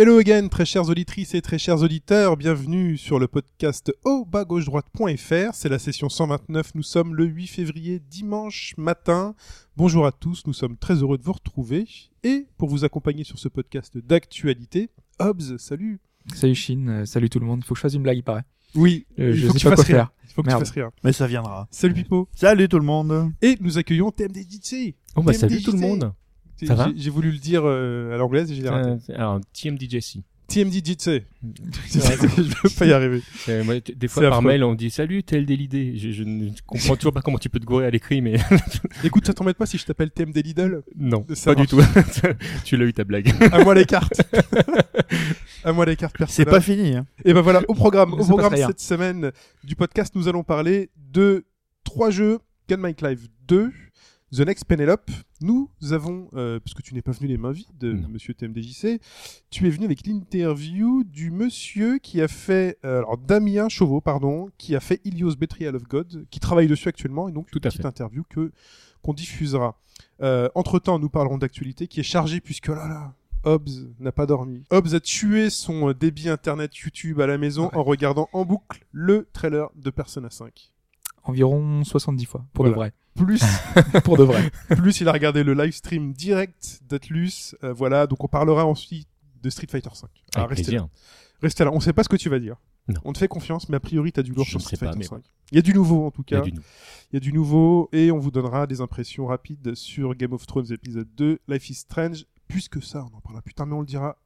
[0.00, 4.44] Hello again, très chères auditrices et très chers auditeurs, bienvenue sur le podcast au bas
[4.44, 5.52] gauche droite.fr.
[5.54, 9.34] C'est la session 129, nous sommes le 8 février, dimanche matin.
[9.76, 11.88] Bonjour à tous, nous sommes très heureux de vous retrouver.
[12.22, 15.98] Et pour vous accompagner sur ce podcast d'actualité, Hobbs, salut
[16.32, 17.64] Salut Chine, euh, salut tout le monde.
[17.64, 18.44] Faut que je fasse une blague, il paraît.
[18.76, 19.96] Oui, Euh, il je faut que sais pas quoi rire.
[19.96, 20.12] faire.
[20.24, 20.60] Il faut que Merde.
[20.60, 20.90] tu fasses rire.
[21.02, 21.66] Mais ça viendra.
[21.72, 22.28] Salut Pipo.
[22.36, 23.32] Salut tout le monde.
[23.42, 24.94] Et nous accueillons TMDJC.
[25.16, 25.40] Oh bah TMDJC.
[25.40, 26.12] salut tout le monde.
[26.60, 28.90] J'ai- Ça va j'ai- voulu le dire euh, à l'anglaise et j'ai raté.
[28.90, 30.20] Euh, alors TMDJC.
[30.48, 31.24] TMDJC.
[31.92, 33.20] je veux pas y arriver.
[33.50, 34.46] Euh, moi, des fois par affreux.
[34.48, 35.92] mail on dit salut tel délidé.
[35.98, 38.36] Je, je ne comprends toujours pas comment tu peux te gourer à l'écrit mais
[39.04, 40.82] Écoute, ça t'embête pas si je t'appelle TMD Lidl?
[40.96, 41.80] Non, Ça pas du tout.
[42.64, 43.30] tu l'as eu ta blague.
[43.52, 44.22] À moi les cartes.
[45.64, 46.96] à moi les cartes C'est pas fini.
[46.96, 47.06] Hein.
[47.26, 49.32] Et ben voilà, au programme, au programme cette semaine
[49.64, 51.44] du podcast, nous allons parler de
[51.84, 52.38] trois jeux
[52.70, 53.70] Gun Mike Live 2,
[54.32, 55.10] The Next Penelope.
[55.40, 58.08] Nous avons, euh, parce que tu n'es pas venu les mains vides, Non.
[58.08, 59.00] monsieur TMDJC,
[59.50, 64.48] tu es venu avec l'interview du monsieur qui a fait, euh, alors Damien Chauveau, pardon,
[64.58, 67.66] qui a fait Ilios Betrayal of God, qui travaille dessus actuellement, et donc Tout une
[67.66, 67.88] à petite fait.
[67.88, 68.52] interview que
[69.02, 69.78] qu'on diffusera.
[70.22, 73.14] Euh, entre temps, nous parlerons d'actualité qui est chargée puisque oh là là.
[73.44, 74.64] Hobbs n'a pas dormi.
[74.70, 78.84] Hobbs a tué son euh, débit internet YouTube à la maison en regardant en boucle
[78.90, 80.72] le trailer de Persona 5.
[81.22, 82.70] Environ 70 fois, pour Voilà.
[82.74, 82.92] de vrai.
[83.18, 83.42] Plus,
[84.04, 84.50] pour de vrai.
[84.76, 87.54] plus il a regardé le live stream direct d'Atlus.
[87.64, 89.08] Euh, voilà, donc on parlera ensuite
[89.42, 90.08] de Street Fighter 5.
[90.36, 90.88] Avec restez là.
[91.42, 91.70] Restez là.
[91.72, 92.56] On sait pas ce que tu vas dire.
[92.88, 93.00] Non.
[93.04, 94.98] On te fait confiance, mais a priori t'as du lourd Je sur Street pas, Fighter
[94.98, 95.22] mais 5.
[95.52, 96.46] Il y a du nouveau en tout Il y a cas.
[96.50, 100.46] Il y a du nouveau et on vous donnera des impressions rapides sur Game of
[100.46, 102.24] Thrones épisode 2, Life is Strange.
[102.48, 104.16] Plus que ça, on en parlera plus tard, mais on le dira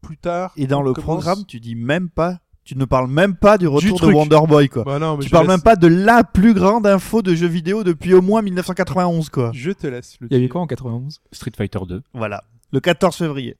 [0.00, 0.52] plus tard.
[0.56, 3.66] Et dans le commence- programme, tu dis même pas, tu ne parles même pas du
[3.66, 4.14] retour de truc.
[4.14, 4.84] Wonder Boy quoi.
[4.84, 7.46] Bah non, mais tu parles laisse- même pas de la plus grande info de jeux
[7.46, 9.52] vidéo depuis au moins 1991 quoi.
[9.54, 12.02] Je te laisse le Il y avait quoi en 91 Street Fighter 2.
[12.12, 12.44] Voilà.
[12.70, 13.56] Le 14 février,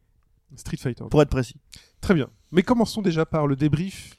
[0.57, 1.05] Street Fighter.
[1.11, 1.57] pour être précis.
[2.03, 2.29] Très bien.
[2.53, 4.11] Mais commençons déjà par le débrief.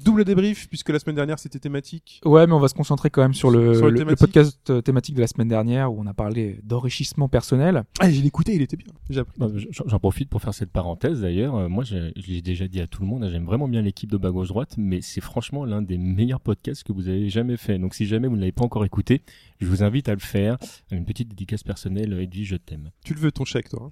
[0.00, 2.20] Double débrief, puisque la semaine dernière c'était thématique.
[2.24, 4.18] Ouais, mais on va se concentrer quand même sur le, Sur les le- le thématiques.
[4.18, 7.84] podcast euh, thématique de la semaine dernière où on a parlé d'enrichissement personnel.
[8.00, 8.88] Ah, j'ai écouté, il était bien.
[9.08, 9.38] J'ai appris.
[9.38, 9.48] Bah,
[9.86, 11.54] J'en profite pour faire cette parenthèse d'ailleurs.
[11.54, 13.82] Euh, Moi, j'ai- je l'ai déjà dit à tout le monde, hein, j'aime vraiment bien
[13.82, 17.28] l'équipe de bas gauche droite, mais c'est franchement l'un des meilleurs podcasts que vous avez
[17.28, 17.78] jamais fait.
[17.78, 19.22] Donc, si jamais vous ne l'avez pas encore écouté,
[19.60, 20.58] je vous invite à le faire.
[20.90, 22.90] Une petite dédicace personnelle, Edwige, je t'aime.
[23.04, 23.90] Tu le veux ton chèque, toi.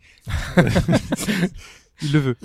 [0.56, 0.64] hein
[2.02, 2.36] il le veut.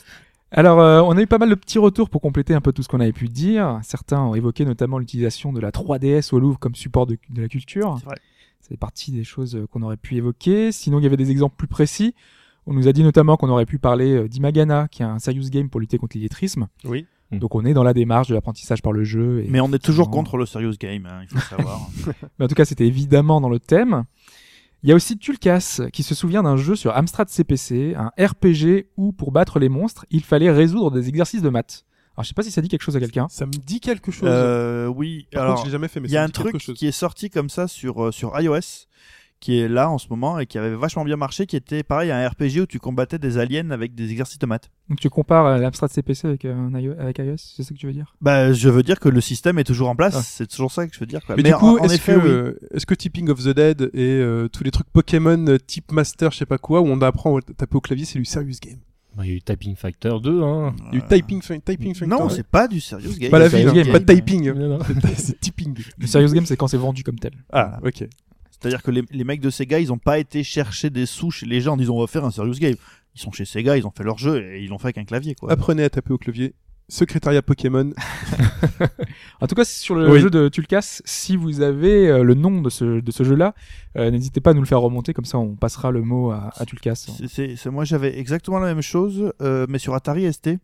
[0.51, 2.81] Alors, euh, on a eu pas mal de petits retours pour compléter un peu tout
[2.81, 3.79] ce qu'on avait pu dire.
[3.83, 7.49] Certains ont évoqué notamment l'utilisation de la 3DS au Louvre comme support de, de la
[7.49, 7.95] culture.
[7.99, 8.17] C'est vrai.
[8.61, 10.71] C'est partie des choses euh, qu'on aurait pu évoquer.
[10.71, 12.15] Sinon, il y avait des exemples plus précis.
[12.65, 15.49] On nous a dit notamment qu'on aurait pu parler euh, d'Imagana, qui est un serious
[15.49, 16.67] game pour lutter contre l'illettrisme.
[16.83, 17.05] Oui.
[17.31, 17.39] Mm.
[17.39, 19.43] Donc on est dans la démarche de l'apprentissage par le jeu.
[19.43, 21.89] Et Mais on est toujours contre le serious game, hein, il faut savoir.
[22.39, 24.03] Mais en tout cas, c'était évidemment dans le thème.
[24.83, 28.87] Il y a aussi Tulkas qui se souvient d'un jeu sur Amstrad CPC, un RPG
[28.95, 31.83] où pour battre les monstres, il fallait résoudre des exercices de maths.
[32.15, 33.27] Alors je sais pas si ça dit quelque chose à quelqu'un.
[33.29, 34.27] Ça me dit quelque chose.
[34.31, 36.91] euh, oui, Par alors l'ai jamais fait, mais il y a un truc qui est
[36.91, 38.87] sorti comme ça sur euh, sur iOS
[39.39, 42.09] qui est là en ce moment et qui avait vachement bien marché qui était pareil
[42.11, 44.69] un RPG où tu combattais des aliens avec des exercices de maths.
[44.89, 47.85] Donc tu compares euh, l'Amstrad CPC avec, un iO- avec iOS, c'est ça que tu
[47.85, 48.15] veux dire?
[48.19, 50.15] Bah, je veux dire que le système est toujours en place.
[50.17, 50.21] Ah.
[50.23, 51.23] C'est toujours ça que je veux dire.
[51.25, 51.35] Quoi.
[51.35, 52.21] Mais, du coup, est-ce que, oui.
[52.25, 55.91] euh, est-ce que Tipping of the Dead et euh, tous les trucs Pokémon euh, type
[55.91, 58.55] Master, je sais pas quoi, où on apprend à taper au clavier, c'est du serious
[58.61, 58.79] game.
[59.15, 60.75] Bah, Il y a eu Typing Fighter 2, hein.
[60.91, 62.29] Du typing, fin- typing, fin- Non, ouais.
[62.33, 63.31] c'est pas du serious game.
[63.31, 63.91] pas la hein, game.
[63.91, 64.51] pas de typing.
[64.51, 64.79] Non, non.
[65.15, 65.75] C'est- c'est tipping.
[65.97, 67.31] Le serious game, c'est quand c'est vendu comme tel.
[67.51, 68.07] Ah, ok.
[68.59, 71.45] C'est-à-dire que les, les mecs de Sega, ils ont pas été chercher des sous chez
[71.45, 72.75] les gens en disant on va faire un serious game.
[73.15, 75.05] Ils sont chez Sega, ils ont fait leur jeu et ils l'ont fait avec un
[75.05, 75.51] clavier quoi.
[75.51, 76.53] Apprenez à taper au clavier.
[76.89, 77.91] Secrétariat Pokémon.
[79.41, 80.19] En tout cas, sur le Oui.
[80.19, 83.53] jeu de Tulkas, si vous avez euh, le nom de ce, de ce jeu-là,
[83.97, 86.49] euh, n'hésitez pas à nous le faire remonter, comme ça on passera le mot à,
[86.57, 86.95] à Tulkas.
[86.95, 90.57] C'est- c'est- c'est- moi j'avais exactement la même chose, euh, mais sur Atari ST.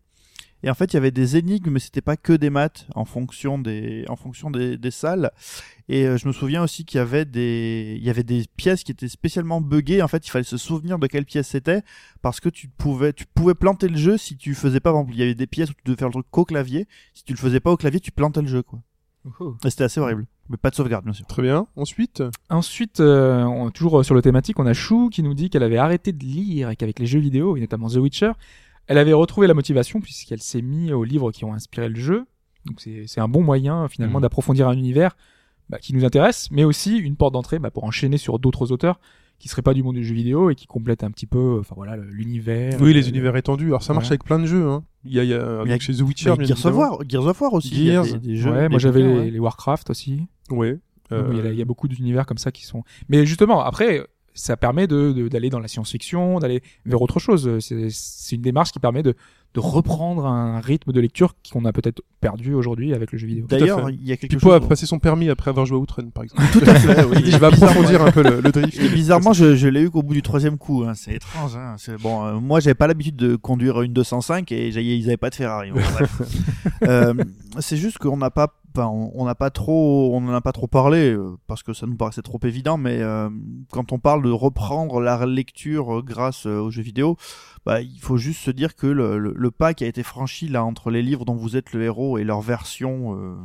[0.64, 3.04] Et en fait, il y avait des énigmes, mais c'était pas que des maths en
[3.04, 5.30] fonction des, en fonction des, des salles.
[5.90, 8.82] Et euh, je me souviens aussi qu'il y avait des, il y avait des pièces
[8.82, 10.00] qui étaient spécialement buggées.
[10.02, 11.82] En fait, il fallait se souvenir de quelle pièce c'était
[12.22, 14.90] parce que tu pouvais, tu pouvais planter le jeu si tu faisais pas.
[14.90, 16.88] Par exemple, il y avait des pièces où tu devais faire le truc qu'au clavier.
[17.12, 18.80] Si tu le faisais pas au clavier, tu plantais le jeu, quoi.
[19.64, 20.26] Et c'était assez horrible.
[20.50, 21.26] Mais pas de sauvegarde, bien sûr.
[21.26, 21.66] Très bien.
[21.76, 25.62] Ensuite, Ensuite, euh, on- toujours sur le thématique, on a Chou qui nous dit qu'elle
[25.62, 28.32] avait arrêté de lire et qu'avec les jeux vidéo, et notamment The Witcher,
[28.86, 32.24] elle avait retrouvé la motivation puisqu'elle s'est mis aux livres qui ont inspiré le jeu.
[32.66, 34.22] Donc c'est c'est un bon moyen finalement Mhm.
[34.22, 35.16] d'approfondir un univers
[35.68, 39.00] bah, qui nous intéresse, mais aussi une porte d'entrée bah, pour enchaîner sur d'autres auteurs
[39.38, 41.74] qui seraient pas du monde du jeu vidéo et qui complètent un petit peu, enfin
[41.76, 42.78] voilà, l'univers.
[42.80, 43.66] Oui, euh, les univers étendus.
[43.66, 44.12] Alors ça marche Ouais.
[44.12, 44.66] avec plein de jeux.
[44.68, 44.84] Hein.
[45.04, 46.74] Il y a, il y a, Il y a- chez The Witcher, bien Gears, of.
[46.76, 47.70] War, Gears of War aussi.
[47.72, 48.04] il y a Gears.
[48.20, 49.30] des, des jeux, Ouais, des moi j'avais les, ouais.
[49.30, 50.26] les Warcraft aussi.
[50.50, 50.78] Ouais.
[51.12, 52.82] Euh, Il y, a, il y a beaucoup d'univers comme ça qui sont.
[53.08, 57.58] Mais justement, après, ça permet de de- d'aller dans la science-fiction, d'aller vers autre chose.
[57.60, 59.14] C'est c'est une démarche qui permet de
[59.54, 63.46] de reprendre un rythme de lecture qu'on a peut-être perdu aujourd'hui avec le jeu vidéo.
[63.48, 64.56] D'ailleurs, il y a quelque Pipo chose.
[64.56, 66.42] a passé son permis après avoir joué à Outrun, par exemple.
[66.52, 67.22] Tout à fait, oui.
[67.24, 68.76] Je vais approfondir un peu le, le drift.
[68.80, 70.82] Et bizarrement, je, je l'ai eu qu'au bout du troisième coup.
[70.82, 70.94] Hein.
[70.96, 71.54] C'est étrange.
[71.54, 71.76] Hein.
[71.78, 75.16] C'est- Bon, euh, moi, j'avais pas l'habitude de conduire une 205 et j'ai- ils avaient
[75.16, 75.70] pas de Ferrari.
[75.70, 75.78] Bon.
[76.88, 77.14] Euh,
[77.60, 81.62] c'est juste qu'on n'a pas, on n'a pas trop, a pas trop parlé euh, parce
[81.62, 82.76] que ça nous paraissait trop évident.
[82.76, 83.30] Mais euh,
[83.70, 87.16] quand on parle de reprendre la lecture euh, grâce aux jeux vidéo,
[87.64, 90.90] bah, il faut juste se dire que le, pas qui a été franchi là entre
[90.90, 93.36] les livres dont vous êtes le héros et leur version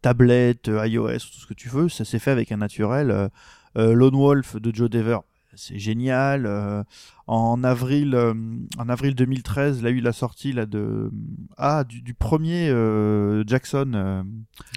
[0.00, 3.30] tablette, iOS, tout ce que tu veux, ça s'est fait avec un naturel.
[3.76, 5.18] Lone Wolf de Joe Dever,
[5.54, 6.84] c'est génial.
[7.34, 8.34] En avril, euh,
[8.78, 11.10] en avril 2013, là, il a eu la sortie là de
[11.56, 13.92] ah du, du premier euh, Jackson.
[13.94, 14.22] euh,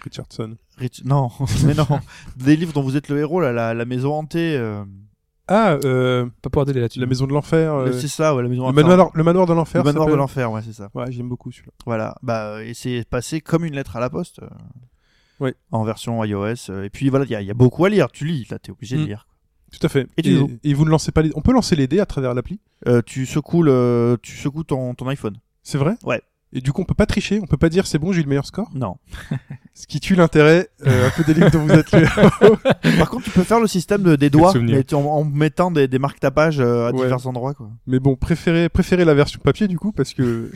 [0.05, 0.55] Richardson.
[0.79, 1.29] Rich- non,
[1.65, 1.85] mais non,
[2.37, 4.55] des livres dont vous êtes le héros là, la, la maison hantée.
[4.57, 4.85] euh,
[5.49, 6.99] Ah, euh, Pas pouvoir t'aider là-dessus.
[7.01, 7.73] la maison de l'enfer.
[7.73, 9.83] euh, c'est ça, ouais, la maison le, manoir, le manoir de Le l'enfer.
[9.83, 10.89] manoir de l'enfer, ouais, c'est ça.
[10.93, 11.73] Ouais, j'aime beaucoup celui-là.
[11.85, 14.39] Voilà, bah et c'est passé comme une lettre à la poste.
[14.41, 14.47] euh,
[15.41, 15.53] Ouais.
[15.71, 16.71] En version iOS.
[16.85, 18.09] Et puis voilà, il y, a- il y a beaucoup à lire.
[18.13, 19.07] Tu lis, là, t'es obligé de Mm.
[19.07, 19.27] lire.
[19.79, 20.07] Tout à fait.
[20.17, 20.51] Et tu joues.
[20.63, 21.31] et vous ne lancez pas les...
[21.35, 22.59] On peut lancer les dés à travers l'appli?
[22.87, 25.35] Euh, tu secoues le, tu secoues ton, ton iPhone.
[25.63, 25.95] C'est vrai?
[26.03, 26.21] Ouais.
[26.53, 28.23] Et du coup, on peut pas tricher, on peut pas dire c'est bon, j'ai eu
[28.23, 28.69] le meilleur score?
[28.73, 28.95] Non.
[29.73, 32.55] Ce qui tue l'intérêt euh, un peu des livres dont vous êtes le héros.
[32.97, 35.89] Par contre, tu peux faire le système de, des doigts, mais en, en mettant des,
[35.89, 37.03] des marques tapage euh, à Ouais.
[37.03, 37.69] divers endroits, quoi.
[37.87, 40.49] Mais bon, préférez, préférez la version papier du coup, parce que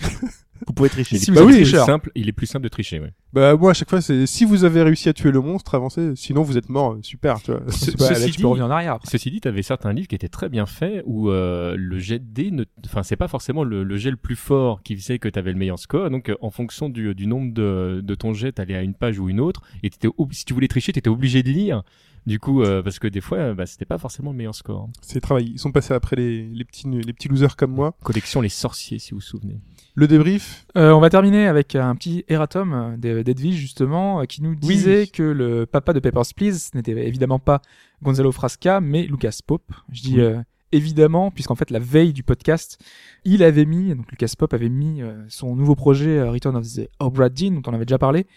[0.68, 1.18] Vous pouvez tricher.
[1.18, 1.86] Si Bah êtes oui, tricheur.
[1.86, 3.12] simple, il est plus simple de tricher, ouais.
[3.34, 6.16] Bah moi à chaque fois c'est si vous avez réussi à tuer le monstre, avancez.
[6.16, 7.42] Sinon vous êtes mort, super.
[7.42, 7.62] Tu vois.
[7.72, 8.94] Ce- Bah, là, ceci tu dit- peux revenir en arrière.
[8.96, 9.10] après.
[9.10, 12.20] Ceci dit, tu avais certains livres qui étaient très bien faits où euh, le jet
[12.20, 12.64] de dés, ne...
[12.86, 15.52] enfin c'est pas forcément le, le jet le plus fort qui faisait que tu avais
[15.52, 16.10] le meilleur score.
[16.10, 19.20] Donc euh, en fonction du, du nombre de, de ton jet, t'allais à une page
[19.20, 19.62] ou une autre.
[19.84, 21.84] Et t'étais si tu voulais tricher, t'étais obligé de lire.
[22.26, 24.90] Du coup, euh, parce que des fois, bah, c'était pas forcément le meilleur score.
[25.02, 25.52] C'est travail.
[25.54, 27.96] Ils sont passés après les, les petits les petits losers comme moi.
[28.04, 29.60] Collection Les Sorciers, si vous vous souvenez.
[29.96, 30.66] Le débrief.
[30.78, 35.08] Euh, on va terminer avec un petit erratum d'Ed- d'Edwige justement euh, qui nous disait
[35.08, 37.62] que le papa de Papers, Please n'était évidemment pas
[38.04, 39.72] Gonzalo Frasca mais Lucas Pope.
[39.92, 40.22] Je dis Oui.
[40.22, 42.78] euh, évidemment puisqu'en fait la veille du podcast,
[43.26, 46.66] il avait mis donc Lucas Pope avait mis euh, son nouveau projet euh, Return of
[46.68, 48.28] the Obra Dinn dont on avait déjà parlé.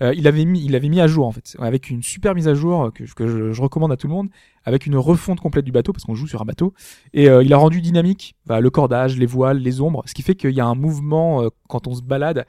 [0.00, 2.48] Euh, il avait mis il avait mis à jour en fait avec une super mise
[2.48, 4.28] à jour euh, que, que je, je recommande à tout le monde
[4.64, 6.72] avec une refonte complète du bateau parce qu'on joue sur un bateau
[7.12, 10.22] et euh, il a rendu dynamique bah, le cordage, les voiles, les ombres, ce qui
[10.22, 12.46] fait qu'il y a un mouvement euh, quand on se balade.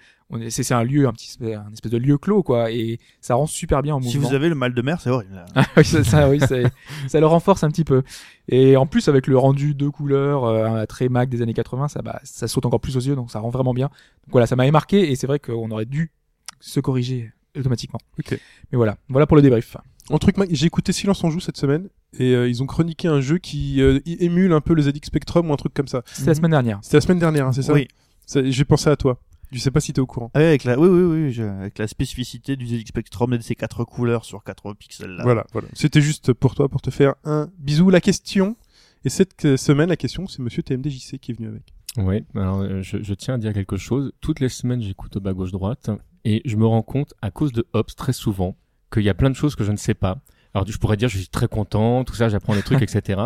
[0.49, 3.83] C'est, un lieu, un petit, un espèce de lieu clos quoi, et ça rend super
[3.83, 4.29] bien en Si mouvement.
[4.29, 5.45] vous avez le mal de mer, c'est horrible.
[5.55, 8.01] Ah oui, ça, ça, oui, ça, le renforce un petit peu.
[8.49, 12.01] Et en plus avec le rendu de couleurs euh, très Mac des années 80, ça,
[12.01, 13.89] bah, ça saute encore plus aux yeux, donc ça rend vraiment bien.
[13.89, 16.11] Donc voilà, ça m'avait marqué et c'est vrai qu'on aurait dû
[16.63, 17.99] se corriger automatiquement.
[18.17, 18.31] Ok.
[18.71, 19.77] Mais voilà, voilà pour le débrief.
[20.09, 21.89] Un truc, j'ai écouté Silence en joue cette semaine
[22.19, 25.49] et euh, ils ont chroniqué un jeu qui euh, émule un peu le ZX Spectrum
[25.49, 26.01] ou un truc comme ça.
[26.11, 26.79] C'était la semaine dernière.
[26.81, 27.73] C'était la semaine dernière, hein, c'est ça?
[27.73, 27.87] Oui.
[28.33, 29.19] J'ai pensé à toi.
[29.51, 30.31] Je sais pas si t'es au courant.
[30.33, 33.37] Ah oui, avec la, oui, oui, oui, je- avec la spécificité du ZX Spectrum et
[33.37, 35.23] de ces quatre couleurs sur quatre pixels là.
[35.23, 35.67] Voilà, voilà.
[35.73, 37.89] C'était juste pour toi, pour te faire un bisou.
[37.91, 38.55] La question,
[39.05, 41.73] et cette euh, semaine, la question, c'est monsieur TMDJC qui est venu avec.
[41.97, 44.11] Ouais, alors je, je tiens à dire quelque chose.
[44.21, 45.91] Toutes les semaines, j'écoute au bas gauche droite
[46.25, 48.55] et je me rends compte, à cause de Hobbs, très souvent,
[48.91, 50.19] qu'il y a plein de choses que je ne sais pas.
[50.53, 53.21] Alors je pourrais dire je suis très content, tout ça, j'apprends des trucs, etc.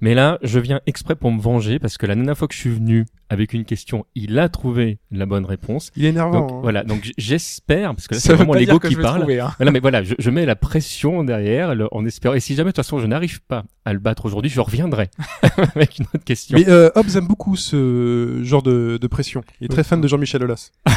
[0.00, 2.60] Mais là, je viens exprès pour me venger parce que la dernière fois que je
[2.60, 5.90] suis venu avec une question, il a trouvé la bonne réponse.
[5.96, 6.40] Il est énervant.
[6.40, 6.58] Donc hein.
[6.62, 9.20] voilà, donc j'espère parce que là c'est vraiment l'ego qui je vais parle.
[9.20, 9.52] trouver, hein.
[9.56, 12.34] Voilà, mais voilà, je, je mets la pression derrière le- en espérant.
[12.34, 15.08] Et si jamais de toute façon je n'arrive pas à le battre aujourd'hui, je reviendrai
[15.74, 16.58] avec une autre question.
[16.58, 19.42] Mais euh, Hobbes aime beaucoup ce genre de, de pression.
[19.60, 20.70] Il est très fan de Jean-Michel Aulas.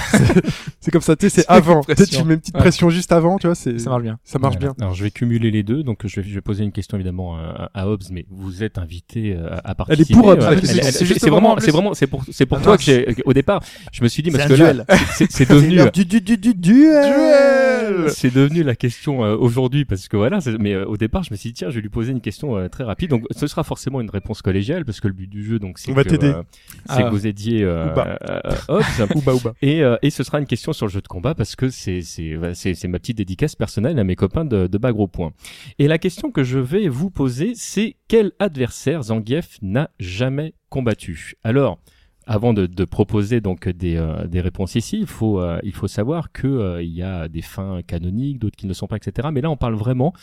[0.82, 1.82] C'est- comme ça, tu sais, c'est avant.
[1.88, 2.26] une Tu sais, tu pression.
[2.26, 2.62] mets une petite Ouais.
[2.62, 4.20] pression juste avant, tu vois, c'est, Ça marche bien.
[4.24, 4.74] ça marche Voilà.
[4.74, 4.84] bien.
[4.86, 7.36] Alors je vais cumuler les deux, donc je vais, je vais poser une question évidemment
[7.38, 10.14] à, à Hobbs, mais vous êtes invité euh, à Elle est participer.
[10.14, 12.80] pour Hobbes, Euh, C'est vraiment, c'est vraiment, c'est pour, c'est pour Ah, toi mince.
[12.86, 13.62] que j'ai, au départ,
[13.92, 14.86] je me suis dit parce que duel.
[15.30, 18.10] c'est- devenu, l'heure du, du, du, du duel.
[18.10, 21.36] c'est devenu la question euh, aujourd'hui parce que voilà, mais euh, au départ, je me
[21.38, 23.64] suis dit tiens, je vais lui poser une question euh, très rapide, donc ce sera
[23.64, 26.44] forcément une réponse collégiale parce que le but du jeu, donc c'est que, euh,
[26.86, 27.04] c'est Ah.
[27.04, 28.20] que vous aidiez Ouba.
[28.68, 28.84] Hobbs.
[29.16, 29.54] Ouba ouba.
[29.62, 32.36] Et, et ce sera une question sur le jeu de combat parce que c'est c'est
[32.36, 35.32] voilà, c'est c'est ma petite dédicace personnelle à mes copains de, de bas gros points.
[35.80, 41.36] Et la question que je vais vous poser, c'est quel adversaire Zangief n'a jamais combattu?
[41.44, 41.80] Alors,
[42.26, 45.88] avant de, de proposer donc des, euh, des réponses ici, il faut, euh, il faut
[45.88, 48.98] savoir que euh, il y a des fins canoniques, d'autres qui ne le sont pas,
[48.98, 49.30] etc.
[49.32, 50.14] Mais là, on parle vraiment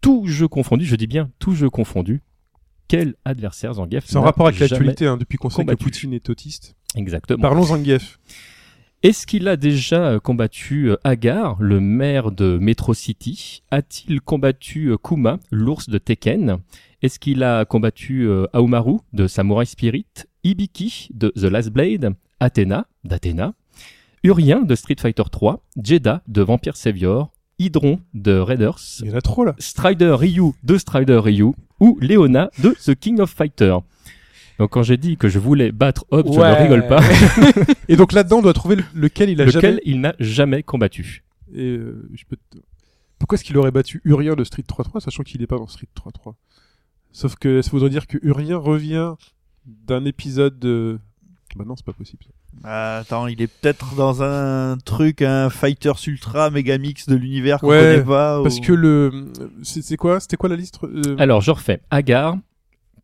[0.00, 0.84] tout jeu confondu.
[0.84, 2.22] Je dis bien tout jeu confondu.
[2.86, 5.74] Quel adversaire Zangief C'est en rapport avec l'actualité, hein, depuis qu'on sait que.
[5.74, 6.74] Poutine est autiste.
[6.94, 7.42] Exactement.
[7.42, 8.18] Parlons Zangief.
[9.02, 13.62] Est-ce qu'il a déjà combattu Agar, le maire de Metro City?
[13.70, 16.58] A-t-il combattu Kuma, l'ours de Tekken?
[17.02, 20.06] Est-ce qu'il a combattu Aomaru de Samurai Spirit?
[20.48, 23.52] Ibiki de The Last Blade Athena d'Athena
[24.24, 29.16] Urien de Street Fighter 3 Jeddah de Vampire Savior Hydron de Raiders Il y en
[29.16, 29.54] a trop là.
[29.58, 33.76] Strider Ryu de Strider Ryu ou Leona de The King of Fighter.
[34.58, 37.00] Donc quand j'ai dit que je voulais battre Hobbs, je ne rigole pas,
[37.88, 39.80] Et donc là-dedans, on doit trouver le- lequel il a lequel jamais.
[39.84, 41.24] il n'a jamais combattu.
[41.54, 42.58] Et, euh, je peux te-
[43.18, 45.88] Pourquoi est-ce qu'il aurait battu Urien de Street 3.3 sachant qu'il n'est pas dans Street
[45.94, 46.34] 3.3
[47.12, 49.14] Sauf que ça voudrait dire que Urien revient
[49.86, 50.98] d'un épisode de.
[51.56, 52.22] Bah non, c'est pas possible.
[52.24, 52.30] ça.
[52.64, 57.68] Ah, attends, il est peut-être dans un truc, un Fighters Ultra Megamix de l'univers qu'on
[57.68, 58.42] Ouais, connaît pas.
[58.42, 59.32] Parce ou- que le.
[59.62, 60.18] C'est quoi?
[60.20, 61.80] C'était quoi la liste euh, Alors je refais.
[61.90, 62.36] Agar,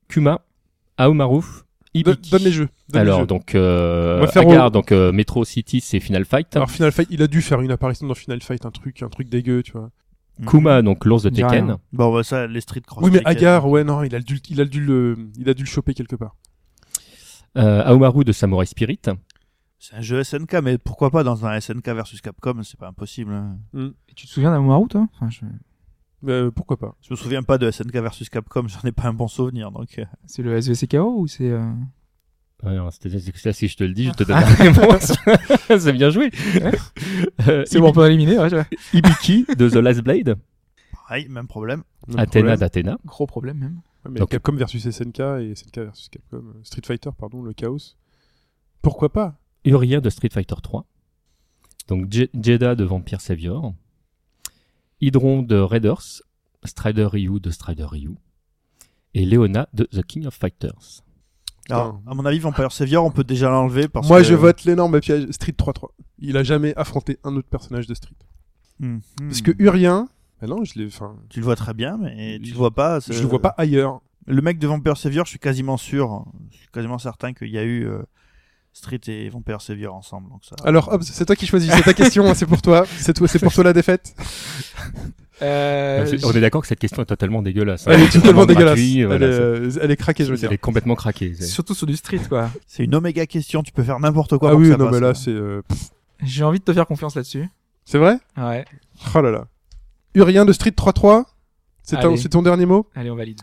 [0.08, 0.40] Kuma,
[0.98, 2.30] donne, Ibiki.
[2.30, 2.68] donne les jeux.
[2.88, 3.26] donne les Alors jeux.
[3.26, 6.54] donc euh, On va faire Agar, au- donc euh, Metro City, c'est Final Fight.
[6.56, 9.08] Alors Final Fight, il a dû faire une apparition dans Final Fight, un truc, un
[9.08, 9.90] truc dégueu, tu vois.
[10.40, 10.46] Mhm.
[10.46, 11.76] Kuma, donc l'ours de Tekken.
[11.92, 13.04] Bon, bah, ça, les Street Cross.
[13.04, 13.36] oui, mais Tekken.
[13.36, 15.94] Agar, ouais, non, il a dû, il a dû le, il a dû le choper
[15.94, 16.34] quelque part.
[17.56, 19.00] Euh, Aomaru de Samurai Spirit.
[19.78, 23.32] C'est un jeu SNK, mais pourquoi pas dans un SNK versus Capcom C'est pas impossible.
[23.32, 23.58] hein.
[24.08, 25.06] Et tu te souviens d'Amumaru, toi?
[25.14, 25.44] Enfin, je-
[26.22, 29.04] Mais euh, pourquoi pas Je me souviens pas de SNK versus Capcom, j'en ai pas
[29.08, 29.70] un bon souvenir.
[29.70, 31.50] Donc, euh, C'est le SVCKO ou c'est.
[31.50, 31.62] euh,
[32.62, 32.90] non, là,
[33.52, 35.12] si je te le dis, je te donne la réponse.
[35.78, 36.30] c'est bien joué.
[37.46, 38.48] Euh, C'est bon, on peut éliminer, ouais.
[38.94, 40.36] Ibiki de The Last Blade.
[40.92, 41.82] pareil, même problème.
[42.08, 42.96] Même Athéna d'Athéna.
[43.04, 43.80] Gros problème même.
[44.04, 47.52] Ouais, mais Donc- Capcom versus SNK et SNK versus Capcom, euh, Street Fighter, pardon, le
[47.52, 47.96] chaos.
[48.82, 49.38] Pourquoi pas?
[49.64, 50.84] Urien de Street Fighter 3.
[51.88, 53.72] Donc Je- Jeddah de Vampire Savior.
[55.00, 56.22] Hydron de Raiders.
[56.64, 58.12] Strider Ryu de Strider Ryu.
[59.12, 61.02] Et Leona de The King of Fighters.
[61.70, 64.24] Alors, à mon avis, Vampire Savior, on peut déjà l'enlever parce Moi, que...
[64.28, 65.88] je vote l'énorme piège Street 3-3.
[66.18, 68.16] Il a jamais affronté un autre personnage de Street.
[68.80, 68.98] Hmm.
[69.20, 70.08] Parce que Urien,
[70.42, 73.00] non, je l'ai, enfin, Tu le vois très bien, mais tu Je- le vois pas.
[73.00, 74.00] je le vois pas ailleurs.
[74.26, 77.58] Le mec de Vampire Savior, je suis quasiment sûr, je suis quasiment certain qu'il y
[77.58, 77.98] a eu euh,
[78.72, 80.30] Street et Vampire Savior ensemble.
[80.30, 80.56] Donc ça...
[80.64, 82.84] Alors, Hobbs, c'est toi qui choisis, c'est ta question, hein, c'est pour toi.
[82.98, 84.14] C'est toi, c'est pour toi la défaite.
[85.42, 87.86] Euh, On est d'accord que cette question est totalement dégueulasse.
[87.86, 87.92] hein.
[87.94, 88.74] Elle est totalement dégueulasse.
[88.76, 90.52] gratuit, Elle, voilà, est, euh, elle craquée, je veux Elle dire.
[90.52, 91.34] est complètement craquée.
[91.34, 92.50] Surtout sur du street, quoi.
[92.66, 94.50] C'est une oméga question, tu peux faire n'importe quoi.
[94.50, 95.14] Ah pour que oui, ça non, passe, mais là, quoi.
[95.14, 95.62] c'est, euh,
[96.22, 97.48] J'ai envie de te faire confiance là-dessus.
[97.84, 98.18] c'est vrai?
[98.36, 98.64] Ouais.
[99.14, 99.46] Oh là là.
[100.14, 101.24] Urien de Street 3-3
[101.82, 102.16] C'est ton, Allez.
[102.18, 103.40] c'est ton dernier mot Allez, on valide.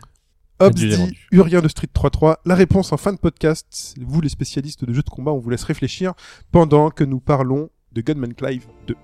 [0.60, 1.28] Hobbs Adieu, dit rendu.
[1.32, 2.36] Urien de Street 3-3.
[2.44, 3.94] La réponse en fin de podcast.
[4.00, 6.12] Vous, les spécialistes de jeux de combat, on vous laisse réfléchir
[6.50, 8.94] pendant que nous parlons de Gunman Clive 2.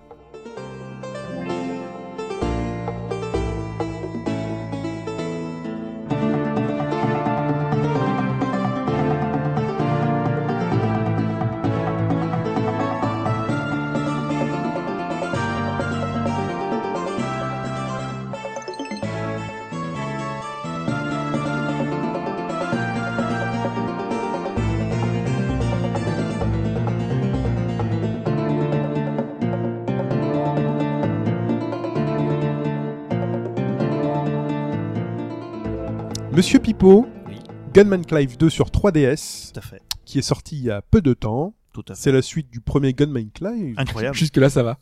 [36.38, 37.35] Monsieur Pipo, Oui.
[37.75, 39.83] Gunman Clive 2 sur 3DS, Tout à fait.
[40.04, 41.57] qui est sorti il y a peu de temps.
[41.73, 42.00] Tout à fait.
[42.00, 43.75] C'est la suite du premier Gunman Clive.
[43.76, 44.16] Incroyable.
[44.16, 44.78] Jusque-là, ça va.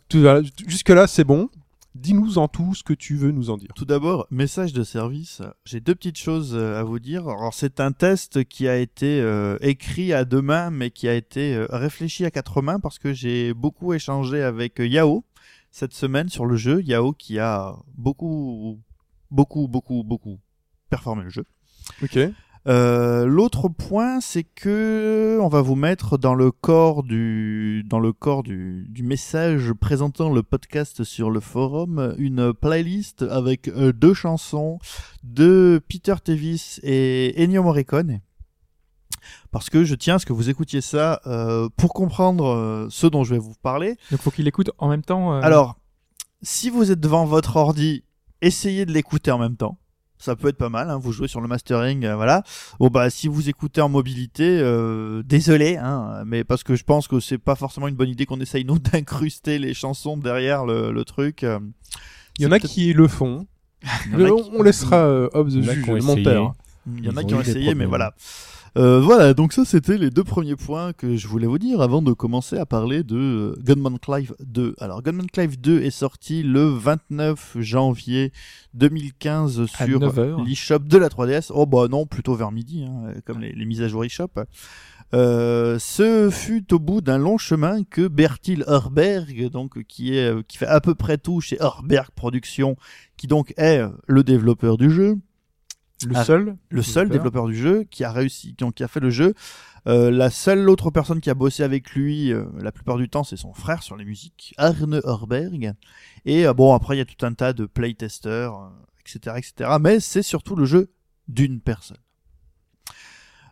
[0.66, 1.48] Jusque-là, c'est bon.
[1.94, 3.70] Dis-nous en tout ce que tu veux nous en dire.
[3.74, 5.40] Tout d'abord, message de service.
[5.64, 7.26] J'ai deux petites choses euh, à vous dire.
[7.26, 11.14] Alors, c'est un test qui a été euh, écrit à deux mains, mais qui a
[11.14, 15.24] été euh, réfléchi à quatre mains parce que j'ai beaucoup échangé avec Yao
[15.70, 16.82] cette semaine sur le jeu.
[16.82, 18.78] Yao qui a beaucoup,
[19.30, 20.38] beaucoup, beaucoup, beaucoup
[20.90, 21.44] performé le jeu.
[22.02, 22.18] Ok.
[22.68, 28.12] Euh, L'autre point, c'est que on va vous mettre dans le corps du dans le
[28.12, 34.14] corps du, du message présentant le podcast sur le forum une playlist avec euh, deux
[34.14, 34.80] chansons
[35.22, 38.20] de Peter Tevis et Ennio Morricone.
[39.52, 43.06] Parce que je tiens à ce que vous écoutiez ça euh, pour comprendre euh, ce
[43.06, 43.96] dont je vais vous parler.
[44.10, 45.34] Donc, faut qu'il écoute en même temps.
[45.34, 45.76] euh, Alors,
[46.42, 48.04] si vous êtes devant votre ordi,
[48.42, 49.78] essayez de l'écouter en même temps.
[50.18, 52.42] Ça peut être pas mal, hein, vous jouez sur le mastering, euh, voilà.
[52.80, 57.06] Bon bah si vous écoutez en mobilité, euh, désolé, hein, mais parce que je pense
[57.06, 60.90] que c'est pas forcément une bonne idée qu'on essaye nous d'incruster les chansons derrière le,
[60.92, 61.44] le truc.
[61.44, 61.58] euh.
[62.38, 63.46] Il y en a qui le font.
[64.14, 66.16] On, qui- on laissera euh, Hobbs Il y en a juge, qui ont le essayé.
[66.16, 66.54] monteur.
[66.98, 68.14] Il y en a qui ont essayé, mais voilà.
[68.76, 72.02] Euh, voilà, donc ça c'était les deux premiers points que je voulais vous dire avant
[72.02, 74.74] de commencer à parler de euh, Gunman Clive 2.
[74.80, 78.32] Alors Gunman Clive 2 est sorti le 29 janvier
[78.74, 80.44] 2015 À sur 9 heures.
[80.44, 81.50] l'eShop de la 3DS.
[81.54, 84.28] Oh bah non, plutôt vers midi, hein, comme les, les mises à jour eShop.
[85.14, 90.42] Euh, ce fut au bout d'un long chemin que Bertil Herberg, donc qui est euh,
[90.46, 92.76] qui fait à peu près tout chez Herberg Productions,
[93.16, 95.16] qui donc est le développeur du jeu,
[96.04, 96.56] Le Ah, seul.
[96.68, 97.46] le seul Développeur.
[97.46, 99.34] du jeu qui a réussi, qui a fait le jeu.
[99.86, 103.24] Euh, la seule autre personne qui a bossé avec lui, euh, la plupart du temps,
[103.24, 105.72] c'est son frère sur les musiques, Arne Herberg.
[106.26, 108.68] Et euh, bon, après, il y a tout un tas de playtesters, euh,
[109.00, 109.70] etc., etc.
[109.80, 110.90] Mais c'est surtout le jeu
[111.28, 111.96] d'une personne.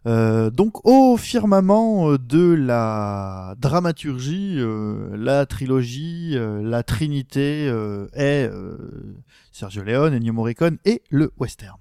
[0.06, 8.06] Euh, donc au firmament euh, de la dramaturgie, euh, la trilogie, euh, la trinité euh,
[8.12, 8.76] est euh,
[9.50, 11.78] Sergio Leone, Ennio Morricone et le western.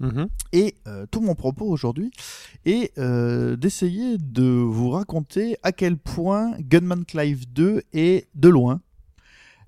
[0.00, 0.28] Mhm.
[0.52, 2.10] Et euh, tout mon propos aujourd'hui
[2.64, 8.80] est euh, d'essayer de vous raconter à quel point Gunman Clive 2 est de loin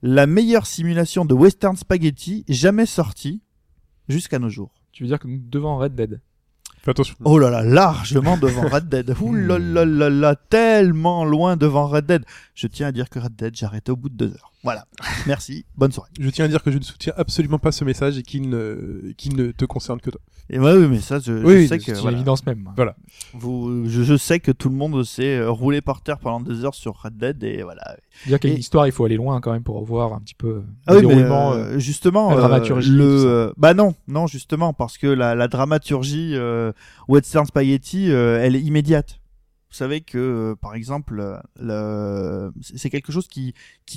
[0.02, 3.42] la meilleure simulation de western spaghetti jamais sortie
[4.08, 4.72] jusqu'à nos jours.
[4.92, 6.20] Tu veux dire que nous devant Red Dead?
[6.82, 7.16] Fais attention.
[7.24, 9.14] Oh là là, largement devant Red Dead.
[9.20, 12.24] Ouh là là là là, tellement loin devant Red Dead.
[12.54, 14.52] Je tiens à dire que Red Dead, j'ai arrêté au bout de deux heures.
[14.66, 14.84] Voilà.
[15.28, 15.64] Merci.
[15.76, 16.10] Bonne soirée.
[16.18, 19.12] Je tiens à dire que je ne soutiens absolument pas ce message et qu'il ne,
[19.16, 20.20] qu'il ne te concerne que toi.
[20.50, 22.16] Et oui, mais ça, je, sais c'est que une voilà.
[22.16, 22.68] évidence même.
[23.34, 26.64] vous, je, je sais que tout le monde s'est euh, roulé par terre pendant des
[26.64, 27.96] heures sur Red Dead et voilà.
[28.26, 30.20] Dire qu'il y a une histoire, il faut aller loin quand même pour voir un
[30.20, 31.52] petit peu Ah le oui, mais déroulement.
[31.52, 35.34] euh, euh, justement, la euh, dramaturgie, le, euh, bah non, non, justement, parce que la,
[35.36, 36.72] la dramaturgie euh,
[37.08, 39.20] Western Spaghetti, euh, elle est immédiate.
[39.76, 42.50] Vous savez que, euh, par exemple, le...
[42.62, 43.52] c'est quelque chose qui,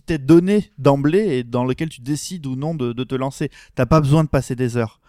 [0.06, 3.50] t'est donné d'emblée et dans lequel tu décides ou non de, te lancer.
[3.76, 5.00] T'as pas besoin de passer des heures.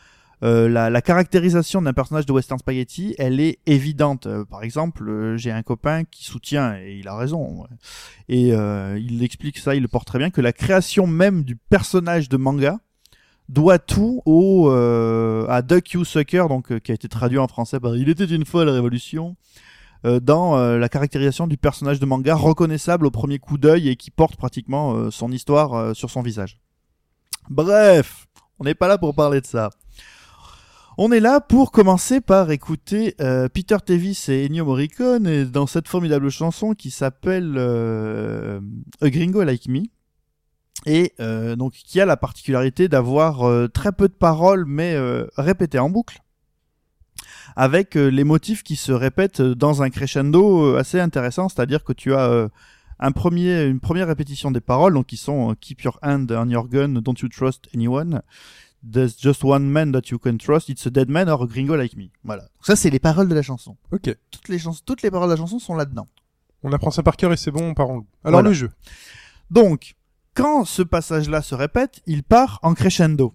[0.45, 4.29] Euh, la, caractérisation d'un personnage de Western Spaghetti, elle est évidente.
[4.29, 7.67] Euh, par exemple, j'ai un copain qui soutient, et il a raison,
[8.29, 12.29] et il explique ça, il le porte très bien, que la création même du personnage
[12.29, 12.79] de manga
[13.49, 17.97] doit tout au à Duck You Sucker, donc qui a été traduit en français par
[17.97, 19.35] Il était une fois la révolution,
[20.04, 24.10] dans euh, la caractérisation du personnage de manga reconnaissable au premier coup d'œil et qui
[24.10, 26.58] porte pratiquement euh, son histoire euh, sur son visage.
[27.49, 28.26] Bref,
[28.58, 29.71] on n'est pas là pour parler de ça.
[30.99, 35.89] On est là pour commencer par écouter euh, Peter Tevis et Ennio Morricone dans cette
[35.89, 38.60] formidable chanson qui s'appelle euh,
[39.00, 39.82] A Gringo Like Me
[40.86, 45.78] et euh, qui a la particularité d'avoir euh, très peu de paroles mais euh, répétées
[45.78, 46.21] en boucle
[47.56, 51.93] avec euh, les motifs qui se répètent dans un crescendo euh, assez intéressant, c'est-à-dire que
[51.93, 52.49] tu as euh,
[52.99, 56.49] un premier, une première répétition des paroles, donc qui sont euh, Keep your hand on
[56.49, 58.23] your gun, don't you trust anyone,
[58.82, 61.76] There's just one man that you can trust, it's a dead man or a gringo
[61.76, 62.10] like me.
[62.25, 62.45] Voilà.
[62.45, 63.76] Donc ça, c'est les paroles de la chanson.
[63.93, 64.17] Ok.
[64.30, 66.08] Toutes les, chansons, toutes les paroles de la chanson sont là-dedans.
[66.63, 68.06] On apprend ça par cœur et c'est bon, on part en.
[68.25, 68.49] Alors Voilà.
[68.49, 68.71] le jeu.
[69.50, 69.97] Donc,
[70.34, 73.34] quand ce passage-là se répète, il part en crescendo.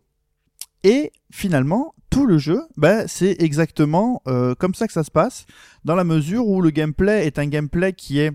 [0.86, 5.48] Et finalement, tout le jeu, ben, c'est exactement euh, comme ça que ça se passe,
[5.84, 8.32] dans la mesure où le gameplay est un gameplay qui est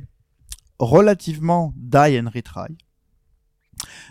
[0.80, 2.76] relativement die and retry.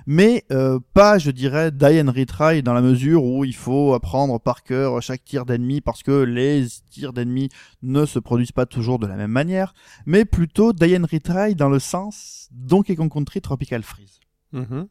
[0.07, 4.39] Mais euh, pas, je dirais, die and retry dans la mesure où il faut apprendre
[4.39, 7.49] par cœur chaque tir d'ennemi parce que les tirs d'ennemis
[7.81, 9.73] ne se produisent pas toujours de la même manière,
[10.05, 14.21] mais plutôt die and retry dans le sens Donkey Kong Country Tropical Freeze.
[14.53, 14.87] Mhm.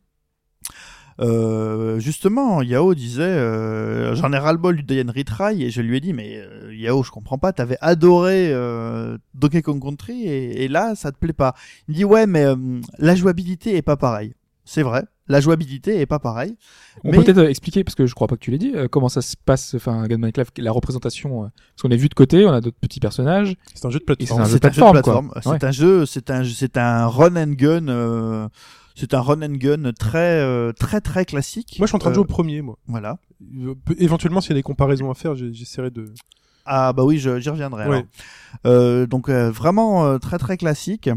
[1.20, 5.96] Euh, justement, Yao disait, euh, j'en ai ras-le-bol du Die and Retry et je lui
[5.96, 10.64] ai dit, mais euh, Yao, je comprends pas, t'avais adoré euh, Donkey Kong Country et,
[10.64, 11.54] et là, ça te plaît pas.
[11.88, 12.54] Il dit, ouais, mais euh,
[12.98, 14.34] la jouabilité est pas pareille.
[14.64, 16.54] C'est vrai, la jouabilité est pas pareille.
[17.02, 18.86] On Mais- peut peut-être expliquer, parce que je crois pas que tu l'aies dit, euh,
[18.86, 21.44] comment ça se passe, enfin, Gunman Clive, la représentation.
[21.44, 23.56] euh, parce qu'on est vu de côté, on a d'autres petits personnages.
[23.74, 24.42] C'est un jeu de c'est plateforme.
[24.42, 25.32] un C'est un jeu de plateforme.
[25.42, 27.88] C'est un jeu, c'est un, c'est un run and gun.
[27.88, 28.46] euh,
[28.98, 31.76] c'est un run and gun très, euh, très, très classique.
[31.78, 32.76] Moi, je suis en train de Euh, jouer au premier, moi.
[32.86, 33.18] Voilà.
[33.64, 36.12] Euh, Éventuellement, s'il y a des comparaisons à faire, j'essaierai de.
[36.66, 37.84] Ah bah oui, j'y reviendrai.
[37.88, 37.94] Ouais.
[37.96, 38.02] alors.
[38.66, 41.08] Euh, donc euh, vraiment euh, très très classique.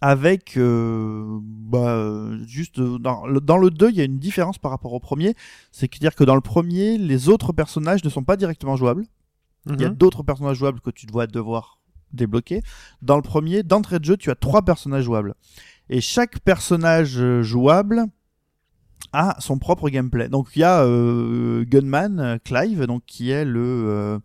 [0.00, 4.18] Avec euh, bah, euh, juste euh, dans le, dans le 2 il y a une
[4.18, 5.34] différence par rapport au premier
[5.70, 9.06] c'est à dire que dans le premier les autres personnages ne sont pas directement jouables
[9.70, 9.94] il y a Mhm.
[9.94, 11.78] d'autres personnages jouables que tu dois devoir
[12.12, 12.62] débloquer
[13.00, 15.34] dans le premier d'entrée de jeu tu as trois personnages jouables
[15.90, 18.04] et chaque personnage euh, jouable
[19.12, 23.44] a son propre gameplay donc il y a euh, Gunman euh, Clive donc qui est
[23.44, 24.18] le euh,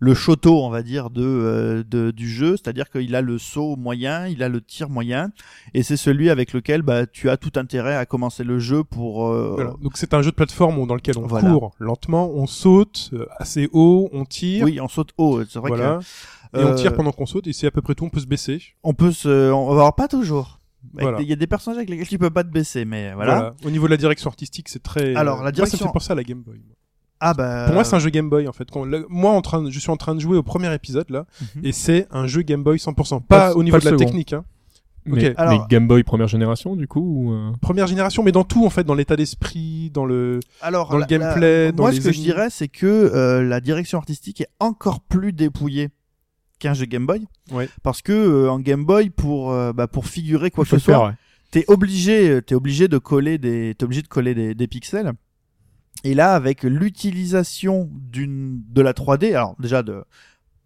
[0.00, 3.74] le choto, on va dire, de, euh, de- du jeu, c'est-à-dire qu'il a le saut
[3.74, 5.32] moyen, il a le tir moyen,
[5.74, 9.26] et c'est celui avec lequel bah, tu as tout intérêt à commencer le jeu pour...
[9.26, 9.72] euh, Voilà.
[9.82, 11.50] Donc c'est un jeu de plateforme dans lequel on Voilà.
[11.50, 15.98] court lentement, on saute assez haut, on tire, Oui, on saute haut, c'est vrai voilà,
[16.54, 16.60] que...
[16.60, 18.26] et on tire pendant qu'on saute, et c'est à peu près tout, on peut se
[18.28, 18.62] baisser.
[18.84, 19.50] On peut se...
[19.50, 20.57] On va voir pas toujours.
[20.94, 21.20] Voilà.
[21.20, 23.34] Il y a des personnages avec lesquels tu peux pas te baisser, mais voilà.
[23.34, 23.54] Voilà.
[23.64, 25.14] Au niveau de la direction artistique, c'est très.
[25.14, 26.60] Alors, la Moi, ça me direction- fait penser à la Game Boy.
[27.20, 27.64] Ah bah...
[27.66, 28.70] Pour moi, c'est un jeu Game Boy en fait.
[28.70, 31.26] Quand Moi, en train, de- je suis en train de jouer au premier épisode là,
[31.56, 31.64] Mhm.
[31.66, 33.20] et c'est un jeu Game Boy 100%.
[33.20, 34.04] Pas au niveau pas de la second.
[34.04, 34.32] technique.
[34.32, 34.44] Hein.
[35.04, 35.34] Mais, Ok.
[35.38, 38.64] Alors- mais Game Boy première génération, du coup ou, euh, Première génération, mais dans tout
[38.66, 40.38] en fait, dans l'état d'esprit, dans le.
[40.60, 42.86] Alors, dans le la- gameplay, la- dans moi, les ce que je dirais, c'est que
[42.86, 45.88] euh, la direction artistique est encore plus dépouillée
[46.58, 47.26] qu'un jeu Game Boy.
[47.50, 47.68] Ouais.
[47.82, 51.06] Parce que euh, en Game Boy, pour euh, bah, pour figurer quoi que ce soit,
[51.06, 51.12] ouais.
[51.50, 55.12] t'es obligé, t'es obligé de coller des, t'es obligé de coller des, des pixels.
[56.04, 60.04] Et là, avec l'utilisation d'une de la 3D, alors déjà de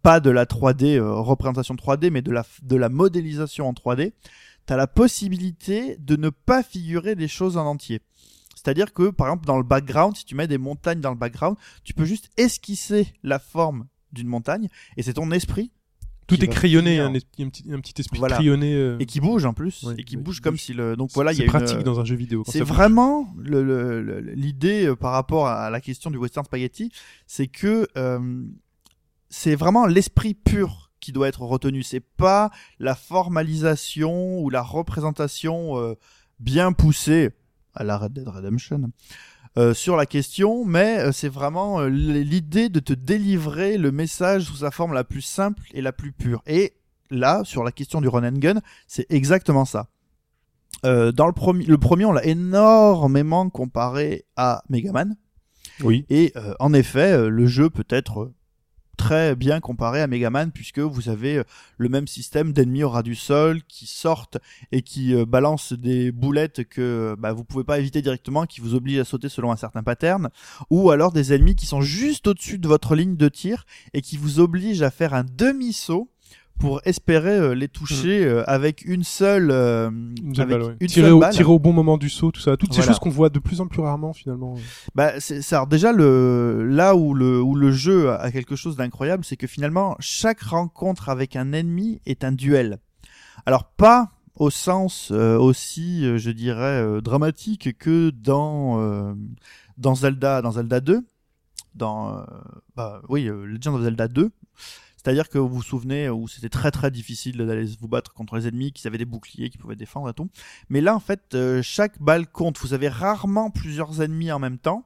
[0.03, 4.11] pas de la 3D euh, représentation 3D, mais de la de la modélisation en 3D,
[4.65, 8.01] t'as la possibilité de ne pas figurer des choses en entier.
[8.55, 11.57] C'est-à-dire que, par exemple, dans le background, si tu mets des montagnes dans le background,
[11.83, 15.71] tu peux juste esquisser la forme d'une montagne, et c'est ton esprit
[16.27, 18.35] Tout est crayonné, un, un petit, un petit esprit Voilà.
[18.35, 18.73] crayonné.
[18.73, 20.61] euh, et qui bouge en plus, Ouais, et qui ouais, bouge qui comme bouge.
[20.61, 20.95] si le.
[20.95, 22.43] Donc voilà, il y c'est a une- pratique dans un jeu vidéo.
[22.47, 26.91] C'est vraiment l'idée euh, par rapport à la question du western spaghetti,
[27.27, 28.43] c'est que euh,
[29.29, 31.83] c'est vraiment l'esprit pur qui doit être retenu.
[31.83, 35.95] C'est pas la formalisation ou la représentation euh,
[36.39, 37.31] bien poussée
[37.75, 38.91] à la Red Dead Redemption
[39.57, 44.43] euh, sur la question, mais euh, c'est vraiment euh, l'idée de te délivrer le message
[44.43, 46.41] sous sa forme la plus simple et la plus pure.
[46.47, 46.73] Et
[47.11, 49.87] là, sur la question du run and gun, c'est exactement ça.
[50.85, 55.15] Euh, dans le premier, le premier, on l'a énormément comparé à Megaman.
[55.81, 56.05] Oui.
[56.09, 58.33] Et euh, en effet, euh, le jeu peut être euh,
[58.97, 61.43] très bien comparé à Megaman puisque vous avez euh,
[61.77, 64.37] le même système d'ennemis au ras du sol qui sortent
[64.71, 68.75] et qui euh, balancent des boulettes que bah, vous pouvez pas éviter directement, qui vous
[68.75, 70.29] obligent à sauter selon un certain pattern,
[70.69, 74.17] ou alors des ennemis qui sont juste au-dessus de votre ligne de tir et qui
[74.17, 76.09] vous obligent à faire un demi-saut
[76.59, 80.77] pour espérer euh, les toucher euh, avec une seule, euh, Une seule avec balle, ouais.
[80.79, 81.33] une tirer, seule au, balle.
[81.33, 82.55] tirer au bon moment du saut, tout ça.
[82.55, 82.91] Toutes ces Voilà.
[82.91, 84.55] choses qu'on voit de plus en plus rarement finalement.
[84.95, 85.57] Bah, c'est ça.
[85.57, 89.47] Alors déjà, le là où le où le jeu a quelque chose d'incroyable, c'est que
[89.47, 92.77] finalement, chaque rencontre avec un ennemi est un duel.
[93.45, 99.13] Alors pas au sens euh, aussi, euh, je dirais, euh, dramatique que dans euh,
[99.77, 101.05] dans Zelda, dans Zelda 2,
[101.75, 102.23] dans euh,
[102.75, 104.31] bah oui, euh, Legend of Zelda 2.
[105.03, 108.47] C'est-à-dire que vous vous souvenez où c'était très très difficile d'aller vous battre contre les
[108.47, 110.29] ennemis, qu'ils avaient des boucliers, qui pouvaient défendre et tout.
[110.69, 112.57] Mais là, en fait, euh, chaque balle compte.
[112.59, 114.85] Vous avez rarement plusieurs ennemis en même temps,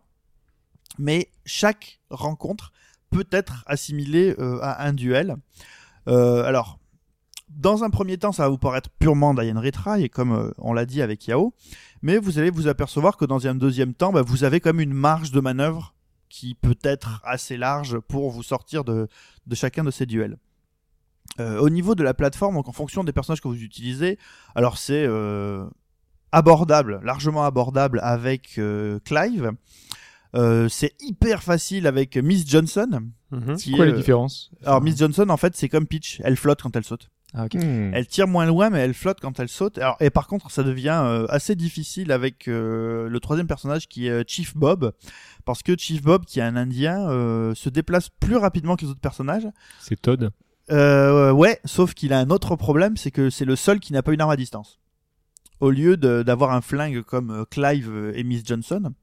[0.97, 2.71] mais chaque rencontre
[3.10, 5.38] peut être assimilée euh, à un duel.
[6.08, 6.80] Euh, alors,
[7.49, 10.73] dans un premier temps, ça va vous paraître purement Diane Retry, et comme euh, on
[10.73, 11.53] l'a dit avec Yao,
[12.01, 14.93] mais vous allez vous apercevoir que dans un deuxième temps, bah, vous avez comme une
[14.93, 15.93] marge de manœuvre
[16.29, 19.07] qui peut être assez large pour vous sortir de,
[19.45, 20.37] de chacun de ces duels.
[21.39, 24.17] Euh, au niveau de la plateforme, donc en fonction des personnages que vous utilisez,
[24.55, 25.65] alors c'est euh,
[26.31, 29.51] abordable, largement abordable avec euh, Clive.
[30.35, 33.09] Euh, c'est hyper facile avec Miss Johnson.
[33.31, 33.57] Mhm.
[33.57, 34.51] C'est quoi est, les différences?
[34.65, 37.09] Alors Miss Johnson, en fait, c'est comme Peach, elle flotte quand elle saute.
[37.33, 37.55] Ah, ok.
[37.55, 37.91] hmm.
[37.93, 39.77] Elle tire moins loin, mais elle flotte quand elle saute.
[39.77, 44.07] Alors, et par contre, ça devient euh, assez difficile avec euh, le troisième personnage qui
[44.07, 44.93] est euh, Chief Bob,
[45.45, 48.91] parce que Chief Bob, qui est un Indien, euh, se déplace plus rapidement que les
[48.91, 49.47] autres personnages.
[49.79, 50.31] C'est Todd.
[50.71, 54.01] Euh, ouais, sauf qu'il a un autre problème, c'est que c'est le seul qui n'a
[54.03, 54.79] pas une arme à distance.
[55.59, 58.93] Au lieu de- d'avoir un flingue comme Clive et Miss Johnson,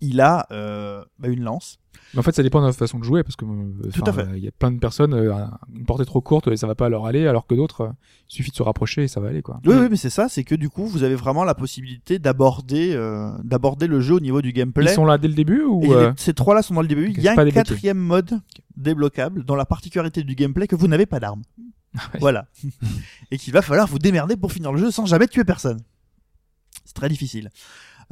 [0.00, 1.78] il a euh, bah, une lance.
[2.14, 4.48] Mais en fait, ça dépend de la façon de jouer parce que euh, Il y
[4.48, 5.34] a plein de personnes, euh,
[5.74, 7.92] une portée trop courte et ça va pas leur aller, alors que d'autres,
[8.30, 9.60] il suffit de se rapprocher et ça va aller quoi.
[9.64, 12.92] Oui, oui, mais c'est ça, c'est que du coup, vous avez vraiment la possibilité d'aborder,
[12.94, 14.92] euh, d'aborder le jeu au niveau du gameplay.
[14.92, 17.12] Ils sont là dès le début ou euh, ces trois-là sont dans le début.
[17.16, 18.40] Il y a un quatrième mode
[18.76, 21.42] débloquable dont la particularité du gameplay que vous n'avez pas d'arme.
[21.94, 22.20] ouais.
[22.20, 22.46] Voilà.
[23.30, 25.80] et qu'il va falloir vous démerder pour finir le jeu sans jamais tuer personne.
[26.84, 27.50] C'est très difficile.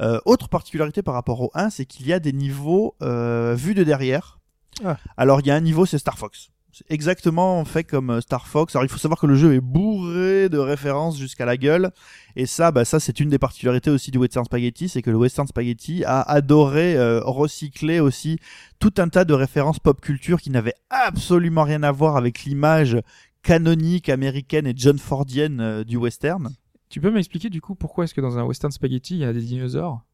[0.01, 3.73] Euh, autre particularité par rapport au 1, c'est qu'il y a des niveaux euh, vus
[3.73, 4.39] de derrière.
[4.83, 4.97] Ah.
[5.17, 6.49] Alors il y a un niveau, c'est Star Fox.
[6.77, 8.75] C'est exactement fait comme euh, Star Fox.
[8.75, 11.91] Alors il faut savoir que le jeu est bourré de références jusqu'à la gueule.
[12.35, 15.15] Et ça, bah, ça c'est une des particularités aussi du Western Spaghetti, c'est que le
[15.15, 18.39] Western Spaghetti a adoré euh, recycler aussi
[18.79, 22.97] tout un tas de références pop culture qui n'avaient absolument rien à voir avec l'image
[23.41, 26.49] canonique américaine et John Fordienne euh, du western.
[26.95, 29.33] Tu peux m'expliquer du coup pourquoi est-ce que dans un western spaghetti il y a
[29.33, 30.05] des dinosaures?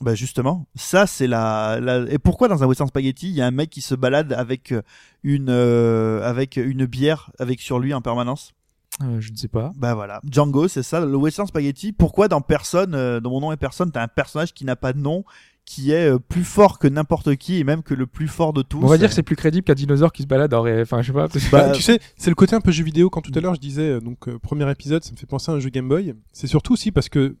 [0.00, 3.46] Bah justement, ça c'est la, la et pourquoi dans un western spaghetti il y a
[3.46, 4.80] un mec qui se balade avec euh,
[5.22, 8.54] une euh, avec une bière avec sur lui en permanence?
[9.02, 9.72] Euh, je ne sais pas.
[9.76, 11.92] Bah voilà, Django c'est ça le western spaghetti.
[11.92, 14.94] Pourquoi dans personne euh, dans mon nom et personne t'as un personnage qui n'a pas
[14.94, 15.24] de nom
[15.64, 18.62] qui est euh, plus fort que n'importe qui et même que le plus fort de
[18.62, 18.78] tous.
[18.82, 21.00] On va dire que c'est plus crédible qu'un dinosaure qui se balade en ré- Enfin,
[21.02, 21.28] je sais pas.
[21.52, 23.08] Bah, tu sais, c'est le côté un peu jeu vidéo.
[23.10, 25.50] Quand tout à l'heure je disais, euh, donc euh, premier épisode, ça me fait penser
[25.52, 26.14] à un jeu Game Boy.
[26.32, 27.36] C'est surtout aussi parce que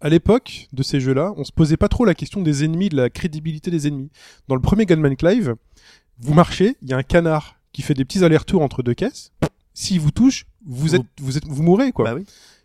[0.00, 2.96] à l'époque de ces jeux-là, on se posait pas trop la question des ennemis, de
[2.96, 4.10] la crédibilité des ennemis.
[4.48, 5.54] Dans le premier Gunman Clive,
[6.20, 9.32] vous marchez, il y a un canard qui fait des petits allers-retours entre deux caisses.
[9.74, 12.06] S'il vous touche, vous êtes, vous êtes, vous mourrez quoi.
[12.06, 12.24] Bah oui.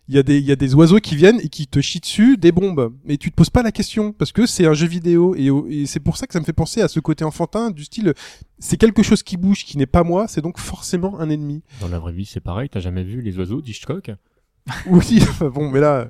[0.09, 2.01] Il y a des, il y a des oiseaux qui viennent et qui te chient
[2.01, 2.93] dessus des bombes.
[3.05, 6.01] Mais tu te poses pas la question parce que c'est un jeu vidéo et, c'est
[6.01, 8.13] pour ça que ça me fait penser à ce côté enfantin du style,
[8.59, 11.61] c'est quelque chose qui bouge qui n'est pas moi, c'est donc forcément un ennemi.
[11.79, 12.67] Dans la vraie vie, c'est pareil.
[12.69, 14.11] T'as jamais vu les oiseaux d'Hitchcock?
[14.87, 16.09] Oui, enfin bon, mais là,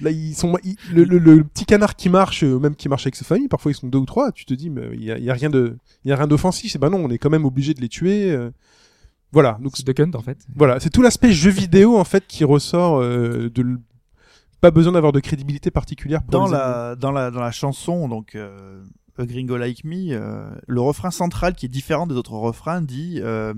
[0.00, 3.04] là ils sont, ils- le, le- le petit canard qui marche, euh, même qui marche
[3.06, 4.32] avec sa famille, parfois ils sont deux ou trois.
[4.32, 6.16] Tu te dis, mais il y a, il y a rien de, il y a
[6.16, 6.72] rien d'offensif.
[6.72, 8.36] C'est bah non, on est quand même obligé de les tuer.
[9.32, 10.38] Voilà, donc C'est Duck Hunt, en fait.
[10.54, 13.78] voilà, c'est tout l'aspect jeu vidéo en fait qui ressort euh, de l-
[14.60, 18.34] pas besoin d'avoir de crédibilité particulière pour dans la dans la dans la chanson donc
[18.36, 18.80] euh,
[19.18, 23.18] A Gringo Like Me euh, le refrain central qui est différent des autres refrains dit
[23.22, 23.54] euh,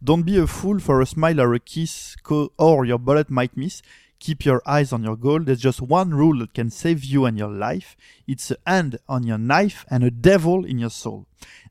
[0.00, 2.16] Don't be a fool for a smile or a kiss
[2.56, 3.82] or your bullet might miss
[4.18, 5.44] Keep your eyes on your goal.
[5.44, 7.96] There's just one rule that can save you and your life.
[8.26, 11.24] It's a hand on your knife and a devil in your soul.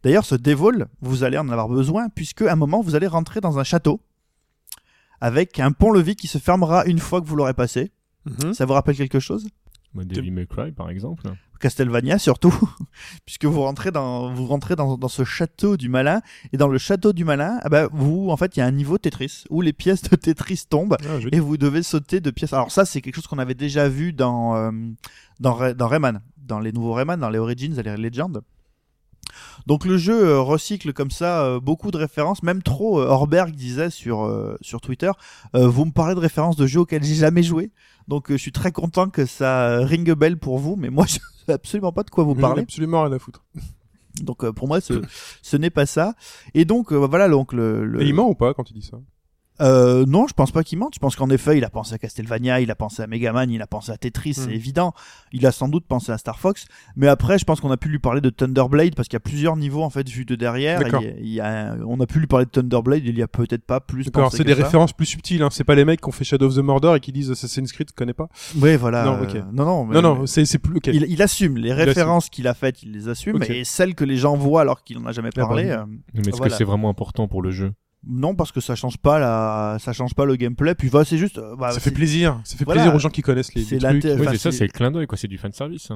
[0.03, 3.41] D'ailleurs, ce devil, vous allez en avoir besoin puisque à un moment vous allez rentrer
[3.41, 3.99] dans un château
[5.21, 7.91] avec un pont-levis qui se fermera une fois que vous l'aurez passé.
[8.25, 8.53] Mhm.
[8.53, 9.47] Ça vous rappelle quelque chose?
[9.95, 11.31] Devil May Cry, par exemple.
[11.59, 12.53] Castlevania surtout,
[13.25, 16.21] puisque vous rentrez dans vous rentrez dans, dans ce château du malin
[16.53, 18.71] et dans le château du malin, ah bah, vous en fait il y a un
[18.71, 22.53] niveau Tetris où les pièces de Tetris tombent Ah, et vous devez sauter de pièce.
[22.53, 24.71] Alors ça c'est quelque chose qu'on avait déjà vu dans euh,
[25.39, 28.31] dans dans Rayman, dans les nouveaux Rayman, dans les Origins et les Legends.
[29.67, 32.99] Donc le jeu euh, recycle comme ça euh, beaucoup de références, même trop.
[33.01, 34.29] euh, Horberg disait sur
[34.61, 35.11] sur Twitter,
[35.53, 37.71] vous me parlez de références de jeux auxquels j'ai jamais joué.
[38.07, 41.53] Donc je suis très content que ça ringue belle pour vous, mais moi je sais
[41.53, 42.61] absolument pas de quoi vous parlez.
[42.63, 43.43] absolument rien à foutre.
[44.21, 45.01] Donc pour moi ce
[45.41, 46.13] ce n'est pas ça.
[46.53, 48.97] Et donc voilà donc le, le- Et il ment ou pas quand il dit ça?
[49.61, 50.93] Euh, non, je pense pas qu'il mente.
[50.95, 53.61] Je pense qu'en effet, il a pensé à Castlevania, il a pensé à Megaman, il
[53.61, 54.43] a pensé à Tetris, Hmm.
[54.45, 54.93] c'est évident.
[55.31, 56.65] Il a sans doute pensé à Star Fox.
[56.95, 59.21] Mais après, je pense qu'on a pu lui parler de Thunderblade parce qu'il y a
[59.21, 60.79] plusieurs niveaux en fait vus de derrière.
[60.79, 61.01] D'accord.
[61.01, 63.01] Il y a- il y a- on a pu lui parler de Thunderblade.
[63.05, 64.05] Il y a peut-être pas plus.
[64.05, 64.63] D'accord, pensé c'est que des ça.
[64.63, 65.41] références plus subtiles.
[65.43, 65.49] Hein.
[65.51, 67.71] C'est pas les mecs qui ont fait Shadow of the Mordor et qui disent Assassin's
[67.71, 68.27] Creed, je connais pas?
[68.57, 69.05] Oui, voilà.
[69.05, 69.35] Non, euh, ok.
[69.53, 70.77] non, non, mais- non, non, c'est c'est plus.
[70.77, 70.87] ok.
[70.87, 71.85] Il, il assume les assume.
[71.85, 73.49] références qu'il a faites, il les assume, Ok.
[73.49, 75.63] et celles que les gens voient alors qu'il en a jamais Ah bah, parlé.
[75.65, 75.69] oui.
[75.71, 76.51] euh, Mais est-ce Voilà.
[76.51, 77.71] que c'est vraiment important pour le jeu?
[78.07, 80.75] Non, parce que ça change pas la, ça change pas le gameplay.
[80.75, 81.37] Puis voilà, c'est juste.
[81.37, 82.39] euh, bah, ça fait plaisir.
[82.43, 82.81] Ça fait Voilà.
[82.81, 84.03] plaisir aux gens qui connaissent les, les trucs.
[84.19, 85.17] Oui, ça, c'est- le clin d'œil, quoi.
[85.17, 85.89] C'est du fan service.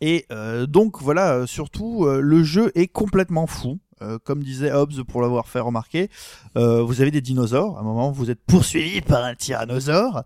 [0.00, 3.78] Et euh, donc voilà, euh, surtout euh, le jeu est complètement fou.
[4.02, 6.10] Euh, comme disait Hobbes pour l'avoir fait remarquer,
[6.58, 7.76] euh, vous avez des dinosaures.
[7.78, 10.24] À un moment, vous êtes poursuivi par un tyrannosaure.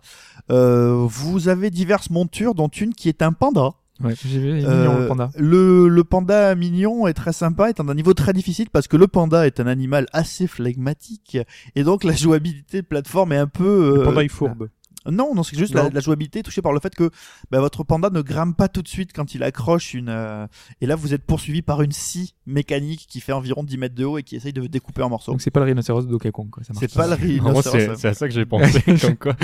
[0.50, 3.72] Euh, vous avez diverses montures, dont une qui est un panda.
[4.02, 5.30] Ouais, j'ai vu, il est mignon, Euh, le panda.
[5.36, 9.08] le, le panda mignon est très sympa, est d'un niveau très difficile parce que le
[9.08, 11.36] panda est un animal assez flegmatique
[11.74, 13.94] et donc la jouabilité de plateforme est un peu.
[13.96, 14.68] Le euh, panda il fourbe.
[15.10, 15.90] Non, non, c'est juste la, Non.
[15.92, 17.10] la jouabilité touchée par le fait que
[17.50, 20.08] bah, votre panda ne grimpe pas tout de suite quand il accroche une.
[20.08, 20.46] euh,
[20.80, 24.04] Et là, vous êtes poursuivi par une scie mécanique qui fait environ 10 mètres de
[24.04, 25.32] haut et qui essaye de vous découper en morceaux.
[25.32, 27.96] Donc c'est pas le rhinocéros de Donkey Kong, C'est pas le rhinocéros.
[27.96, 28.80] c'est à ça que j'ai pensé.
[29.00, 29.36] comme quoi.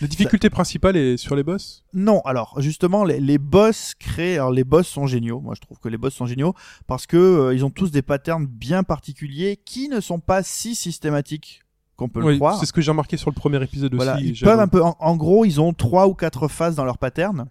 [0.00, 1.84] La difficulté principale est sur les boss?
[1.92, 5.40] Non, alors justement, les, les boss créés, alors les boss sont géniaux.
[5.40, 6.54] Moi, je trouve que les boss sont géniaux
[6.86, 10.74] parce que euh, ils ont tous des patterns bien particuliers qui ne sont pas si
[10.74, 11.62] systématiques
[11.96, 12.58] qu'on peut le croire.
[12.58, 14.28] c'est ce que j'ai remarqué sur le premier épisode Voilà, aussi.
[14.30, 14.82] ils peuvent un peu.
[14.82, 17.48] En, en gros, ils ont trois ou quatre phases dans leur pattern.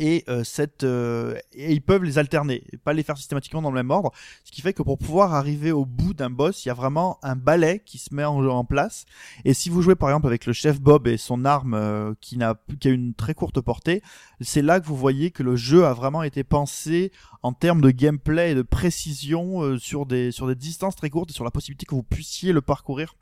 [0.00, 3.70] Et, euh, cette, euh, et ils peuvent les alterner, et pas les faire systématiquement dans
[3.70, 4.10] le même ordre.
[4.42, 7.18] Ce qui fait que pour pouvoir arriver au bout d'un boss, il y a vraiment
[7.22, 9.04] un balai qui se met en, en place.
[9.44, 12.36] Et si vous jouez par exemple avec le chef Bob et son arme euh, qui,
[12.36, 14.02] n'a, qui a une très courte portée,
[14.40, 17.12] c'est là que vous voyez que le jeu a vraiment été pensé
[17.42, 21.34] en termes de gameplay et de précision sur, des, sur des distances très courtes et
[21.34, 23.14] sur la possibilité que vous puissiez le parcourir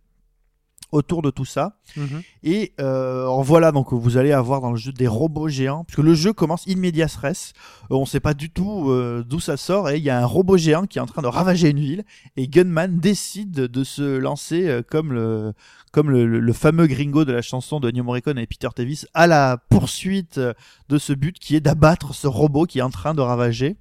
[0.93, 1.77] autour de tout ça.
[1.97, 2.23] Mhm.
[2.43, 6.01] Et euh, alors voilà, donc vous allez avoir dans le jeu des robots géants, puisque
[6.01, 7.53] le jeu commence in medias res.
[7.93, 10.27] Euh, on sait pas du tout euh, d'où ça sort, et il y a un
[10.27, 12.05] robot géant qui est en train de ravager une ville,
[12.37, 15.53] et Gunman décide de se lancer euh, comme le
[15.93, 19.07] comme le, le- le fameux gringo de la chanson de Ennio Morricone et Peter Davis
[19.15, 20.39] à la poursuite
[20.89, 23.77] de ce but qui est d'abattre ce robot qui est en train de ravager.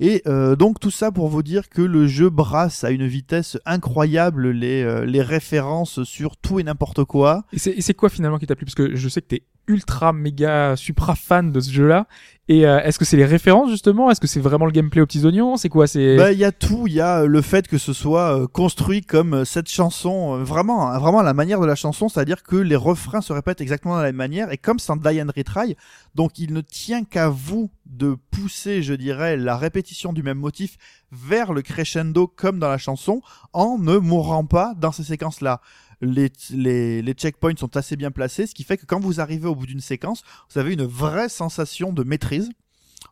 [0.00, 3.58] Et euh, donc tout ça pour vous dire que le jeu brasse à une vitesse
[3.64, 7.44] incroyable les, euh, les références sur tout et n'importe quoi.
[7.52, 8.66] Et c'est quoi finalement qui t'a plu?
[8.66, 12.06] Parce que je sais que t'es ultra méga supra fan de ce jeu-là.
[12.48, 14.08] Et euh, est-ce que c'est les références justement?
[14.08, 15.56] Est-ce que c'est vraiment le gameplay aux petits oignons?
[15.56, 15.88] C'est quoi?
[15.88, 16.86] C'est Bah, il y a tout.
[16.86, 20.42] Il y a euh, le fait que ce soit euh, construit comme euh, cette chanson,
[20.44, 23.96] vraiment, hein, vraiment la manière de la chanson, c'est-à-dire que les refrains se répètent exactement
[23.96, 24.52] de la même manière.
[24.52, 25.76] Et comme c'est un die and retry,
[26.14, 30.76] donc il ne tient qu'à vous de pousser, je dirais, la répétition du même motif
[31.10, 35.60] vers le crescendo comme dans la chanson, en ne mourant pas dans ces séquences-là.
[36.00, 39.66] Les, checkpoints sont assez bien placés, ce qui fait que quand vous arrivez au bout
[39.66, 42.50] d'une séquence, vous avez une vraie sensation de maîtrise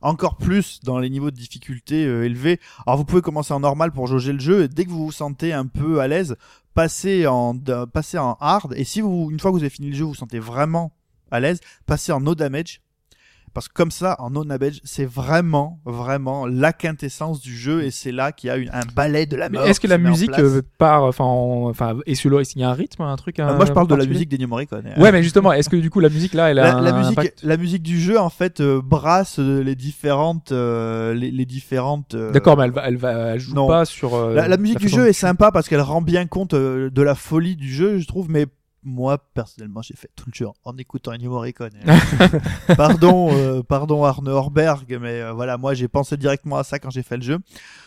[0.03, 2.61] encore plus dans les niveaux de difficulté euh, élevés.
[2.87, 5.13] Alors vous pouvez commencer en normal pour jauger le jeu et dès que vous vous
[5.13, 6.37] sentez un peu à l'aise,
[6.75, 7.57] passez en
[8.41, 10.93] hard et si une fois que vous avez fini le jeu, vous vous sentez vraiment
[11.31, 12.81] à l'aise, passez en no damage.
[13.55, 17.91] Parce que comme ça, en no damage, c'est vraiment, vraiment la quintessence du jeu et
[17.93, 19.65] c'est là qu'il y a une- un ballet de la mort.
[19.65, 23.03] est-ce que la musique euh, part, enfin, en- enfin, le, il y a un rythme,
[23.03, 24.85] un truc un- Moi, je parle de la musique d'Ennio Morricone.
[24.99, 26.93] Ouais, mais justement, est-ce que du coup la musique là, elle a la, un la
[26.93, 31.31] musique, impact la musique du jeu en fait euh, brasse euh, les différentes, euh, les,
[31.31, 32.15] les différentes.
[32.15, 33.69] euh, D'accord, mais elle va, elle va, elle joue non.
[33.69, 34.15] pas sur.
[34.15, 37.03] euh, La, la musique du jeu est sympa parce qu'elle rend bien compte euh, de
[37.03, 38.47] la folie du jeu, je trouve, mais
[38.85, 41.73] moi personnellement j'ai fait tout le jeu en, écoutant Ennio Morricone.
[42.77, 46.91] pardon, euh, pardon Arne Horberg, mais euh, voilà, moi j'ai pensé directement à ça quand
[46.91, 47.39] j'ai fait le jeu.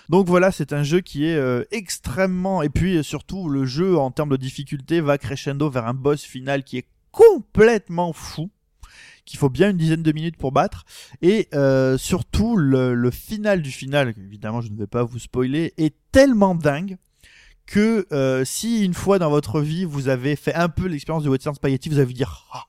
[0.10, 3.98] Donc voilà, c'est un jeu qui est euh, extrêmement et puis euh, surtout le jeu
[3.98, 8.50] en termes de difficulté va crescendo vers un boss final qui est complètement fou
[9.26, 10.86] qu'il faut bien une dizaine de minutes pour battre
[11.22, 15.74] et euh, surtout le, le final du final évidemment je ne vais pas vous spoiler
[15.78, 16.98] est tellement dingue
[17.68, 21.30] que euh, si une fois dans votre vie vous avez fait un peu l'expérience de
[21.30, 22.64] Western Spaghetti, vous allez vous dire ah,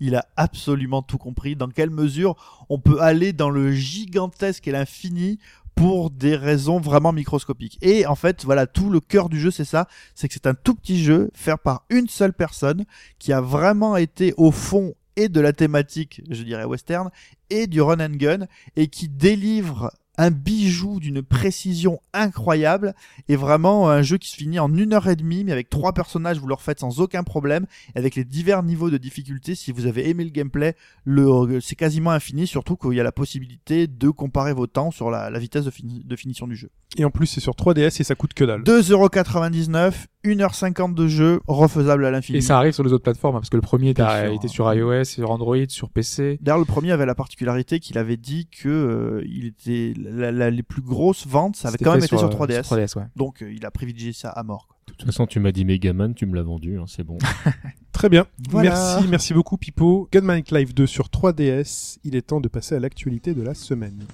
[0.00, 1.54] il a absolument tout compris.
[1.54, 2.34] Dans quelle mesure
[2.68, 5.38] on peut aller dans le gigantesque et l'infini
[5.74, 7.78] pour des raisons vraiment microscopiques?
[7.82, 10.54] Et en fait, voilà, tout le cœur du jeu, c'est ça, c'est que c'est un
[10.54, 12.84] tout petit jeu fait par une seule personne
[13.18, 17.10] qui a vraiment été au fond et de la thématique, je dirais western,
[17.50, 22.94] et du run and gun, et qui délivre un bijou d'une précision incroyable
[23.28, 25.92] et vraiment un jeu qui se finit en une heure et demie mais avec trois
[25.92, 29.72] personnages vous le refaites sans aucun problème et avec les divers niveaux de difficulté si
[29.72, 33.86] vous avez aimé le gameplay le c'est quasiment infini surtout qu'il y a la possibilité
[33.86, 35.72] de comparer vos temps sur la, la vitesse de,
[36.04, 38.62] de finition du jeu Et en plus, c'est sur 3DS et ça coûte que dalle.
[38.62, 39.92] 2,99€,
[40.24, 43.50] 1h50 de jeu refaisable à l'infini Et ça arrive sur les autres plateformes hein, parce
[43.50, 44.32] que le premier était, sûr.
[44.32, 46.38] était sur iOS, sur Android, sur PC.
[46.42, 50.50] D'ailleurs, le premier avait la particularité qu'il avait dit que euh, il était la- la-
[50.50, 52.62] les plus grosses ventes, ça avait quand même été sur, euh, 3DS.
[52.62, 53.04] 3DS, ouais.
[53.16, 54.66] Donc, euh, il a privilégié ça à mort.
[54.66, 54.76] quoi.
[54.88, 57.18] De toute façon, tu m'as dit Megaman, tu me l'as vendu, hein, c'est bon.
[57.92, 58.26] Très bien.
[58.50, 58.70] Voilà.
[58.70, 60.08] Merci, merci beaucoup Pipo.
[60.12, 61.98] Gunman Live 2 sur 3DS.
[62.04, 64.04] Il est temps de passer à l'actualité de la semaine.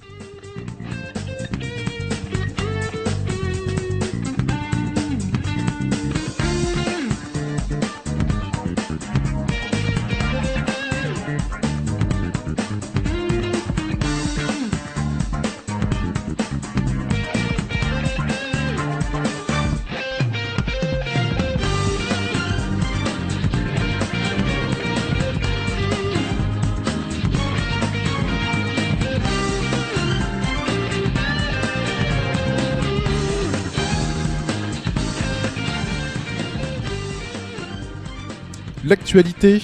[38.85, 39.61] L'actualité.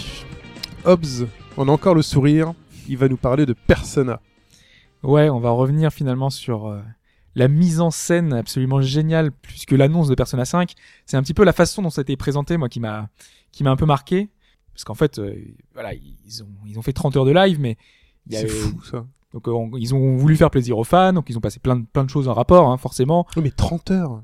[0.84, 2.54] Hobbs, on a encore le sourire.
[2.90, 4.20] Il va nous parler de Persona.
[5.04, 6.82] Ouais, on va revenir finalement sur euh,
[7.36, 10.74] la mise en scène absolument géniale, puisque l'annonce de Persona 5,
[11.06, 13.10] c'est un petit peu la façon dont ça a été présenté, moi, qui m'a
[13.52, 14.30] qui m'a un peu marqué,
[14.74, 15.36] parce qu'en fait, euh,
[15.76, 17.78] voilà, ils ont ils ont fait 30 heures de live, mais
[18.30, 19.06] C'est fou ça.
[19.34, 21.76] donc euh, on- ils ont voulu faire plaisir aux fans, donc ils ont passé plein
[21.76, 23.28] de plein de choses en rapport, hein, forcément.
[23.36, 24.24] Oui, mais 30 heures.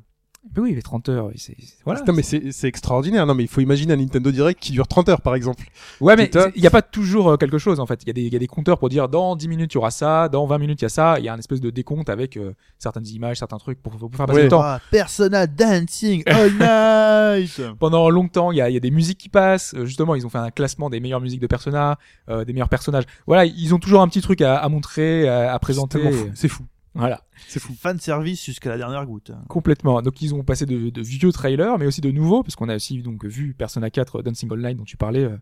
[0.55, 1.99] Mais oui, avait 30 heures, c'est c'est- voilà.
[1.99, 3.25] Putain, mais c'est c'est extraordinaire.
[3.25, 5.63] Non, mais il faut imaginer un Nintendo Direct qui dure 30 heures, par exemple.
[6.01, 8.01] Ouais, mais il n'y a pas toujours euh, quelque chose en fait.
[8.03, 9.75] Il y, a des- il y a des compteurs pour dire dans 10 minutes il
[9.75, 11.15] y aura ça, dans 20 minutes il y a ça.
[11.19, 14.09] Il y a un espèce de décompte avec euh, certaines images, certains trucs pour, pour
[14.15, 14.43] faire passer Ouais.
[14.43, 14.61] le temps.
[14.63, 19.17] Ah, Persona Dancing All Night Pendant longtemps, il y a, il y a des musiques
[19.17, 19.73] qui passent.
[19.75, 21.97] Euh, Justement, ils ont fait un classement des meilleures musiques de Persona,
[22.29, 23.05] euh, des meilleurs personnages.
[23.25, 25.99] Voilà, ils ont toujours un petit truc à, à montrer, à, à présenter.
[26.35, 26.63] C'est fou.
[26.97, 27.73] Voilà, C'est fou.
[27.79, 29.31] Fan service jusqu'à la dernière goutte.
[29.47, 30.01] complètement.
[30.01, 32.75] Donc ils ont passé de, de vieux trailers, mais aussi de nouveaux, parce qu'on a
[32.75, 35.37] aussi donc vu Persona 4 Dancing All Night dont tu parlais euh,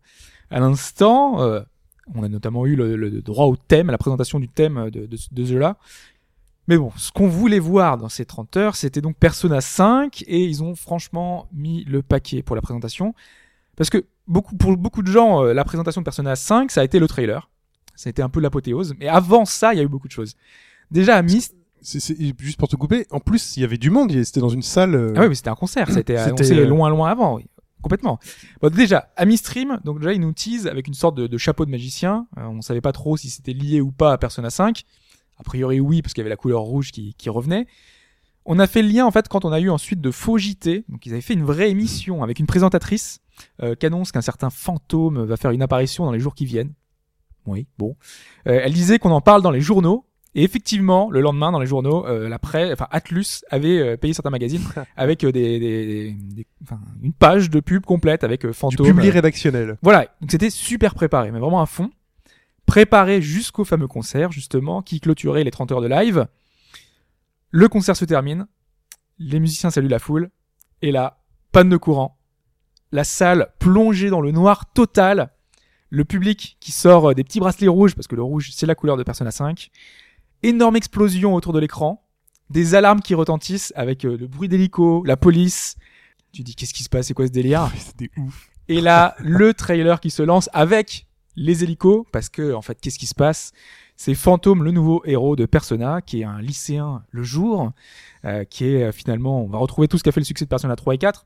[0.51, 1.41] à l'instant.
[1.41, 1.61] Euh,
[2.13, 5.05] on a notamment eu le, le droit au thème, à la présentation du thème de,
[5.05, 5.77] de, de ce jeu-là.
[6.67, 10.43] Mais bon, ce qu'on voulait voir dans ces 30 heures, c'était donc Persona 5, et
[10.43, 13.13] ils ont franchement mis le paquet pour la présentation.
[13.75, 16.83] Parce que beaucoup, pour beaucoup de gens, euh, la présentation de Persona 5, ça a
[16.83, 17.49] été le trailer.
[17.95, 18.95] Ça a été un peu l'apothéose.
[18.99, 20.35] Mais avant ça, il y a eu beaucoup de choses.
[20.91, 21.55] Déjà, à Myst...
[21.81, 23.05] C'est c'est- juste pour te couper.
[23.11, 24.11] En plus, il y avait du monde.
[24.11, 24.95] il- C'était dans une salle.
[24.95, 25.89] euh, Ah oui, mais c'était un concert.
[25.91, 27.35] C'était, annoncé euh, loin, loin avant.
[27.35, 27.45] Oui.
[27.83, 28.17] complètement.
[28.61, 31.69] Bon, déjà, Amistream, donc déjà, ils nous tease avec une sorte de, de chapeau de
[31.69, 32.25] magicien.
[32.39, 34.83] Euh, on savait pas trop si c'était lié ou pas à Persona 5.
[35.37, 37.67] A priori, oui, parce qu'il y avait la couleur rouge qui, qui revenait.
[38.45, 40.85] On a fait le lien, en fait, quand on a eu ensuite de faux JT.
[40.89, 43.19] Donc, ils avaient fait une vraie émission avec une présentatrice
[43.61, 46.73] euh, qui annonce qu'un certain fantôme va faire une apparition dans les jours qui viennent.
[47.45, 47.95] Oui, bon.
[48.47, 50.05] Euh, elle disait qu'on en parle dans les journaux.
[50.37, 54.13] Et effectivement, le lendemain, dans les journaux, euh, la presse, enfin Atlus avait euh, payé
[54.13, 54.61] certains magazines
[54.97, 58.85] avec euh, des, des, des- enfin, une page de pub complète avec euh, Du fantôme.
[58.85, 59.77] public rédactionnel.
[59.81, 61.89] voilà, donc c'était super préparé, mais vraiment à fond.
[62.65, 66.27] Préparé jusqu'au fameux concert, justement, qui clôturait les 30 heures de live.
[67.51, 68.47] Le concert se termine,
[69.19, 70.29] les musiciens saluent la foule,
[70.81, 71.19] et là,
[71.53, 72.17] panne de courant.
[72.91, 75.29] La salle plongée dans le noir total.
[75.89, 78.97] Le public qui sort des petits bracelets rouges, parce que le rouge, c'est la couleur
[78.97, 79.69] de Persona 5.
[80.47, 82.01] Énorme explosion autour de l'écran.
[82.49, 85.75] Des alarmes qui retentissent avec euh, le bruit d'hélico, la police.
[86.31, 87.07] Tu dis, qu'est-ce qui se passe?
[87.07, 87.71] C'est quoi ce délire?
[87.77, 88.49] C'était ouf.
[88.67, 92.99] et là, le trailer qui se lance avec les hélicos, parce que en fait, qu'est-ce
[92.99, 93.51] qui se passe?
[93.97, 97.71] C'est Fantôme, le nouveau héros de Persona, qui est un lycéen le jour,
[98.25, 100.45] euh, qui est euh, finalement, on va retrouver tout ce qui a fait le succès
[100.45, 101.25] de Persona 3 et 4,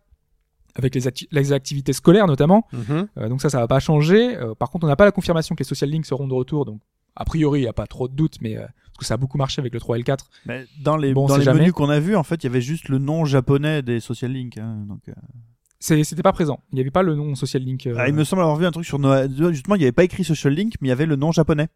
[0.76, 2.68] avec les, acti- les activités scolaires notamment.
[2.74, 3.08] Mhm.
[3.18, 4.38] Euh, donc ça, ça va pas changer.
[4.60, 6.80] Par contre, on n'a pas la confirmation que les social links seront de retour, donc
[7.20, 9.18] a priori, il n'y a pas trop de doute, mais euh, parce que ça a
[9.18, 10.30] beaucoup marché avec le 3 et le 4.
[10.48, 11.60] Mais dans les, Bon, on dans sait les jamais.
[11.60, 14.34] menus qu'on a vus, en fait, il y avait juste le nom japonais des social
[14.34, 14.58] links.
[14.58, 15.14] hein, donc, euh.
[15.80, 16.60] C'est- C'était pas présent.
[16.72, 17.88] Il n'y avait pas le nom social link.
[17.88, 19.32] euh, Ah, il me semble avoir vu un truc sur Noël.
[19.54, 21.70] Justement, il n'y avait pas écrit social link, mais il y avait le nom japonais.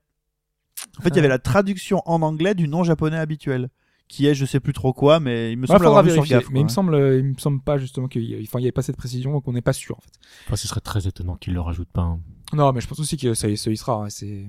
[1.00, 3.70] En fait, il y avait la traduction en anglais du nom japonais habituel,
[4.10, 6.18] qui est je sais plus trop quoi, mais il me Ouais, semble avoir vu sur
[6.24, 6.36] vérifier.
[6.38, 6.50] gaffe.
[6.52, 6.74] mais il me quoi.
[6.76, 9.32] semble, il me semble pas justement qu'il y, enfin, il y avait pas cette précision,
[9.32, 10.12] donc on n'est pas sûr en fait.
[10.48, 12.02] Enfin, ce serait très étonnant qu'ils le rajoutent pas.
[12.02, 12.20] hein.
[12.52, 14.04] Non, mais je pense aussi que ça, y- ça y sera.
[14.04, 14.46] hein, C'est,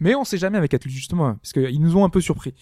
[0.00, 2.54] mais on sait jamais avec Atlus justement, parce qu'ils nous ont un peu surpris.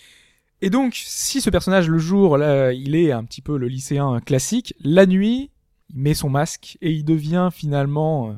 [0.62, 4.20] Et donc, si ce personnage le jour, là, il est un petit peu le lycéen
[4.20, 5.50] classique, la nuit,
[5.90, 8.32] il met son masque et il devient finalement euh,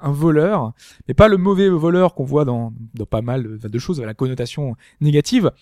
[0.00, 0.72] un, voleur,
[1.06, 2.72] mais pas le mauvais voleur qu'on voit dans,
[3.10, 5.52] pas mal de, choses, la connotation négative.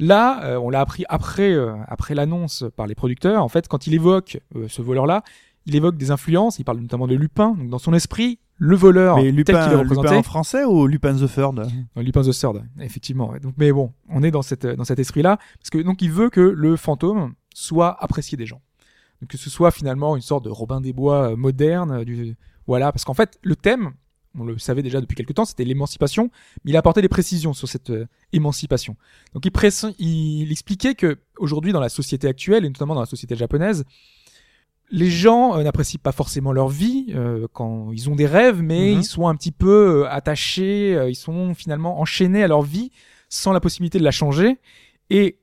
[0.00, 3.44] Là, euh, on l'a appris après, euh, après l'annonce par les producteurs.
[3.44, 5.22] En fait, quand il évoque ce voleur-là,
[5.66, 6.58] il évoque des influences.
[6.58, 7.54] Il parle notamment de Lupin.
[7.54, 10.64] Donc, dans son esprit, le voleur Mais tel Lupin, qu'il est représenté, Lupin en français
[10.64, 11.66] ou Lupin the Third?
[11.96, 13.32] Dans Lupin the Third, effectivement.
[13.42, 16.28] Donc, mais bon, on est dans cette dans cet esprit-là parce que donc il veut
[16.28, 18.60] que le fantôme soit apprécié des gens,
[19.20, 22.36] donc que ce soit finalement une sorte de Robin des Bois euh, moderne, euh, du
[22.66, 23.92] voilà, parce qu'en fait le thème,
[24.38, 26.30] on le savait déjà depuis quelque temps, c'était l'émancipation,
[26.62, 28.94] mais il a apporté des précisions sur cette euh, émancipation.
[29.32, 29.52] Donc il,
[29.98, 33.84] il expliquait que aujourd'hui dans la société actuelle et notamment dans la société japonaise,
[34.90, 38.92] les gens euh, n'apprécient pas forcément leur vie euh, quand ils ont des rêves, mais
[38.92, 38.98] Mhm.
[39.00, 42.90] ils sont un petit peu euh, attachés, euh, ils sont finalement enchaînés à leur vie
[43.28, 44.58] sans la possibilité de la changer.
[45.10, 45.38] Et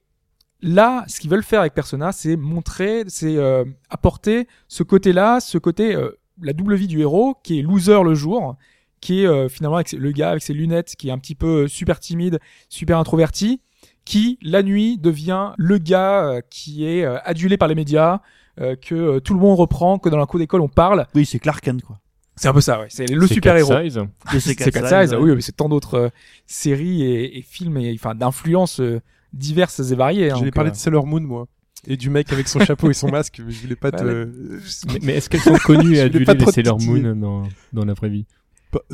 [0.61, 5.57] là, ce qu'ils veulent faire avec Persona, c'est montrer, c'est euh, apporter ce côté-là, ce
[5.57, 8.55] côté euh, la double vie du héros qui est loser le jour,
[8.99, 11.67] qui est euh, finalement avec le gars avec ses lunettes, qui est un petit peu
[11.67, 12.39] super timide,
[12.69, 13.61] super introverti,
[14.05, 18.21] qui la nuit devient le gars euh, qui est euh, adulé par les médias,
[18.57, 21.05] que euh, tout le monde reprend, que dans la cour d'école on parle.
[21.15, 21.99] Oui, c'est Clark Kent, quoi.
[22.35, 22.85] C'est un peu ça, ouais.
[22.89, 23.69] C'est le C'est super héros.
[23.69, 23.99] Cat Size.
[24.33, 25.19] Et C'est Cat Size, Size, ouais.
[25.21, 26.09] oui, mais c'est tant d'autres euh,
[26.45, 28.99] séries et, et films et enfin d'influences euh,
[29.33, 30.29] diverses et variées.
[30.31, 31.47] hein, J'allais parler euh, de Sailor Moon, moi.
[31.87, 33.41] Et du mec avec son chapeau et son masque.
[33.43, 34.03] mais Je voulais pas te.
[34.93, 36.79] Mais, mais est-ce qu'elles sont connues Je et adulées les Sailor.
[36.79, 37.43] Moon dans,
[37.73, 38.25] dans la vraie vie?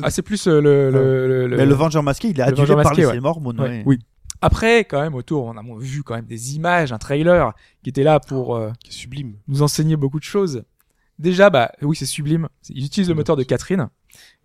[0.02, 2.48] Ah, c'est plus euh, le, le, le, le- Mais le Vengeur masqué, il est Le
[2.48, 3.04] adulé par les.
[3.04, 3.54] Sailor Moon.
[3.84, 3.98] Oui.
[4.40, 8.02] Après, quand même, autour, on a vu quand même des images, un trailer qui était
[8.02, 9.34] là pour euh, qui est sublime.
[9.48, 10.64] nous enseigner beaucoup de choses.
[11.18, 12.48] Déjà, bah oui, c'est sublime.
[12.68, 13.88] Ils utilisent le moteur de Catherine.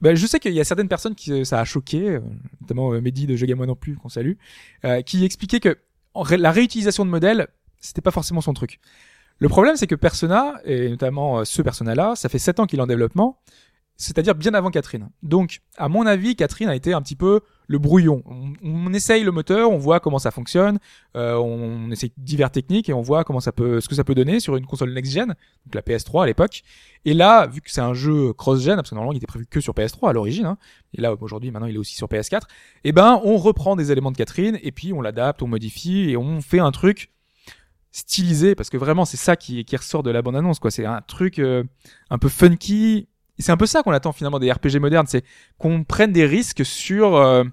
[0.01, 2.19] Bah, je sais qu'il y a certaines personnes qui euh, ça a choqué, euh,
[2.61, 4.33] notamment euh, Mehdi de Je moi non plus qu'on salue,
[4.85, 5.77] euh, qui expliquaient que
[6.13, 7.47] en ré- la réutilisation de modèles,
[7.79, 8.79] c'était pas forcément son truc.
[9.39, 12.79] Le problème, c'est que Persona, et notamment euh, ce Persona-là, ça fait 7 ans qu'il
[12.79, 13.39] est en développement,
[13.99, 15.09] c'est-à-dire bien avant Catherine.
[15.23, 18.23] Donc, à mon avis, Catherine a été un petit peu le brouillon.
[18.63, 20.79] On, essaye le moteur, on voit comment ça fonctionne,
[21.17, 24.15] euh, on essaye divers techniques et on voit comment ça peut, ce que ça peut
[24.15, 26.63] donner sur une console next-gen, donc la PS3 à l'époque.
[27.03, 29.59] Et là, vu que c'est un jeu cross-gen, parce que normalement il était prévu que
[29.59, 30.57] sur PS3 à l'origine, hein,
[30.93, 32.43] et là aujourd'hui maintenant il est aussi sur PS4,
[32.85, 36.17] eh ben on reprend des éléments de Catherine et puis on l'adapte, on modifie et
[36.17, 37.11] on fait un truc
[37.91, 40.71] stylisé parce que vraiment c'est ça qui, qui ressort de la bande annonce quoi.
[40.71, 41.65] C'est un truc euh,
[42.09, 43.09] un peu funky.
[43.39, 45.23] C'est un peu ça qu'on attend finalement des RPG modernes, c'est
[45.57, 47.43] qu'on prenne des risques sur euh,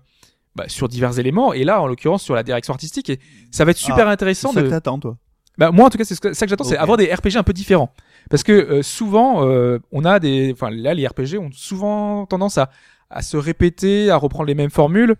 [0.55, 3.21] bah, sur divers éléments et là en l'occurrence sur la direction artistique et
[3.51, 5.17] ça va être super Ah, intéressant C'est ça de que t'attends, toi.
[5.59, 7.53] bah, moi, en tout cas, c'est ça que j'attends, c'est avoir des RPG un peu
[7.53, 7.93] différents.
[8.31, 12.59] Parce que euh, souvent, euh, on a des, enfin là, les RPG ont souvent tendance
[12.59, 12.71] à
[13.11, 15.15] à se répéter, à reprendre les mêmes formules.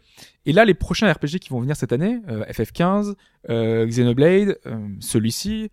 [0.45, 3.15] Et là, les prochains RPG qui vont venir cette année, euh, FF15,
[3.49, 5.71] euh, Xenoblade, euh, celui-ci,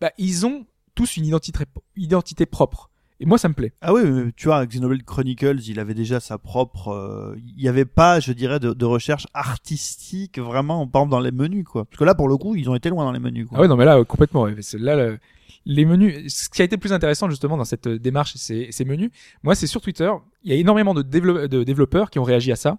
[0.00, 1.64] bah, ils ont tous une identité,
[1.96, 2.90] identité propre.
[3.20, 3.72] Et moi, ça me plaît.
[3.80, 6.88] Ah oui, mais tu vois, Xenoblade Chronicles, il avait déjà sa propre.
[6.88, 11.20] euh, Il n'y avait pas, je dirais, de, de recherche artistique vraiment, par exemple, dans
[11.20, 11.84] les menus, quoi.
[11.84, 13.58] Parce que là, pour le coup, ils ont été loin dans les menus, quoi.
[13.58, 14.42] Ah ouais, non, mais là, complètement.
[14.42, 14.54] ouais.
[14.60, 15.18] C'est Là, le-
[15.66, 18.38] les menus, ce qui a été le plus intéressant justement dans cette euh, démarche et
[18.38, 19.10] ces, ces menus,
[19.42, 20.10] moi, c'est sur Twitter.
[20.44, 22.78] Il y a énormément de, dévelop- de développeurs qui ont réagi à ça.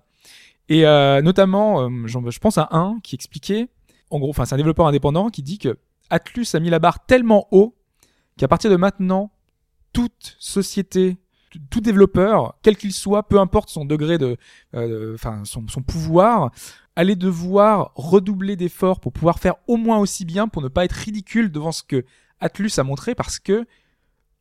[0.70, 3.68] Et euh, notamment, euh, je pense à un qui expliquait,
[4.10, 5.78] en gros, enfin, c'est un développeur indépendant qui dit que
[6.10, 7.76] Atlus a mis la barre tellement haut
[8.38, 9.32] qu'à partir de maintenant,
[9.94, 11.18] toute société,
[11.70, 14.38] tout développeur, quel qu'il soit, peu importe son degré de,
[14.76, 16.52] euh, enfin, son, pouvoir,
[16.96, 20.94] allait devoir redoubler d'efforts pour pouvoir faire au moins aussi bien pour ne pas être
[20.94, 22.06] ridicule devant ce que
[22.40, 23.66] Atlus a montré parce que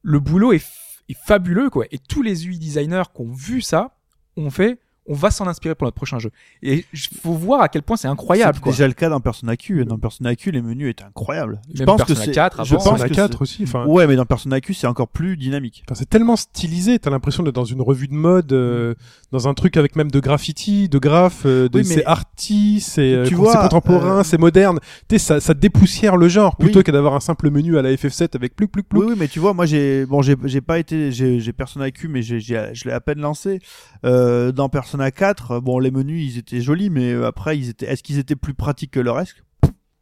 [0.03, 0.65] le boulot est,
[1.09, 1.87] est fabuleux quoi.
[1.91, 3.97] Et tous les UI designers qui ont vu ça
[4.37, 6.31] ont fait on va s'en inspirer pour notre prochain jeu
[6.63, 9.57] et il faut voir à quel point c'est incroyable C'est déjà le cas dans Persona
[9.57, 9.85] Q.
[9.85, 11.61] Dans Persona Q, les menus étaient incroyables.
[11.73, 12.33] Je Même pense que Persona c'est.
[12.33, 13.63] 4 je pense Persona que 4 c'est- aussi.
[13.65, 15.83] Enfin, Ouais, mais dans Persona Q, c'est encore plus dynamique.
[15.87, 18.95] Enfin, c'est tellement stylisé, t'as l'impression d'être dans une revue de mode, euh,
[19.33, 22.81] dans un truc avec même de graffiti, de graphes, euh, de, Oui, mais- c'est arty,
[22.81, 24.79] c'est euh, Tu con- vois, c'est contemporain, euh, c'est moderne.
[25.09, 26.85] Tu sais, ça, ça dépoussière le genre plutôt Oui.
[26.85, 28.99] que d'avoir un simple menu à la FF7 avec plus plus plus.
[29.01, 32.09] Oui, oui, mais tu vois, moi j'ai bon, j'ai j'ai pas été, j'ai Persona Q,
[32.09, 33.61] mais j'ai j'ai- je l'ai à peine lancé.
[34.05, 37.87] Euh, dans Persona 4, bon, les menus ils étaient jolis, mais euh, après ils étaient,
[37.87, 39.37] est-ce qu'ils étaient plus pratiques que le reste?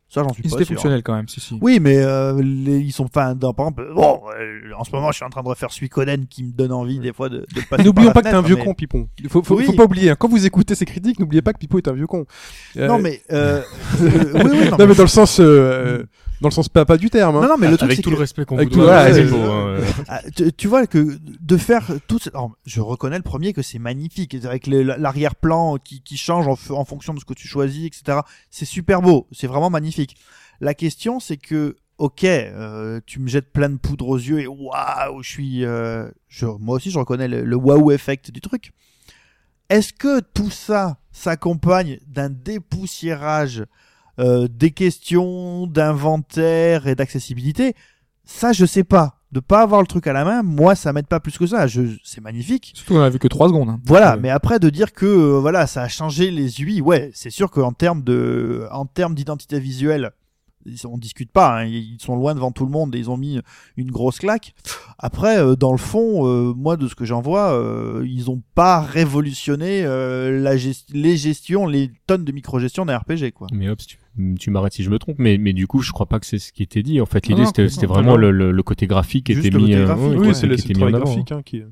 [0.08, 0.74] Ça, j'en suis ils pas étaient sûr.
[0.76, 3.88] fonctionnels quand même si si Oui, mais euh, les, ils sont, enfin, dans, par exemple,
[3.92, 6.70] bon, euh, en ce moment, je suis en train de refaire Suikoden qui me donne
[6.70, 7.82] envie des fois de, de passer.
[7.82, 9.08] N'oublions pas que t'es un vieux mais- con, Pipon.
[9.18, 9.64] Il faut, faut, Oui.
[9.64, 10.10] faut pas oublier.
[10.10, 10.16] hein.
[10.16, 12.24] Quand vous écoutez ces critiques, n'oubliez pas que Pipo est un vieux con.
[12.76, 13.62] Euh, Non, mais, euh,
[14.00, 16.04] euh, oui, oui, non, non, mais dans le sens, euh,
[16.40, 17.36] dans le sens papa du terme.
[17.36, 17.42] hein.
[17.42, 19.12] non, non, mais le truc, Avec tout que- le respect qu'on vous tout- doit, voilà,
[19.14, 19.78] c'est c'est- beau, hein.
[20.08, 23.78] Ah, tu, tu vois que de faire tout alors, je reconnais le premier que c'est
[23.78, 28.18] magnifique avec l'arrière-plan qui, qui change en, fonction de ce que tu choisis etc
[28.50, 30.16] c'est super beau c'est vraiment magnifique
[30.60, 34.46] la question c'est que ok euh, tu me jettes plein de poudre aux yeux et
[34.46, 38.72] waouh je suis euh, je, moi aussi je reconnais le, le waouh effect du truc
[39.70, 43.64] est-ce que tout ça s'accompagne d'un dépoussiérage
[44.18, 47.74] euh, des questions d'inventaire et d'accessibilité
[48.24, 49.12] ça je sais pas.
[49.32, 51.66] De pas avoir le truc à la main moi ça m'aide pas plus que ça.
[51.66, 52.72] Je c'est magnifique.
[52.74, 53.80] Surtout on a vu que 3 secondes hein.
[53.84, 57.10] voilà Euh, mais après de dire que euh, voilà ça a changé les UI ouais
[57.14, 60.10] c'est sûr qu'en termes de en termes d'identité visuelle
[60.84, 63.40] on discute pas hein, ils sont loin devant tout le monde et ils ont mis
[63.76, 64.52] une grosse claque.
[64.98, 68.80] Après dans le fond euh, moi de ce que j'en vois euh, ils ont pas
[68.80, 73.46] révolutionné euh, la gest- les gestions les tonnes de micro-gestion d'un RPG quoi.
[73.52, 73.98] Mais hop, tu,
[74.38, 76.38] tu m'arrêtes si je me trompe, mais, mais du coup, je crois pas que c'est
[76.38, 77.00] ce qui était dit.
[77.00, 79.74] En fait, l'idée, c'était vraiment le, le, le côté graphique qui Juste était le mis,
[79.74, 81.62] euh, graphique, oui, qui- c'est le qui le travail graphique hein, qui,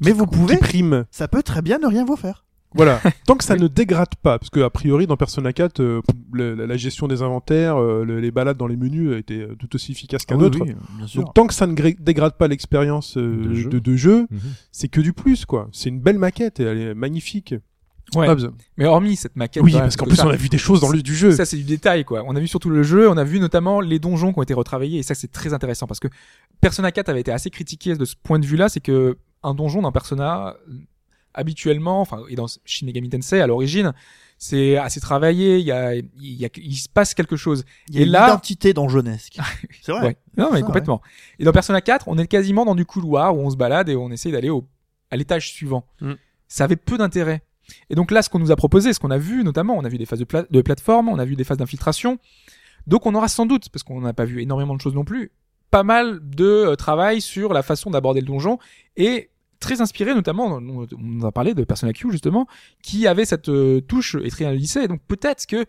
[0.00, 1.04] mais vous qui pouvez prime.
[1.10, 2.44] ça peut très bien ne rien vous faire
[2.74, 3.00] Voilà.
[3.26, 6.00] Tant que ça ne dégrade pas, parce que a priori dans Persona 4, euh,
[6.32, 9.54] le- la, la gestion des inventaires, euh, le- les balades dans les menus étaient euh,
[9.58, 10.58] tout aussi efficaces qu'un Ah oui, autre.
[10.62, 13.68] oui, bien sûr Donc tant que ça ne dégrade pas l'expérience euh, De de, jeu.
[13.70, 14.38] de jeu, Mhm.
[14.72, 15.68] c'est que du plus quoi.
[15.72, 17.54] C'est une belle maquette et elle est magnifique.
[18.14, 18.28] Ouais.
[18.28, 18.52] Hobbs.
[18.76, 20.80] mais hormis cette maquette oui, parce qu'en que plus ça- on a vu des choses
[20.80, 21.32] dans le du jeu.
[21.32, 22.22] Ça, c'est du détail, quoi.
[22.26, 24.54] On a vu surtout le jeu, on a vu notamment les donjons qui ont été
[24.54, 26.08] retravaillés, et ça, c'est très intéressant parce que
[26.60, 29.82] Persona 4 avait été assez critiqué de ce point de vue-là, c'est que un donjon
[29.82, 30.74] dans Persona, euh,
[31.34, 33.92] habituellement, enfin, et dans Shin Megami Tensei, à l'origine,
[34.38, 37.64] c'est assez travaillé, il y a, il y a, il se passe quelque chose.
[37.88, 39.38] il y a Et une là- identité dangenesque
[39.82, 40.16] c'est vrai Ouais.
[40.36, 41.00] Non, mais Ça, complètement.
[41.38, 43.96] Et dans Persona 4, on est quasiment dans du couloir où on se balade et
[43.96, 44.66] on essaye d'aller au,
[45.10, 45.86] à l'étage suivant.
[46.00, 46.12] Mm.
[46.48, 47.42] Ça avait peu d'intérêt.
[47.90, 49.88] Et donc là, ce qu'on nous a proposé, ce qu'on a vu notamment, on a
[49.88, 52.18] vu des phases de, pla- plateforme, on a vu des phases d'infiltration.
[52.86, 55.30] Donc on aura sans doute, parce qu'on n'a pas vu énormément de choses non plus,
[55.70, 58.58] pas mal de euh, travail sur la façon d'aborder le donjon
[58.96, 62.48] et très inspiré notamment, on on a parlé de Persona Q justement,
[62.82, 64.88] qui avait cette euh, touche Etrian lycée.
[64.88, 65.64] Donc peut-être que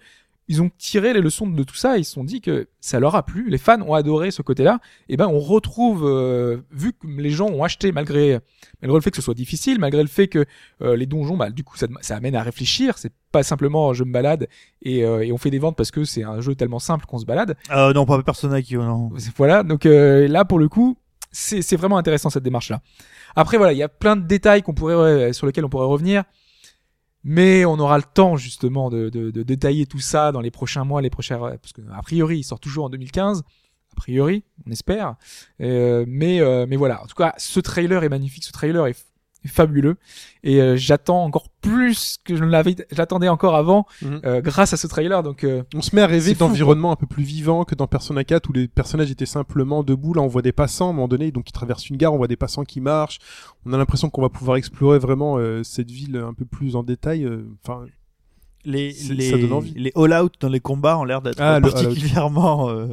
[0.50, 3.16] ils ont tiré les leçons de tout ça, ils se sont dit que ça leur
[3.16, 7.08] a plu, les fans ont adoré ce côté-là, et ben on retrouve, euh, vu que
[7.08, 8.40] les gens ont acheté malgré,
[8.82, 10.46] malgré le fait que ce soit difficile, malgré le fait que
[10.82, 14.04] euh, les donjons, bah, du coup ça, ça amène à réfléchir, c'est pas simplement je
[14.04, 14.48] me balade
[14.82, 17.20] et, euh, et on fait des ventes parce que c'est un jeu tellement simple qu'on
[17.20, 19.12] se balade, Euh, non, pas Persona Q, non.
[19.38, 20.98] voilà, donc euh, là pour le coup,
[21.32, 22.82] c'est c'est vraiment intéressant cette démarche-là.
[23.36, 25.88] Après voilà, il y a plein de détails qu'on pourrait euh, sur lesquels on pourrait
[25.88, 26.24] revenir,
[27.24, 30.84] mais on aura le temps justement de, de, de détailler tout ça dans les prochains
[30.84, 33.44] mois, les prochains parce que a priori il sort toujours en 2015,
[33.94, 35.16] a priori, on espère.
[35.62, 39.06] Euh, mais euh, mais voilà, en tout cas, ce trailer est magnifique, ce trailer est
[39.50, 39.98] fabuleux
[40.44, 44.22] et euh, j'attends encore plus que je ne l'avais j'attendais encore avant Mhm.
[44.26, 47.06] euh, grâce à ce trailer donc euh, On se met à rêver d'environnements un peu
[47.08, 50.14] plus vivants que dans Persona 4 où les personnages étaient simplement debout.
[50.14, 52.18] Là, on voit des passants à un moment donné, donc ils traversent une gare, on
[52.18, 53.20] voit des passants qui marchent.
[53.66, 56.84] On a l'impression qu'on va pouvoir explorer vraiment euh, cette ville un peu plus en
[56.84, 57.24] détail.
[57.26, 57.86] euh, Enfin,
[58.66, 59.74] Les, les, ça donne envie.
[59.76, 62.88] les all-out dans les combats ont l'air d'être Ah, particulièrement euh,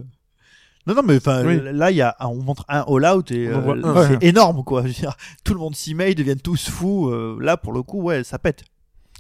[0.87, 1.61] Non, non, mais enfin, Oui.
[1.73, 4.19] là, il y a, un- on montre un All Out et euh, c'est Ouais.
[4.23, 4.83] énorme, quoi.
[4.83, 5.15] Je veux dire,
[5.45, 7.09] tout le monde s'y met, ils deviennent tous fous.
[7.09, 8.63] euh, là, pour le coup, ouais, ça pète.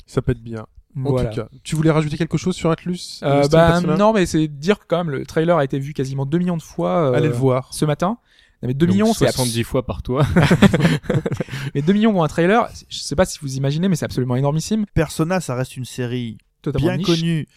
[0.06, 0.66] Ça peut être bien.
[0.96, 1.28] En Voilà.
[1.30, 4.48] tout cas, tu voulais rajouter quelque chose sur Atlus Euh, Steam bah, non, mais c'est
[4.48, 7.12] dire que quand même le trailer a été vu quasiment 2 millions de fois euh,
[7.12, 7.68] Allez le voir.
[7.72, 8.18] ce matin.
[8.62, 10.26] Non, mais 2 Donc, millions, c'est 70 fois par toi.
[11.74, 14.36] mais 2 millions pour un trailer, je sais pas si vous imaginez, mais c'est absolument
[14.36, 17.06] énormissime, Persona, ça reste une série totalement bien niche.
[17.06, 17.48] connue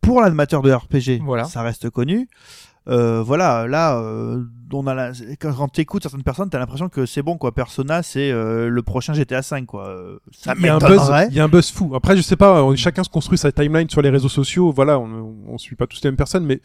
[0.00, 1.20] pour l'amateur de RPG.
[1.22, 1.44] Voilà.
[1.44, 2.28] Ça reste connu.
[2.88, 5.12] Euh, voilà, là, euh, on a la...
[5.38, 7.52] quand, t'écoutes certaines personnes, t'as l'impression que c'est bon, quoi.
[7.52, 9.94] Persona, c'est euh, le prochain GTA 5, quoi.
[10.32, 11.92] Ça Il y a un buzz, il y a un buzz fou.
[11.94, 14.72] Après, je sais pas, on- chacun se construit sa timeline sur les réseaux sociaux.
[14.72, 16.60] Voilà, on, on suit pas tous les mêmes personnes, mais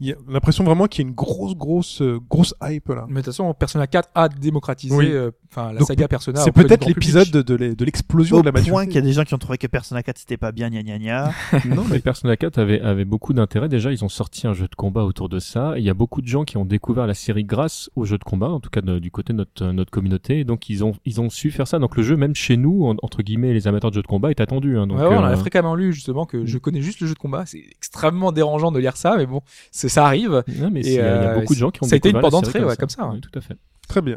[0.00, 3.04] il y a l'impression vraiment qu'il y a une grosse, grosse, euh, grosse hype là.
[3.08, 5.06] Mais de toute façon, Persona 4 a démocratisé Oui.
[5.12, 6.40] euh, enfin la Donc, saga Persona.
[6.40, 8.86] C'est peut-être l'épisode de, de l'e- de l'explosion Au de la point maturité.
[8.88, 10.82] qu'il y a des gens qui ont trouvé que Persona 4 c'était pas bien, gna
[10.82, 11.32] gna gna.
[11.66, 13.68] non, mais Persona 4 avait, avait beaucoup d'intérêt.
[13.68, 15.74] Déjà, ils ont sorti un jeu de combat autour de ça.
[15.76, 18.24] Il y a beaucoup de gens qui ont découvert la série grâce au jeu de
[18.24, 20.40] combat, en tout cas de- du côté de notre, notre communauté.
[20.40, 21.78] Et donc, ils ont, ils ont su faire ça.
[21.78, 24.30] Donc, le jeu, même chez nous, en- entre guillemets, les amateurs de jeux de combat,
[24.30, 24.76] est attendu.
[24.76, 24.86] Hein.
[24.88, 27.14] Donc, Ouais, ouais, on euh, a fréquemment lu justement que je connais juste le jeu
[27.14, 27.46] de combat.
[27.46, 29.40] C'est extrêmement dérangeant de lire ça, mais bon,
[29.70, 30.42] c'est ça arrive.
[30.58, 32.10] non, mais Et, il y a- euh, beaucoup de gens qui ont ça a été
[32.10, 33.20] une porte d'entrée, ouais, comme ça, ouais.
[33.20, 33.56] Tout à fait.
[33.88, 34.16] Très bien.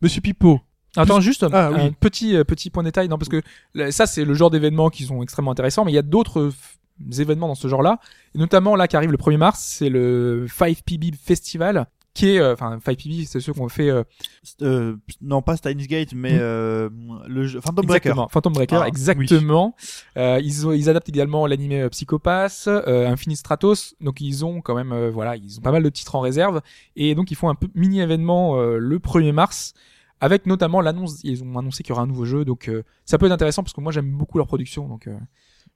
[0.00, 0.60] Monsieur Pipo,
[0.96, 1.94] Attends, juste Ah, un oui.
[2.00, 3.40] petit euh, petit point de détail, non parce que
[3.90, 6.50] ça c'est le genre d'événements qui sont extrêmement intéressants, mais il y a d'autres
[7.18, 7.98] événements dans ce genre-là,
[8.34, 12.52] et notamment là qui arrive le 1er mars, c'est le 5PB Festival, qui est, euh,
[12.52, 14.02] enfin 5PB, c'est ceux qu'on fait euh,
[14.60, 16.40] Euh, non, pas Steins Gate, mais Hmm.
[16.42, 16.88] euh,
[17.26, 18.08] le jeu Phantom Breaker.
[18.08, 19.74] exactement, Phantom Breaker, Ah, exactement.
[20.16, 24.60] Euh, ils ont, ils adaptent également l'animé euh, Psychopass, euh, Infinite Stratos, donc ils ont
[24.60, 26.60] quand même, euh, voilà, ils ont pas mal de titres en réserve,
[26.96, 29.72] et donc ils font un peu mini événement euh, le 1er mars.
[30.20, 33.18] Avec notamment l'annonce, ils ont annoncé qu'il y aura un nouveau jeu, donc euh, ça
[33.18, 35.16] peut être intéressant parce que moi j'aime beaucoup leur production, donc euh,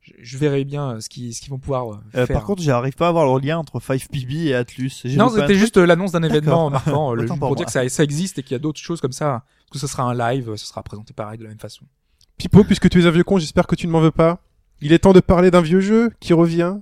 [0.07, 2.37] je, je verrai bien euh, ce qu'ils ce qu'ils vont pouvoir euh, Euh, faire.
[2.37, 4.91] par contre, j'arrive pas à voir le lien entre 5PB et Atlus.
[5.17, 7.89] Non, c'était juste euh, l'annonce d'un événement marquant, euh, le- pour, pour dire que ça,
[7.89, 10.51] ça existe et qu'il y a d'autres choses comme ça, que ce sera un live,
[10.51, 11.85] euh, ce sera présenté pareil de la même façon.
[12.39, 14.41] Pipo, puisque tu es un vieux con, j'espère que tu ne m'en veux pas.
[14.81, 16.77] Il est temps de parler d'un vieux jeu qui revient.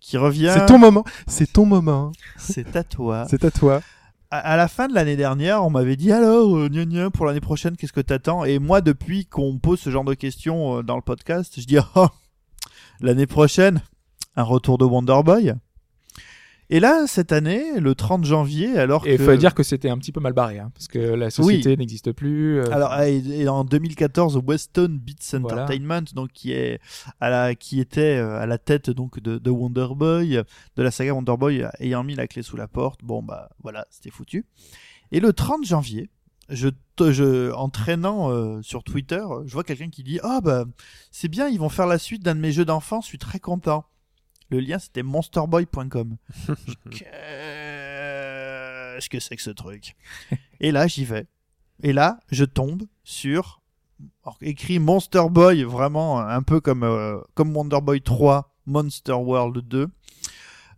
[0.00, 0.50] qui revient.
[0.54, 1.04] C'est ton moment.
[1.26, 2.12] C'est ton moment.
[2.38, 3.26] C'est à toi.
[3.30, 3.80] C'est à toi.
[4.30, 7.40] à, la fin de l'année dernière, on m'avait dit alors, euh, gna gna, pour l'année
[7.40, 8.44] prochaine, qu'est-ce que t'attends?
[8.44, 11.66] Et moi, depuis qu'on me pose ce genre de questions euh, dans le podcast, je
[11.66, 12.10] dis ah,
[13.02, 13.82] l'année prochaine,
[14.36, 15.54] un retour de Wonder Boy.
[16.70, 19.98] Et là, cette année, le 30 janvier, alors Et il faut dire que c'était un
[19.98, 22.60] petit peu mal barré, hein, parce que la société n'existe plus.
[22.60, 25.64] euh, Alors, et, et en 2014, Weston Beats Voilà.
[25.64, 26.80] Entertainment, donc qui est
[27.20, 30.40] à la, qui était euh, à la tête donc de, de Wonder Boy,
[30.76, 33.00] de la saga Wonder Boy, ayant mis la clé sous la porte.
[33.02, 34.46] Bon bah voilà, c'était foutu.
[35.10, 36.08] Et le 30 janvier,
[36.48, 40.64] je, te- je en traînant euh, sur Twitter, je vois quelqu'un qui dit ah bah
[41.10, 43.38] c'est bien, ils vont faire la suite d'un de mes jeux d'enfance, je suis très
[43.40, 43.84] content.
[44.50, 46.16] Le lien c'était monsterboy.com.
[48.94, 49.96] Qu'est-ce que c'est que ce truc?
[50.60, 51.26] Et là, j'y vais.
[51.82, 53.60] Et là, je tombe sur
[54.40, 59.88] écrit Monster Boy, vraiment un peu comme, euh, comme Wonder Boy 3, Monster World 2.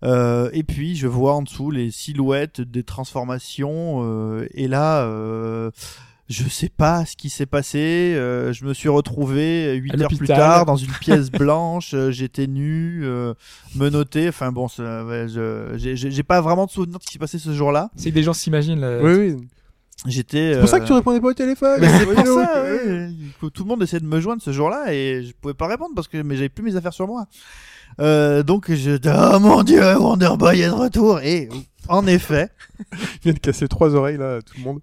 [0.05, 4.01] Euh, et puis je vois en dessous les silhouettes des transformations.
[4.03, 5.71] euh, et là, euh,
[6.29, 8.15] je sais pas ce qui s'est passé.
[8.17, 11.93] euh, je me suis retrouvé 8 À heures plus tard dans une pièce blanche.
[11.95, 13.35] euh, J'étais nu, euh,
[13.77, 14.29] menotté.
[14.29, 17.19] Enfin bon, ouais, je- j'ai- j'ai j'ai pas vraiment de souvenir de ce qui s'est
[17.19, 17.91] passé ce jour-là.
[17.97, 18.81] C'est que des gens s'imaginent.
[18.81, 19.37] là- Oui, oui.
[20.07, 20.55] J'étais.
[20.55, 21.79] C'est pour ça que tu répondais pas au téléphone.
[21.81, 23.09] mais c'est pour ça, ouais.
[23.55, 26.09] Tout le monde essayait de me joindre ce jour-là et je pouvais pas répondre parce
[26.09, 27.27] que mais j'avais plus mes affaires sur moi.
[28.01, 31.49] Euh, donc je oh mon dieu, Wonder Boy est de retour et
[31.89, 32.51] en effet,
[32.93, 34.81] Il vient de casser trois oreilles là, à tout le monde.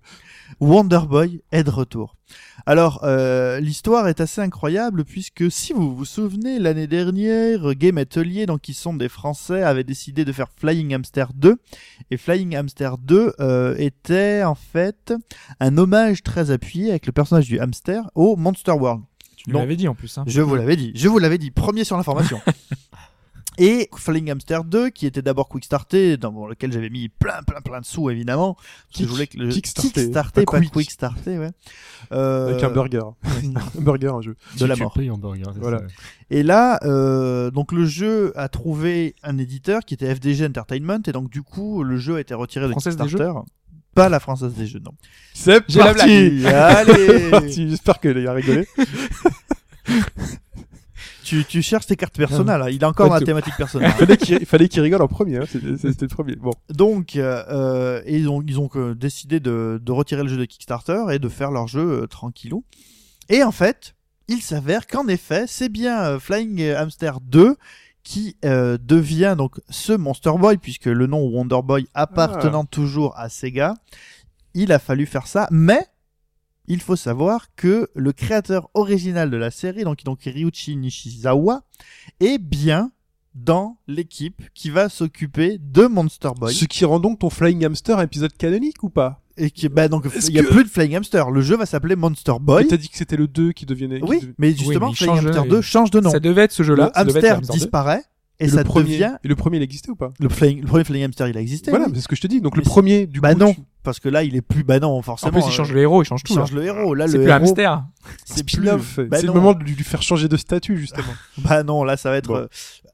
[0.60, 2.16] Wonder Boy est de retour.
[2.66, 8.46] Alors euh, l'histoire est assez incroyable puisque si vous vous souvenez l'année dernière, Game Atelier
[8.46, 11.58] donc qui sont des Français avaient décidé de faire Flying Hamster 2
[12.12, 15.14] et Flying Hamster 2 euh, était en fait
[15.60, 19.02] un hommage très appuyé avec le personnage du hamster au Monster World.
[19.38, 20.20] Tu l'avais dit en plus.
[20.20, 20.24] Hein.
[20.28, 22.40] Je vous l'avais dit, je vous l'avais dit, premier sur l'information.
[23.58, 27.82] Et Flying Hamster 2, qui était d'abord quickstarté, dans lequel j'avais mis plein, plein, plein
[27.82, 28.54] de sous, évidemment.
[28.56, 30.72] Parce que Kick- je voulais que le kickstarté, kickstarté, pas pas quick.
[30.72, 31.50] quickstarté, ouais.
[32.14, 33.02] Euh, Avec un burger.
[33.78, 34.36] un burger, un jeu.
[34.58, 34.98] de la mort.
[34.98, 35.80] en burger, c'est Voilà.
[35.80, 35.86] ça.
[36.30, 41.12] Et là, euh, donc le jeu a trouvé un éditeur qui était FDG Entertainment, et
[41.12, 43.40] donc du coup, le jeu a été retiré de Française des Kickstarter.
[43.94, 44.94] Pas la française des jeux, non.
[45.34, 46.46] C'est J'ai la parti.
[46.46, 47.70] Allez Parti.
[47.70, 48.66] J'espère qu'il a rigolé.
[51.40, 52.70] Tu, tu cherches tes cartes personnelles, là.
[52.70, 53.26] il est encore Pas dans la tout.
[53.26, 53.92] thématique personnelle.
[53.96, 55.38] Il fallait qu'il il fallait qu'il rigole en premier.
[55.38, 55.46] hein.
[55.48, 56.36] C'était c'était le premier.
[56.36, 56.52] Bon.
[56.70, 60.38] Donc, euh, euh, et ils ont, ils ont euh, décidé de, de retirer le jeu
[60.38, 62.64] de Kickstarter et de faire leur jeu euh, tranquillou.
[63.30, 63.96] Et en fait,
[64.28, 67.56] il s'avère qu'en effet, c'est bien euh, Flying Hamster 2
[68.04, 73.30] qui euh, devient donc ce Monster Boy, puisque le nom Wonder Boy appartenant toujours à
[73.30, 73.76] Sega,
[74.54, 75.86] il a fallu faire ça, mais
[76.74, 81.64] il faut savoir que le créateur original de la série, donc, donc Ryuichi Nishizawa,
[82.20, 82.92] est bien
[83.36, 86.54] dans l'équipe qui va s'occuper de Monster Boy.
[86.54, 89.22] Ce qui rend donc ton Flying Hamster un épisode canonique ou pas?
[89.38, 91.32] Et qui, bah donc, il y a que- plus de Flying Hamster.
[91.32, 92.64] Le jeu va s'appeler Monster Boy.
[92.64, 94.00] Mais T'as dit que c'était le 2 qui devenait.
[94.00, 96.10] qui Oui, dev- mais justement, mais Flying Hamster 2 change de nom.
[96.12, 96.86] Ça devait être ce jeu-là.
[96.94, 97.54] le hamster Hamster 2.
[97.60, 98.04] disparaît
[98.40, 100.12] et, Et ça le premier, devient et le premier, il existait ou pas?
[100.20, 101.28] le, flying- le premier Flying Hamster.
[101.30, 101.72] Il a existé.
[101.72, 101.92] Voilà, oui.
[101.96, 102.42] c'est ce que je te dis.
[102.42, 103.40] Donc Mais le premier, du bah coup.
[103.40, 104.64] non, tu- parce que là, il est plus.
[104.64, 105.32] Bah non, En forcément.
[105.32, 106.36] plus, il change le héros, il change il tout.
[106.36, 106.42] là.
[106.42, 106.94] change le héros.
[106.94, 107.84] Là, C'est le plus héros, hamster.
[108.26, 108.60] c'est plus.
[109.10, 111.14] Bah c'est le moment de lui faire changer de statut, justement.
[111.38, 112.28] Bah non, là, ça va être.
[112.28, 112.36] Bon.
[112.36, 112.48] euh,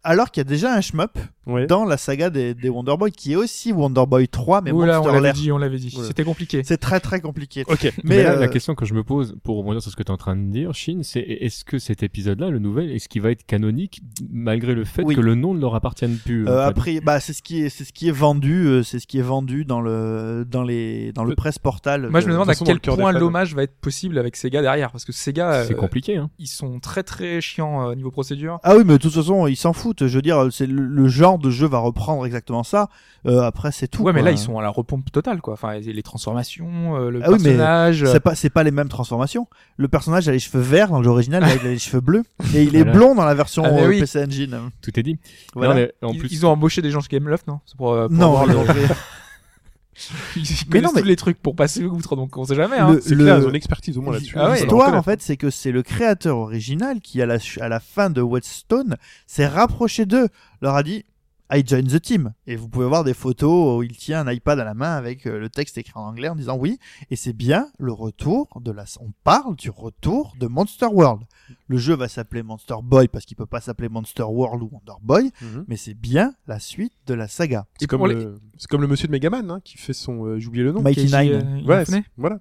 [0.04, 1.18] Alors qu'il y a déjà un shmup
[1.48, 1.66] Ouais.
[1.66, 5.02] dans la saga des, des Wonder Boy qui est aussi Wonder Boy 3, mais Oula,
[5.02, 5.98] on l'avait dit, on l'avait dit.
[6.06, 6.62] C'était compliqué.
[6.66, 7.64] C'est très très compliqué.
[7.68, 7.84] Ok.
[7.84, 10.04] Mais, Mais, là, euh, la question que je me pose, pour rebondir sur ce que
[10.04, 13.08] tu es en train de dire, Shin, c'est est-ce que cet épisode-là, le nouvel, est-ce
[13.10, 15.16] qu'il va être canonique malgré le fait Oui.
[15.16, 16.70] que le nom ne leur appartienne plus Euh, en fait?
[16.70, 19.18] après, bah c'est ce qui est, c'est ce qui est vendu, euh, c'est ce qui
[19.20, 22.10] est vendu dans le, dans les, dans le De- presse portal.
[22.10, 24.62] Moi, je me de- demande à façon, quel point l'hommage va être possible avec Sega
[24.62, 24.92] derrière.
[24.92, 26.30] Parce que Sega, C'est euh, compliqué, hein.
[26.40, 28.60] ils sont très très chiants euh, niveau procédure.
[28.64, 30.08] Ah oui, mais de toute façon, ils s'en foutent.
[30.08, 32.90] Je veux dire, c'est le, le genre de jeu va reprendre exactement ça.
[33.26, 34.04] Euh, après, c'est tout.
[34.04, 35.54] ouais, mais là, ils sont à la repompe totale, quoi.
[35.54, 38.04] Enfin, les transformations, euh, le Ah personnage.
[38.04, 39.48] euh, C'est pas, c'est pas les mêmes transformations.
[39.78, 42.24] Le personnage a les cheveux verts dans l'original, là, il a les cheveux bleus,
[42.56, 42.92] et il est Voilà.
[42.98, 44.00] blond dans la version Ah, oui.
[44.00, 44.58] PC Engine.
[44.82, 45.18] Tout est dit.
[45.56, 45.74] Voilà.
[45.74, 47.60] Non, mais en ils, plus, ils ont embauché des gens chez Gameloft, non?
[47.66, 48.56] C'est pour, pour non, avoir le-
[50.36, 52.78] ils Mais non, mais- tous les trucs pour passer outre, donc on sait jamais.
[52.78, 52.94] Hein.
[52.94, 54.36] Le- C'est clair, ils ont une expertise au moins là-dessus.
[54.38, 54.58] Ah ouais.
[54.60, 58.10] L'histoire, en fait, c'est que c'est le créateur original qui, à la, à la fin
[58.12, 60.28] de Whetstone, s'est rapproché d'eux,
[60.62, 61.04] leur a dit
[61.52, 62.34] I join the team.
[62.46, 65.26] Et vous pouvez voir des photos où il tient un iPad à la main avec
[65.26, 66.78] euh, le texte écrit en anglais en disant oui.
[67.10, 68.84] Et c'est bien le retour de la.
[69.00, 71.22] On parle du retour de Monster World.
[71.68, 75.00] Le jeu va s'appeler Monster Boy parce qu'il peut pas s'appeler Monster World ou Wonder
[75.02, 75.66] Boy, Mhm.
[75.68, 77.66] mais c'est bien la suite de la saga.
[77.80, 78.40] C'est comme, le...
[78.58, 80.26] c'est comme le monsieur de Megaman hein, qui fait son.
[80.26, 80.82] euh, J'ai oublié le nom.
[80.82, 81.14] Mighty Nine.
[81.16, 81.84] euh, Ouais,
[82.18, 82.40] voilà.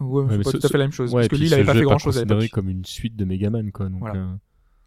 [0.00, 1.12] Ouais, Ouais, c'est pas ce- tout à fait la même chose.
[1.12, 2.54] ouais, parce que lui, il avait pas fait grand chose à considéré l'époque.
[2.54, 3.88] comme une suite de Megaman, quoi.
[3.88, 4.20] Donc, Voilà.
[4.20, 4.34] euh,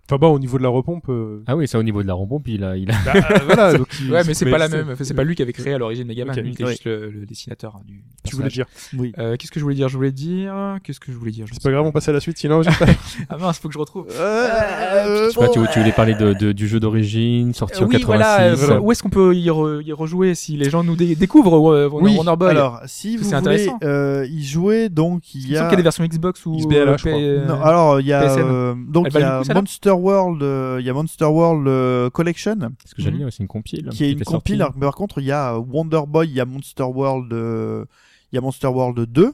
[0.09, 1.05] Enfin bon, au niveau de la repompe.
[1.07, 2.95] euh, Ah oui, ça au niveau de la repompe, il a, il a.
[3.05, 3.73] bah, euh, voilà.
[3.77, 4.89] donc il- Ouais, mais c'est pas la même.
[4.91, 6.35] Enfin, c'est pas lui qui avait créé à l'origine Megaman.
[6.37, 6.71] Ok, Lui, était ouais.
[6.71, 8.03] juste le, le dessinateur hein, du.
[8.25, 8.65] Tu voulais dire.
[8.97, 9.13] Oui.
[9.19, 9.87] Euh, Qu'est-ce que je voulais dire?
[9.87, 10.53] Je voulais dire.
[10.83, 11.45] Qu'est-ce que je voulais dire?
[11.51, 12.61] C'est pas grave, on passe à la suite, sinon.
[12.61, 12.85] j'ai pas-
[13.29, 14.07] Ah mince, faut que je retrouve.
[14.11, 17.85] Euh, Je sais pas, tu, tu voulais parler de, de- du jeu d'origine, sorti Euh,
[17.85, 18.05] en oui, 86.
[18.05, 18.41] voilà.
[18.41, 18.81] euh, voilà.
[18.81, 21.87] Où est-ce qu'on peut y, re- y rejouer si les gens nous dé- découvrent euh,
[21.89, 22.49] Wonder, Oui, Wonder Boy?
[22.49, 24.23] alors si vous c'est voulez intéressant.
[24.29, 25.59] y jouer, donc il Il y a...
[25.59, 27.17] semble qu'il y a des versions Xbox ou XBLA, je crois.
[27.19, 30.89] P- Non, alors il y a donc il y a Monster World, euh, il y
[30.89, 33.23] a Monster World euh, Collection Parce que j'allais Mhm.
[33.23, 33.89] dire, c'est une compile.
[33.89, 34.61] qui est une compile.
[34.61, 37.85] alors, mais par contre, il y a Wonder Boy, il y a Monster World, euh,
[38.31, 39.33] il y a Monster World 2.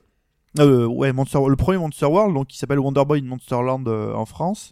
[0.60, 4.12] Euh, ouais, Monster, le premier Monster World, donc qui s'appelle Wonder Boy in Monsterland euh,
[4.16, 4.72] en France.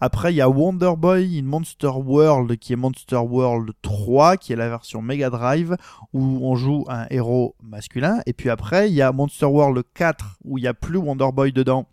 [0.00, 4.54] Après, il y a Wonder Boy in Monster World, qui est Monster World 3, qui
[4.54, 5.76] est la version Mega Drive,
[6.14, 8.20] où on joue un héros masculin.
[8.24, 11.28] Et puis après, il y a Monster World 4, où il y a plus Wonder
[11.34, 11.86] Boy dedans,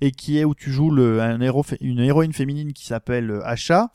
[0.00, 3.46] et qui est où tu joues le, un héros, une héroïne féminine qui s'appelle euh,
[3.46, 3.90] Asha.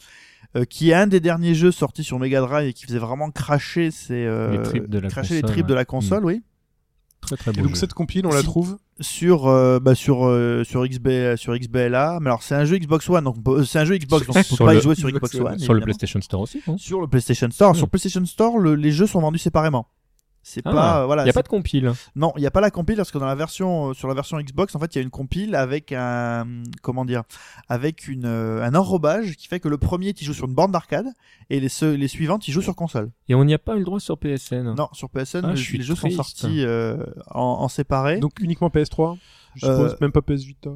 [0.55, 3.29] euh, qui est un des derniers jeux sortis sur Mega Drive et qui faisait vraiment
[3.31, 6.41] cracher ses euh, Les tripes de la cracher les console, de la console, oui.
[7.21, 7.61] Très très Et beau.
[7.63, 7.75] donc jeu.
[7.75, 8.45] cette compile, on la Si.
[8.45, 8.77] trouve.
[9.01, 13.09] sur euh, bah, sur euh, sur XB sur XBLA mais alors c'est un jeu Xbox
[13.09, 15.09] One donc euh, c'est un jeu Xbox donc on peut pas le- y jouer sur
[15.09, 15.59] Xbox Xbox One.
[15.59, 15.81] Sur le.
[15.81, 16.77] PlayStation Store aussi, non?
[16.77, 17.75] Sur le PlayStation Store Hmm.
[17.77, 19.87] sur PlayStation Store le- les jeux sont vendus séparément
[20.50, 21.93] c'est Ah, pas euh, voilà Il n'y a pas de compile.
[22.16, 24.14] non il y a pas la compile parce que dans la version euh, sur la
[24.14, 26.45] version Xbox en fait il y a une compile avec un
[26.82, 27.24] comment dire
[27.68, 30.72] avec une euh, un enrobage qui fait que le premier tu joues sur une borne
[30.72, 31.08] d'arcade
[31.50, 33.80] et les ceux- les suivantes tu joues sur console Et on n'y a pas eu
[33.80, 34.74] le droit sur PSN.
[34.76, 36.97] non sur PSN Ah, les, je suis les jeux sont sortis euh,
[37.32, 39.18] en, en séparé Donc uniquement PS3.
[39.56, 40.70] Je Euh, suppose, même pas PS Vita.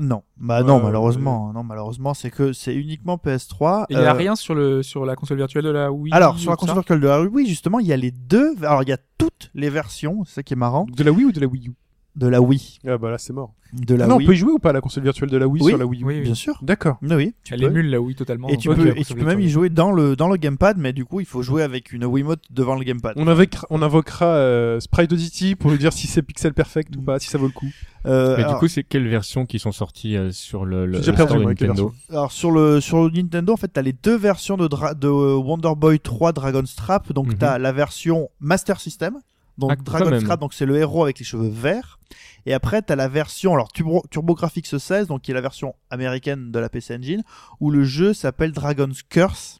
[0.00, 3.84] Non, bah non, malheureusement, non, malheureusement, c'est que c'est uniquement PS3.
[3.90, 6.12] Et il y a Euh, rien sur le sur la console virtuelle de la Wii.
[6.12, 8.54] Alors, sur la console virtuelle de la Wii, oui, justement, il y a les deux.
[8.62, 11.26] Alors, il y a toutes les versions, c'est ça qui est marrant, De la Wii
[11.26, 11.74] ou de la Wii U?
[12.20, 13.54] De la Wii, Ah bah là c'est mort.
[13.72, 14.26] de la Ah non, Wii.
[14.26, 15.70] on peut y jouer ou pas à la console virtuelle de la Wii Oui.
[15.70, 16.20] sur la Wii U Oui, oui.
[16.22, 16.58] Bien sûr.
[16.62, 16.98] D'accord.
[17.02, 17.34] Oui, oui.
[17.44, 17.66] Tu Elle peux.
[17.66, 18.48] émule la Wii totalement.
[18.48, 20.92] Et tu peux, et tu peux même y jouer dans le dans le gamepad, mais
[20.92, 23.14] du coup, il faut jouer avec une Wiimote devant le gamepad.
[23.16, 27.02] On, invoquera, on invoquera euh, Sprite Audity pour lui dire si c'est pixel perfect ou
[27.02, 27.68] pas, si ça vaut le coup.
[28.06, 31.02] Euh, Mais alors, du coup, c'est quelles versions qui sont sorties euh, sur le, le,
[31.02, 34.56] J'ai perdu, Nintendo alors, sur le sur le Nintendo, en fait, t'as les deux versions
[34.56, 37.12] de, Dra- de Wonder Boy 3 Dragon Strap.
[37.12, 37.34] Donc, Mhm.
[37.38, 39.18] t'as la version Master System.
[39.58, 41.98] Donc Ah, Dragon donc c'est le héros avec les cheveux verts.
[42.46, 46.50] Et après, t'as la version, alors Turbo, TurboGrafx 16, donc qui est la version américaine
[46.50, 47.22] de la PC Engine,
[47.60, 49.58] où le jeu s'appelle Dragon's Curse.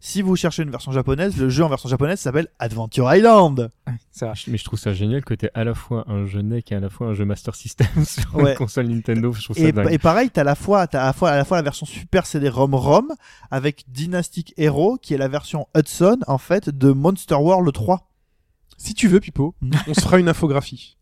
[0.00, 3.70] Si vous cherchez une version japonaise, le jeu en version japonaise s'appelle Adventure Island.
[4.12, 4.32] Ça.
[4.46, 6.80] Mais je trouve ça génial que t'aies à la fois un jeu NEC et à
[6.80, 8.52] la fois un jeu Master System sur Ouais.
[8.52, 9.32] une console Nintendo.
[9.32, 9.90] Je trouve ça Et, dingue.
[9.92, 11.84] et pareil, t'as à la fois, t'as à la fois, à la fois la version
[11.84, 13.12] Super CD-ROM ROM
[13.50, 18.07] avec Dynastic Hero, qui est la version Hudson en fait de Monster World 3.
[18.80, 19.56] Si tu veux, Pipo,
[19.88, 20.96] on se fera une infographie.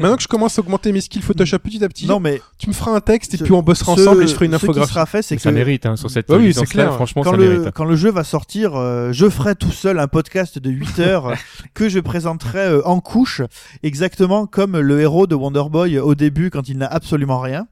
[0.00, 2.68] Maintenant que je commence à augmenter mes skills Photoshop petit à petit, Non mais tu
[2.68, 4.58] me feras un texte et puis on bossera ce- ensemble et je ferai une ce
[4.58, 4.92] qui infographie.
[4.92, 6.92] sera fait, c'est que ça mérite hein, sur cette Bah oui, c'est clair.
[6.94, 7.74] Franchement, quand ça le, mérite.
[7.74, 11.26] quand le jeu va sortir, euh, je ferai tout seul un podcast de 8 heures
[11.28, 11.34] euh,
[11.72, 13.42] que je présenterai euh, en couche,
[13.84, 17.68] exactement comme le héros de Wonder Boy au début quand il n'a absolument rien.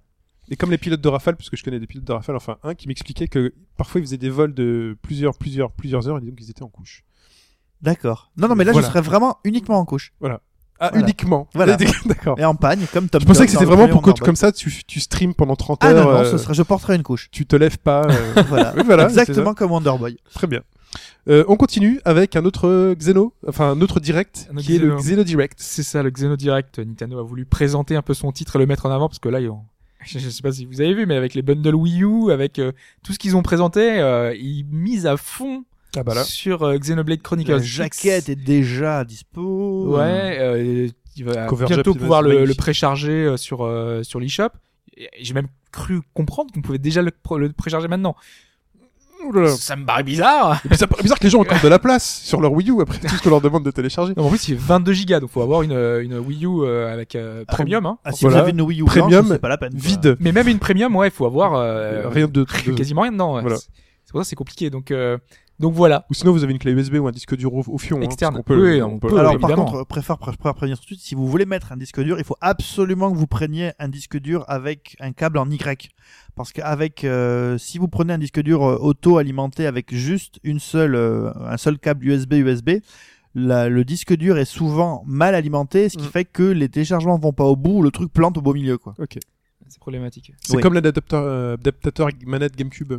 [0.51, 2.57] Et comme les pilotes de Rafale, parce que je connais des pilotes de Rafale, enfin
[2.63, 6.21] un qui m'expliquait que parfois ils faisaient des vols de plusieurs, plusieurs, plusieurs heures et
[6.21, 7.03] donc ils étaient en couche.
[7.83, 8.31] D'accord.
[8.37, 8.87] Non, non, mais là, Voilà.
[8.87, 10.13] je serai vraiment uniquement en couche.
[10.13, 10.41] Ah, Voilà.
[10.95, 11.49] uniquement.
[11.55, 11.77] Voilà.
[12.07, 12.39] D'accord.
[12.39, 14.53] Et en pagne, comme Tom Je pensais que c'était vraiment pour que tu- comme ça
[14.53, 15.91] tu, tu streams pendant 30 Boy.
[15.91, 16.07] Ah heures.
[16.07, 17.29] non, non, euh, ce serait, je porterai une couche.
[17.33, 18.05] Tu te lèves pas.
[18.05, 18.73] euh, voilà.
[18.77, 20.19] oui, voilà, c'est Exactement comme Wonder Boy.
[20.35, 20.61] Très bien.
[21.29, 24.77] Euh, on continue avec un autre euh, Xeno, enfin un autre direct, Un autre qui
[24.77, 25.03] est le Xeno.
[25.03, 25.59] Xeno Direct.
[25.61, 26.79] C'est ça, le Xeno Direct.
[26.79, 29.29] Nintendo a voulu présenter un peu son titre et le mettre en avant parce que
[29.29, 29.65] là, ils ont-
[30.07, 32.59] je je sais pas si vous avez vu, mais avec les bundles Wii U, avec
[32.61, 32.71] euh,
[33.03, 35.65] tout ce qu'ils ont présenté, euh, ils misent à fond
[35.97, 36.25] Ah bah là.
[36.25, 37.51] sur euh, Xenoblade Chronicles.
[37.51, 37.67] La X.
[37.67, 39.97] jaquette est déjà dispo.
[39.97, 44.03] Ouais, euh, il va Cover bientôt Jap, pouvoir c'est le, le précharger euh, sur euh,
[44.03, 44.51] sur l'eShop.
[45.21, 48.17] J'ai même cru comprendre qu'on pouvait déjà le, pr- le précharger maintenant.
[49.57, 50.61] Ça me paraît bizarre.
[50.65, 52.71] Et puis c'est bizarre que les gens ont encore de la place sur leur Wii
[52.71, 54.13] U après tout ce qu'on leur demande de télécharger.
[54.17, 56.93] Non, en plus, il fait 22 gigas, donc faut avoir une, une Wii U euh,
[56.93, 57.85] avec euh, Ah, premium.
[57.85, 57.99] Hein.
[58.05, 58.37] Ah, si Voilà.
[58.39, 59.73] vous avez une Wii U Premium, c'est pas la peine.
[59.73, 59.81] quoi.
[59.81, 60.17] Vide.
[60.21, 63.35] Mais même une premium, ouais, il faut avoir euh, Rien de, de- quasiment rien dedans.
[63.35, 63.43] ouais.
[63.43, 63.57] Voilà.
[63.57, 63.67] C'est
[64.05, 64.71] c'est pour ça que c'est compliqué.
[64.71, 64.99] Donc donc
[65.61, 66.07] Donc voilà.
[66.09, 67.99] Ou sinon, vous avez une clé USB ou un disque dur au, au fion.
[67.99, 68.37] hein, Externe.
[68.37, 69.19] qu'on peut- Oui, on on peut- peut.
[69.19, 69.65] Alors évidemment.
[69.65, 72.17] par contre, préfère, préfère prévenir tout de suite, si vous voulez mettre un disque dur,
[72.19, 75.91] il faut absolument que vous preniez un disque dur avec un câble en Y.
[76.37, 80.95] Parce qu'avec, euh, si vous prenez un disque dur euh, auto-alimenté avec juste une seule,
[80.95, 82.71] euh, un seul câble USB USB,
[83.35, 86.11] la- le disque dur est souvent mal alimenté, ce qui Mm.
[86.11, 88.95] fait que les téléchargements vont pas au bout, le truc plante au beau milieu, quoi.
[89.01, 89.19] Ok.
[89.69, 90.33] C'est problématique.
[90.41, 90.63] C'est Oui.
[90.63, 91.57] comme l'adaptateur euh,
[92.27, 92.95] manette GameCube.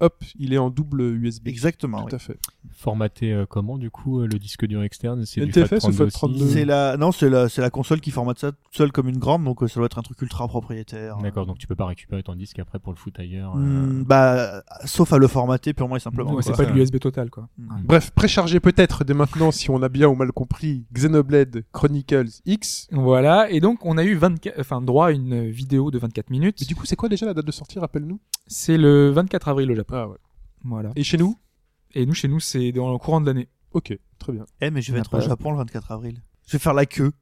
[0.00, 1.48] Hop, il est en double USB.
[1.48, 2.00] Exactement.
[2.02, 2.14] Tout oui.
[2.14, 2.38] à fait.
[2.72, 6.02] Formaté euh, comment du coup euh, le disque dur externe C'est du NTFS ou FAT32
[6.02, 6.48] aussi FAT32?
[6.48, 9.62] C'est la, non, c'est la, console qui formate ça toute seule comme une grande, donc
[9.62, 11.16] euh, ça doit être un truc ultra propriétaire.
[11.18, 13.56] D'accord, donc tu peux pas récupérer ton disque après pour le foutre ailleurs.
[13.56, 16.34] euh, Hmm, bah, sauf à le formater purement et simplement.
[16.34, 17.48] Ouais, c'est pas de l'USB total, quoi.
[17.58, 17.82] Mm.
[17.84, 22.88] Bref, préchargé peut-être dès maintenant si on a bien ou mal compris Xenoblade Chronicles X.
[22.92, 23.50] Voilà.
[23.50, 26.58] Et donc, on a eu 24, enfin, droit à une vidéo de 24 minutes.
[26.60, 28.20] Mais du coup, c'est quoi déjà la date de sortie Rappelle-nous?
[28.46, 29.85] C'est le 24 avril au Japon.
[29.90, 30.16] Ah ouais.
[30.64, 30.92] Voilà.
[30.96, 31.38] Et chez nous
[31.94, 33.48] Et nous, chez nous, c'est dans le courant de l'année.
[33.72, 34.44] Ok, très bien.
[34.60, 36.22] Eh, mais je vais être au pas- Japon le 24 avril.
[36.46, 37.12] Je vais faire la queue.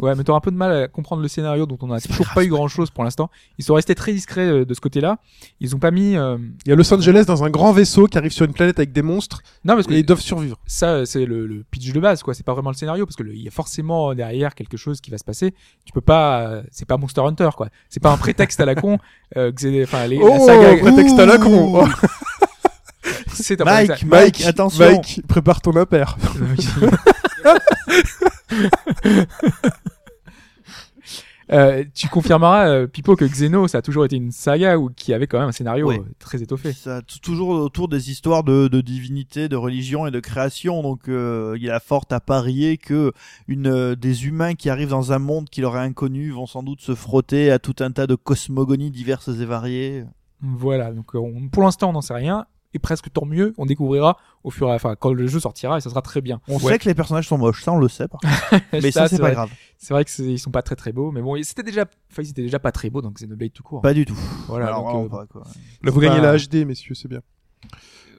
[0.00, 2.00] Ouais, mais t'auras un peu de mal à comprendre le scénario dont on a pas
[2.00, 3.30] toujours pas eu grand chose pour l'instant.
[3.58, 5.18] Ils sont restés très discrets euh, de ce côté-là.
[5.60, 6.36] Ils ont pas mis, euh,
[6.66, 8.92] Il y a Los Angeles dans un grand vaisseau qui arrive sur une planète avec
[8.92, 10.58] des monstres non, parce que et ils doivent survivre.
[10.66, 12.34] ça, c'est le, le pitch de base, quoi.
[12.34, 15.00] C'est pas vraiment le scénario, parce que le- il y a forcément derrière quelque chose
[15.00, 15.54] qui va se passer.
[15.84, 17.68] Tu peux pas, euh, c'est pas Monster Hunter, quoi.
[17.88, 18.98] C'est pas un prétexte à la con.
[19.36, 21.82] Euh, que c'est- enfin, les, la Oh, saga, prétexte à la con.
[21.84, 21.86] Oh.
[23.32, 24.84] c'est un Mike, prétexte- Mike, attention.
[24.84, 26.16] Mike, prépare ton impair.
[31.52, 35.12] Euh, tu confirmeras, euh, Pipo, que Xeno, ça a toujours été une saga où, qui
[35.12, 35.96] avait quand même un scénario Oui.
[35.98, 36.72] euh, très étoffé.
[36.72, 40.80] Ça, toujours autour des histoires de, de divinité, de religion et de création.
[40.82, 43.12] Donc, euh, il a fort à parier que
[43.46, 46.80] une, des humains qui arrivent dans un monde qui leur est inconnu vont sans doute
[46.80, 50.04] se frotter à tout un tas de cosmogonies diverses et variées.
[50.40, 50.92] Voilà.
[50.92, 52.46] Donc, on- pour l'instant, on n'en sait rien.
[52.74, 55.78] Et presque tant mieux, on découvrira au fur et à enfin, quand le jeu sortira
[55.78, 56.40] et ça sera très bien.
[56.48, 56.72] On Ouais.
[56.72, 58.08] sait que les personnages sont moches, ça on le sait.
[58.08, 58.32] Par contre.
[58.72, 59.32] Mais ça, c'est pas vrai.
[59.32, 59.50] grave.
[59.78, 62.30] C'est vrai que ils sont pas très très beaux, mais bon, c'était déjà, enfin, ils
[62.30, 63.80] étaient déjà pas très beaux dans Xenoblade tout court.
[63.82, 64.18] Pas du tout.
[64.48, 64.66] Voilà.
[64.68, 65.42] Alors, donc, euh, pas, quoi.
[65.82, 67.20] Là, vous gagnez pas- la HD, messieurs, c'est bien.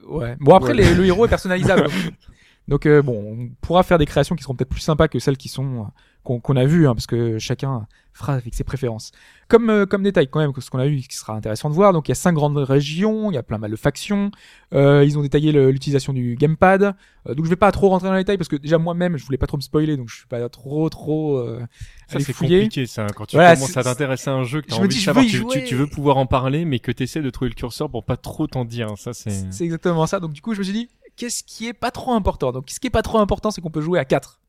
[0.08, 0.36] Ouais.
[0.39, 0.84] Bon après Ouais.
[0.84, 1.84] les- le héros est personnalisable.
[1.84, 1.91] donc,
[2.68, 5.38] donc, euh, bon, on pourra faire des créations qui seront peut-être plus sympas que celles
[5.38, 5.88] qui sont euh,
[6.26, 9.12] qu'on a vues, hein, parce que chacun fera avec ses préférences.
[9.50, 11.92] Comme euh, comme détail quand même, ce qu'on a vu qui sera intéressant de voir.
[11.94, 14.32] Donc il y a cinq grandes régions, il y a plein mal de factions.
[14.74, 16.96] Euh, ils ont détaillé l'utilisation du gamepad.
[17.28, 19.26] Euh, donc je vais pas trop rentrer dans les détails parce que déjà moi-même je
[19.26, 21.60] voulais pas trop me spoiler, donc je suis pas trop trop euh,
[22.08, 24.76] Ça c'est compliqué ça quand tu Voilà, commences à t'intéresser à un jeu que t'as
[24.76, 27.22] je envie dis, de savoir tu, tu, tu veux pouvoir en parler mais que t'essaies
[27.22, 30.22] de trouver le curseur pour pas trop t'en dire ça c'est C'est exactement ça.
[30.22, 32.52] Donc du coup, je me suis dit, qu'est-ce qui est pas trop important?
[32.52, 34.40] Donc ce qui est pas trop important, c'est qu'on peut jouer à 4.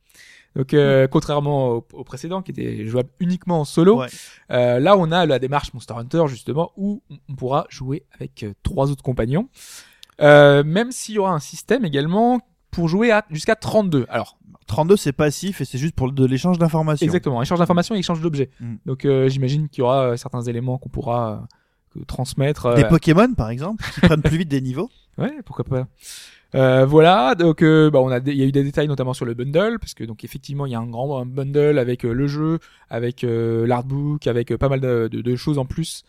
[0.56, 4.06] Donc euh, contrairement au, au précédent qui était jouable uniquement en solo, Ouais.
[4.50, 8.52] euh, là on a la démarche Monster Hunter justement où on- pourra jouer avec euh,
[8.62, 9.48] trois autres compagnons.
[10.22, 12.40] Euh, même s'il y aura un système également
[12.70, 14.06] pour jouer à jusqu'à 32.
[14.08, 17.04] Alors 32 c'est passif et c'est juste pour de l'échange d'informations.
[17.04, 18.50] exactement, échange d'informations et échange d'objets.
[18.60, 18.74] Mm.
[18.86, 21.46] Donc euh, j'imagine qu'il y aura certains éléments qu'on pourra
[22.06, 22.74] transmettre.
[22.74, 24.88] Des Pokémon, par exemple, qui prennent plus vite des niveaux.
[25.18, 25.86] Ouais, pourquoi pas.
[26.56, 29.24] Euh, voilà, donc euh, bah, on a, il y a eu des détails notamment sur
[29.26, 32.12] le bundle, parce que donc effectivement il y a un grand un bundle avec euh,
[32.12, 32.58] le jeu,
[32.90, 36.02] avec l'artbook, avec pas mal de, de- de choses en plus,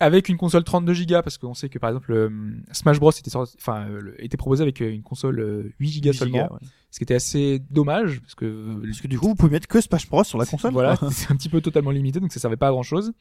[0.00, 2.30] avec une console 32 Go, parce qu'on sait que par exemple
[2.72, 3.86] Smash Bros était, sorti- enfin
[4.18, 6.58] était proposé avec une console euh, 8 Go seulement, ouais.
[6.90, 9.80] ce qui était assez dommage, parce que Parce que du coup, vous pouvez mettre que
[9.80, 10.72] Smash Bros sur la console.
[10.72, 13.12] voilà, c'est un petit peu totalement limité, donc ça servait pas à grand chose.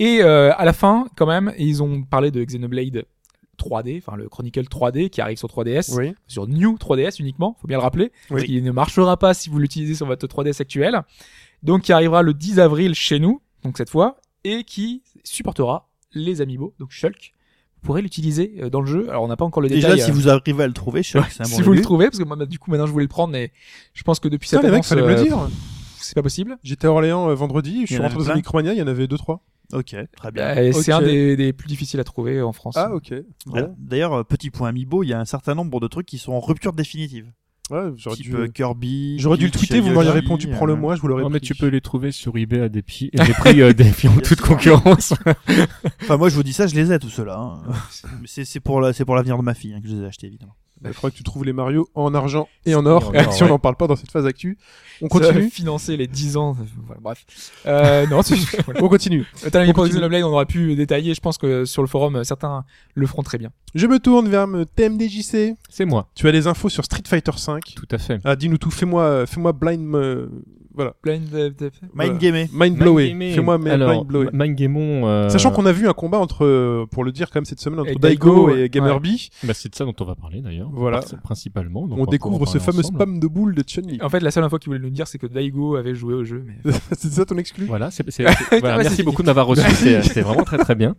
[0.00, 3.04] Et euh, à la fin, quand même, ils ont parlé de Xenoblade
[3.58, 6.14] 3D, enfin le Chronicle 3D qui arrive sur 3DS, Oui.
[6.26, 8.44] sur New 3DS uniquement, faut bien le rappeler, Oui.
[8.44, 11.00] qu'il ne marchera pas si vous l'utilisez sur votre 3DS actuel.
[11.62, 16.40] Donc qui arrivera le 10 avril chez nous, donc cette fois, et qui supportera les
[16.40, 17.34] amiibo, donc Shulk.
[17.80, 19.06] Vous pourrez l'utiliser euh, dans le jeu.
[19.08, 20.02] Alors on n'a pas encore le Déjà, détail.
[20.04, 22.06] si euh, vous arrivez à le trouver, je c'est un bon si vous le trouvez,
[22.06, 23.52] parce que moi bah, du coup maintenant je voulais le prendre, mais
[23.94, 25.48] je pense que depuis Putain, cette annonce, fallait me le euh, dire.
[26.04, 26.56] C'est pas possible.
[26.62, 29.06] J'étais à Orléans euh, vendredi, je suis rentré dans un Micromania, il y en avait
[29.06, 29.44] deux trois.
[29.72, 30.44] Ok, très bien.
[30.56, 31.02] Euh, C'est Ok.
[31.02, 32.74] un des, des plus difficiles à trouver en France.
[32.78, 33.12] Ah ok.
[33.46, 33.66] Voilà.
[33.66, 33.74] Bon.
[33.78, 36.32] D'ailleurs, euh, petit point Amiibo, il y a un certain nombre de trucs qui sont
[36.32, 37.30] en rupture définitive.
[37.70, 38.34] Ouais, j'aurais Type dû.
[38.34, 39.16] euh, Kirby.
[39.18, 41.22] J'aurais dû le Peach, tweeter, vous m'auriez Yoshi, répondu, euh, prends-le moi, je vous l'aurais
[41.22, 41.48] Non, mais pris.
[41.48, 45.12] tu peux les trouver sur eBay à des prix, des prix euh, défiant toute concurrence.
[46.02, 47.36] Enfin, moi, je vous dis ça, je les ai tous ceux-là.
[47.38, 47.60] hein.
[48.22, 50.02] Mais c'est c'est pour la- c'est pour l'avenir de ma fille hein, que je les
[50.02, 50.54] ai achetés évidemment.
[50.84, 53.32] Il faudra que tu trouves les Mario en argent et en Et or, en or,
[53.32, 53.52] si on ouais.
[53.52, 54.58] n'en parle pas dans cette phase actu.
[55.02, 56.56] On continue financer les 10 ans.
[56.86, 57.24] Voilà, bref.
[57.66, 58.20] Euh, non,
[58.64, 58.82] voilà.
[58.82, 59.24] On continue.
[59.50, 59.86] T'as mis pour.
[59.86, 61.14] Xenoblade, on aurait pu détailler.
[61.14, 62.64] Je pense que sur le forum, certains
[62.94, 63.50] le feront très bien.
[63.74, 65.54] Je me tourne vers me TMDJC.
[65.68, 67.62] C'est moi, Tu as les infos sur Street Fighter 5.
[67.76, 68.18] tout à fait.
[68.24, 70.28] Ah, dis-nous tout, fais-moi fais-moi blind euh,
[70.78, 70.94] voilà.
[71.02, 71.24] Blind,
[71.94, 72.12] Voilà.
[72.12, 72.46] Mind Game.
[72.52, 73.12] Mind blower.
[73.12, 74.28] Mind Fais-moi mes Alors, blind blower.
[74.32, 77.38] Mind Gamon, euh, Sachant qu'on a vu un combat entre euh, pour le dire quand
[77.40, 79.30] même cette semaine entre Et Daigo, Daigo, et Gamerby.
[79.44, 80.70] bah, c'est de ça dont on va parler d'ailleurs.
[80.72, 81.00] Voilà.
[81.24, 81.86] Principalement.
[81.88, 82.94] donc On découvre ce fameux ensemble.
[82.96, 83.98] spam de boules de Chun-Li.
[84.02, 86.22] En fait, la seule info qu'il voulait nous dire, c'est que Daigo avait joué au
[86.24, 86.44] jeu.
[86.46, 86.72] Mais...
[86.92, 87.66] c'est ça ton exclu?
[87.66, 88.28] Voilà, c'est, Ouais,
[88.62, 89.62] merci beaucoup de m'avoir reçu.
[89.74, 90.94] C'est, c'est vraiment très très bien.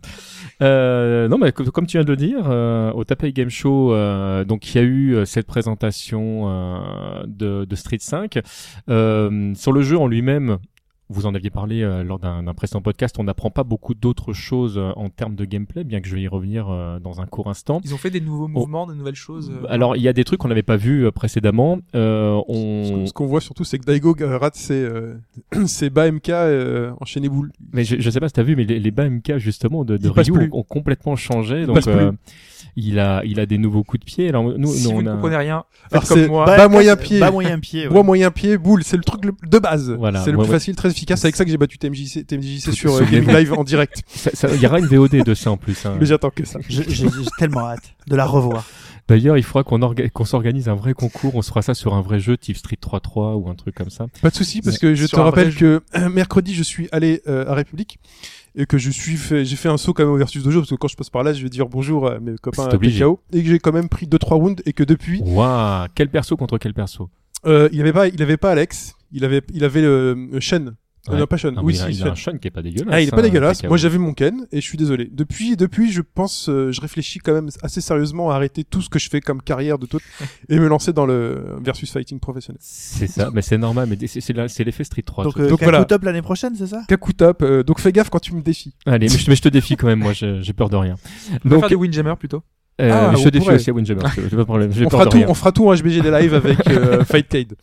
[0.62, 3.94] Euh, non, mais co- comme tu viens de le dire, euh, au Taipei Game Show,
[3.94, 8.38] euh, donc il y a eu cette présentation euh, de, de Street 5
[8.88, 10.58] Euh, le jeu en lui-même.
[11.12, 13.16] Vous en aviez parlé euh, lors d'un, d'un précédent podcast.
[13.18, 16.22] On n'apprend pas beaucoup d'autres choses euh, en termes de gameplay, bien que je vais
[16.22, 17.80] y revenir euh, dans un court instant.
[17.84, 19.50] Ils ont fait des nouveaux mouvements, de nouvelles choses.
[19.50, 21.78] euh, Alors, il y a des trucs qu'on n'avait pas vus euh, précédemment.
[21.96, 22.82] Euh, Ce on...
[23.00, 25.16] qu'on- Ce qu'on voit surtout, c'est que Daigo euh, rate ses, euh,
[25.66, 27.50] ses bas MK euh, enchaînés boules.
[27.72, 29.96] Mais je, je sais pas si t'as vu, mais les, les bas MK justement de,
[29.96, 30.48] de Ryu plus.
[30.52, 31.66] ont, ont complètement changé.
[31.66, 32.12] Donc euh,
[32.76, 34.28] il a il a des nouveaux coups de pied.
[34.28, 36.44] Alors nous, si nous, vous on ne a comprenez rien, Alors, comme moi.
[36.44, 37.18] bas moyen pied.
[37.18, 37.84] Bas moyen pied.
[37.88, 37.92] ouais.
[37.92, 39.90] Bois moyen pied, boule, c'est le truc de base.
[39.90, 41.20] Voilà, c'est le plus facile, très efficace.
[41.20, 44.02] C'est avec ça que j'ai battu TMJC, TMJC sur euh, Live en direct.
[44.54, 45.84] Il y aura une VOD de ça en plus.
[45.86, 45.96] hein.
[45.98, 46.58] Mais j'attends que ça.
[46.68, 47.06] J'ai
[47.38, 48.66] tellement hâte de la revoir.
[49.08, 51.34] D'ailleurs, il faudra qu'on orga- qu'on s'organise un vrai concours.
[51.34, 53.90] On se fera ça sur un vrai jeu type Street 3-3 ou un truc comme
[53.90, 54.06] ça.
[54.22, 57.20] Pas de souci, parce que je Sur te rappelle que euh, mercredi, je suis allé
[57.26, 57.98] euh, à République
[58.54, 60.70] et que je suis fait, j'ai fait un saut quand même au versus dojo parce
[60.70, 62.78] que quand je passe par là, je vais dire bonjour à mes copains à.
[62.78, 66.08] PKO et que j'ai quand même pris deux trois rounds et que depuis, Waouh, quel
[66.08, 67.10] perso contre quel perso?
[67.46, 70.74] Euh, il avait pas, il avait pas Alex, il avait, il avait le euh, Shen.
[71.08, 71.18] Euh, Ouais.
[71.18, 71.54] non, pas Shen.
[71.56, 72.92] Ah, oui, il a, si, il a un Sean qui est pas dégueulasse.
[72.92, 73.64] Ah, il est pas hein, dégueulasse.
[73.64, 75.08] Moi, j'avais mon Ken et je suis désolé.
[75.10, 78.90] Depuis, depuis, je pense, euh, je réfléchis quand même assez sérieusement à arrêter tout ce
[78.90, 79.98] que je fais comme carrière de tout
[80.50, 82.58] et me lancer dans le versus fighting professionnel.
[82.60, 83.88] C'est ça, mais c'est normal.
[83.88, 85.24] Mais c'est l'effet Street 3.
[85.24, 85.84] Donc, euh, Donc, voilà.
[85.86, 86.82] Top l'année prochaine, c'est ça?
[86.86, 87.42] Kaku top.
[87.42, 88.74] euh, donc fais gaffe quand tu me défies.
[88.84, 90.00] Allez, mais je, mais je te défie quand même.
[90.00, 90.96] Moi, j'ai peur de rien.
[91.44, 92.42] Donc, faire des Windjammer plutôt.
[92.80, 93.56] Euh, Ah, mais je on te défie pourrait.
[93.56, 94.02] aussi à Windjammer.
[94.16, 94.72] J'ai pas de problème.
[94.72, 97.54] J'ai On fera de tout, on fera tout en HBG des live avec euh, Fightcade.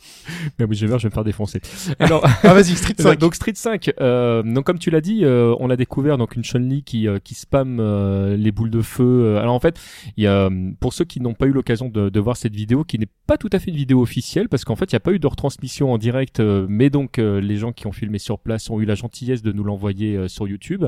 [0.59, 1.61] Mais Windjammer, je vais me faire défoncer.
[1.99, 3.19] Alors, Ah vas-y, Street 5.
[3.19, 6.43] Donc Street 5, euh, donc comme tu l'as dit, euh, on a découvert donc une
[6.43, 9.37] Chun-Li qui euh, qui spamme euh, les boules de feu.
[9.37, 9.79] Alors en fait,
[10.17, 10.49] il y a
[10.79, 13.37] pour ceux qui n'ont pas eu l'occasion de, de voir cette vidéo, qui n'est pas
[13.37, 15.27] tout à fait une vidéo officielle, parce qu'en fait il n'y a pas eu de
[15.27, 18.79] retransmission en direct, euh, mais donc euh, les gens qui ont filmé sur place ont
[18.79, 20.85] eu la gentillesse de nous l'envoyer euh, sur YouTube.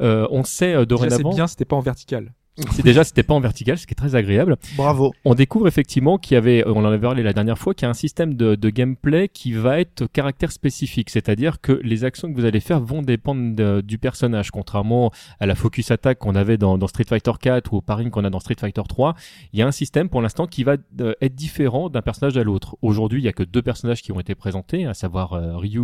[0.00, 2.32] Euh, on sait euh, Déjà, c'est dorénavant, bien, c'était pas en vertical.
[2.72, 5.12] C'est déjà c'était pas en vertical, ce qui est très agréable Bravo.
[5.24, 7.86] on découvre effectivement qu'il y avait, on en avait parlé la dernière fois, qu'il y
[7.86, 12.32] a un système de, de gameplay qui va être caractère spécifique, c'est-à-dire que les actions
[12.32, 16.34] que vous allez faire vont dépendre de- du personnage, contrairement à la focus attack qu'on
[16.34, 19.14] avait dans, dans Street Fighter 4 ou au parring qu'on a dans Street Fighter 3.
[19.52, 22.42] Il y a un système pour l'instant qui va euh, être différent d'un personnage à
[22.44, 22.76] l'autre.
[22.82, 25.82] Aujourd'hui, il y a que deux personnages qui ont été présentés, à savoir euh, Ryu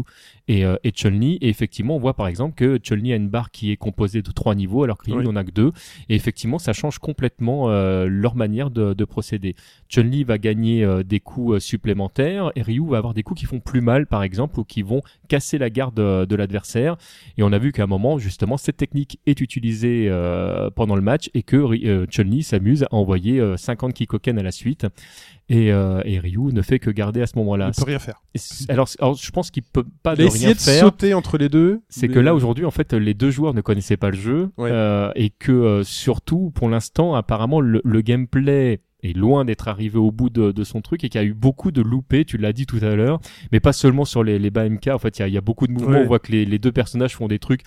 [0.48, 3.50] et, euh, et Chun-Li, et effectivement, on voit par exemple que Chun-Li a une barre
[3.50, 5.24] qui est composée de trois niveaux, alors que Ryu Oui.
[5.24, 5.72] n'en a que deux.
[6.08, 9.54] Et effectivement, ça change complètement euh, leur manière de, de procéder.
[9.88, 13.46] Chun-Li va gagner euh, des coups euh, supplémentaires et Ryu va avoir des coups qui
[13.46, 16.96] font plus mal, par exemple, ou qui vont casser la garde de l'adversaire.
[17.36, 20.10] Et on a vu qu'à un moment, justement, cette technique est utilisée
[20.74, 24.86] pendant le match et que Chun-Li s'amuse à envoyer euh, 50 Kikoken à la suite.
[25.48, 27.70] Et, euh, et Ryu ne fait que garder à ce moment-là.
[27.74, 28.22] Il peut rien faire.
[28.68, 30.80] Alors, je pense qu'il peut pas de rien de faire.
[30.84, 31.80] sauter entre les deux.
[31.88, 34.50] C'est mais- que là aujourd'hui en fait les deux joueurs ne connaissaient pas le jeu
[34.56, 34.70] Ouais.
[34.72, 39.98] euh, et que euh, surtout pour l'instant apparemment le, le gameplay est loin d'être arrivé
[39.98, 42.36] au bout de, de son truc et qu'il y a eu beaucoup de loupés, tu
[42.38, 43.20] l'as dit tout à l'heure,
[43.52, 45.38] mais pas seulement sur les, les bas MK, en fait il y a, il y
[45.38, 46.02] a beaucoup de mouvements, Ouais.
[46.04, 47.62] on voit que les, les deux personnages font des trucs,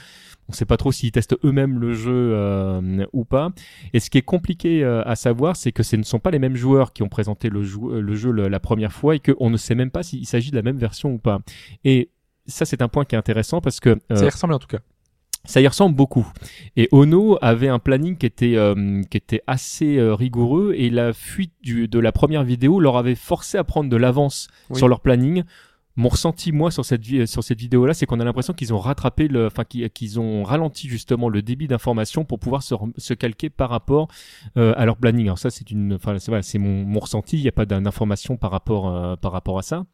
[0.49, 3.51] on sait pas trop s'ils testent eux-mêmes le jeu euh, ou pas.
[3.93, 6.39] Et ce qui est compliqué euh, à savoir, c'est que ce ne sont pas les
[6.39, 9.49] mêmes joueurs qui ont présenté le, jou- le jeu le- la première fois et qu'on
[9.49, 11.39] ne sait même pas s'il s'agit de la même version ou pas.
[11.83, 12.09] Et
[12.45, 14.67] ça, c'est un point qui est intéressant parce que euh, Ça y ressemble en tout
[14.67, 14.79] cas.
[15.47, 16.27] Ça y ressemble beaucoup.
[16.75, 21.13] Et Ono avait un planning qui était euh, qui était assez euh, rigoureux et la
[21.13, 24.77] fuite du, de la première vidéo leur avait forcé à prendre de l'avance Oui.
[24.77, 25.43] sur leur planning.
[25.99, 28.71] Mon ressenti moi sur cette vi- sur cette vidéo là, c'est qu'on a l'impression qu'ils
[28.71, 33.49] ont rattrapé le, enfin qu'ils ont ralenti justement le débit d'information pour pouvoir se, calquer
[33.49, 34.07] par rapport
[34.57, 35.25] euh, à leur planning.
[35.25, 37.37] Alors ça c'est une, enfin c'est voilà, c'est mon, mon ressenti.
[37.37, 39.85] Il n'y a pas d'information par rapport euh, par rapport à ça.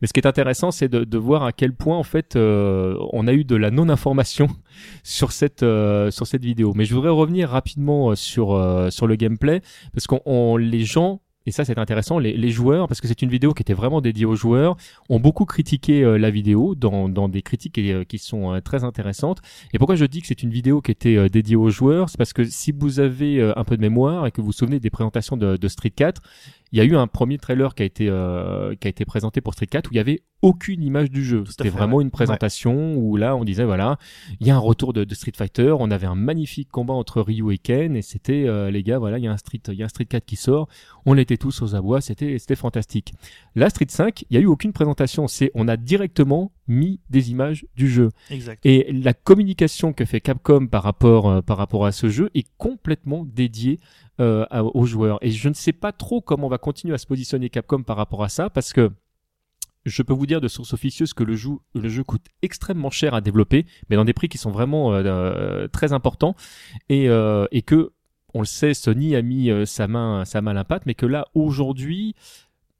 [0.00, 3.26] Mais ce qui est intéressant, c'est de, voir à quel point en fait euh, on
[3.26, 4.48] a eu de la non-information
[5.02, 6.72] sur cette euh, sur cette vidéo.
[6.74, 8.48] Mais je voudrais revenir rapidement euh, sur
[8.90, 9.60] sur le gameplay
[9.92, 13.30] parce qu'on on- les gens et ça c'est intéressant les, joueurs parce que c'est une
[13.30, 14.76] vidéo qui était vraiment dédiée aux joueurs
[15.08, 19.38] ont beaucoup critiqué la vidéo dans dans des critiques qui, sont très intéressantes.
[19.72, 22.34] Et pourquoi je dis que c'est une vidéo qui était dédiée aux joueurs, c'est parce
[22.34, 25.36] que si vous avez un peu de mémoire et que vous vous souvenez des présentations
[25.38, 26.20] de Street 4,
[26.72, 29.40] il y a eu un premier trailer qui a été euh, qui a été présenté
[29.40, 31.44] pour Street 4 où il y avait aucune image du jeu.
[31.46, 33.98] C'était vraiment une présentation où là on disait voilà,
[34.40, 37.20] il y a un retour de, de Street Fighter, on avait un magnifique combat entre
[37.20, 39.74] Ryu et Ken et c'était euh, les gars voilà, il y a un Street il
[39.74, 40.68] y a un Street 4 qui sort,
[41.06, 43.12] on était tous aux abois, c'était c'était fantastique.
[43.54, 47.32] Là Street 5, il y a eu aucune présentation, c'est on a directement mis des
[47.32, 48.10] images du jeu.
[48.30, 48.64] Exact.
[48.64, 52.46] Et la communication que fait Capcom par rapport euh, par rapport à ce jeu est
[52.56, 53.80] complètement dédiée
[54.20, 54.44] euh,
[54.74, 55.18] aux joueurs.
[55.22, 57.96] Et je ne sais pas trop comment on va continuer à se positionner Capcom par
[57.96, 58.90] rapport à ça, parce que
[59.86, 63.14] je peux vous dire de source officieuse que le jeu, le jeu coûte extrêmement cher
[63.14, 66.36] à développer, mais dans des prix qui sont vraiment euh, euh, très importants,
[66.88, 67.92] et, euh, et que
[68.34, 70.94] on le sait, Sony a mis euh, sa main sa main à la pâte, mais
[70.94, 72.14] que là aujourd'hui,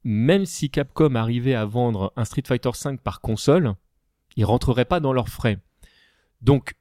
[0.04, 3.74] même si Capcom arrivait à vendre un Street Fighter V par console,
[4.36, 5.58] ils rentreraient pas dans leurs frais.
[6.42, 6.74] Donc,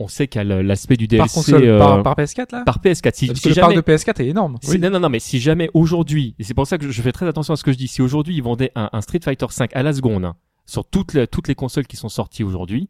[0.00, 2.62] on sait qu'il y a l'aspect du DLC Par console, euh, par, par PS4 là
[2.64, 3.12] par PS4.
[3.14, 4.56] Si, Parce si que le jamais, parc de PS4 est énorme.
[4.62, 7.02] si- non, non, non, mais si jamais aujourd'hui, et c'est pour ça que je, je
[7.02, 9.20] fais très attention à ce que je dis, si aujourd'hui ils vendaient un, un Street
[9.22, 10.34] Fighter 5 à la seconde hein,
[10.66, 12.88] sur toutes les, toutes les consoles qui sont sorties aujourd'hui,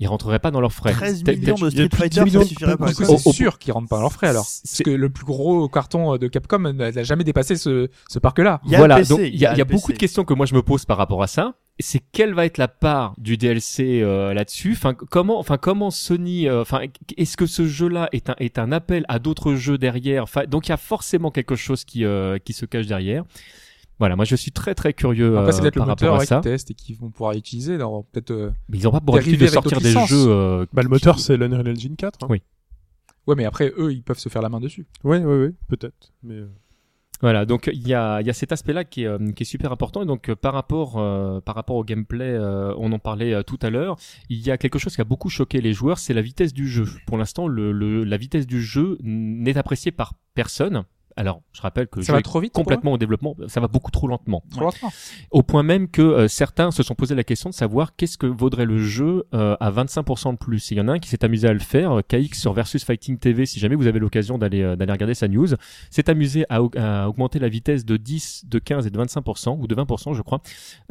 [0.00, 0.92] ils rentreraient pas dans leurs frais.
[0.92, 2.92] 13 T'as- millions de Street Fighter, 10 millions ça suffirait pas.
[2.92, 4.44] C'est sûr qu'ils rentrent pas dans leurs frais alors.
[4.62, 8.60] Parce que le plus gros carton de Capcom n'a jamais dépassé ce, ce parc-là.
[8.64, 10.46] Il y a voilà, donc il y a, y a beaucoup de questions que moi
[10.46, 11.54] je me pose par rapport à ça.
[11.80, 14.72] C'est quelle va être la part du DLC euh, là-dessus?
[14.72, 16.80] Enfin, comment, enfin comment Sony, euh, enfin,
[17.16, 20.24] est-ce que ce jeu-là est un est un appel à d'autres jeux derrière?
[20.24, 23.22] Enfin, donc il y a forcément quelque chose qui euh, qui se cache derrière.
[23.98, 26.36] Voilà, moi je suis très très curieux Après, c'est euh, peut-être le moteur ouais, ça.
[26.36, 28.30] qu'ils testent et qu'ils vont pouvoir utiliser peut-être.
[28.30, 30.08] euh, Mais ils ont pas pour habitude de sortir des licences.
[30.08, 30.26] jeux.
[30.28, 32.18] euh, Bah, le moteur, c'est l'Unreal Engine 4.
[32.22, 32.26] Hein.
[32.30, 32.42] Oui.
[33.26, 34.86] Ouais, mais après eux, ils peuvent se faire la main dessus.
[35.04, 36.12] Ouais, ouais, ouais, peut-être.
[36.22, 36.48] Mais euh,
[37.20, 39.72] Voilà, donc il y a, il y a cet aspect-là qui est, qui est super
[39.72, 40.02] important.
[40.02, 43.58] Et donc par rapport, euh, par rapport au gameplay, euh, on en parlait euh, tout
[43.62, 43.96] à l'heure,
[44.30, 46.68] il y a quelque chose qui a beaucoup choqué les joueurs, c'est la vitesse du
[46.68, 46.86] jeu.
[47.08, 50.84] Pour l'instant, le, le- la vitesse du jeu n'est appréciée par personne.
[51.18, 52.52] Alors, je rappelle que Ça va trop vite.
[52.52, 54.44] complètement au développement, ça va beaucoup trop lentement.
[54.52, 54.92] Trop lentement.
[55.32, 58.26] Au point même que euh, certains se sont posé la question de savoir qu'est-ce que
[58.26, 60.70] vaudrait le jeu euh, à 25% de plus.
[60.70, 62.84] Il y en a un qui s'est amusé à le faire, euh, KX sur Versus
[62.84, 65.48] Fighting TV, si jamais vous avez l'occasion d'aller euh, d'aller regarder sa news,
[65.90, 69.66] s'est amusé à, à augmenter la vitesse de 10, de 15 et de 25%, ou
[69.66, 70.40] de 20% je crois.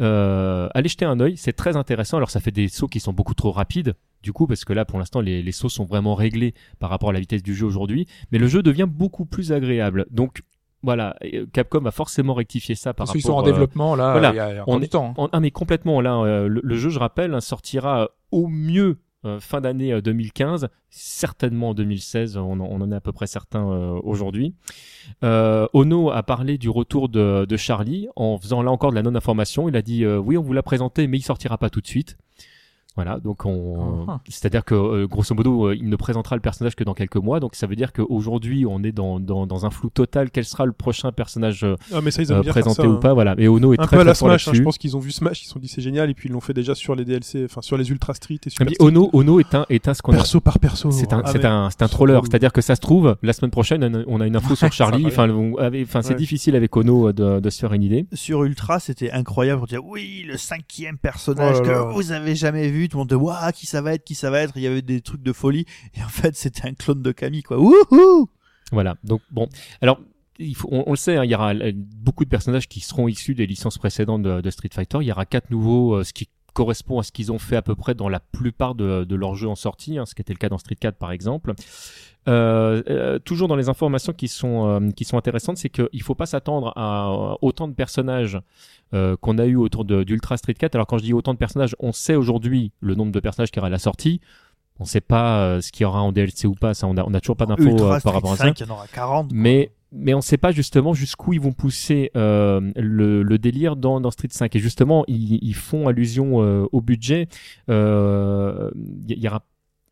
[0.02, 2.18] Euh, allez jeter un œil, c'est très intéressant.
[2.18, 3.96] Alors ça fait des sauts qui sont beaucoup trop rapides,
[4.28, 7.12] du coup, parce que là pour l'instant les, les sauts sont vraiment réglés par rapport
[7.12, 10.06] à la vitesse du jeu aujourd'hui, mais le jeu devient beaucoup plus agréable.
[10.12, 10.42] Donc
[10.84, 13.96] voilà, euh, Capcom a forcément rectifié ça par Parce qu'ils rapport sont en euh, développement
[13.96, 14.12] là.
[14.12, 14.32] voilà.
[14.34, 15.12] Il y a, On du est- temps.
[15.12, 15.14] hein.
[15.24, 18.98] en- ah mais complètement là, euh, le, le jeu, je rappelle, hein, sortira au mieux
[19.26, 23.14] euh, fin d'année euh, 2015, certainement en 2016, on, en- on en est à peu
[23.14, 23.64] près certain
[24.04, 24.54] aujourd'hui.
[25.24, 29.70] Ono a parlé du retour de, de Charlie en faisant là encore de la non-information.
[29.70, 32.18] Il a dit oui, on vous l'a présenté, mais il sortira pas tout de suite.
[32.98, 34.20] Voilà, donc on, Ah.
[34.28, 37.40] c'est-à-dire que euh, grosso modo, euh, il ne présentera le personnage que dans quelques mois.
[37.40, 40.32] Donc ça veut dire qu'aujourd'hui, on est dans, dans, dans un flou total.
[40.32, 43.00] Quel sera le prochain personnage euh, Ah, mais ça, ils euh, présenté ça, ou hein.
[43.00, 43.36] pas Voilà.
[43.38, 45.12] Et Ono est Un très peu à la Smash, hein, je pense qu'ils ont vu
[45.12, 47.06] Smash, ils se sont dit c'est génial, et puis ils l'ont fait déjà sur les
[47.06, 48.66] DLC, enfin sur les Ultra Street et Street.
[48.80, 50.90] Ono, Ono est un, est un ce qu'on a- Perso par perso.
[50.92, 52.20] C'est un, Ah, c'est un, c'est un c'est troller.
[52.24, 55.06] C'est-à-dire que ça se trouve, la semaine prochaine, on a- on une info sur Charlie.
[55.06, 56.16] Enfin, on avait- enfin, c'est Ouais.
[56.16, 58.08] difficile avec Ono de, de se faire une idée.
[58.14, 62.36] Sur Ultra, c'était incroyable pour dire oui, le cinquième personnage Oh là que vous avez
[62.36, 62.87] jamais vu.
[62.90, 64.54] Tout le monde disait waouh, qui ça va être, qui ça va être?
[64.56, 65.66] Il y avait des trucs de folie.
[65.96, 67.60] Et en fait, c'était un clone de Camille, quoi.
[67.60, 68.30] Wouhou!
[68.72, 68.96] Voilà.
[69.04, 69.48] Donc bon,
[69.82, 70.00] alors
[70.40, 73.08] il faut, on, le sait, hein, il y aura euh, beaucoup de personnages qui seront
[73.08, 75.00] issus des licences précédentes de, de Street Fighter.
[75.02, 77.62] Il y aura quatre nouveaux, euh, ce qui correspond à ce qu'ils ont fait à
[77.62, 80.34] peu près dans la plupart de, de leurs jeux en sortie, hein, ce qui était
[80.34, 81.54] le cas dans Street 4 par exemple.
[82.28, 86.16] Euh, euh, toujours dans les informations qui sont euh, qui sont intéressantes, c'est qu'il faut
[86.16, 88.40] pas s'attendre à autant de personnages
[88.92, 90.74] qu'on a eu autour d'Ultra Street 4.
[90.74, 93.58] Alors quand je dis autant de personnages, on sait aujourd'hui le nombre de personnages qu'il
[93.58, 94.20] y aura à la sortie.
[94.80, 97.14] On sait pas ce qu'il y aura en DLC ou pas, ça on a, on
[97.14, 98.46] a toujours pas d'infos par rapport à ça.
[98.46, 99.28] 5, il y en aura 40.
[99.28, 99.38] quoi.
[99.38, 104.02] Mais mais on sait pas justement jusqu'où ils vont pousser euh, le, le délire dans,
[104.02, 107.28] dans Street 5 et justement ils, ils font allusion euh, au budget.
[107.70, 108.70] Euh,
[109.08, 109.44] Il y, y aura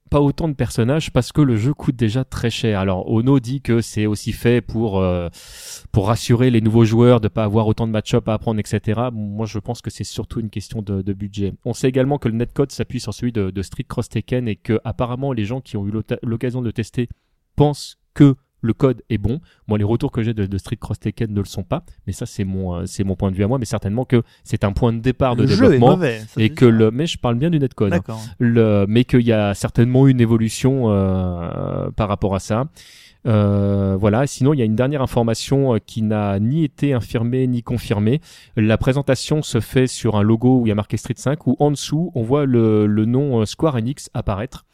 [0.10, 2.80] pas autant de personnages parce que le jeu coûte déjà très cher.
[2.80, 5.30] Alors Ono dit que c'est aussi fait pour euh,
[5.92, 9.02] pour rassurer les nouveaux joueurs de pas avoir autant de match-up à apprendre, etc.
[9.12, 11.54] Moi je pense que c'est surtout une question de, de budget.
[11.66, 14.56] On sait également que le netcode s'appuie sur celui de, de Street Cross Tekken et
[14.56, 15.92] que apparemment les gens qui ont eu
[16.22, 17.10] l'occasion de tester
[17.56, 18.36] pensent que
[18.66, 19.40] le code est bon.
[19.68, 22.14] Moi, les retours que j'ai de, de Street Cross Tekken ne le sont pas, mais
[22.14, 23.60] ça, c'est mon, euh, c'est mon point de vue à moi.
[23.60, 26.20] Mais certainement que c'est un point de départ de le jeu est développement mauvais.
[26.28, 27.94] ça, et que le, mais je parle bien du netcode.
[27.94, 28.02] hein.
[28.40, 32.66] Le, mais qu'il y a certainement une évolution euh, par rapport à ça.
[33.28, 34.28] Euh, voilà.
[34.28, 38.22] Sinon, il y a une dernière information euh, qui n'a ni été infirmée ni confirmée.
[38.56, 41.56] La présentation se fait sur un logo où il y a marqué Street 5, où
[41.60, 44.66] en dessous on voit le, le nom euh, Square Enix apparaître.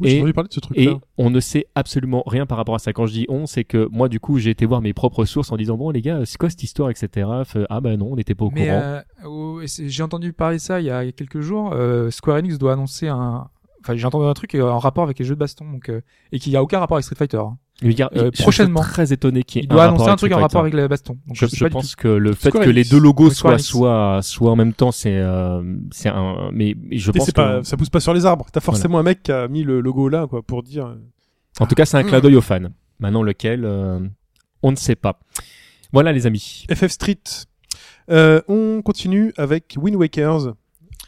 [0.00, 1.00] Oui, Et- entendu parler de ce Et truc-là.
[1.18, 2.92] on ne sait absolument rien par rapport à ça.
[2.92, 5.50] Quand je dis on, c'est que moi, du coup, j'ai été voir mes propres sources
[5.50, 7.28] en disant bon, les gars, c'est quoi cette histoire, etc.
[7.44, 8.80] Fait, ah ben non, on n'était pas au Mais courant.
[8.80, 11.72] euh, oh, j'ai entendu parler de ça il y a quelques jours.
[11.72, 13.48] Euh, Square Enix doit annoncer un.
[13.88, 16.02] Enfin, j'ai entendu un truc euh, en rapport avec les jeux de baston, donc euh,
[16.30, 17.38] et qui a aucun rapport avec Street Fighter.
[17.38, 17.56] hein.
[17.80, 18.80] Mais regarde, euh, je suis prochainement.
[18.80, 20.74] très étonné qu'il y ait Il doit annoncer un truc en Street rapport Fighter.
[20.76, 21.16] avec les bastons.
[21.26, 24.72] Donc Je, pense que le fait Square que les deux logos soient soit en même
[24.74, 26.50] temps, c'est euh, c'est un.
[26.52, 28.46] Mais je pense que pas, ça pousse pas sur les arbres.
[28.52, 30.86] T'as forcément un mec qui a mis le logo là, quoi, pour dire.
[30.86, 30.96] euh,
[31.60, 32.08] en tout cas, c'est un Hmm.
[32.08, 32.68] clin d'œil aux fans.
[33.00, 34.00] Maintenant, lequel, euh,
[34.62, 35.18] on ne sait pas.
[35.92, 36.66] Voilà, les amis.
[36.70, 37.18] FF Street.
[38.10, 40.54] Euh, on continue avec Wind Wakers,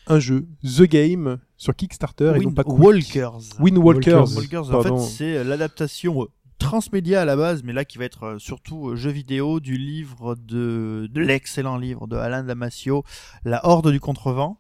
[0.07, 2.79] un jeu The Game sur Kickstarter et non pas Quick.
[2.79, 3.39] Walkers.
[3.59, 4.35] Wind Walkers.
[4.35, 6.27] Walkers, en fait, c'est euh, l'adaptation euh,
[6.59, 10.37] transmédia à la base, mais là qui va être euh, surtout jeu vidéo du livre
[10.37, 13.05] de, de l'excellent livre de Alain Damasio,
[13.45, 14.59] La Horde du Contrevent.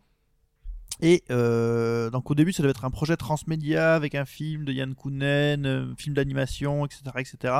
[1.00, 4.72] Et euh, donc au début, ça devait être un projet transmédia avec un film de
[4.74, 7.54] Yann Kounen, un film d'animation, etc., etc.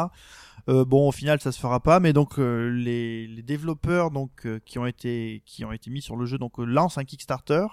[0.68, 4.46] Euh, bon, au final, ça se fera pas, mais donc euh, les, les développeurs donc
[4.66, 7.64] qui ont été qui ont été mis sur le jeu donc lancent un Kickstarter.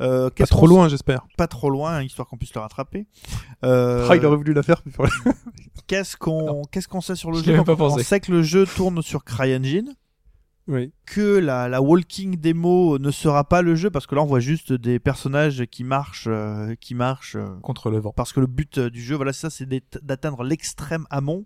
[0.00, 1.26] Euh, Pas trop loin, j'espère.
[1.36, 3.06] pas trop loin, histoire qu'on puisse le rattraper.
[3.64, 4.82] Euh, Ah, il aurait voulu la faire.
[5.86, 9.02] qu'est-ce qu'on qu'est-ce qu'on sait sur le Je jeu On sait que le jeu tourne
[9.02, 9.94] sur CryEngine,
[10.68, 10.92] oui.
[11.06, 14.40] que la, la walking démo ne sera pas le jeu parce que là on voit
[14.40, 17.36] juste des personnages qui marchent, euh, qui marchent.
[17.36, 18.12] euh, contre le vent.
[18.14, 19.68] parce que le but euh, du jeu, voilà, c'est ça, c'est
[20.02, 21.42] d'atteindre l'extrême amont.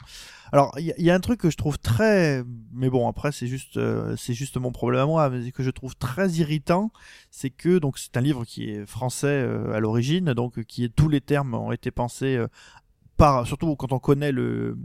[0.52, 3.47] Alors, il y, y a un truc que je trouve très, mais bon, après, c'est
[3.47, 3.80] juste,
[4.16, 6.93] c'est juste mon problème à moi, mais que je trouve très irritant,
[7.30, 11.09] c'est que donc c'est un livre qui est français à l'origine, donc qui est tous
[11.09, 12.38] les termes ont été pensés
[13.16, 14.78] par, surtout quand on connaît le,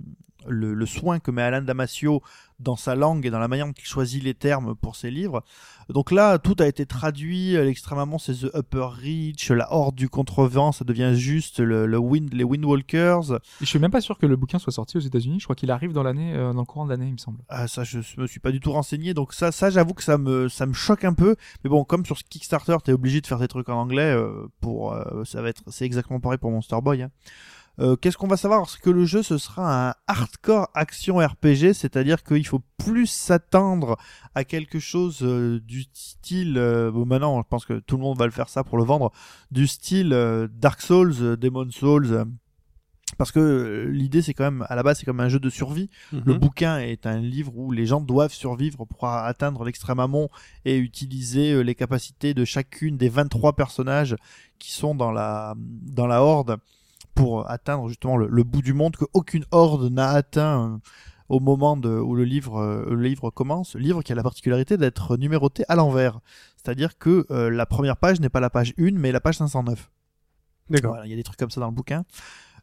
[0.48, 2.22] le, le soin que met Alain Damasio
[2.60, 5.44] dans sa langue et dans la manière dont il choisit les termes pour ses livres.
[5.90, 7.58] Donc là, tout a été traduit.
[7.58, 11.98] euh, L'extrêmement, c'est The Upper Reach, la Horde du Contrevent, ça devient juste le, le
[11.98, 13.40] wind, les Windwalkers.
[13.60, 15.40] Je suis même pas sûr que le bouquin soit sorti aux États-Unis.
[15.40, 17.40] Je crois qu'il arrive dans l'année, euh, dans le courant de l'année, il me semble.
[17.50, 19.14] Ah, ça, je me suis pas du tout renseigné.
[19.16, 21.36] Donc ça, ça, j'avoue que ça me, ça me choque un peu.
[21.64, 24.14] Mais bon, comme sur ce Kickstarter, t'es obligé de faire des trucs en anglais.
[24.14, 27.02] euh, pour, euh, ça va être, c'est exactement pareil pour Monster Boy.
[27.02, 27.10] Hein.
[27.80, 31.74] Euh, Qu'est-ce qu'on va savoir C'est que le jeu ce sera un hardcore action RPG,
[31.74, 33.98] c'est-à-dire qu'il faut plus s'attendre
[34.36, 36.58] à quelque chose euh, du style.
[36.58, 38.84] euh, bon, maintenant, je pense que tout le monde va le faire ça pour le
[38.84, 39.12] vendre,
[39.52, 40.10] du style
[40.54, 42.26] Dark Souls, Demon Souls.
[43.18, 45.90] parce que l'idée, c'est quand même, à la base, c'est comme un jeu de survie.
[46.12, 46.40] Le Mhm.
[46.40, 50.30] bouquin est un livre où les gens doivent survivre pour atteindre l'extrême amont
[50.66, 54.16] et utiliser les capacités de chacune des 23 personnages
[54.60, 56.58] qui sont dans la, dans la horde
[57.16, 60.78] pour atteindre justement le, le bout du monde que aucune horde n'a atteint euh,
[61.30, 63.76] au moment de, où le livre, euh, le livre commence.
[63.76, 66.20] Le livre qui a la particularité d'être numéroté à l'envers.
[66.58, 69.90] C'est-à-dire que euh, la première page n'est pas la page 1 mais la page 509.
[70.70, 70.92] D'accord.
[70.92, 72.04] Voilà, il y a des trucs comme ça dans le bouquin.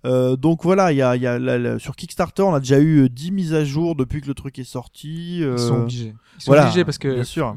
[0.06, 2.78] Euh, donc voilà, il y a, y a la- la- sur Kickstarter, on a déjà
[2.78, 5.40] eu euh, 10 mises à jour depuis que le truc est sorti.
[5.42, 6.14] euh, Ils sont obligés.
[6.36, 7.08] Ils sont voilà, obligés parce que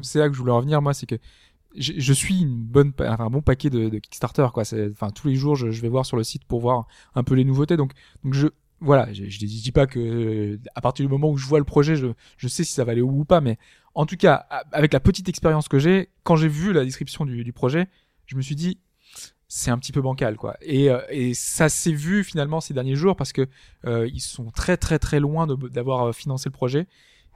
[0.02, 0.82] c'est là que je voulais revenir.
[0.82, 1.14] Moi, c'est que
[1.76, 4.48] je, suis une bonne, un bon paquet de, de Kickstarter.
[4.52, 4.64] Quoi.
[4.92, 7.44] Enfin, tous les jours, je, vais voir sur le site pour voir un peu les
[7.44, 7.76] nouveautés.
[7.76, 7.92] Donc,
[8.24, 8.48] donc je,
[8.80, 11.96] voilà, je, je dis pas que à partir du moment où je vois le projet,
[11.96, 13.40] je, je sais si ça va aller où ou pas.
[13.40, 13.58] Mais
[13.94, 17.52] en tout cas, avec la petite expérience que j'ai, quand j'ai vu la description du,
[17.52, 17.88] projet,
[18.26, 18.78] je me suis dit
[19.48, 20.56] c'est un petit peu bancal quoi.
[20.62, 23.48] Et, euh, et ça s'est vu finalement ces derniers jours parce que
[23.84, 26.86] euh, ils sont très très très loin d'avoir euh, financé le projet.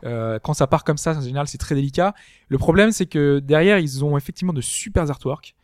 [0.05, 2.15] Euh, quand ça part comme ça, en général, c'est très délicat.
[2.49, 5.55] Le problème, c'est que derrière, ils ont effectivement de super artworks.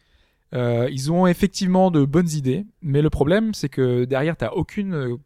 [0.54, 4.94] Euh, ils ont effectivement de bonnes idées, mais le problème, c'est que derrière, t'as aucune
[4.94, 5.16] euh,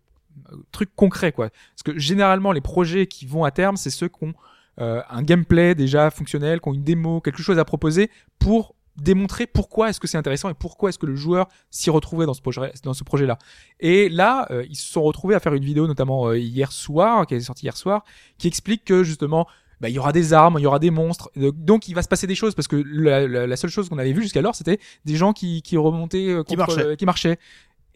[0.70, 1.50] truc concret, quoi.
[1.50, 4.34] Parce que généralement, les projets qui vont à terme, c'est ceux qui ont
[4.80, 9.46] euh, un gameplay déjà fonctionnel, qui ont une démo, quelque chose à proposer pour démontrer
[9.46, 12.40] pourquoi est-ce que c'est intéressant et pourquoi est-ce que le joueur s'y retrouvait dans ce
[12.40, 13.38] projet dans ce projet là
[13.80, 17.26] et là euh, ils se sont retrouvés à faire une vidéo notamment euh, hier soir
[17.26, 18.04] qui est sortie hier soir
[18.38, 19.46] qui explique que justement
[19.80, 22.08] bah, il y aura des armes, il y aura des monstres, donc il va se
[22.08, 24.78] passer des choses parce que la, la- la seule chose qu'on avait vue jusqu'alors c'était
[25.04, 26.80] des gens qui, qui remontaient, euh, Qui marchaient.
[26.86, 27.38] euh, qui marchaient.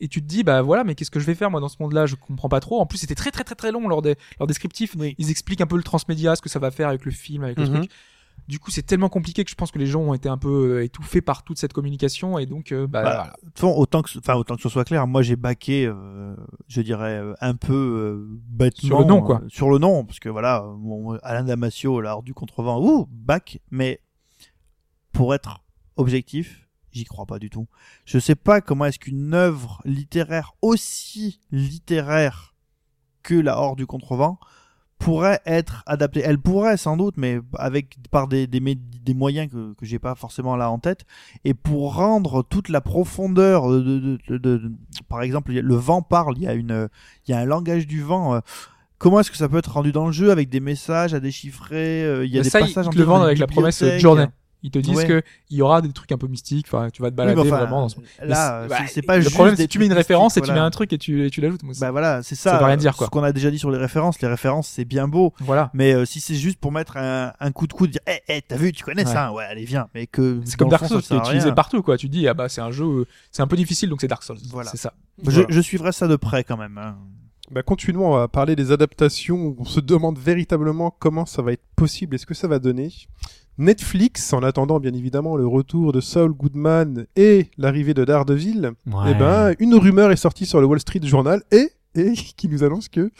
[0.02, 1.77] Et tu te dis bah voilà mais qu'est-ce que je vais faire moi dans ce
[1.81, 2.05] monde-là?
[2.06, 2.81] Je comprends pas trop.
[2.81, 4.94] En plus c'était très très très très long lors des leurs descriptifs.
[4.98, 5.14] Oui.
[5.18, 7.59] Ils expliquent un peu le transmédia, ce que ça va faire avec le film, avec
[7.59, 7.78] le Mhm.
[7.78, 7.90] truc.
[8.48, 10.78] Du coup c'est tellement compliqué que je pense que les gens ont été un peu
[10.78, 13.76] euh, étouffés par toute cette communication et donc euh, bah, Bah, voilà.
[13.76, 16.34] Autant que, enfin, autant que ce soit clair, moi j'ai baqué, euh,
[16.68, 18.88] je dirais, un peu euh, bêtement.
[18.88, 19.42] Sur le nom, quoi.
[19.48, 20.64] sur le nom, parce que voilà,
[21.22, 24.00] Alain Damasio, l'art du contrevent, ouh, bac, mais
[25.12, 25.62] pour être
[25.96, 27.68] objectif, j'y crois pas du tout.
[28.04, 32.54] Je sais pas comment est-ce qu'une œuvre littéraire aussi littéraire
[33.22, 34.38] que la Horde du contrevent
[35.01, 36.22] pourrait être adaptée.
[36.24, 40.14] Elle pourrait sans doute, mais avec par des, des, des moyens que, que j'ai pas
[40.14, 41.05] forcément là en tête.
[41.44, 44.72] Et pour rendre toute la profondeur de, de, de- de- de-
[45.09, 46.89] par exemple, le vent parle, il y a une,
[47.27, 48.35] il y a un langage du vent.
[48.35, 48.40] euh,
[48.98, 52.05] Comment est-ce que ça peut être rendu dans le jeu avec des messages à déchiffrer
[52.05, 53.97] euh, Il y a Mais des ça, passages en le dans avec la promesse euh,
[53.97, 54.31] bibliothèques.
[54.62, 55.07] Ils te disent Ouais.
[55.07, 56.66] que il y aura des trucs un peu mystiques.
[56.69, 57.97] Enfin, tu vas te balader enfin, vraiment dans ce...
[58.23, 60.37] Là, c'est- c'est- bah, c'est pas le juste problème, c'est que tu mets une référence
[60.37, 61.61] et tu mets un truc et tu, et tu l'ajoutes.
[61.73, 62.53] C'est- Bah voilà, c'est ça.
[62.53, 63.07] Ça veut rien dire, quoi.
[63.07, 65.70] Ce qu'on a déjà dit sur les références, les références c'est bien beau, Voilà.
[65.74, 68.43] mais euh, si c'est juste pour mettre un, un coup de coude, dire, eh, eh,
[68.43, 69.12] t'as vu, tu connais Ouais.
[69.12, 71.28] ça, ouais, allez viens, mais que C'est comme Dark Souls, ça qui est sert à
[71.31, 71.97] utilisé partout, quoi.
[71.97, 74.37] Tu dis, ah bah c'est un jeu, c'est un peu difficile, donc c'est Dark Souls.
[74.51, 74.70] Voilà.
[74.70, 74.93] C'est ça.
[75.27, 76.78] Je, je suivrai ça de près quand même.
[77.51, 79.56] Bah, continuons à parler des adaptations.
[79.59, 82.93] On se demande véritablement comment ça va être possible et ce que ça va donner.
[83.59, 89.10] Netflix, en attendant bien évidemment le retour de Saul Goodman et l'arrivée de Daredevil, Ouais.
[89.10, 92.62] eh ben, une rumeur est sortie sur le Wall Street Journal et, et qui nous
[92.62, 93.10] annonce que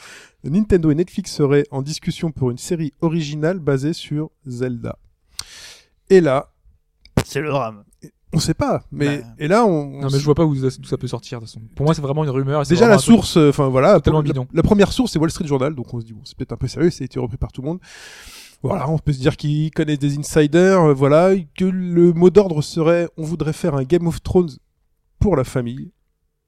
[0.45, 4.97] Nintendo et Netflix seraient en discussion pour une série originale basée sur Zelda.
[6.09, 6.51] Et là,
[7.25, 7.83] C'est le drame.
[8.33, 9.23] On sait pas, mais Bah.
[9.39, 11.39] et là on, Non, mais je vois pas où ça, peut sortir.
[11.39, 11.65] De toute façon.
[11.75, 12.63] Pour moi, c'est vraiment une rumeur.
[12.65, 14.47] Déjà la source, euh, enfin voilà, totalement pour- la, bidon.
[14.53, 16.57] la première source c'est Wall Street Journal, donc on se dit bon c'est peut-être un
[16.57, 17.79] peu sérieux, ça a été repris par tout le monde.
[18.63, 22.61] Voilà, on peut se dire qu'ils connaissent des insiders, euh, voilà, que le mot d'ordre
[22.61, 24.51] serait on voudrait faire un Game of Thrones
[25.19, 25.91] pour la famille.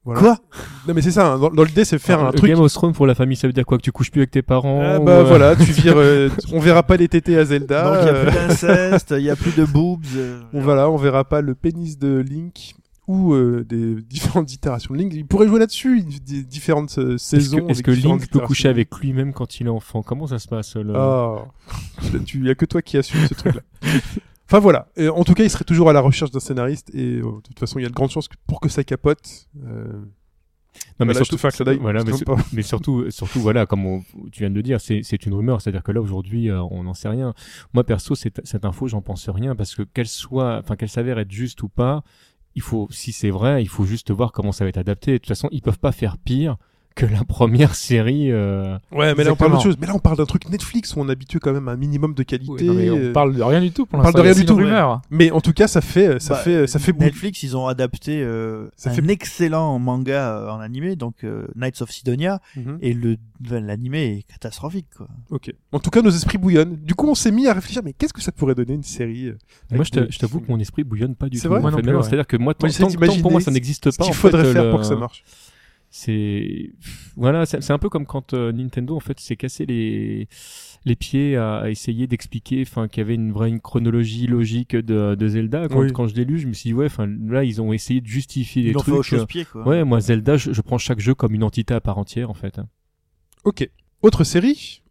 [0.04, 0.20] Voilà.
[0.20, 0.38] Quoi
[0.86, 2.50] Non mais c'est ça, hein, dans, dans l'idée c'est faire Alors, un le truc.
[2.50, 4.30] Game of Thrones pour la famille, ça veut dire quoi Que tu couches plus avec
[4.30, 7.38] tes parents Ah, ou, bah euh, voilà, tu vires, euh, on verra pas les tétés
[7.38, 7.84] à Zelda.
[7.84, 10.04] Donc il y a euh, plus d'inceste, il y a plus de boobs.
[10.16, 12.74] euh, on voilà, on verra pas le pénis de Link
[13.06, 15.12] ou euh, des différentes itérations de Link.
[15.14, 17.66] Il pourrait jouer là-dessus, des différentes euh, Est-ce saisons.
[17.66, 20.02] que, est-ce que Link peut coucher avec lui-même quand il est enfant?
[20.02, 20.92] Comment ça se passe le...
[20.94, 21.44] Ah,
[22.26, 23.62] tu y a que toi qui assume ce truc-là.
[24.46, 24.88] Enfin voilà.
[24.96, 27.40] Et en tout cas, il serait toujours à la recherche d'un scénariste et euh, de
[27.40, 29.48] toute façon, il y a de grandes chances que pour que ça capote.
[29.66, 29.84] euh,
[31.00, 32.10] Non, Voilà, fais un clin d'œil, voilà, mais,
[32.52, 34.02] mais surtout, surtout, voilà, comme on-
[34.32, 35.60] tu viens de le dire, c'est, c'est une rumeur.
[35.62, 37.32] C'est-à-dire que là, aujourd'hui, euh, on n'en sait rien.
[37.72, 41.18] Moi, perso, cette, cette info, j'en pense rien parce que qu'elle soit, enfin, qu'elle s'avère
[41.18, 42.02] être juste ou pas,
[42.54, 45.12] il faut, si c'est vrai, il faut juste voir comment ça va être adapté.
[45.12, 46.56] De toute façon, ils peuvent pas faire pire
[46.94, 48.30] que la première série.
[48.30, 49.76] euh, Ouais, mais là on parle d'autre chose.
[49.80, 51.76] Mais là on parle d'un truc Netflix où on est habitué quand même à un
[51.76, 52.52] minimum de qualité.
[52.52, 54.18] Oui, non, mais euh, on parle de rien du tout pour on parle l'instant.
[54.18, 55.02] de rien C'est du tout, rumeur.
[55.10, 56.92] Mais en tout cas, ça fait, ça Bah, fait, ça fait.
[56.92, 61.46] Netflix, ils ont adapté euh, Ça un fait- excellent manga euh, en animé, donc euh,
[61.56, 62.78] Knights of Sidonia, Mhm.
[62.80, 64.86] et le enfin, l'animé est catastrophique.
[64.96, 65.08] Quoi.
[65.30, 65.52] Ok.
[65.72, 66.76] En tout cas, nos esprits bouillonnent.
[66.76, 67.82] Du coup, on s'est mis à réfléchir.
[67.84, 69.36] Mais qu'est-ce que ça pourrait donner une série euh,
[69.72, 71.54] Moi, je t'avoue que mon esprit bouillonne pas du C'est tout.
[71.54, 71.60] vrai?
[71.60, 72.02] plus, Non, ouais.
[72.04, 74.04] C'est-à-dire que moi, tant, tant- tant pour moi, ça n'existe Ce pas.
[74.04, 75.24] qu'il en faudrait faire le- pour que ça marche.
[75.96, 76.72] C'est
[77.14, 80.26] voilà c'est un peu comme quand euh, Nintendo en fait s'est cassé les
[80.84, 84.74] les pieds à, à essayer d'expliquer enfin qu'il y avait une vraie une chronologie logique
[84.74, 85.92] de, de Zelda quand, Oui.
[85.92, 88.08] quand je l'ai lu je me suis dit ouais enfin là ils ont essayé de
[88.08, 89.44] justifier Ils les l'ont fait trucs euh.
[89.52, 89.68] Quoi.
[89.68, 92.34] ouais moi Zelda je, je prends chaque jeu comme une entité à part entière en
[92.34, 92.66] fait hein.
[93.44, 93.70] Ok.
[94.02, 94.82] Autre série,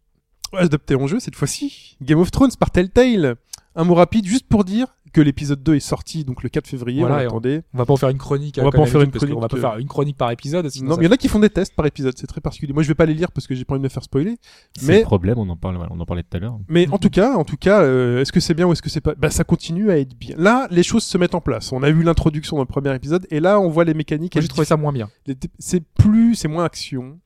[0.54, 3.36] adaptée en jeu cette fois-ci, Game of Thrones par Telltale.
[3.76, 7.00] Un mot rapide, juste pour dire que l'épisode 2 est sorti donc le 4 février.
[7.00, 7.62] Voilà, on on- attendait.
[7.72, 8.58] On va pas en faire une chronique.
[8.60, 10.16] On va pas en faire une parce qu'on va chronique, pas euh, faire une chronique
[10.18, 10.68] par épisode.
[10.68, 12.40] sinon Non, mais il y en a qui font des tests par épisode, c'est très
[12.42, 12.72] particulier.
[12.74, 14.36] Moi, je vais pas les lire parce que j'ai pas envie de me faire spoiler.
[14.76, 16.98] c'est Mais- le problème on en parle on en parlait tout à l'heure Mais en
[16.98, 19.14] tout cas, en tout cas, euh, est-ce que c'est bien ou est-ce que c'est pas?
[19.16, 20.34] Bah, ça continue à être bien.
[20.38, 21.72] Là, les choses se mettent en place.
[21.72, 24.34] On a eu l'introduction dans le premier épisode et là, on voit les mécaniques.
[24.34, 25.08] Moi, j'ai trouvé ça moins bien.
[25.26, 27.18] Les- C'est plus, c'est moins action.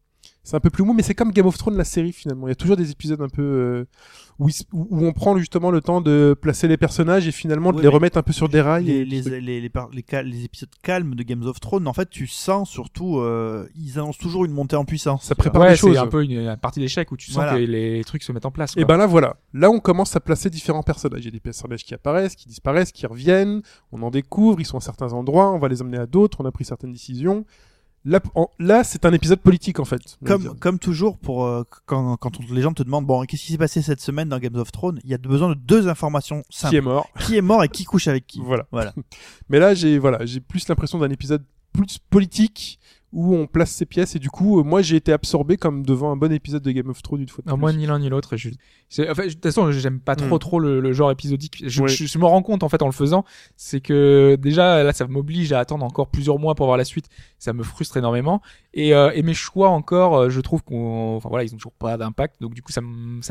[0.49, 2.47] C'est un peu plus mou, mais c'est comme Game of Thrones, la série finalement.
[2.47, 3.85] Il y a toujours des épisodes un peu euh,
[4.39, 8.17] où, on prend justement le temps de placer les personnages et finalement de les remettre
[8.17, 8.85] un peu sur des rails.
[8.85, 11.87] les, et- les, les, les, par- les cal- les épisodes calmes de Games of Thrones,
[11.87, 15.25] en fait, tu sens surtout, euh, ils annoncent toujours une montée en puissance.
[15.25, 15.93] Ça prépare Ouais, des choses.
[15.95, 17.53] c'est un peu une, une partie d'échec où tu sens Voilà.
[17.53, 18.73] que les trucs se mettent en place.
[18.79, 21.21] Et ben là voilà, là on commence à placer différents personnages.
[21.21, 23.61] Il y a des personnages qui apparaissent, qui disparaissent, qui reviennent,
[23.93, 26.47] on en découvre, ils sont à certains endroits, on va les emmener à d'autres, on
[26.47, 27.45] a pris certaines décisions.
[28.09, 30.01] Là, en- là c'est un épisode politique en fait.
[30.25, 33.53] Comme, comme toujours, pour euh, quand, quand on- les gens te demandent bon, qu'est-ce qui
[33.53, 36.43] s'est passé cette semaine dans Games of Thrones, il y a besoin de deux informations
[36.49, 37.09] simples qui est mort.
[37.21, 38.41] qui est mort et qui couche avec qui.
[38.45, 38.67] Voilà.
[38.73, 38.95] Voilà.
[39.51, 42.79] Mais là j'ai voilà, j'ai plus l'impression d'un épisode plus politique
[43.13, 46.13] où on place ses pièces et du coup euh, moi j'ai été absorbé comme devant
[46.13, 47.61] un bon épisode de Game of Thrones une fois de Non, plus.
[47.63, 48.37] moi ni l'un ni l'autre.
[48.37, 48.51] Je...
[48.91, 50.39] c'est- enfin, de toute façon, j'aime pas trop Hmm.
[50.39, 51.63] trop le, le genre épisodique.
[51.67, 51.89] Je, Ouais.
[51.89, 53.25] je, je me rends compte en fait en le faisant,
[53.57, 57.09] c'est que déjà là, ça m'oblige à attendre encore plusieurs mois pour voir la suite.
[57.39, 58.43] Ça me frustre énormément.
[58.75, 61.73] Et, euh, et mes choix encore, euh, je trouve qu'on, enfin voilà, ils ont toujours
[61.73, 62.41] pas d'impact.
[62.43, 62.83] Donc du coup, ça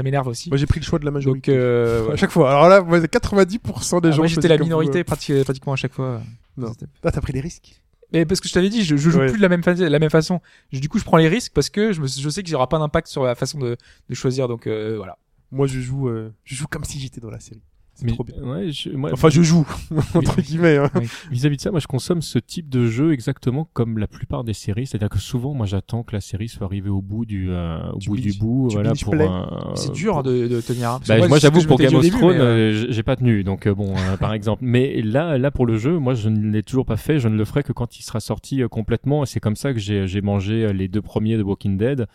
[0.02, 0.50] m'énerve aussi.
[0.50, 1.52] Moi j'ai pris le choix de la Donc majorité.
[1.56, 2.50] euh, à chaque fois.
[2.50, 4.18] Alors là, moi, 90% des Ah, gens.
[4.18, 5.04] moi j'étais la minorité vous.
[5.46, 6.22] pratiquement, à chaque fois.
[6.58, 6.72] Non.
[7.04, 7.80] Ah t'as pris des risques.
[8.14, 9.28] Mais parce que je t'avais dit, je, je joue Ouais.
[9.28, 10.40] plus de la même, fa- la même façon.
[10.72, 12.56] Je- du coup, je prends les risques parce que je, me, je sais qu'il n'y
[12.56, 13.76] aura pas d'impact sur la façon de,
[14.10, 14.48] de choisir.
[14.48, 15.18] Donc euh, voilà.
[15.52, 17.62] Moi je joue, euh, je joue comme si j'étais dans la série.
[18.06, 18.36] Mais- trop bien.
[18.44, 19.66] ouais, je- moi, Enfin je joue
[20.16, 20.78] entre guillemets.
[20.78, 20.90] hein.
[21.32, 24.54] Vis-à-vis de ça, moi je consomme ce type de jeu exactement comme la plupart des
[24.54, 27.80] séries, c'est-à-dire que souvent moi j'attends que la série soit arrivée au bout du euh,
[27.94, 30.90] au Tu bout binge- du bout, voilà pour un- c'est dur de, de tenir.
[30.92, 31.00] hein.
[31.08, 33.44] Bah, moi, ce j'avoue pour Game of Thrones, euh, euh, j'ai pas tenu.
[33.44, 34.64] Donc euh, bon, euh, par exemple.
[34.66, 37.20] Mais là, là pour le jeu, moi je ne l'ai toujours pas fait.
[37.20, 39.24] Je ne le ferai que quand il sera sorti euh, complètement.
[39.24, 42.06] Et c'est comme ça que j'ai mangé euh, les deux premiers de Walking Dead.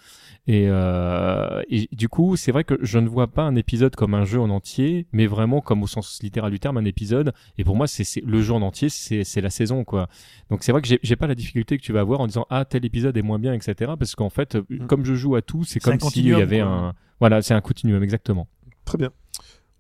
[0.49, 4.13] Et, euh, et du coup, c'est vrai que je ne vois pas un épisode comme
[4.15, 7.33] un jeu en entier, mais vraiment comme au sens littéral du terme un épisode.
[7.59, 10.09] Et pour moi, c'est le jeu en entier, c'est la saison quoi.
[10.51, 12.65] Donc c'est vrai que j'ai pas la difficulté que tu vas avoir en disant ah
[12.65, 13.93] tel épisode est moins bien, etc.
[13.99, 14.87] Parce qu'en fait, Mm.
[14.87, 16.69] comme je joue à tout, c'est comme s'il y avait quoi.
[16.69, 18.49] un voilà, c'est un continuum exactement.
[18.85, 19.11] Très bien.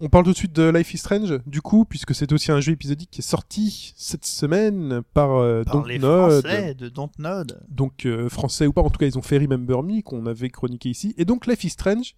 [0.04, 2.60] On parle tout de suite de Life is Strange, du coup, puisque c'est aussi un
[2.60, 6.00] jeu épisodique qui est sorti cette semaine par, euh, Par les.
[6.00, 7.60] Français de Dontnod.
[7.68, 10.50] donc euh, français ou pas, en tout cas ils ont fait Remember Me qu'on avait
[10.50, 11.14] chroniqué ici.
[11.18, 12.16] Et donc Life is Strange,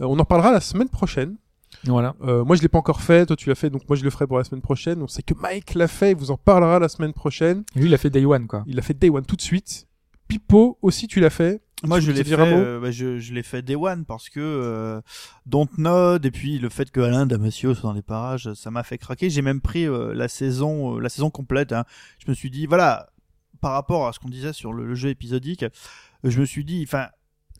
[0.00, 1.34] euh, on en parlera la semaine prochaine.
[1.82, 2.14] Voilà.
[2.22, 4.10] Euh, moi je l'ai pas encore fait, toi tu l'as fait, donc moi je le
[4.10, 5.02] ferai pour la semaine prochaine.
[5.02, 7.64] On sait que Mike l'a fait, il vous en parlera la semaine prochaine.
[7.74, 8.62] Lui, il a fait Day One, quoi.
[8.68, 9.88] Il a fait Day One tout de suite.
[10.28, 11.63] Pipo aussi tu l'as fait.
[11.88, 15.00] Moi, je l'ai fait, euh, bah, je, je l'ai fait Day One parce que euh,
[15.46, 18.98] Dontnod et puis le fait que Alain Damasio soit dans les parages, ça m'a fait
[18.98, 19.30] craquer.
[19.30, 21.72] J'ai même pris euh, la saison, euh, la saison complète.
[21.72, 21.84] hein.
[22.24, 23.10] Je me suis dit, voilà,
[23.60, 25.64] par rapport à ce qu'on disait sur le, le jeu épisodique,
[26.22, 27.08] je me suis dit, enfin,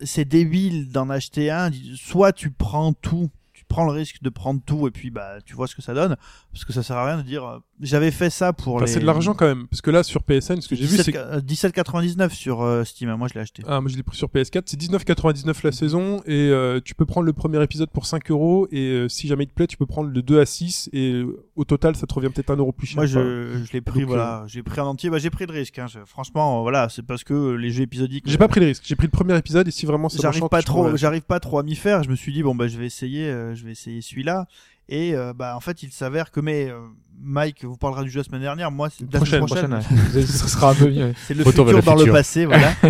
[0.01, 1.71] c'est débile d'en acheter un.
[1.95, 3.31] Soit tu prends tout,
[3.75, 6.17] prends le risque de prendre tout et puis bah tu vois ce que ça donne,
[6.53, 8.91] parce que ça sert à rien de dire, euh, j'avais fait ça pour Enfin, les.
[8.93, 11.11] c'est de l'argent quand même, parce que là sur PSN, ce que j'ai vu c'est
[11.11, 13.09] 17 euh, 17,99 sur euh, Steam.
[13.11, 13.17] hein.
[13.17, 13.63] Moi, je l'ai acheté.
[13.67, 17.05] Ah, moi je l'ai pris sur PS4, c'est 19,99 la saison et euh, tu peux
[17.07, 19.87] prendre le premier épisode pour 5 euros et si jamais il te plaît, tu peux
[19.87, 21.25] prendre le 2 à 6 et
[21.57, 22.97] au total ça te revient peut-être un euro plus cher.
[22.99, 25.11] Moi, je, je l'ai pris, Donc, voilà, j'ai pris en entier.
[25.11, 25.79] Bah, j'ai pris le risque.
[25.79, 25.87] Hein.
[25.89, 28.25] Je- franchement, voilà, c'est parce que les jeux épisodiques.
[28.27, 30.49] J'ai pas pris le risque, j'ai pris le premier épisode et si vraiment ça J'arrive
[30.49, 32.03] pas je trop, j'arrive pas trop à m'y faire.
[32.05, 34.47] Je me suis dit bon bah je vais essayer, euh, je vais essayer celui-là.
[34.91, 36.79] Et euh, bah en fait il s'avère que mais euh,
[37.19, 38.71] Mike vous parlera du jeu la semaine dernière.
[38.71, 39.99] Moi c'est la Prochaine, semaine prochaine.
[40.11, 40.27] Prochaine.
[40.27, 41.15] Ce sera un peu mieux.
[41.27, 42.75] C'est le Retour futur le dans le passé, voilà.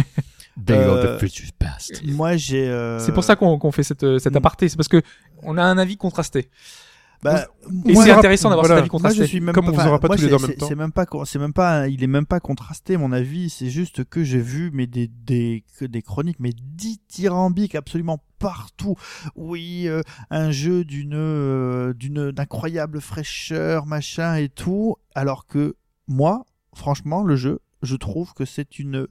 [0.70, 1.18] Euh.
[2.04, 2.68] Moi j'ai.
[2.68, 4.36] euh, C'est pour ça qu'on qu'on fait cette, cet Mm.
[4.36, 4.68] aparté.
[4.68, 5.02] C'est parce que
[5.42, 6.48] on a un avis contrasté.
[7.24, 7.46] Bah,
[7.86, 8.82] Et c'est intéressant d'avoir voilà.
[8.82, 9.18] cet avis Moi, contrasté.
[9.20, 10.50] je suis même Comme pas, on vous aura pas moi, tous les deux en même
[10.50, 10.68] c'est- temps.
[10.68, 13.48] C'est même pas, con- c'est même pas, il est même pas contrasté mon avis.
[13.48, 18.96] C'est juste que j'ai vu mais des des que des chroniques mais dithyrambiques absolument partout.
[19.36, 24.96] Oui, euh, un jeu d'une euh, d'une d'incroyable fraîcheur, machin et tout.
[25.14, 25.76] Alors que
[26.06, 26.44] moi,
[26.74, 29.06] franchement, le jeu, je trouve que c'est une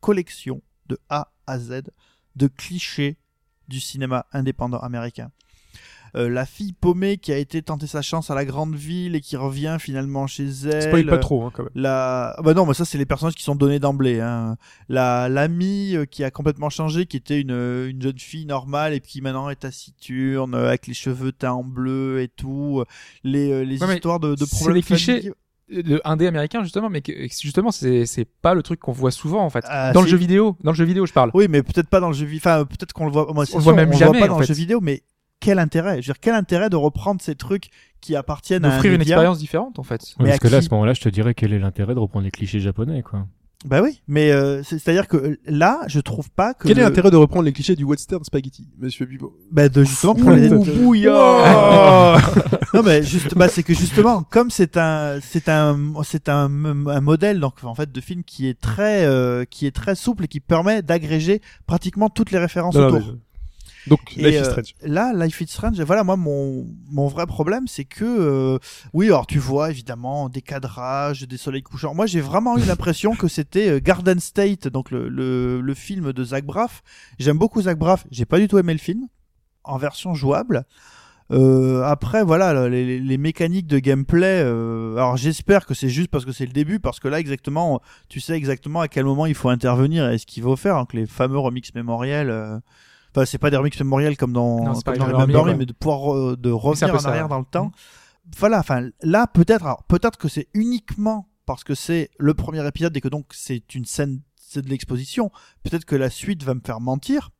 [0.00, 1.82] collection de A à Z
[2.36, 3.18] de clichés
[3.68, 5.30] du cinéma indépendant américain.
[6.16, 9.20] Euh, la fille paumée qui a été tenter sa chance à la grande ville et
[9.20, 10.82] qui revient finalement chez elle.
[10.82, 11.72] Spoil pas trop hein, quand même.
[11.74, 12.34] La...
[12.36, 14.20] ah Bah non, mais ça c'est les personnages qui sont donnés d'emblée.
[14.20, 14.56] Hein.
[14.88, 18.92] La l'amie euh, qui a complètement changé, qui était une, euh, une jeune fille normale
[18.94, 22.84] et qui maintenant est taciturne euh, avec les cheveux teints en bleu et tout.
[23.24, 25.32] Les, euh, les Ouais, histoires de, de c'est problèmes les clichés.
[25.70, 29.44] de indé américain justement mais que, justement c'est c'est pas le truc qu'on voit souvent
[29.44, 31.62] en fait Ah, dans le jeu vidéo dans le jeu vidéo je parle Oui, mais
[31.62, 32.40] peut-être pas dans le jeu vidéo.
[32.40, 33.32] Enfin, peut-être qu'on le voit.
[33.32, 34.80] Moi, c'est On le voit même on jamais, voit pas en dans le jeu vidéo,
[34.82, 35.02] mais
[35.40, 36.02] quel intérêt?
[36.02, 37.68] Je veux dire, quel intérêt de reprendre ces trucs
[38.00, 39.16] qui appartiennent à un d'offrir une média?
[39.16, 40.02] expérience différente en fait.
[40.18, 41.94] Mais parce à que là, à qui ce moment-là, je te dirais quel est l'intérêt
[41.94, 43.26] de reprendre les clichés japonais, quoi.
[43.66, 46.88] Bah oui, mais euh, c'est- c'est-à-dire que là, je trouve pas que Quel est le-
[46.88, 49.36] l'intérêt de reprendre les clichés du western spaghetti, monsieur Bibo?
[49.52, 50.48] Bah, de justement prendre les
[52.72, 56.46] non mais juste bah c'est que justement comme c'est un c'est un c'est un,
[56.86, 60.24] un modèle donc en fait de film qui est très euh, qui est très souple
[60.24, 63.12] et qui permet d'agréger pratiquement toutes les références Non, non, autour.
[63.12, 63.18] mais-
[63.86, 64.74] Donc, Et, Life is euh, Strange.
[64.82, 68.58] Là, Life is Strange, voilà, moi, mon, mon vrai problème, c'est que, euh,
[68.92, 71.94] oui, alors tu vois, évidemment, des cadrages, des soleils couchants.
[71.94, 76.12] Moi, j'ai vraiment eu l'impression que c'était euh, Garden State, donc le, le, le film
[76.12, 76.82] de Zach Braff.
[77.18, 79.08] J'aime beaucoup Zach Braff, j'ai pas du tout aimé le film,
[79.64, 80.64] en version jouable.
[81.32, 84.42] Euh, après, voilà, les, les- les mécaniques de gameplay.
[84.44, 87.80] euh, alors, j'espère que c'est juste parce que c'est le début, parce que là, exactement,
[88.08, 90.74] tu sais exactement à quel moment il faut intervenir et ce qu'il faut faire.
[90.76, 92.30] Donc, les fameux remix mémoriels.
[92.30, 92.58] euh,
[93.14, 95.34] Enfin, c'est pas des remix mémoriels comme dans, Non, c'est pas comme dans les Remember
[95.40, 97.28] Remember, Me, mais de pouvoir euh, de revenir en ça, arrière ouais.
[97.30, 97.66] dans le temps.
[97.66, 97.72] Mhm.
[98.38, 103.00] Voilà, enfin, là, peut-être, peut-être que c'est uniquement parce que c'est le premier épisode et
[103.00, 105.32] que donc c'est une scène, c'est de l'exposition.
[105.64, 107.30] Peut-être que la suite va me faire mentir,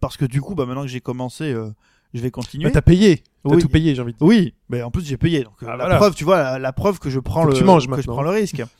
[0.00, 1.70] parce que du coup, bah, maintenant que j'ai commencé, euh,
[2.12, 2.64] je vais continuer.
[2.64, 3.22] Bah, t'as payé.
[3.44, 3.62] T'as Oui.
[3.62, 4.26] tout payé, j'ai envie de dire.
[4.26, 5.44] Oui, mais en plus j'ai payé.
[5.44, 5.96] Donc euh, Ah, la voilà.
[5.98, 8.02] preuve, tu vois, la, la preuve que je prends Faut que le tu manges que
[8.02, 8.62] je prends le risque.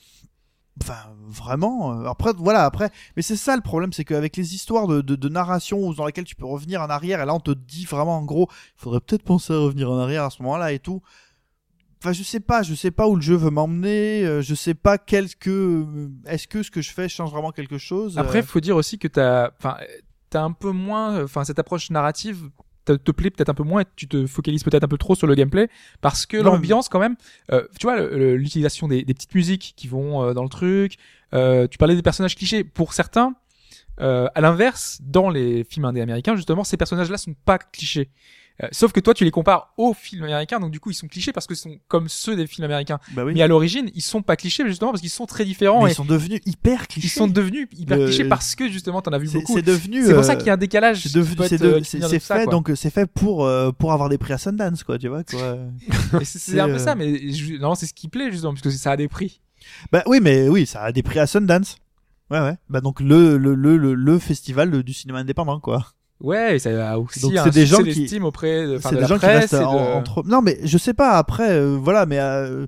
[0.82, 0.94] Enfin,
[1.26, 2.01] vraiment.
[2.01, 2.90] euh, Après, voilà, après.
[3.16, 6.24] Mais c'est ça le problème, c'est qu'avec les histoires de, de, de narration dans lesquelles
[6.24, 9.01] tu peux revenir en arrière, et là on te dit vraiment en gros, il faudrait
[9.01, 11.02] peut-être penser à revenir en arrière à ce moment-là et tout.
[12.02, 14.72] Enfin, je sais pas, je sais pas où le jeu veut m'emmener, euh, je sais
[14.72, 15.84] pas quel que.
[16.24, 18.98] Est-ce que ce que je fais change vraiment quelque chose Après, euh, faut dire aussi
[18.98, 19.76] que t'as, enfin,
[20.30, 22.48] t'as un peu moins, enfin, cette approche narrative
[22.96, 25.14] te, te plaît peut-être un peu moins et tu te focalises peut-être un peu trop
[25.14, 25.68] sur le gameplay
[26.00, 27.16] parce que l'ambiance quand même,
[27.52, 30.96] euh, tu vois, l'utilisation des, des petites musiques qui vont euh, dans le truc.
[31.34, 32.64] euh, tu parlais des personnages clichés.
[32.64, 33.34] Pour certains,
[34.00, 38.10] euh, à l'inverse, dans les films indés américains, justement, ces personnages-là sont pas clichés.
[38.62, 41.07] Euh, sauf que toi, tu les compares aux films américains, donc du coup, ils sont
[41.09, 42.99] clichés parce que sont comme ceux des films américains.
[43.12, 43.32] bah oui.
[43.35, 45.93] Mais à l'origine, ils sont pas clichés justement parce qu'ils sont très différents Mais et
[45.93, 47.07] ils sont devenus hyper clichés.
[47.07, 49.55] ils sont devenus hyper Le- clichés parce que justement, t'en as vu beaucoup.
[49.57, 50.05] c'est devenu.
[50.05, 51.03] C'est pour ça euh, qu'il y a un décalage.
[51.05, 53.93] C'est devenu- c'est de- euh, c'est- de ça, fait donc c'est fait pour euh, pour
[53.93, 55.23] avoir des prix à Sundance quoi tu vois
[56.24, 58.93] c'est- un peu ça, mais je- non, c'est ce qui plaît justement parce que ça
[58.93, 59.41] a des prix.
[59.93, 61.77] bah oui mais oui ça a des prix à Sundance.
[62.31, 62.57] Ouais ouais.
[62.69, 65.87] Bah donc le le le le, le festival du cinéma indépendant quoi.
[66.20, 68.97] Ouais, ça a aussi Donc un c'est des gens qui- d'estime auprès de, enfin, C'est
[68.97, 70.22] de des la gens qui restent de- entre.
[70.26, 72.66] Non mais je sais pas après euh, voilà mais euh,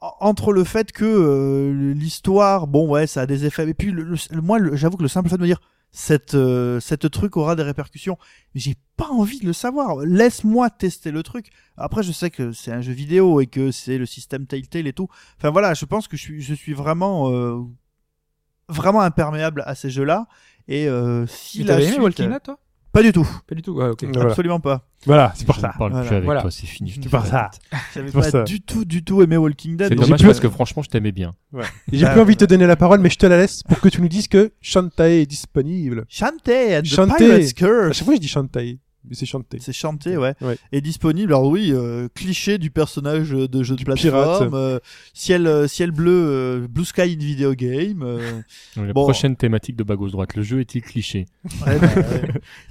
[0.00, 3.90] en- entre le fait que euh, l'histoire bon ouais ça a des effets et puis
[3.90, 5.62] le, le- moi j'avoue que le simple fait de me dire
[5.92, 8.18] cette euh, cette truc aura des répercussions
[8.54, 9.96] j'ai pas envie de le savoir.
[10.04, 11.48] Laisse-moi tester le truc.
[11.76, 14.92] Après je sais que c'est un jeu vidéo et que c'est le système Telltale et
[14.92, 15.08] tout.
[15.38, 17.60] Enfin voilà je pense que je suis je suis vraiment euh,
[18.68, 20.26] vraiment imperméable à ces jeux là
[20.68, 22.58] et euh, si la aimé suite- Walking Dead, toi?
[22.94, 23.72] Pas du tout Pas du tout.
[23.72, 24.04] Ouais, ok.
[24.14, 24.30] Voilà.
[24.30, 25.68] absolument pas Voilà, c'est pour Je ça.
[25.74, 26.06] ne parle Voilà.
[26.06, 26.40] plus avec Voilà.
[26.40, 26.90] toi, c'est fini.
[26.90, 27.50] je C'est pour ça.
[27.94, 28.42] J'avais pas ça.
[28.44, 29.88] du tout, du tout aimé Walking Dead.
[29.88, 31.34] C'est dommage j'ai parce que franchement, je t'aimais bien.
[31.92, 33.80] J'ai Bah, plus envie de te donner la parole, mais je te la laisse pour
[33.80, 36.04] que tu nous dises que Shantae est disponible.
[36.08, 37.16] Shantae and the Shantae.
[37.18, 37.96] Pirate's À Curse.
[37.98, 38.78] chaque fois, je dis Shantae,
[39.12, 39.58] c'est Shantae.
[39.60, 40.34] C'est chanté, ouais.
[40.40, 40.56] Ouais.
[40.72, 44.54] Et disponible, alors oui, euh, cliché du personnage de jeu de Du plateforme, pirate.
[44.54, 44.78] euh,
[45.12, 48.02] ciel, euh, ciel bleu, euh, blue sky in video game.
[48.02, 48.40] euh,
[48.76, 49.02] La Bon.
[49.04, 51.26] prochaine thématique de bas gauche droite, le jeu est-il cliché?
[51.66, 52.22] Ouais, bah, ouais.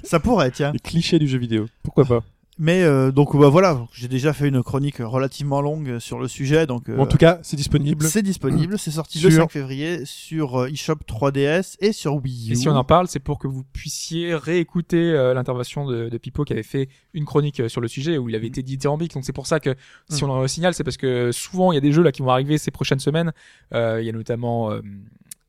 [0.03, 0.71] Ça pourrait, tiens.
[0.73, 1.67] Les clichés du jeu vidéo.
[1.83, 2.23] Pourquoi pas?
[2.59, 6.67] Mais euh, donc bah, voilà, j'ai déjà fait une chronique relativement longue sur le sujet,
[6.67, 8.05] donc euh, En tout cas, c'est disponible.
[8.05, 8.77] c'est disponible.
[8.77, 12.51] C'est sorti le Sur- 5 février sur euh, eShop 3DS et sur Wii U.
[12.51, 16.17] Et si on en parle, c'est pour que vous puissiez réécouter euh, l'intervention de, de
[16.19, 19.13] Pipo qui avait fait une chronique sur le sujet où il avait été dithyrambique.
[19.15, 19.75] Donc c'est pour ça que
[20.09, 22.21] si on en signale, c'est parce que souvent il y a des jeux là qui
[22.21, 23.33] vont arriver ces prochaines semaines.
[23.73, 24.81] Euh, il y a notamment euh,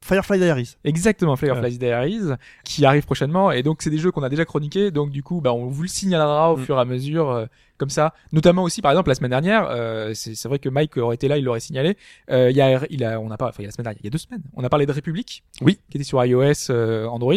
[0.07, 0.77] Firefly Diaries.
[0.85, 4.91] exactement Firefly Diaries qui arrive prochainement et donc c'est des jeux qu'on a déjà chroniqués.
[4.91, 6.65] Donc du coup, bah on vous le signalera au Mm.
[6.65, 7.31] fur et à mesure.
[7.31, 10.97] euh, comme ça, notamment aussi par exemple la semaine dernière, euh, c'est vrai que Mike
[10.99, 11.97] aurait été là, il l'aurait signalé.
[12.31, 13.85] Euh, il y a, il a, on a pas, enfin il y a la semaine
[13.85, 15.79] dernière, il y a deux semaines, on a parlé de République, Oui.
[15.91, 17.35] qui était sur iOS, euh, Android,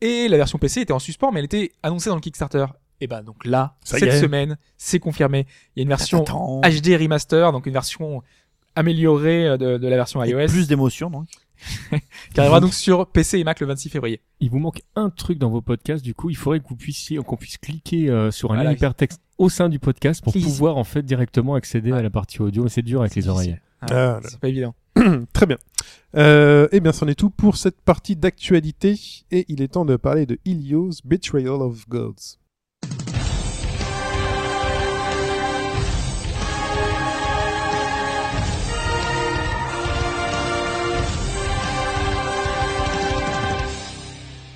[0.00, 2.66] et la version PC était en suspens, mais elle était annoncée dans le Kickstarter.
[3.00, 5.46] Et ben donc là, Ça cette semaine, c'est confirmé.
[5.74, 6.60] Il y a une version Attends.
[6.60, 8.22] HD remaster, donc une version
[8.76, 11.26] améliorée euh, de, de la version Et iOS, Plus d'émotion, donc.
[12.34, 14.20] qui arrivera donc sur PC et Mac le 26 février.
[14.40, 17.18] Il vous manque un truc dans vos podcasts, du coup, il faudrait que vous puissiez,
[17.18, 18.70] qu'on puisse cliquer euh, sur un Voilà.
[18.70, 20.42] lien hypertexte au sein du podcast pour Please.
[20.44, 22.68] pouvoir en fait directement accéder à la partie audio.
[22.68, 23.58] C'est dur avec les oreilles.
[23.80, 24.74] Ah, Ah, c'est pas évident.
[25.32, 25.58] Très bien.
[26.16, 28.98] Euh, eh bien, c'en est tout pour cette partie d'actualité.
[29.32, 32.38] Et il est temps de parler de Ilios Betrayal of Gods.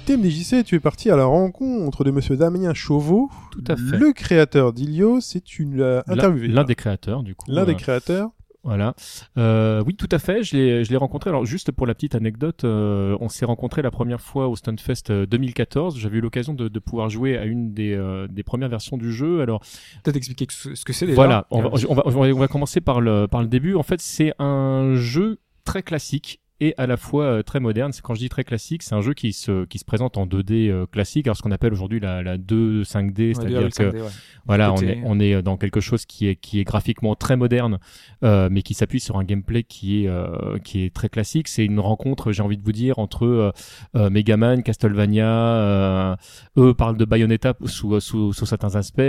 [0.09, 3.99] Tu es parti à la rencontre de monsieur Damien Chauveau, Tout à fait.
[3.99, 6.49] le créateur d'Ilios, c'est une euh, L'un- interviewé.
[6.49, 7.51] L'un des créateurs, du coup.
[7.51, 8.31] L'un des euh, créateurs.
[8.65, 8.95] Voilà.
[9.37, 10.43] Euh, oui, tout à fait.
[10.43, 10.57] Je
[10.91, 11.29] l'ai, rencontré.
[11.29, 15.11] Alors, juste pour la petite anecdote, euh, on s'est rencontré la première fois au Stunfest
[15.11, 15.99] euh, 2014.
[15.99, 19.13] J'avais eu l'occasion de, de pouvoir jouer à une des, euh, des premières versions du
[19.13, 19.43] jeu.
[19.43, 19.61] Alors,
[20.05, 21.17] Peut-être expliquer ce ce que c'est déjà.
[21.17, 21.47] voilà.
[21.51, 23.75] On va, on va, on va- on va commencer par le, par le début.
[23.75, 27.93] En fait, c'est un jeu très classique et à la fois euh, très moderne.
[27.93, 30.27] C'est quand je dis très classique, c'est un jeu qui se, qui se présente en
[30.27, 33.83] 2D euh, classique, alors ce qu'on appelle aujourd'hui la, la 2 5D, Ouais, c'est-à-dire que
[33.83, 34.09] 5D, ouais.
[34.47, 37.79] voilà, on est, on est dans quelque chose qui est, qui est graphiquement très moderne,
[38.25, 41.49] euh, mais qui s'appuie sur un gameplay qui est, euh, qui est très classique.
[41.49, 43.53] C'est une rencontre, j'ai envie de vous dire, entre euh,
[43.97, 45.27] euh, Megaman, Castlevania.
[45.27, 46.17] Euh,
[46.57, 49.01] eux parlent de Bayonetta sous, sous, sous certains aspects.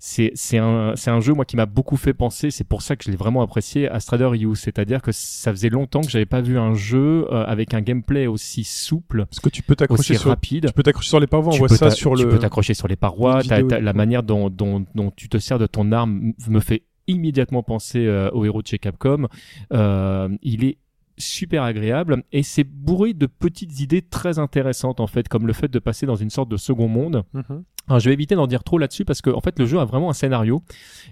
[0.00, 2.50] C'est, c'est un, c'est un jeu moi qui m'a beaucoup fait penser.
[2.52, 4.54] C'est pour ça que je l'ai vraiment apprécié à Strider U.
[4.54, 8.26] C'est-à-dire que ça faisait longtemps que j'avais pas vu un jeu euh, avec un gameplay
[8.28, 10.66] aussi souple, Parce que tu peux t'accrocher aussi sur, rapide.
[10.68, 11.48] tu peux t'accrocher sur les parois.
[11.48, 12.28] On Tu voit peux ça sur tu le.
[12.28, 13.40] peux t'accrocher sur les parois.
[13.40, 16.84] Vidéo, t'as- la manière dont, dont, dont tu te sers de ton arme me fait
[17.08, 19.26] immédiatement penser euh, au héros de chez Capcom.
[19.72, 20.78] Euh, il est
[21.16, 25.68] super agréable et c'est bourré de petites idées très intéressantes en fait, comme le fait
[25.68, 27.24] de passer dans une sorte de second monde.
[27.32, 27.64] Mhm.
[27.88, 29.84] Alors, je vais éviter d'en dire trop là-dessus parce que en fait le jeu a
[29.84, 30.62] vraiment un scénario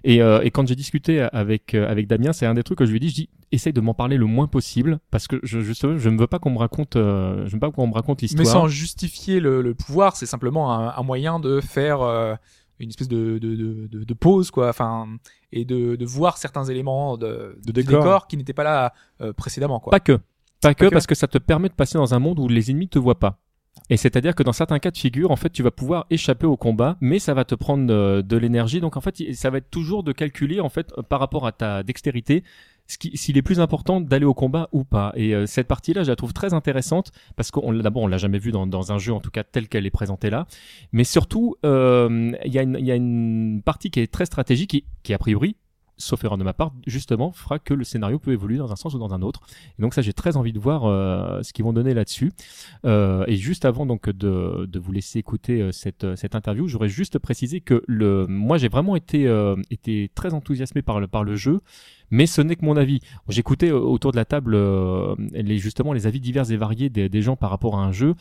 [0.04, 2.86] et, euh, et quand j'ai discuté avec euh, avec Damien c'est un des trucs que
[2.86, 5.40] je lui ai dit je dis essaye de m'en parler le moins possible parce que
[5.42, 7.94] je justement je ne veux pas qu'on me raconte euh, je veux pas qu'on me
[7.94, 12.02] raconte Mais l'histoire sans justifier le, le pouvoir, c'est simplement un, un moyen de faire
[12.02, 12.34] euh,
[12.78, 14.68] une espèce de, de, de, de, de pause, quoi.
[14.68, 15.08] Enfin,
[15.52, 18.26] et de, de voir certains éléments de, De décor.
[18.26, 19.90] qui n'étaient pas là euh, précédemment, quoi.
[19.90, 20.18] Pas que.
[20.60, 20.90] Pas que, que.
[20.90, 23.18] parce que ça te permet de passer dans un monde où les ennemis te voient
[23.18, 23.38] pas.
[23.88, 26.56] Et c'est-à-dire que dans certains cas de figure, en fait, tu vas pouvoir échapper au
[26.56, 28.80] combat, mais ça va te prendre euh, de l'énergie.
[28.80, 31.52] Donc en fait, ça va être toujours de calculer en fait euh, par rapport à
[31.52, 32.42] ta dextérité,
[32.88, 35.12] s'il est plus important d'aller au combat ou pas.
[35.14, 38.38] Et euh, cette partie-là, je la trouve très intéressante parce qu'on d'abord on l'a jamais
[38.38, 40.46] vu dans, un jeu, en tout cas tel qu'elle est présentée là.
[40.92, 45.56] Mais surtout, il y a une partie qui est très stratégique, qui, qui a priori
[45.98, 48.94] sauf erreur de ma part, justement, fera que le scénario peut évoluer dans un sens
[48.94, 49.40] ou dans un autre.
[49.78, 52.32] Et donc ça, j'ai très envie de voir euh, ce qu'ils vont donner là-dessus.
[52.84, 56.88] Euh, et juste avant donc de, de vous laisser écouter euh, cette, cette interview, j'aurais
[56.88, 59.26] juste précisé que le, moi, j'ai vraiment été,
[59.70, 61.60] été très enthousiasmé par le, par le jeu.
[62.10, 63.00] Mais ce n'est que mon avis.
[63.28, 64.56] J'écoutais autour de la table
[65.32, 68.14] les, justement les avis divers et variés des, des gens par rapport à un jeu.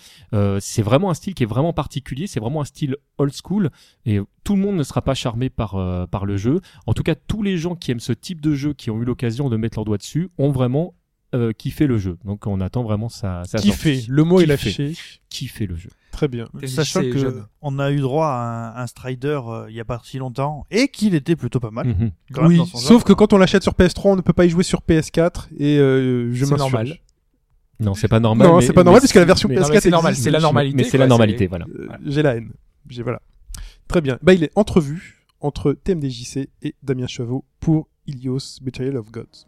[0.59, 2.25] C'est vraiment un style qui est vraiment particulier.
[2.25, 3.69] C'est vraiment un style old school.
[4.05, 6.61] Et tout le monde ne sera pas charmé par, euh, par le jeu.
[6.87, 9.05] En tout cas, tous les gens qui aiment ce type de jeu, qui ont eu
[9.05, 10.93] l'occasion de mettre leur doigt dessus, ont vraiment
[11.33, 12.17] euh, kiffé le jeu.
[12.23, 13.81] Donc on attend vraiment sa, sa Qui sortie.
[14.01, 14.83] fait Le mot est Kiffé.
[14.83, 14.93] lâché.
[15.27, 15.89] Kiffer le jeu.
[16.11, 16.47] Très bien.
[16.65, 17.43] Sachant que jeune.
[17.61, 20.65] on a eu droit à un, un Strider euh, il y a pas si longtemps
[20.71, 21.87] et qu'il était plutôt pas mal.
[21.87, 22.11] Mhm.
[22.47, 23.03] Oui, sauf genre.
[23.03, 25.77] que quand on l'achète sur PS3, on ne peut pas y jouer sur PS4 et
[25.77, 26.71] euh, je C'est m'insurge.
[26.71, 26.97] normal.
[27.81, 28.47] Non, c'est pas normal.
[28.47, 30.31] Non, c'est pas normal mais- puisque la version mais- PS4 Non, mais c'est normal, c'est
[30.31, 30.77] la normalité.
[30.77, 31.65] Mais c'est la normalité, voilà.
[31.77, 32.53] Euh, J'ai la haine.
[32.87, 33.19] J'ai voilà.
[33.87, 34.17] Très bien.
[34.21, 39.45] Bah, il est entrevu entre TMDJC et Damien Chavot pour Ilios Betrayal of Gods.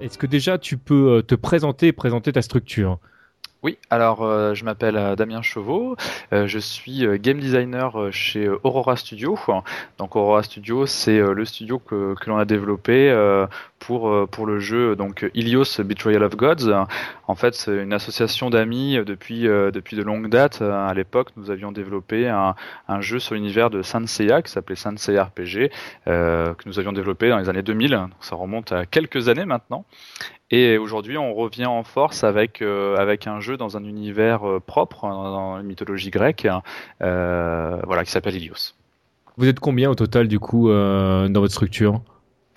[0.00, 3.00] Est-ce que déjà tu peux euh, te présenter présenter ta structure?
[3.64, 5.96] Oui, alors euh, je m'appelle euh, Damien Chauveau,
[6.32, 9.36] euh, je suis game designer chez Aurora Studio.
[9.98, 13.12] Donc Aurora Studio, c'est le studio que, l'on a développé
[13.78, 16.86] pour euh, pour le jeu donc Ilios Betrayal of Gods.
[17.26, 20.62] En fait, c'est une association d'amis depuis euh, depuis de longues dates.
[20.62, 22.54] À l'époque, nous avions développé un,
[23.00, 25.70] jeu sur l'univers de Saint Seiya qui s'appelait Saint Seiya RPG
[26.06, 27.90] euh, que nous avions développé dans les années 2000.
[27.90, 29.84] Donc ça remonte à quelques années maintenant.
[30.50, 35.30] Et aujourd'hui, on revient en force avec avec un jeu dans un univers propre, dans,
[35.30, 36.48] dans la mythologie grecque,
[37.00, 38.74] voilà, qui s'appelle Ilios.
[39.36, 42.00] Vous êtes combien au total du coup dans votre structure?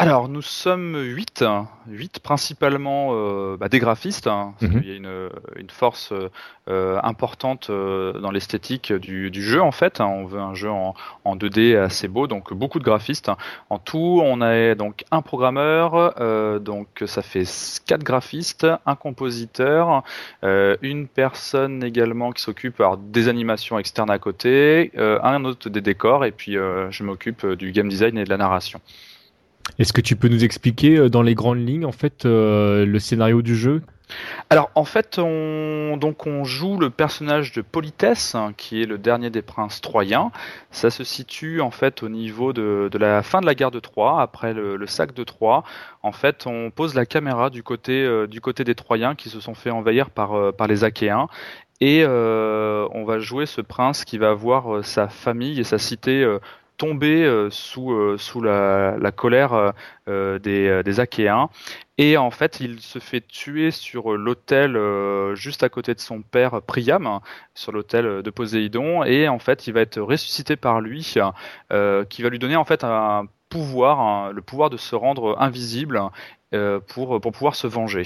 [0.04, 1.44] Alors, nous sommes 8,
[1.88, 4.82] 8 principalement euh, bah, des graphistes, hein, parce Mhm.
[4.82, 6.30] qu'il y a une, une force euh,
[6.70, 10.02] euh, importante euh, dans l'esthétique du, du jeu en fait.
[10.02, 10.08] hein.
[10.08, 13.30] On veut un jeu en, en 2D assez beau, donc beaucoup de graphistes.
[13.70, 17.44] En tout, on a donc un programmeur, euh, donc ça fait
[17.86, 20.04] 4 graphistes, un compositeur,
[20.44, 25.82] euh, une personne également qui s'occupe des animations externes à côté, euh, un autre des
[25.82, 28.82] décors, et puis euh, je m'occupe euh, du game design et de la narration.
[29.80, 33.00] Est-ce que tu peux nous expliquer euh, dans les grandes lignes en fait euh, le
[33.00, 33.82] scénario du jeu?
[34.50, 38.98] Alors en fait, on, donc on joue le personnage de Politès, hein, qui est le
[38.98, 40.32] dernier des princes troyens.
[40.70, 43.80] Ça se situe en fait au niveau de, de la fin de la guerre de
[43.80, 45.64] Troie, après le, sac de Troie.
[46.04, 49.40] En fait, on pose la caméra du côté euh, du côté des Troyens qui se
[49.40, 51.28] sont fait envahir par par les Achéens.
[51.80, 56.24] Et on va jouer ce prince qui va voir sa famille et sa cité
[56.82, 59.74] tomber euh, sous, euh, sous la, colère
[60.08, 61.52] euh, des, Achéens.
[62.00, 64.76] Et en fait, il se fait tuer sur l'autel
[65.36, 67.20] juste à côté de son père Priam,
[67.54, 72.30] sur l'autel de Poséidon, et en fait, il va être ressuscité par lui, qui va
[72.30, 76.02] lui donner en fait un pouvoir, le pouvoir de se rendre invisible
[76.88, 78.04] pour pouvoir se venger.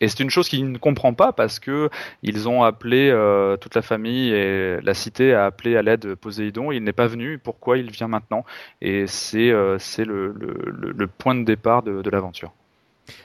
[0.00, 1.90] Et c'est une chose qu'il ne comprend pas parce que
[2.22, 6.72] ils ont appelé euh, toute la famille et la cité a appelé à l'aide Poséidon.
[6.72, 7.38] Il n'est pas venu.
[7.38, 8.44] Pourquoi il vient maintenant?
[8.80, 12.52] Et c'est euh, c'est le, le, point de départ de, l'aventure.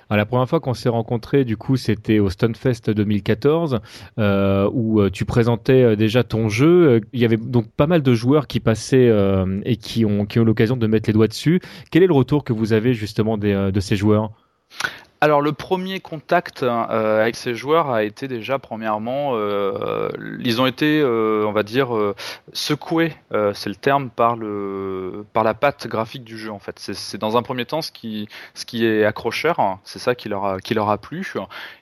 [0.10, 3.80] la première fois qu'on s'est rencontrés, du coup, c'était au Stunfest 2014,
[4.18, 7.02] euh, où tu présentais déjà ton jeu.
[7.14, 9.12] Il y avait donc pas mal de joueurs qui passaient
[9.66, 11.60] et qui ont, qui ont l'occasion de mettre les doigts dessus.
[11.92, 14.32] Quel est le retour que vous avez justement des, de ces joueurs?
[15.24, 20.10] Alors le premier contact euh, avec ces joueurs a été déjà premièrement, euh,
[20.44, 21.92] ils ont été, euh, on va dire,
[22.52, 23.14] secoués,
[23.54, 26.78] c'est le terme, par le, par la patte graphique du jeu en fait.
[26.78, 29.80] C'est dans un premier temps ce qui, ce qui est accrocheur, hein.
[29.86, 31.34] c'est ça qui leur a, qui leur a plu.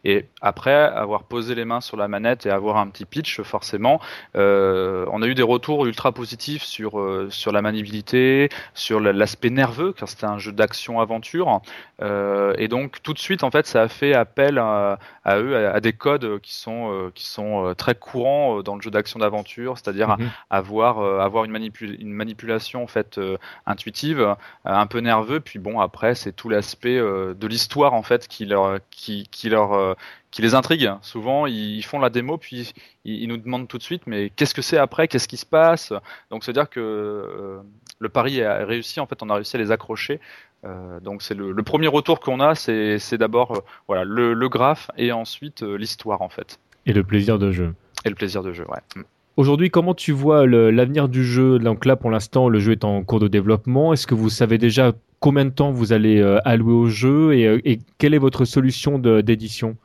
[0.06, 4.00] Et après avoir posé les mains sur la manette et avoir un petit pitch, forcément,
[4.36, 10.08] on a eu des retours ultra positifs sur, sur la maniabilité, sur l'aspect nerveux, car
[10.08, 11.62] c'était un jeu d'action aventure.
[12.00, 14.98] et donc tout de suite en fait, ça a fait appel à,
[15.28, 18.82] eux, à, des codes qui sont, euh, qui sont euh, très courants euh, dans le
[18.82, 20.30] jeu d'action d'aventure, c'est-à-dire mhm.
[20.50, 23.20] avoir, avoir une, une, manipulation en fait
[23.66, 24.36] intuitive,
[24.66, 25.40] un peu nerveux.
[25.40, 29.96] Puis bon, après, c'est tout l'aspect de l'histoire en fait qui leur, qui, qui leur
[30.32, 30.90] qui les intrigue.
[31.02, 34.62] Souvent, ils font la démo, puis ils, nous demandent tout de suite, mais qu'est-ce que
[34.62, 35.08] c'est après?
[35.10, 35.92] Qu'est-ce qui se passe?
[36.30, 37.60] Donc, c'est-à-dire que
[38.00, 39.00] le pari a réussi.
[39.00, 40.20] En fait, on a réussi à les accrocher
[40.64, 44.92] euh, donc c'est le, premier retour qu'on a, c'est d'abord euh, voilà le, le, graphe
[44.96, 46.60] et ensuite euh, l'histoire en fait.
[46.86, 47.74] Et le plaisir de jeu.
[48.06, 48.80] Et le plaisir de jeu, ouais.
[48.96, 49.02] Mm.
[49.38, 51.58] Aujourd'hui, comment tu vois l'avenir du jeu?
[51.58, 53.94] Donc là, pour l'instant, le jeu est en cours de développement.
[53.94, 57.34] Est-ce que vous savez déjà combien de temps vous allez allouer au jeu?
[57.34, 59.78] Et, et quelle est votre solution d'édition?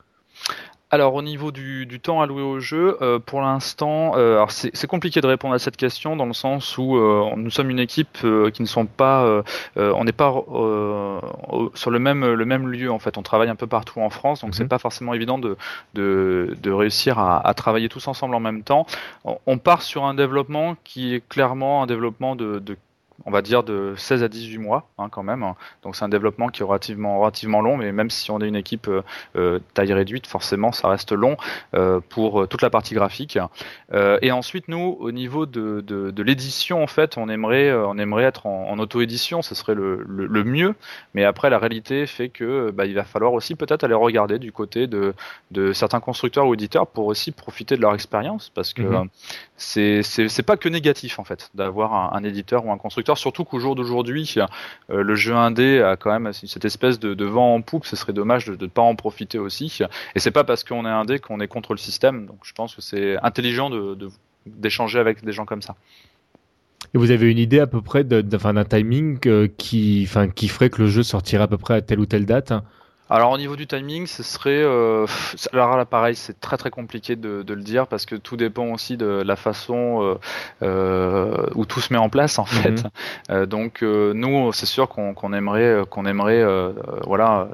[0.90, 5.20] Alors au niveau du, du, temps alloué au jeu, euh, pour l'instant, euh, c'est compliqué
[5.20, 8.50] de répondre à cette question dans le sens où euh, nous sommes une équipe euh,
[8.50, 9.42] qui ne sont pas, euh,
[9.76, 10.32] on n'est pas
[11.74, 13.18] sur le même le même lieu en fait.
[13.18, 14.68] On travaille un peu partout en France, donc c'est mhm.
[14.68, 15.56] pas forcément évident de
[15.94, 18.86] de, de réussir à, à, travailler tous ensemble en même temps.
[19.24, 22.76] On, on part sur un développement qui est clairement un développement de, de
[23.24, 25.44] on va dire de 16 à 18 mois hein, quand même.
[25.82, 28.56] Donc c'est un développement qui est relativement, relativement long, mais même si on est une
[28.56, 29.02] équipe euh,
[29.36, 31.36] euh taille réduite, forcément ça reste long
[31.74, 33.38] euh, pour toute la partie graphique.
[33.93, 37.97] Euh, et ensuite nous, au niveau de, de, de l'édition, en fait, on aimerait, on
[37.98, 40.74] aimerait être en, en auto-édition, ce serait le, le, le, mieux.
[41.14, 44.52] Mais après la réalité fait que bah, il va falloir aussi peut-être aller regarder du
[44.52, 45.14] côté de,
[45.51, 49.09] de certains constructeurs ou éditeurs pour aussi profiter de leur expérience, parce que mm
[49.56, 50.02] -hmm.
[50.02, 53.61] c'est pas que négatif en fait d'avoir un, un éditeur ou un constructeur surtout qu'au
[53.61, 57.87] jour d'aujourd'hui, euh, le jeu indé a quand même cette espèce de, vent en poupe.
[57.87, 59.81] Ce serait dommage de ne pas en profiter aussi.
[60.15, 62.27] Et c'est pas parce qu'on est indé qu'on est contre le système.
[62.27, 63.70] Donc je pense que c'est intelligent
[64.47, 65.77] d'échanger avec des gens comme ça.
[66.95, 70.83] Et vous avez une idée à peu près d'un timing euh, qui, qui ferait que
[70.83, 72.53] le jeu sortirait à peu près à telle ou telle date?
[73.09, 75.07] Alors au niveau du timing, ce serait euh,
[75.53, 78.66] alors là pareil, c'est très très compliqué de, de, le dire parce que tout dépend
[78.73, 80.15] aussi de la façon euh,
[80.62, 82.83] euh, où tout se met en place en fait.
[82.83, 82.91] Mhm.
[83.31, 86.45] Euh, donc euh, nous, c'est sûr qu'on qu'on aimerait qu'on aimerait
[87.07, 87.49] voilà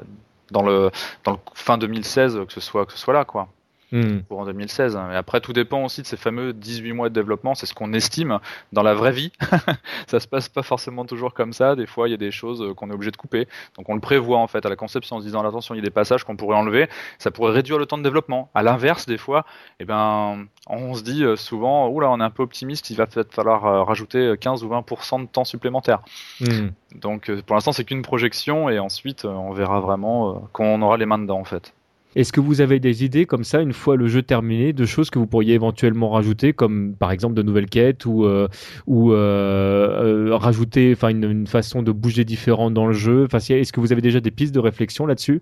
[0.51, 0.89] dans le
[1.23, 3.47] dans le fin 2016 que ce soit que ce soit là quoi.
[3.93, 4.21] Hmm.
[4.27, 4.99] pour en 2016.
[5.11, 7.53] Et après, tout dépend aussi de ces fameux 18 mois de développement.
[7.53, 8.39] C'est ce qu'on estime
[8.71, 9.31] dans la vraie vie.
[10.07, 11.75] ça se passe pas forcément toujours comme ça.
[11.75, 13.47] Des fois, il y a des choses qu'on est obligé de couper.
[13.77, 15.81] Donc, on le prévoit en fait à la conception en se disant attention, il y
[15.81, 16.89] a des passages qu'on pourrait enlever.
[17.19, 18.49] Ça pourrait réduire le temps de développement.
[18.55, 19.45] À l'inverse, des fois,
[19.79, 22.89] eh ben, on se dit euh, souvent, oula, on est un peu optimiste.
[22.89, 26.01] Il va peut-être falloir euh, rajouter 15 ou 20% de temps supplémentaire.
[26.39, 26.69] Hmm.
[26.95, 30.97] Donc, euh, pour l'instant, c'est qu'une projection et ensuite, on verra vraiment quand on aura
[30.97, 31.73] les mains dedans en fait.
[32.15, 35.09] Est-ce que vous avez des idées comme ça, une fois le jeu terminé, de choses
[35.09, 38.47] que vous pourriez éventuellement rajouter, comme par exemple de nouvelles quêtes ou, euh,
[38.85, 43.27] ou euh, euh, rajouter enfin, une, façon de bouger différente dans le jeu?
[43.33, 45.41] Est-ce que vous avez déjà des pistes de réflexion là-dessus?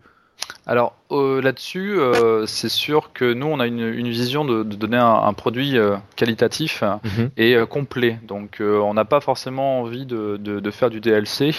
[0.65, 4.75] Alors euh, là-dessus, euh, c'est sûr que nous, on a une, une vision de, de
[4.75, 7.31] donner un, un produit euh, qualitatif mhm.
[7.37, 8.19] et euh, complet.
[8.27, 11.51] Donc, euh, on n'a pas forcément envie de, de, de, faire du DLC.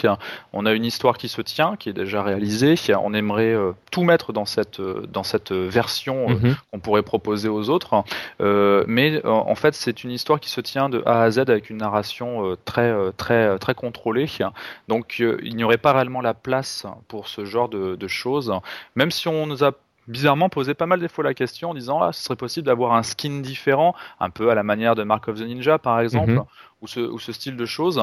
[0.53, 2.75] On a une histoire qui se tient, qui est déjà réalisée.
[3.03, 3.57] On aimerait
[3.91, 6.57] tout mettre dans cette dans cette version mhm.
[6.71, 8.05] qu'on pourrait proposer aux autres.
[8.41, 11.79] mais en fait, c'est une histoire qui se tient de A à Z avec une
[11.79, 14.27] narration très très très contrôlée.
[14.89, 18.53] Donc, il n'y aurait pas réellement la place pour ce genre de, de choses.
[18.97, 19.73] Même si on nous a
[20.09, 22.95] bizarrement posé pas mal des fois la question en disant ah ce serait possible d'avoir
[22.95, 26.33] un skin différent un peu à la manière de Mark of the Ninja par exemple
[26.33, 26.47] mm -hmm.
[26.81, 28.03] ou, ce, ou, ce, style de choses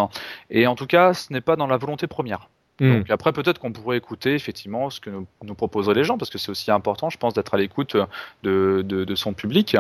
[0.50, 2.48] et en tout cas ce n'est pas dans la volonté première
[2.80, 3.00] Hmm.
[3.00, 6.30] Donc après, peut-être qu'on pourrait écouter effectivement ce que nous, nous proposeraient les gens, parce
[6.30, 7.98] que c'est aussi important, je pense, d'être à l'écoute
[8.44, 9.76] de, de, de son public.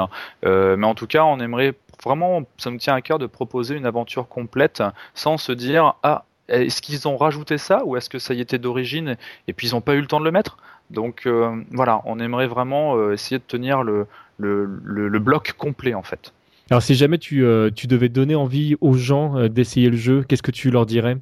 [0.45, 3.76] Euh, mais en tout cas, on aimerait vraiment, ça nous tient à cœur de proposer
[3.76, 4.84] une aventure complète
[5.14, 8.57] sans se dire ah est-ce qu'ils ont rajouté ça ou est-ce que ça y était
[8.57, 9.18] d'origine
[9.48, 10.57] et puis ils n'ont pas eu le temps de le mettre?
[10.90, 14.07] Donc euh, voilà, on aimerait vraiment euh, essayer de tenir le,
[14.38, 16.34] le, le, le bloc complet en fait.
[16.72, 20.44] Alors si jamais tu, euh, tu devais donner envie aux gens d'essayer le jeu, qu'est-ce
[20.44, 21.18] que tu leur dirais?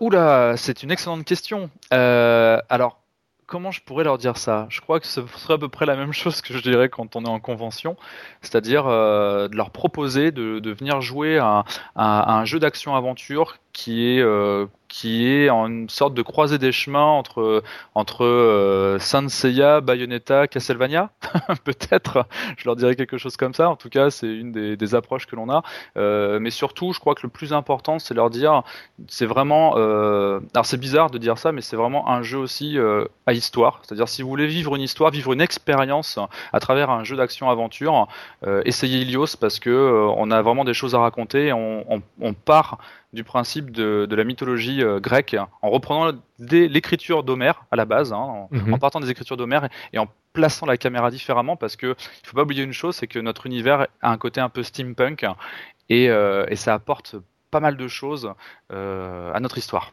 [0.00, 1.70] Oula, c'est une excellente question.
[1.90, 3.00] Alors,
[3.46, 4.66] comment je pourrais leur dire ça?
[4.68, 7.16] Je crois que ce serait à peu près la même chose que je dirais quand
[7.16, 7.96] on est en convention,
[8.42, 11.64] c'est-à-dire euh, de leur proposer de, de venir jouer à,
[11.96, 16.58] à- à un jeu d'action-aventure qui est euh, qui est en une sorte de croisée
[16.58, 17.62] des chemins entre
[17.94, 19.26] entre euh, Saint
[19.82, 21.10] Bayonetta, Castlevania,
[21.64, 22.26] peut-être.
[22.56, 23.68] Je leur dirais quelque chose comme ça.
[23.68, 25.62] En tout cas, c'est une des, des approches que l'on a.
[25.96, 28.62] Euh, mais surtout, je crois que le plus important, c'est leur dire,
[29.06, 29.74] c'est vraiment.
[29.76, 32.78] euh, alors c'est bizarre de dire ça, mais c'est vraiment un jeu aussi
[33.26, 33.80] à histoire.
[33.82, 36.18] C'est-à-dire, si vous voulez vivre une histoire, vivre une expérience
[36.52, 38.08] à travers un jeu d'action-aventure,
[38.64, 41.52] essayez Ilios parce que on a vraiment des choses à raconter.
[41.52, 42.78] On part
[43.12, 48.12] du principe de, de la mythologie euh, grecque en reprenant l'écriture d'Homère à la base,
[48.12, 48.74] hein, en, Mhm.
[48.74, 52.36] en partant des écritures d'Homère et en plaçant la caméra différemment parce que il faut
[52.36, 55.24] pas oublier une chose, c'est que notre univers a un côté un peu steampunk
[55.88, 57.16] et, euh, et ça apporte
[57.50, 58.30] pas mal de choses
[58.72, 59.92] euh, à notre histoire.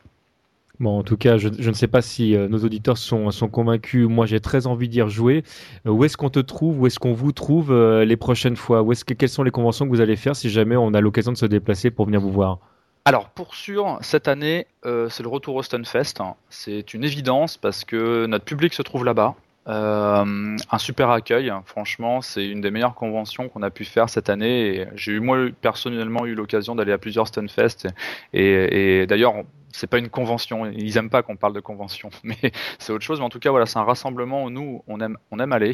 [0.82, 3.48] Bon, en tout cas, je, je ne sais pas si euh, nos auditeurs sont, sont
[3.48, 4.10] convaincus.
[4.10, 5.46] Moi, j'ai très envie d'y rejouer.
[5.88, 6.82] Euh, où est-ce qu'on te trouve?
[6.82, 8.82] Où est-ce qu'on vous trouve euh, les prochaines fois?
[8.84, 11.00] Où est-ce que, Quelles sont les conventions que vous allez faire si jamais on a
[11.00, 12.60] l'occasion de se déplacer pour venir vous voir?
[13.08, 16.16] Alors pour sûr, cette année, euh, c'est le retour au Stunfest.
[16.50, 19.36] C'est une évidence parce que notre public se trouve là-bas.
[19.68, 24.28] Euh, un super accueil, franchement, c'est une des meilleures conventions qu'on a pu faire cette
[24.32, 24.88] année.
[24.96, 27.88] J'ai eu moi personnellement eu l'occasion d'aller à plusieurs Stunfest
[28.34, 29.44] et d'ailleurs
[29.76, 32.38] c'est pas une convention, ils aiment pas qu'on parle de convention, mais
[32.80, 33.20] c'est autre chose.
[33.20, 35.74] Mais en tout cas, voilà, c'est un rassemblement où nous on aime on aime aller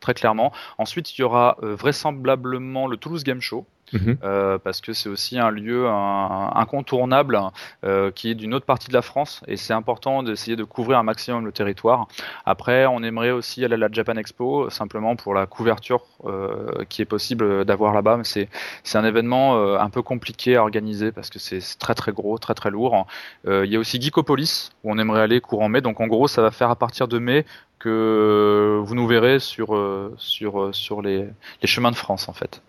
[0.00, 0.52] très clairement.
[0.78, 4.18] Ensuite, il y aura euh, vraisemblablement le Toulouse Game Show Mhm.
[4.22, 7.40] euh, parce que c'est aussi un lieu un- incontournable
[7.84, 10.98] euh, qui est d'une autre partie de la France et c'est important d'essayer de couvrir
[10.98, 12.06] un maximum le territoire.
[12.46, 17.02] Après, on aimerait aussi aller à la Japan Expo simplement pour la couverture euh, qui
[17.02, 18.48] est possible d'avoir là-bas, mais c'est
[18.94, 22.70] un événement un peu compliqué à organiser parce que c'est très très gros, très très
[22.70, 23.06] lourd.
[23.46, 26.28] Euh, Il y a aussi Geekopolis où on aimerait aller courant mai, donc en gros
[26.28, 27.46] ça va faire à partir de mai
[27.78, 31.26] que vous nous verrez sur euh, sur euh, sur les,
[31.62, 32.62] les chemins de France en fait.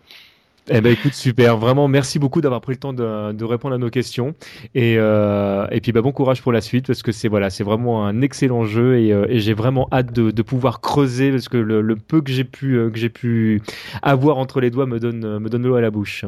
[0.70, 3.78] Eh ben écoute super, vraiment merci beaucoup d'avoir pris le temps de, de répondre à
[3.80, 4.36] nos questions
[4.76, 7.64] et euh, et puis bah, bon courage pour la suite parce que c'est voilà c'est
[7.64, 11.50] vraiment un excellent jeu et, euh, et j'ai vraiment hâte de, de pouvoir creuser parce
[11.50, 13.62] que le, le peu que j'ai pu euh, que j'ai pu
[14.04, 16.26] avoir entre les doigts me donne me donne l'eau à la bouche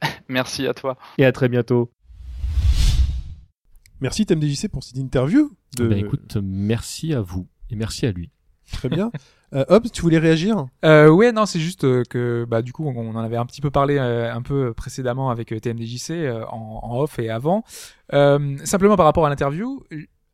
[0.28, 0.96] Merci à toi.
[1.18, 1.90] et à très bientôt.
[4.00, 5.50] Merci TMDJC pour cette interview.
[5.76, 5.86] De...
[5.88, 8.30] Ben écoute merci à vous et merci à lui.
[8.72, 9.10] Très bien.
[9.54, 12.84] Euh, Hobbs, tu voulais réagir Euh, ouais, non, c'est juste euh, que bah du coup
[12.86, 16.10] on, on en avait un petit peu parlé euh, un peu précédemment avec euh, TMDJC
[16.10, 17.64] euh, en, en off et avant.
[18.12, 19.82] Euh, simplement par rapport à l'interview,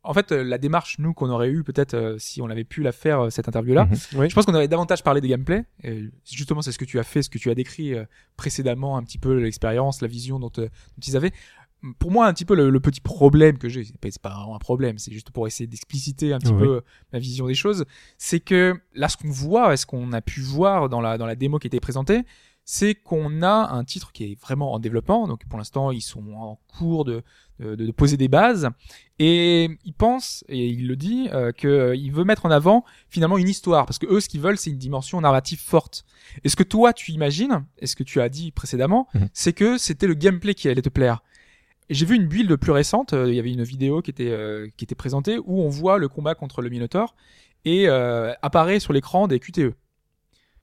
[0.03, 2.91] en fait la démarche nous qu'on aurait eu peut-être euh, si on avait pu la
[2.91, 3.97] faire euh, cette interview là, Mhm.
[4.19, 4.29] Oui.
[4.29, 5.63] je pense qu'on aurait davantage parlé des gameplays.
[5.85, 8.03] Et justement, c'est ce que tu as fait, ce que tu as décrit euh,
[8.35, 11.31] précédemment, un petit peu l'expérience, la vision dont, euh, dont ils avaient.
[11.99, 14.59] Pour moi, un petit peu le, le petit problème que j'ai, c'est pas, vraiment un
[14.59, 16.59] problème, c'est juste pour essayer d'expliciter un petit Oui.
[16.59, 16.81] peu euh,
[17.13, 17.85] ma vision des choses,
[18.17, 21.35] c'est que là, ce qu'on voit, ce qu'on a pu voir dans la, dans la
[21.35, 22.21] démo qui était présentée,
[22.67, 25.27] c'est qu'on a un titre qui est vraiment en développement.
[25.27, 27.21] Donc pour l'instant, ils sont en cours de,
[27.59, 28.69] de, de poser des bases.
[29.19, 33.47] Et il pense, et il le dit, euh, qu'il veut mettre en avant finalement une
[33.49, 33.85] histoire.
[33.85, 36.05] Parce que eux, ce qu'ils veulent, c'est une dimension narrative forte.
[36.43, 39.29] Et ce que toi, tu imagines, et ce que tu as dit précédemment, Mhm.
[39.31, 41.21] c'est que c'était le gameplay qui allait te plaire.
[41.89, 44.67] J'ai vu une build plus récente, euh, il y avait une vidéo qui était, euh,
[44.75, 47.15] qui était présentée où on voit le combat contre le Minotaur
[47.63, 49.73] et euh, apparaît sur l'écran des QTE.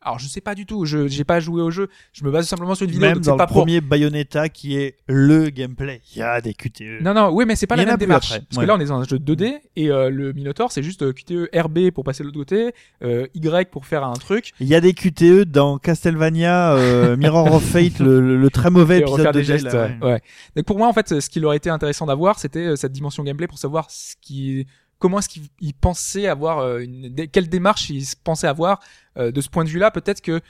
[0.05, 2.49] Alors je sais pas du tout, je j'ai pas joué au jeu, je me base
[2.49, 3.07] simplement sur une vidéo.
[3.09, 6.55] Même donc dans pas le premier Bayonetta qui est le gameplay, il y a des
[6.55, 7.01] QTE.
[7.03, 8.33] Non, non, oui, mais c'est pas la même démarche.
[8.33, 8.65] après, Parce ouais.
[8.65, 11.12] que là, on est dans un jeu 2D et euh, le Minotaur, c'est juste euh,
[11.12, 12.73] QTE RB pour passer de l'autre côté,
[13.05, 14.53] euh, Y pour faire un truc.
[14.61, 18.70] Il y a des QTE dans Castlevania, euh, Mirror of Fate, le, le- le très
[18.70, 19.73] mauvais et épisode de des gestes.
[19.73, 20.07] là, ouais.
[20.12, 20.20] ouais.
[20.57, 23.23] Donc pour moi, en fait, ce qu'il aurait été intéressant d'avoir, c'était euh, cette dimension
[23.23, 24.66] gameplay pour savoir ce qui,
[25.03, 28.79] comment est-ce qu'il il pensait avoir, euh, une, quelle démarche il se pensait avoir
[29.19, 29.91] euh, de ce point de vue-là.
[29.91, 30.41] Peut-être que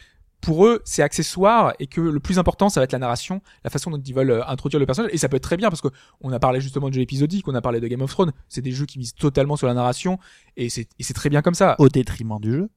[0.43, 3.71] pour eux, c'est accessoire et que le plus important, ça va être la narration, la
[3.71, 5.11] façon dont ils veulent euh, introduire le personnage.
[5.15, 5.89] Et ça peut être très bien parce que
[6.21, 8.33] on a parlé justement de jeux épisodiques, on a parlé de Game of Thrones.
[8.51, 10.19] C'est des jeux qui misent totalement sur la narration
[10.59, 11.75] et c'est et c'est très bien comme ça.
[11.79, 12.69] Au détriment du jeu.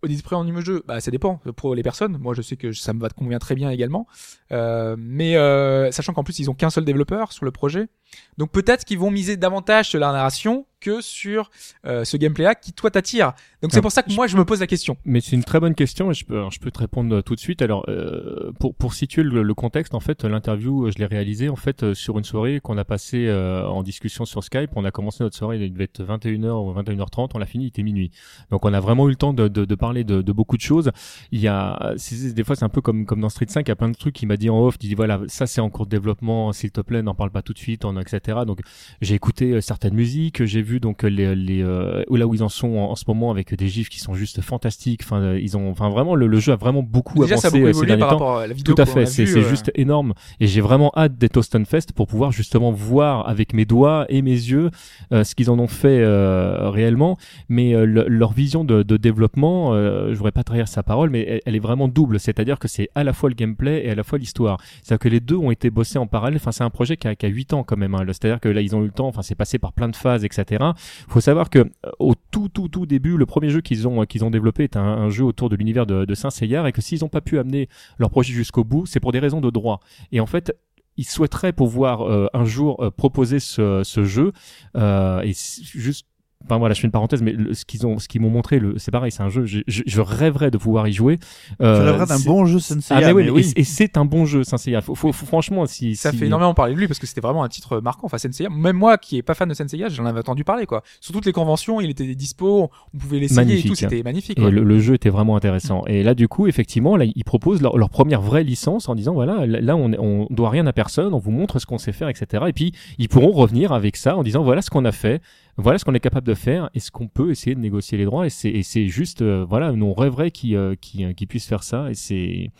[0.00, 2.18] Au en niveau jeu, bah ça dépend pour les personnes.
[2.18, 4.06] Moi, je sais que ça me va convient très bien également.
[4.52, 7.88] Euh, mais euh, sachant qu'en plus ils ont qu'un seul développeur sur le projet,
[8.36, 11.50] Donc peut-être qu'ils vont miser davantage sur la narration que sur
[11.86, 13.32] euh, ce gameplay-là qui toi t'attire.
[13.62, 14.96] Donc c'est Ah, pour ça que moi je me pose la question.
[15.04, 17.20] Mais c'est une très bonne question et je peux, alors, je peux te répondre euh,
[17.22, 17.62] tout de suite.
[17.62, 21.56] Alors, euh, pour, pour situer le, le contexte, en fait, l'interview, je l'ai réalisée en
[21.56, 24.70] fait sur une soirée qu'on a passée euh, en discussion sur Skype.
[24.76, 27.68] On a commencé notre soirée, il devait être 21h ou 21h30, on l'a fini, il
[27.68, 28.12] était minuit.
[28.50, 30.62] Donc, on a vraiment eu le temps de, de, de parler de, de beaucoup de
[30.62, 30.92] choses.
[31.32, 33.72] Il y a, des fois, c'est un peu comme, comme dans Street 5, il y
[33.72, 35.70] a plein de trucs qu'il m'a dit en off, il dit voilà, ça c'est en
[35.70, 38.38] cours de développement, s'il te plaît, n'en parle pas tout de suite, etc.
[38.46, 38.60] Donc,
[39.00, 42.48] j'ai écouté euh, certaines musiques, j'ai vu donc les, les euh, là où ils en
[42.48, 45.00] sont en, en ce moment avec des gifs qui sont juste fantastiques.
[45.04, 47.50] Enfin, euh, ils ont, enfin vraiment, le, le jeu a vraiment beaucoup Déjà ça a
[47.50, 48.18] avancé beaucoup euh, ces derniers par temps.
[48.18, 50.14] rapport à la vidéo Tout à fait, c'est juste énorme.
[50.40, 54.22] Et j'ai vraiment hâte d'être au Stunfest pour pouvoir justement voir avec mes doigts et
[54.22, 54.70] mes yeux
[55.12, 57.16] euh, ce qu'ils en ont fait euh, réellement.
[57.48, 61.10] Mais euh, le- leur vision de, de développement, euh, je voudrais pas trahir sa parole,
[61.10, 62.20] mais elle, elle est vraiment double.
[62.20, 64.58] C'est-à-dire que c'est à la fois le gameplay et à la fois l'histoire.
[64.82, 66.36] C'est-à-dire que les deux ont été bossés en parallèle.
[66.40, 67.87] Enfin, c'est un projet qui a, qui a 8 ans quand même.
[67.94, 68.04] Hein.
[68.06, 69.08] C'est-à-dire que là, ils ont eu le temps.
[69.08, 70.64] Enfin, c'est passé par plein de phases, etc.
[71.08, 74.24] Faut savoir que euh, au tout, tout, tout début, le premier jeu qu'ils ont, qu'ils
[74.24, 77.00] ont développé est un, jeu autour de l'univers de, de Saint Seiya et que s'ils
[77.00, 79.80] n'ont pas pu amener leur projet jusqu'au bout, c'est pour des raisons de droit.
[80.12, 80.52] Et en fait,
[80.98, 84.32] ils souhaiteraient pouvoir euh, un jour euh, proposer ce, jeu
[84.76, 85.32] euh, et
[85.62, 86.06] juste
[86.44, 88.60] Enfin voilà, je fais une parenthèse, mais le- ce qu'ils ont, ce qu'ils m'ont montré,
[88.60, 89.44] le, c'est pareil, c'est un jeu.
[89.44, 91.18] Je, je, je rêverais de pouvoir y jouer.
[91.60, 92.94] Euh, Ça rêverait d'un bon jeu Sensei.
[92.96, 94.80] Ah mais, oui, mais et, et c'est un bon jeu, Saint Seiya.
[94.80, 97.20] Faut, faut, faut- franchement, si Ça si- fait énormément parler de lui parce que c'était
[97.20, 98.06] vraiment un titre marquant.
[98.06, 100.82] Enfin, Senseiya, même moi qui est pas fan de Senseiya, j'en avais entendu parler quoi.
[101.00, 104.38] Sur toutes les conventions, il était dispo, on pouvait l'essayer et tout, c'était magnifique.
[104.38, 105.82] Et le jeu était vraiment intéressant.
[105.88, 109.12] Et là, du coup, effectivement, là, ils proposent leur, leur première vraie licence en disant
[109.12, 112.08] voilà, là, on, on doit rien à personne, on vous montre ce qu'on sait faire,
[112.08, 112.44] etc.
[112.46, 115.20] Et puis, ils pourront revenir avec ça en disant voilà ce qu'on a fait,
[115.58, 118.04] voilà ce qu'on est capable de faire, et ce qu'on peut essayer de négocier les
[118.04, 118.26] droits.
[118.26, 121.90] Et c'est, juste, euh, voilà, on rêverait qu'ils, euh, euh, puissent faire ça.
[121.90, 122.50] Et c'est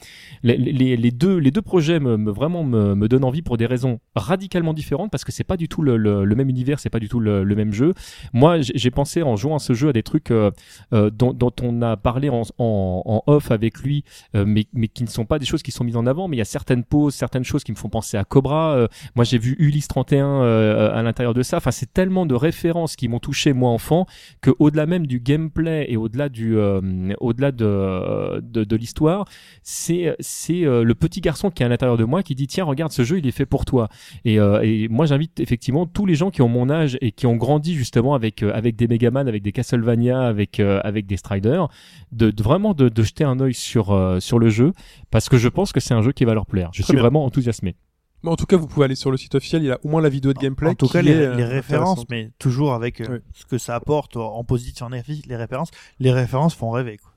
[0.43, 4.01] les, deux, les deux projets me, me- vraiment me, me donnent envie pour des raisons
[4.15, 7.09] radicalement différentes parce que c'est pas du tout le, le, même univers, c'est pas du
[7.09, 7.95] tout le, même jeu.
[8.33, 10.51] Moi, j'ai pensé en jouant à ce jeu à des trucs euh,
[10.93, 14.05] dont, dont on a parlé en, en, off avec lui,
[14.35, 16.29] mais, mais qui ne sont pas des choses qui sont mises en avant.
[16.29, 18.89] Mais il y a certaines poses, certaines choses qui me font penser à Cobra.
[19.15, 21.59] Moi, j'ai vu Ulysse 31 euh, à l'intérieur de ça.
[21.59, 24.07] Enfin, c'est tellement de références qui m'ont touché moi enfant
[24.41, 26.81] que au-delà même du gameplay et au-delà du, euh,
[27.21, 29.27] au-delà de, de, de l'histoire,
[29.63, 32.65] c'est c'est euh, le petit garçon qui est à l'intérieur de moi qui dit tiens
[32.65, 33.89] regarde ce jeu il est fait pour toi.
[34.25, 37.27] Et, euh, et moi, j'invite effectivement tous les gens qui ont mon âge et qui
[37.27, 41.69] ont grandi justement avec avec des Megaman, avec des Castlevania, avec avec des Striders,
[42.13, 44.73] de, de vraiment de, de jeter un œil sur sur le jeu
[45.11, 46.71] parce que je pense que c'est un jeu qui va leur plaire.
[46.73, 47.03] Je Très suis bien.
[47.03, 47.75] vraiment enthousiasmé.
[48.23, 49.89] Mais en tout cas, vous pouvez aller sur le site officiel, il y a au
[49.89, 50.69] moins la vidéo de gameplay.
[50.71, 53.19] En tout cas, les, euh, les références, mais toujours avec euh, Oui.
[53.35, 55.71] ce que ça apporte en positif, en négatif, les références.
[56.01, 56.97] Les références font rêver.
[56.97, 57.13] Quoi.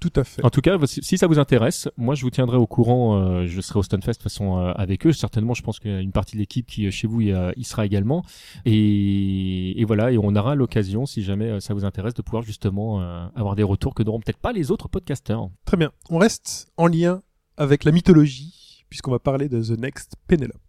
[0.00, 0.44] Tout à fait.
[0.44, 3.16] En tout cas, si ça vous intéresse, moi je vous tiendrai au courant.
[3.16, 5.12] euh, je serai au Stunfest de toute façon euh, avec eux.
[5.12, 7.64] Certainement, je pense qu'il y a une partie de l'équipe qui chez vous y, y
[7.64, 8.22] sera également.
[8.66, 13.00] Et, et voilà, et on aura l'occasion, si jamais ça vous intéresse, de pouvoir justement
[13.00, 15.48] euh, avoir des retours que n'auront peut-être pas les autres podcasters.
[15.64, 15.90] Très bien.
[16.10, 17.22] On reste en lien
[17.56, 18.52] avec la mythologie,
[18.94, 20.62] puisqu'on va parler de The Next Penelope.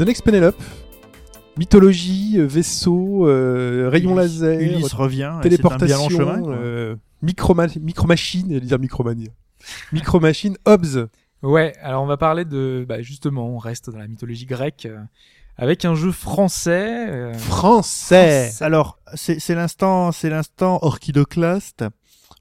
[0.00, 0.56] The Next Penelope.
[1.58, 5.18] Mythologie, vaisseau, euh, rayon Ulysse- laser, Ulysse revient.
[5.18, 6.52] et c'est un téléportation, bien long chemin.
[6.54, 9.28] euh, micro-machine, j'allais dire micromanie.
[9.92, 11.08] Micro-machine, Hobbs.
[11.42, 15.00] Ouais, alors on va parler de, bah justement, on reste dans la mythologie grecque euh,
[15.58, 17.06] avec un jeu français.
[17.10, 18.52] euh, Français.
[18.60, 21.84] Alors, c'est l'instant, c'est l'instant orchidoclaste.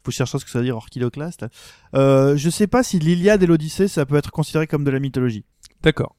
[0.05, 1.45] Faut chercher ce que ça veut dire orchidoclaste.
[1.93, 4.99] Euh, je sais pas si l'Iliade et l'Odyssée, ça peut être considéré comme de la
[5.01, 5.43] mythologie.
[5.83, 6.15] D'accord.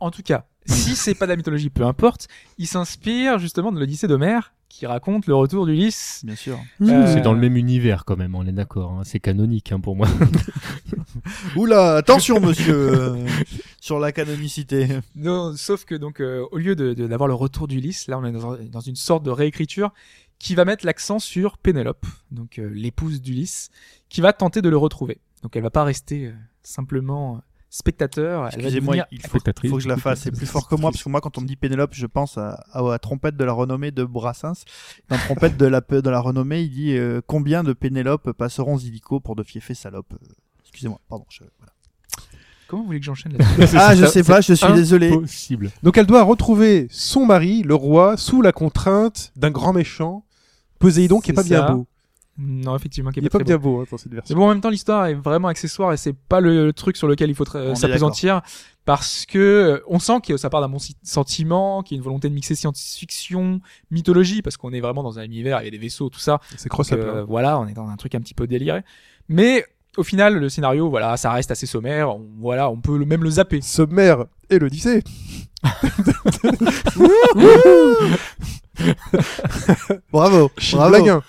[0.00, 2.28] En tout cas, si c'est pas de la mythologie, peu importe,
[2.58, 6.20] il s'inspire justement de l'Odyssée d'Homère qui raconte le retour d'Ulysse.
[6.24, 6.58] Bien sûr.
[6.82, 8.92] Euh, C'est dans le même univers quand même, on est d'accord.
[8.92, 9.02] hein.
[9.04, 10.06] C'est canonique hein, pour moi.
[11.56, 13.26] Oula, attention monsieur euh,
[13.80, 14.88] sur la canonicité.
[15.16, 18.24] Non, sauf que donc euh, au lieu de de- d'avoir le retour d'Ulysse, là on
[18.24, 19.92] est dans, dans une sorte de réécriture
[20.38, 23.70] qui va mettre l'accent sur Pénélope, donc euh, l'épouse d'Ulysse,
[24.08, 25.18] qui va tenter de le retrouver.
[25.42, 26.32] Donc elle va pas rester euh,
[26.62, 27.40] simplement euh,
[27.70, 28.46] spectateur.
[28.46, 30.20] Excusez-moi, il faut, que je la fasse.
[30.20, 32.38] C'est plus fort que moi parce que moi, quand on me dit Pénélope, je pense
[32.38, 34.64] à, à la trompette de la renommée de Brassens.
[35.08, 38.78] Dans la trompette de la de la renommée, il dit euh, combien de Pénélope passeront
[38.78, 40.14] illico pour de fiefés salopes?
[40.62, 41.24] Excusez-moi, pardon.
[41.30, 41.72] Je, voilà.
[42.68, 45.10] Comment vous voulez que j'enchaîne là-dessus Ah, je ça, sais pas, je suis désolé.
[45.10, 45.70] Possible.
[45.82, 50.24] Donc elle doit retrouver son mari, le roi, sous la contrainte d'un grand méchant,
[50.78, 51.86] Poséidon, qui est C'est pas bien beau.
[52.40, 53.80] Non, effectivement, qui Il est est pas bien beau.
[53.80, 54.36] hein, dans cette Mais version.
[54.36, 57.08] bon, en même temps, l'histoire est vraiment accessoire et c'est pas le, le truc sur
[57.08, 58.42] lequel il faut est s'apesantir
[58.84, 62.04] parce que euh, on sent que ça part d'un bon sentiment, qu'il y a une
[62.04, 63.60] volonté de mixer science-fiction,
[63.90, 66.38] mythologie, parce qu'on est vraiment dans un univers, il y a des vaisseaux, tout ça.
[66.56, 68.82] C'est cross euh, voilà, on est dans un truc un petit peu déliré.
[69.28, 69.64] Mais
[69.96, 72.10] au final, le scénario, voilà, ça reste assez sommaire.
[72.14, 73.60] On, voilà, on peut le- même le zapper.
[73.62, 75.02] Sommaire et l'Odyssée.
[80.12, 80.50] Bravo.
[80.72, 80.88] Bravo.
[80.90, 81.22] Blaguin.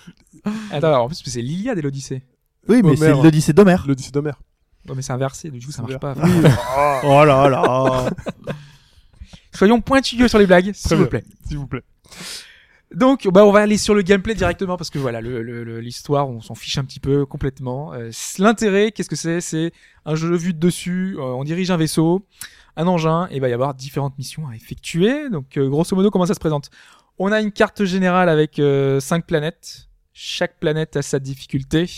[0.70, 2.22] Attends, alors, en plus, c'est l'Iliade et l'Odyssée.
[2.68, 3.22] Oui, mais c'est Homère.
[3.24, 3.84] l'Odyssée d'Homère.
[3.86, 4.40] L'Odyssée d'Homère.
[4.88, 6.14] Ouais, mais c'est inversé, du coup, ça marche pas.
[7.04, 8.10] Oh là là.
[9.54, 11.24] Soyons pointilleux sur les blagues, s'il vous plaît.
[11.46, 11.82] S'il vous plaît.
[12.94, 15.80] Donc, bah, on va aller sur le gameplay directement parce que voilà, le- le- le-
[15.80, 17.92] l'histoire, on s'en fiche un petit peu complètement.
[17.94, 19.40] Euh, L'intérêt, qu'est-ce que c'est?
[19.40, 19.72] C'est
[20.06, 21.16] un jeu vu de dessus.
[21.18, 22.26] euh, on dirige un vaisseau,
[22.76, 25.28] un engin, et il va y avoir différentes missions à effectuer.
[25.30, 26.70] Donc, euh, grosso modo, comment ça se présente?
[27.18, 29.88] On a une carte générale avec euh, cinq planètes.
[30.12, 31.88] Chaque planète a sa difficulté,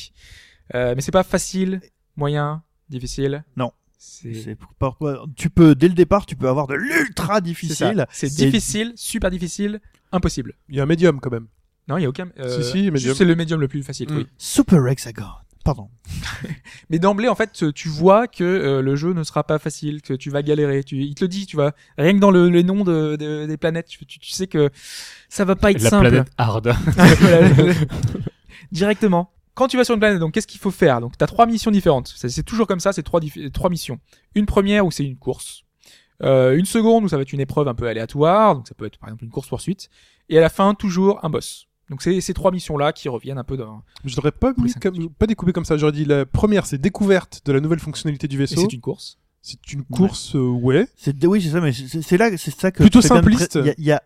[0.75, 1.81] Euh, mais c'est pas facile,
[2.17, 3.45] moyen, difficile.
[3.57, 3.73] Non.
[3.99, 4.97] C'est C'est par-
[5.37, 8.07] Tu peux, dès le départ, tu peux avoir de l'ultra difficile.
[8.11, 9.81] C'est difficile, super difficile,
[10.13, 10.55] impossible.
[10.69, 11.47] Il y a un médium quand même.
[11.89, 12.31] Non, il y a aucun.
[12.39, 13.15] euh, Si, si, médium.
[13.15, 14.11] C'est le médium le plus facile.
[14.11, 14.17] Mm.
[14.17, 14.27] Oui.
[14.39, 15.25] Super Hexagon.
[15.65, 15.89] Pardon.
[16.91, 20.13] Mais d'emblée, en fait, tu vois que euh, le jeu ne sera pas facile, que
[20.15, 20.83] tu vas galérer.
[20.83, 21.73] Tu, il te le dit, tu vois.
[21.97, 24.71] Rien que dans le, les noms de, de- des planètes, tu, sais que
[25.29, 26.09] ça va pas être La simple.
[26.09, 26.75] planète hard.
[28.73, 29.31] Directement.
[29.55, 31.01] Quand tu vas sur une planète, donc qu'est-ce qu'il faut faire?
[31.01, 32.13] Donc, tu as trois missions différentes.
[32.17, 33.21] C'est toujours comme ça, c'est trois,
[33.53, 34.01] trois missions.
[34.35, 35.63] Une première où c'est une course.
[36.23, 38.87] Euh, une seconde où ça va être une épreuve un peu aléatoire, donc ça peut
[38.87, 39.91] être par exemple une course poursuite.
[40.29, 41.67] Et à la fin, toujours un boss.
[41.91, 43.83] Donc c'est ces trois missions-là qui reviennent un peu dans...
[44.05, 45.77] Je l'aurais pas, mis c'est comme- pas découpé comme ça.
[45.77, 48.61] J'aurais dit la première, c'est découverte de la nouvelle fonctionnalité du Et vaisseau.
[48.63, 49.19] c'est une course.
[49.43, 50.87] C'est une course, euh, ouais.
[50.97, 53.57] C'est oui, c'est ça, mais c'est c'est là, c'est ça que Plutôt c'est simpliste.
[53.57, 54.03] Il y a, il y a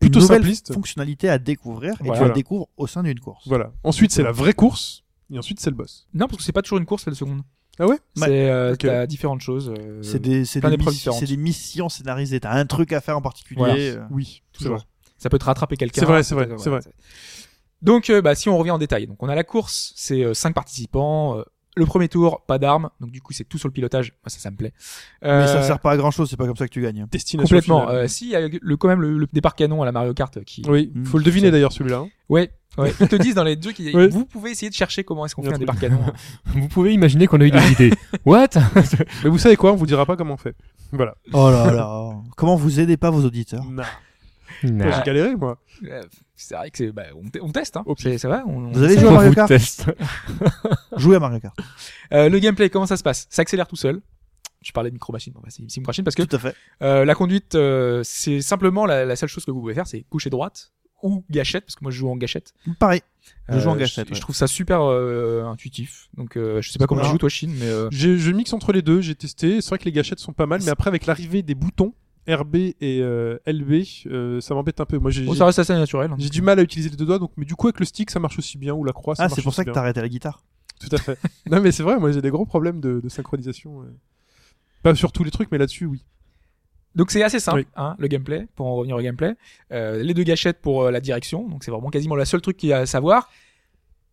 [0.00, 0.74] Plutôt une nouvelle simpliste.
[0.74, 2.20] fonctionnalité à découvrir et Voilà.
[2.22, 3.46] tu la découvres au sein d'une course.
[3.46, 3.72] Voilà.
[3.84, 5.04] Ensuite, c'est la vraie course.
[5.32, 6.08] Et ensuite, c'est le boss.
[6.12, 7.42] Non, parce que c'est pas toujours une course, la seconde.
[7.78, 7.96] Ah ouais?
[8.16, 9.72] C'est euh, différentes choses.
[9.78, 12.40] euh, C'est des, c'est des, c'est des missions scénarisées.
[12.40, 13.58] T'as un truc à faire en particulier.
[13.60, 13.74] Voilà.
[13.80, 14.04] euh.
[14.10, 14.84] Oui, c'est toujours.
[15.22, 16.00] Ça peut te rattraper quelqu'un.
[16.00, 16.80] C'est vrai, c'est vrai, c'est vrai.
[17.80, 20.34] Donc, euh, bah, si on revient en détail, donc on a la course, c'est euh,
[20.34, 21.38] cinq participants.
[21.38, 21.42] euh,
[21.74, 24.10] le premier tour, pas d'armes, donc du coup c'est tout sur le pilotage.
[24.22, 24.74] Moi ça, ça me plaît.
[25.22, 26.28] Mais Euh, ça sert pas à grand chose.
[26.28, 27.06] C'est pas comme ça que tu gagnes.
[27.10, 27.88] Destination complètement.
[27.88, 30.12] Euh, si, il y a le, quand même le, le départ canon à la Mario
[30.12, 30.62] Kart qui.
[30.68, 31.06] Oui, Mm.
[31.06, 32.00] faut le deviner d'ailleurs celui-là.
[32.00, 32.08] hein.
[32.28, 32.50] Ouais.
[32.76, 32.92] Ouais.
[33.00, 34.06] Ils te disent dans les deux qui, Oui.
[34.10, 35.98] vous pouvez essayer de chercher comment est-ce qu'on fait un départ canon.
[36.44, 37.92] Vous pouvez imaginer qu'on a eu des idées.
[38.26, 38.48] What?
[39.24, 39.72] Mais vous savez quoi?
[39.72, 40.54] On vous dira pas comment on fait.
[40.92, 41.14] Voilà.
[41.32, 42.12] Oh là là.
[42.36, 43.64] Comment vous aidez pas vos auditeurs?
[43.64, 43.84] Nah.
[44.64, 44.90] Nah.
[44.90, 45.58] J'ai galéré moi.
[46.36, 47.84] C'est vrai que c'est, bah, on, te- on teste, hein.
[47.96, 48.16] Pif.
[48.18, 48.40] C'est, vrai.
[48.46, 49.50] On, Vous on avez joué à Mario vous Kart.
[50.96, 51.56] Jouez à Mario Kart.
[52.12, 53.26] Euh, le gameplay, comment ça se passe?
[53.30, 54.02] Ça accélère tout seul.
[54.60, 56.54] Je parlais de micro machine, bon, bah, c'est Sim Machine parce que Tout à fait.
[56.82, 60.04] euh, la conduite, euh, c'est simplement la, la seule chose que vous pouvez faire, c'est
[60.10, 60.72] gauche et droite
[61.02, 62.52] ou gâchette parce que moi je joue en gâchette.
[62.78, 63.00] Pareil.
[63.48, 64.16] Je joue en Euh, gâchette, Je, ouais.
[64.16, 66.10] je trouve ça super euh, intuitif.
[66.18, 68.52] Donc euh, je sais pas comment tu joues toi, Chine, mais euh, J'ai- Je mixe
[68.52, 69.60] entre les deux, j'ai testé.
[69.62, 71.94] C'est vrai que les gâchettes sont pas mal, mais après avec l'arrivée des boutons
[72.28, 74.98] RB et euh, LB, euh, ça m'embête un peu.
[74.98, 76.10] Moi j'ai bon, ça reste assez naturel.
[76.12, 76.16] hein.
[76.18, 78.10] j'ai du mal à utiliser les deux doigts, donc mais du coup avec le stick
[78.10, 79.14] ça marche aussi bien ou la croix.
[79.16, 80.42] Ça Ah, marche c'est pour ça que t'as arrêté la guitare.
[80.80, 81.18] Tout à fait.
[81.50, 83.82] non mais c'est vrai, moi j'ai des gros problèmes de, de synchronisation.
[84.82, 86.04] Pas sur tous les trucs, mais là-dessus oui.
[86.94, 87.66] Donc c'est assez simple, Oui.
[87.76, 89.34] hein, le gameplay, pour en revenir au gameplay.
[89.72, 92.56] Euh, les deux gâchettes pour euh, la direction, donc c'est vraiment quasiment le seul truc
[92.58, 93.30] qu'il y a à savoir.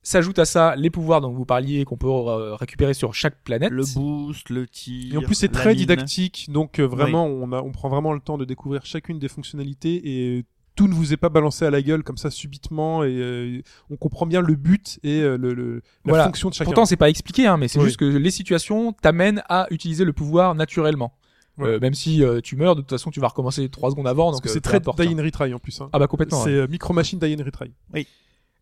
[0.01, 3.69] S'ajoute à ça les pouvoirs dont vous parliez qu'on peut euh, récupérer sur chaque planète.
[3.71, 5.13] Le boost, le tir.
[5.13, 5.77] Et en plus c'est très mine.
[5.79, 9.27] didactique, donc euh, vraiment on, a, on prend vraiment le temps de découvrir chacune des
[9.27, 10.01] fonctionnalités
[10.37, 10.45] et
[10.75, 13.97] tout ne vous est pas balancé à la gueule comme ça subitement et euh, on
[13.97, 16.23] comprend bien le but et euh, le, le- la Voilà.
[16.25, 16.65] fonction de chacun.
[16.71, 17.85] Pourtant c'est pas expliqué, hein, mais c'est Oui.
[17.85, 21.13] juste que les situations t'amènent à utiliser le pouvoir naturellement.
[21.57, 21.67] Ouais.
[21.71, 24.27] Euh, même si euh, tu meurs, de toute façon tu vas recommencer trois secondes avant.
[24.27, 25.17] Parce Donc que c'est très die hein.
[25.19, 25.81] and retry en plus.
[25.81, 25.89] hein.
[25.91, 26.41] Ah bah complètement.
[26.41, 26.55] c'est ouais.
[26.55, 27.73] euh, Micro Machine die and retry.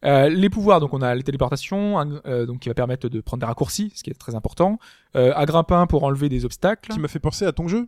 [0.05, 3.19] Euh, les pouvoirs, donc on a les téléportations, un- euh, donc qui va permettre de
[3.21, 4.77] prendre des raccourcis, ce qui est très important.
[5.15, 6.91] Euh, à grimpin pour enlever des obstacles.
[6.93, 7.87] Qui m'a fait penser à ton jeu,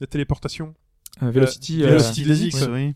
[0.00, 0.74] la téléportation.
[1.22, 1.82] Euh, Velocity.
[1.82, 2.94] Euh, euh, Velocity des X, oui.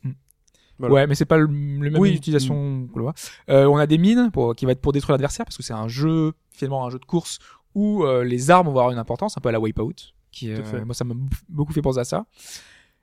[0.78, 0.94] Voilà.
[0.94, 2.14] Ouais, mais c'est pas le, le même Oui.
[2.14, 3.14] utilisation qu'on le voit.
[3.50, 5.72] Euh, on a des mines pour, qui va être pour détruire l'adversaire parce que c'est
[5.74, 7.38] un jeu finalement un jeu de course
[7.74, 9.94] où euh, les armes vont avoir une importance, un peu à la Wipeout.
[10.32, 10.84] Qui, euh, fait.
[10.84, 11.14] moi, ça m'a
[11.48, 12.24] beaucoup fait penser à ça.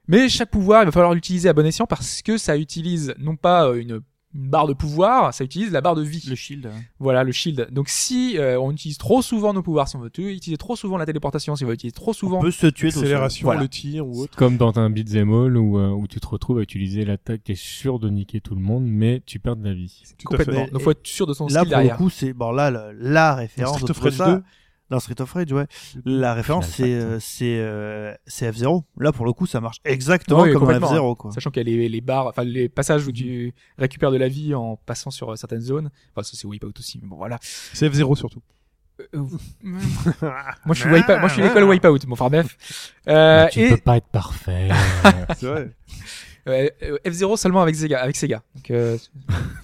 [0.07, 3.35] Mais chaque pouvoir, il va falloir l'utiliser à bon escient parce que ça utilise non
[3.35, 4.01] pas euh, une,
[4.35, 6.23] une barre de pouvoir, ça utilise la barre de vie.
[6.29, 6.69] Le shield.
[6.99, 7.67] Voilà, le shield.
[7.71, 10.97] Donc si euh, on utilise trop souvent nos pouvoirs, si on veut utiliser trop souvent
[10.97, 12.89] la téléportation, si on veut utiliser trop souvent On peut se tuer.
[12.89, 13.61] Accélération, Voilà.
[13.61, 14.37] le tir ou autre.
[14.37, 17.55] Comme dans un beat'em all où, euh, où tu te retrouves à utiliser l'attaque, t'es
[17.55, 20.03] sûr de niquer tout le monde, mais tu perds de la vie.
[20.19, 20.45] Tout à fait.
[20.45, 20.71] complètement.
[20.73, 21.97] Donc faut être sûr de son Là, skill pour le derrière.
[21.97, 24.43] coup, c'est bon là le- la référence de ça.
[24.89, 24.95] 2.
[24.95, 25.65] Dans Street of Rage, ouais.
[26.05, 28.83] La référence, c'est euh, c'est euh, c'est F0.
[28.99, 30.91] Là, pour le coup, ça marche exactement Oui, comme dans complètement.
[31.13, 31.31] F0, quoi.
[31.31, 34.27] Sachant qu'il y a les, les barres, enfin les passages où tu récupères de la
[34.27, 35.89] vie en passant sur euh, certaines zones.
[36.15, 37.37] Enfin, ça c'est Wipeout aussi, mais bon voilà.
[37.41, 38.41] C'est F0 surtout.
[39.13, 39.23] Euh,
[39.63, 41.99] moi je suis Wipeout, moi je suis l'école Wipeout.
[42.07, 42.93] Bon, enfin bref.
[43.07, 44.69] Euh, tu et peux pas être parfait.
[45.37, 45.69] C'est vrai.
[46.47, 48.41] euh, euh, F0 seulement avec Sega, avec Sega.
[48.55, 48.97] Donc euh,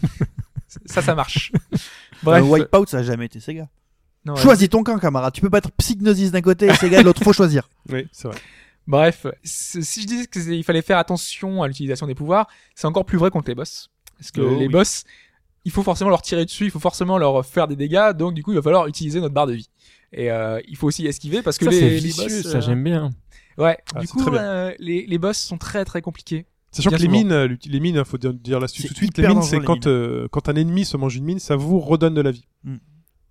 [0.85, 1.51] ça, ça marche.
[2.23, 2.43] Bref.
[2.43, 3.67] Euh, Wipeout, ça a jamais été Sega.
[4.25, 5.33] Non, Choisis ton camp, camarade.
[5.33, 7.23] Tu peux pas être Psygnosis d'un côté et Sega de l'autre.
[7.23, 7.69] Faut choisir.
[7.91, 8.37] Oui, c'est vrai.
[8.87, 13.17] Bref, si je disais qu'il fallait faire attention à l'utilisation des pouvoirs, c'est encore plus
[13.17, 13.89] vrai contre les boss.
[14.17, 14.71] Parce que Oh les oui.
[14.71, 15.03] boss,
[15.65, 18.43] il faut forcément leur tirer dessus, il faut forcément leur faire des dégâts, donc du
[18.43, 19.69] coup il va falloir utiliser notre barre de vie.
[20.13, 22.51] Et euh, il faut aussi esquiver parce que ça, les, c'est les vicieux, boss...
[22.51, 23.09] ça euh, j'aime bien.
[23.57, 26.45] Ouais, Ah, du coup euh, les, les boss sont très très compliqués.
[26.75, 29.17] Sachant que les mines, euh, les mines, faut dire, dire C'est tout de suite.
[29.17, 32.21] Les mines, c'est quand, euh, un ennemi se mange une mine, ça vous redonne de
[32.21, 32.45] la vie.
[32.65, 32.75] Mm.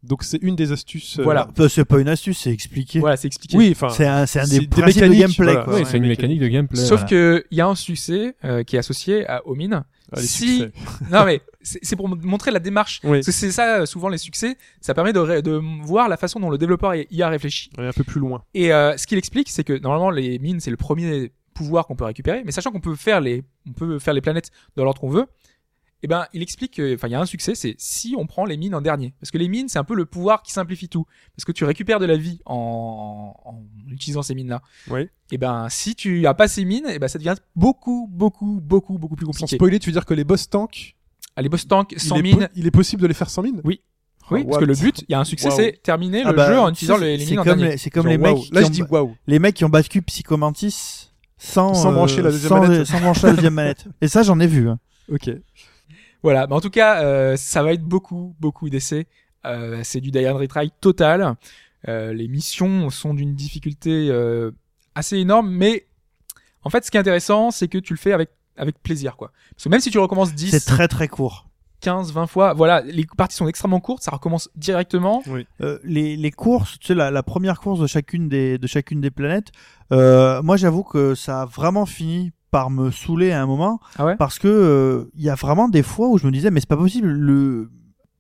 [0.05, 1.19] Donc c'est une des astuces.
[1.19, 1.49] euh, Voilà.
[1.57, 3.01] Bah, c'est pas une astuce, c'est expliqué.
[3.01, 3.57] Voilà, c'est expliqué.
[3.57, 3.89] Oui, enfin.
[3.89, 5.69] C'est un, c'est un des des principes de gameplay, voilà.
[5.69, 6.79] Ouais, c'est une mécanique de gameplay.
[6.81, 7.05] Sauf voilà.
[7.07, 9.83] que il y a un succès euh, qui est associé à, aux mines.
[10.13, 10.65] ah, si
[11.11, 13.01] non mais c'est pour montrer la démarche.
[13.05, 13.19] Oui.
[13.19, 16.39] Parce que c'est ça euh, souvent les succès, ça permet de, de voir la façon
[16.41, 17.71] dont le développeur y a réfléchi.
[17.79, 18.43] Un peu plus loin.
[18.53, 21.95] Et euh, ce qu'il explique, c'est que normalement les mines c'est le premier pouvoir qu'on
[21.97, 25.01] peut récupérer, mais sachant qu'on peut faire les, on peut faire les planètes dans l'ordre
[25.01, 25.27] qu'on veut.
[26.05, 28.45] Et ben, il explique que, enfin, il y a un succès, c'est si on prend
[28.45, 30.91] les mines en dernier, parce que les mines c'est un peu le pouvoir qui simplifie
[30.91, 34.61] tout, parce que tu récupères de la vie en, en utilisant ces mines là.
[34.91, 35.09] Oui.
[35.33, 38.99] Et ben, si tu as pas ces mines, et ben ça devient beaucoup, beaucoup, beaucoup,
[38.99, 39.57] beaucoup plus Sans compliqué.
[39.57, 40.95] spoiler, tu veux dire que les boss tanks,
[41.37, 43.41] Ah, les boss tanks il sans est, mines, il est possible de les faire sans
[43.43, 43.63] mines?
[43.65, 43.81] Oui.
[44.31, 45.57] oui, Oh, parce que le but, il y a un succès, Wow.
[45.57, 47.79] c'est terminer Ah le bah, jeu en utilisant les, mines en comme dernier.
[47.79, 49.17] C'est comme Genre, les mecs, Là, qui je ont, dis waouh.
[49.27, 52.87] les mecs qui ont battu Psychomantis sans, Sans euh, brancher la deuxième sans, manette.
[52.87, 53.87] sans brancher la deuxième manette.
[54.03, 54.69] Et ça, j'en ai vu.
[54.69, 54.79] hein.
[55.13, 55.31] Ok.
[56.25, 59.07] Voilà, mais en tout cas, euh, ça va être beaucoup, beaucoup d'essais.
[59.45, 61.37] Euh, c'est du die and retry total.
[61.87, 64.51] Euh, les missions sont d'une difficulté euh,
[64.95, 65.87] assez énorme, mais
[66.63, 69.33] en fait, ce qui est intéressant, c'est que tu le fais avec avec plaisir, quoi.
[69.51, 71.49] Parce que même si tu recommences 10, C'est très très court.
[71.81, 75.23] 15, 20 fois, voilà, les parties sont extrêmement courtes, ça recommence directement.
[75.61, 79.03] Euh, les, les courses, tu sais, la, la première course de chacune des, de chacune
[79.03, 79.53] des planètes,
[79.93, 83.81] euh, moi j'avoue que ça a vraiment fini par me saouler à un moment.
[83.99, 84.15] Ah ouais?
[84.15, 86.69] Parce que euh, il y a vraiment des fois où je me disais, mais c'est
[86.69, 87.69] pas possible, le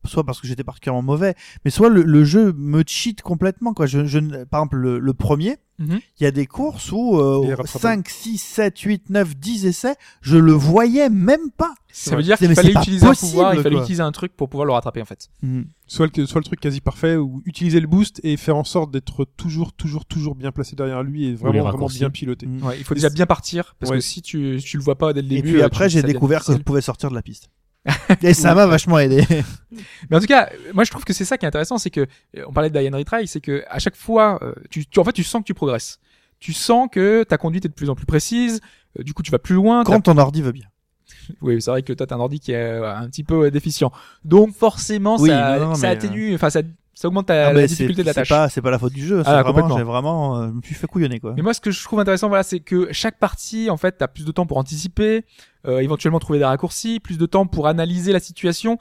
[0.09, 3.74] soit parce que j'étais particulièrement mauvais, mais soit le, le jeu me cheat complètement.
[3.74, 3.86] Quoi.
[3.86, 6.01] Je, je, ne- par exemple, le, le premier, il Mhm.
[6.20, 8.05] y a des courses où euh, Il est rattrapable.
[8.05, 11.74] 5, 6, 7, 8, 9, 10 essais, je le voyais même pas.
[11.90, 13.82] Ça veut dire qu'il fallait utiliser un possible, pouvoir, il fallait quoi.
[13.85, 15.28] utiliser un truc pour pouvoir le rattraper, en fait.
[15.89, 18.90] Soit le, soit le truc quasi parfait, ou utiliser le boost et faire en sorte
[18.93, 22.47] d'être toujours, toujours, toujours bien placé derrière lui et vraiment, bien piloté.
[22.47, 22.62] Mm.
[22.64, 23.98] Ouais, il faut déjà bien partir, parce Ouais.
[23.98, 25.52] que si tu, tu le vois pas dès le Et début.
[25.55, 27.51] puis euh, après, j'ai découvert que je pouvais sortir de la piste.
[28.23, 29.24] Et ça m'a vachement aidé.
[30.11, 32.01] Mais en tout cas, moi je trouve que c'est ça qui est intéressant, c'est que
[32.36, 35.05] euh, on parlait de Diane Retry, c'est que à chaque fois, euh, tu, tu- en
[35.05, 35.98] fait, tu sens que tu progresses.
[36.40, 38.61] Tu sens que ta conduite est de plus en plus précise.
[38.98, 39.85] euh, du coup, tu vas plus loin.
[39.85, 40.66] Quand ton ordi veut bien.
[41.40, 43.90] Oui, c'est vrai que toi, t'as un ordi qui est un petit peu déficient.
[44.24, 46.61] Donc forcément, Oui, ça, non, non, ça atténue, enfin ça,
[46.94, 48.28] ça augmente ta, Ah, la difficulté de la c'est tâche.
[48.28, 49.22] pas, c'est pas la faute du jeu.
[49.24, 51.34] C'est Ah, vraiment, j'ai vraiment, euh, je me suis fait couillonner, quoi.
[51.36, 54.08] Mais moi, ce que je trouve intéressant, voilà, c'est que chaque partie, en fait, t'as
[54.08, 55.24] plus de temps pour anticiper,
[55.66, 58.78] euh, éventuellement trouver des raccourcis, plus de temps pour analyser la situation,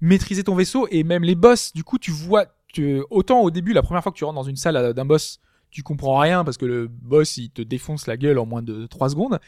[0.00, 1.72] maîtriser ton vaisseau et même les boss.
[1.72, 4.42] Du coup, tu vois, tu, autant au début, la première fois que tu rentres dans
[4.42, 8.06] une salle euh, d'un boss, tu comprends rien parce que le boss il te défonce
[8.06, 9.38] la gueule en moins de 3 secondes.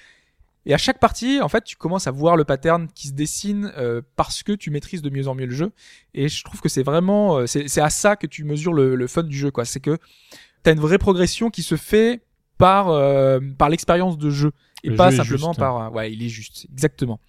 [0.69, 3.73] Et à chaque partie, en fait, tu commences à voir le pattern qui se dessine
[3.77, 5.73] euh, parce que tu maîtrises de mieux en mieux le jeu.
[6.15, 9.07] Et je trouve que c'est vraiment, euh, c'est à ça que tu mesures le, le
[9.07, 9.65] fun du jeu, quoi.
[9.65, 9.99] C'est que
[10.62, 12.23] t'as une vraie progression qui se fait
[12.59, 14.53] par euh, par l'expérience de jeu
[14.85, 17.20] et Le pas jeu simplement par, euh, ouais, il est juste, exactement.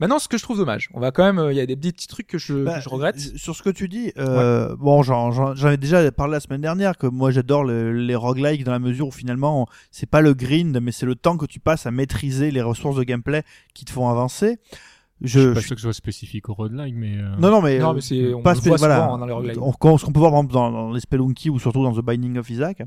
[0.00, 1.76] Maintenant, ce que je trouve dommage, on va quand même, euh, il y a des
[1.76, 3.16] petits trucs que je, Bah, que je regrette.
[3.16, 6.96] euh, Sur ce que tu dis, euh, bon, j'en, ai déjà parlé la semaine dernière
[6.96, 10.80] que moi j'adore le- les roguelikes dans la mesure où finalement c'est pas le grind,
[10.80, 13.42] mais c'est le temps que tu passes à maîtriser les ressources de gameplay
[13.74, 14.58] qui te font avancer.
[15.22, 17.16] Je suis Je, pas je- sûr que ce soit spécifique au roguelike, mais.
[17.18, 19.02] euh, non, non, mais, Non, euh, mais c'est, on pas le voit voilà.
[19.04, 19.60] souvent dans les roguelikes.
[19.60, 21.92] On- qu'on- ce qu'on peut voir par exemple dans, dans les Spelunky ou surtout dans
[21.92, 22.82] The Binding of Isaac.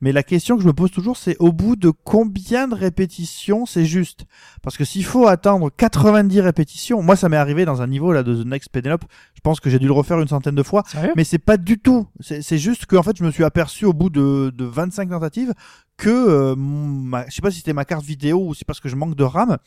[0.00, 3.66] Mais la question que je me pose toujours, c'est au bout de combien de répétitions
[3.66, 4.26] c'est juste?
[4.62, 8.22] Parce que s'il faut attendre 90 répétitions, moi ça m'est arrivé dans un niveau là
[8.22, 9.04] de The Next Penelope,
[9.34, 11.12] je pense que j'ai dû le refaire une centaine de fois, Sérieux?
[11.16, 12.06] Mais c'est pas du tout.
[12.20, 15.10] C'est c'est juste que en fait je me suis aperçu au bout de, de 25
[15.10, 15.52] tentatives
[15.96, 18.88] que euh, ma- je sais pas si c'était ma carte vidéo ou c'est parce que
[18.88, 19.58] je manque de RAM.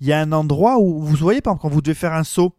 [0.00, 2.24] Il y a un endroit où vous voyez par exemple quand vous devez faire un
[2.24, 2.54] saut,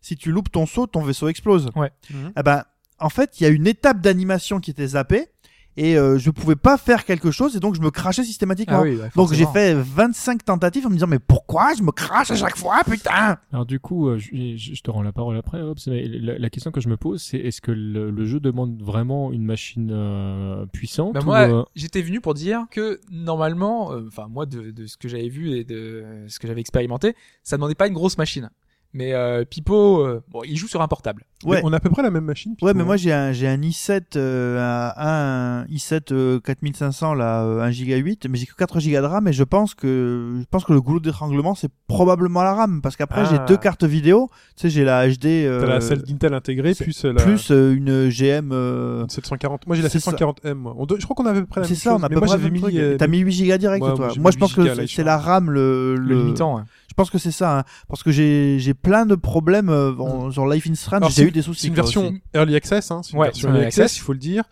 [0.00, 1.70] si tu loupes ton saut, ton vaisseau explose.
[1.76, 1.92] Ouais.
[2.10, 2.32] Mhm.
[2.36, 2.64] Eh ben,
[2.98, 5.28] en fait, il y a une étape d'animation qui était zappée.
[5.76, 8.78] Et euh, je pouvais pas faire quelque chose et donc je me crachais systématiquement.
[8.80, 11.92] Ah oui, bah, donc j'ai fait 25 tentatives en me disant mais pourquoi je me
[11.92, 13.38] crache à chaque fois putain?
[13.52, 15.60] Alors du coup, euh, je, te rends la parole après.
[15.86, 19.32] La, la question que je me pose, c'est est-ce que le, le jeu demande vraiment
[19.32, 24.04] une machine euh, puissante Bah, ou, moi, euh, j'étais venu pour dire que normalement, euh,
[24.08, 27.56] enfin moi de, de ce que j'avais vu et de ce que j'avais expérimenté, ça
[27.56, 28.50] demandait pas une grosse machine.
[28.94, 31.24] Mais euh, Pipo, euh, bon, il joue sur un portable.
[31.44, 31.60] Ouais.
[31.64, 32.54] On a à peu près la même machine.
[32.62, 32.84] Ouais, mais hein.
[32.84, 37.70] moi j'ai un j'ai un i7 euh, un, un i7 euh, 4500 là, euh, 1
[37.72, 40.64] giga 8, mais j'ai que 4 gigas de RAM et je pense que je pense
[40.64, 43.28] que le goulot d'étranglement c'est probablement la RAM parce qu'après Ah.
[43.30, 46.74] j'ai deux cartes vidéo, tu sais j'ai la HD euh, T'as la celle d'Intel intégrée
[46.74, 49.66] plus euh, la plus euh, une GM euh, une 740.
[49.66, 50.12] Moi j'ai la c'est ça.
[50.12, 50.54] 740M.
[50.54, 50.74] Moi.
[50.78, 52.00] On doit- Je crois qu'on avait à peu près la c'est même ça, chose.
[52.00, 52.60] on a mais pas moi près j'avais le mis.
[52.60, 52.74] truc.
[52.76, 54.06] euh, T'as mis 8 gigas direct Ouais, moi, toi.
[54.16, 56.56] Moi mis je pense 8 que là, c'est- la RAM le, Le, limitant.
[56.58, 56.62] ouais.
[56.92, 60.30] Je pense que c'est ça hein, parce que j'ai j'ai plein de problèmes euh, bon,
[60.30, 61.62] sur Life in Strange, j'ai eu des soucis.
[61.62, 62.20] C'est une version aussi.
[62.34, 63.96] Early Access, hein, c'est une Ouais, version Early Access, Access.
[63.96, 64.44] il faut le dire.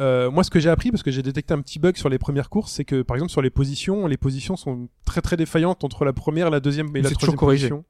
[0.00, 2.18] Euh, moi, ce que j'ai appris, parce que j'ai détecté un petit bug sur les
[2.18, 5.84] premières courses, c'est que, par exemple, sur les positions, les positions sont très très défaillantes
[5.84, 7.68] entre la première, la deuxième et la C'est troisième toujours corrigé.
[7.68, 7.84] position.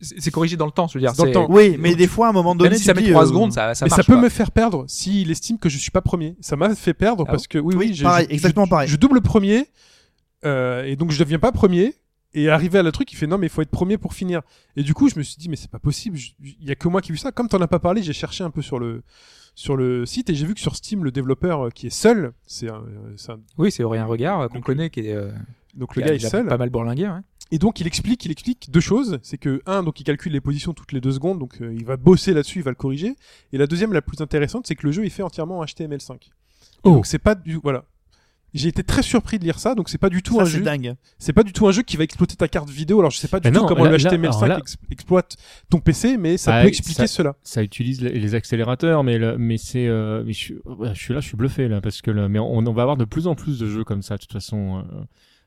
[0.00, 1.12] C'est corrigé dans le temps, je veux dire.
[1.12, 1.46] Dans le temps.
[1.50, 3.26] Oui, mais Donc, des fois à un moment donné si ça met dis, 3 euh,
[3.28, 4.00] secondes, ça, ça mais marche.
[4.00, 4.22] ça peut quoi.
[4.22, 6.36] me faire perdre s'il estime que je suis pas premier.
[6.40, 8.70] Ça m'a fait perdre Ah parce que oui, Oui, oui, j'ai- pareil, je- exactement je-
[8.70, 8.88] pareil.
[8.88, 9.66] Je double premier
[10.46, 11.94] euh, et donc je deviens pas premier.
[12.34, 14.42] Et arrivé à le truc, il fait non mais il faut être premier pour finir.
[14.76, 16.18] Et du coup, je me suis dit mais c'est pas possible.
[16.42, 17.32] Il y a que moi qui ai vu ça.
[17.32, 19.02] Comme t'en as pas parlé, j'ai cherché un peu sur le
[19.54, 22.32] sur le site et j'ai vu que sur Steam, le développeur euh, qui est seul,
[22.46, 25.12] c'est un, euh, un- Oui, c'est Aurélien Regard qu'on connaît, qui est.
[25.14, 25.32] euh,
[25.74, 26.46] donc le gars est seul.
[26.46, 27.20] Pas mal bourlingué, ouais.
[27.50, 29.18] Et donc il explique, il explique deux choses.
[29.22, 31.84] C'est que un, donc il calcule les positions toutes les deux secondes, donc euh, il
[31.86, 33.16] va bosser là-dessus, il va le corriger.
[33.52, 36.14] Et la deuxième, la plus intéressante, c'est que le jeu est fait entièrement en HTML5.
[36.14, 36.18] Et
[36.84, 36.90] Oh.
[36.92, 37.84] Donc c'est pas du voilà.
[38.54, 40.58] J'ai été très surpris de lire ça, donc c'est pas du tout ça un c'est
[40.58, 40.62] jeu.
[40.64, 40.94] dingue.
[41.18, 42.98] C'est pas du tout un jeu qui va exploiter ta carte vidéo.
[42.98, 44.58] Alors je sais pas du Mais tout non, comment là- le là- HTML5 alors là-
[44.58, 45.36] ex- exploite
[45.68, 47.36] ton PC, mais ça Ah, peut expliquer ça- cela.
[47.42, 51.20] ça utilise les, accélérateurs, mais le- mais c'est euh, je, suis- ouais, je suis là,
[51.20, 53.34] je suis bluffé là parce que le- mais on, on va avoir de plus en
[53.34, 54.16] plus de jeux comme ça.
[54.16, 55.00] De toute façon, euh,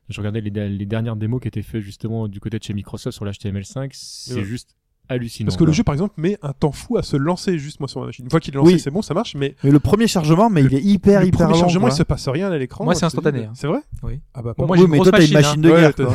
[0.10, 3.16] je regardais les, les dernières démos qui étaient faites justement du côté de chez Microsoft
[3.16, 4.44] sur l'HTML5, c'est Ouais.
[4.44, 4.76] juste
[5.12, 5.48] hallucinant.
[5.48, 7.88] Parce que le jeu, par exemple, met un temps fou à se lancer juste moi
[7.90, 8.26] sur ma machine.
[8.26, 8.80] Une fois qu'il est lancé, Oui.
[8.80, 9.36] c'est bon, ça marche.
[9.36, 11.60] Mais Mais le premier chargement, mais il est hyper le hyper premier long.
[11.60, 11.94] chargement, quoi.
[11.94, 12.84] il se passe rien à l'écran.
[12.84, 13.52] Moi, c'est instantané, hein.
[13.56, 14.20] C'est vrai Oui.
[14.34, 15.70] Ah bah, Bon, pas moi, oui, une mais grosse toi t'as une machine, hein.
[15.70, 15.96] de Ouais, guerre.
[15.96, 16.14] quoi.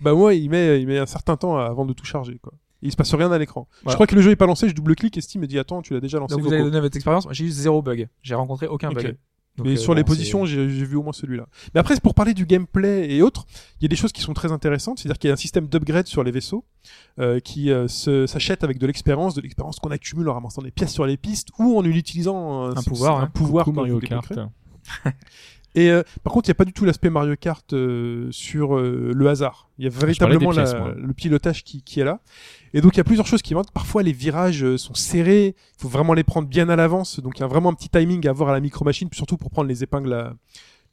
[0.00, 2.38] Bah moi, il met, il met un certain temps avant de tout charger.
[2.42, 2.52] Quoi.
[2.82, 3.66] Et il se passe rien à l'écran.
[3.86, 5.80] Je crois que le jeu est pas lancé, je double-clique et Steam me dit attends,
[5.80, 6.34] tu l'as déjà lancé.
[6.34, 7.26] Donc vous avez donné votre expérience.
[7.30, 8.08] J'ai eu zéro bug.
[8.22, 9.16] J'ai rencontré aucun bug.
[9.56, 11.46] Donc, mais euh, sur les bon, positions, j'ai j'ai vu au moins celui-là.
[11.74, 13.46] Mais après, pour parler du gameplay et autres,
[13.80, 14.98] il y a des choses qui sont très intéressantes.
[14.98, 16.64] C'est-à-dire qu'il y a un système d'upgrade sur les vaisseaux
[17.18, 20.70] euh, qui euh, se- s'achète avec de l'expérience, de l'expérience qu'on accumule en ramassant des
[20.70, 23.30] pièces sur les pistes ou en utilisant un, Un pouvoir, un hein.
[23.32, 24.30] pouvoir comme Mario Kart.
[25.76, 28.76] Et euh, par contre, il n'y a pas du tout l'aspect Mario Kart euh, sur
[28.76, 29.68] euh, le hasard.
[29.78, 32.20] Il y a véritablement pièces, la- le pilotage qui, qui est là.
[32.74, 33.70] Et donc, il y a plusieurs choses qui manquent.
[33.72, 35.48] Parfois, les virages euh, sont serrés.
[35.48, 37.20] Il faut vraiment les prendre bien à l'avance.
[37.20, 39.36] Donc, il y a vraiment un petit timing à avoir à la micro machine, surtout
[39.36, 40.34] pour prendre les épingles, à-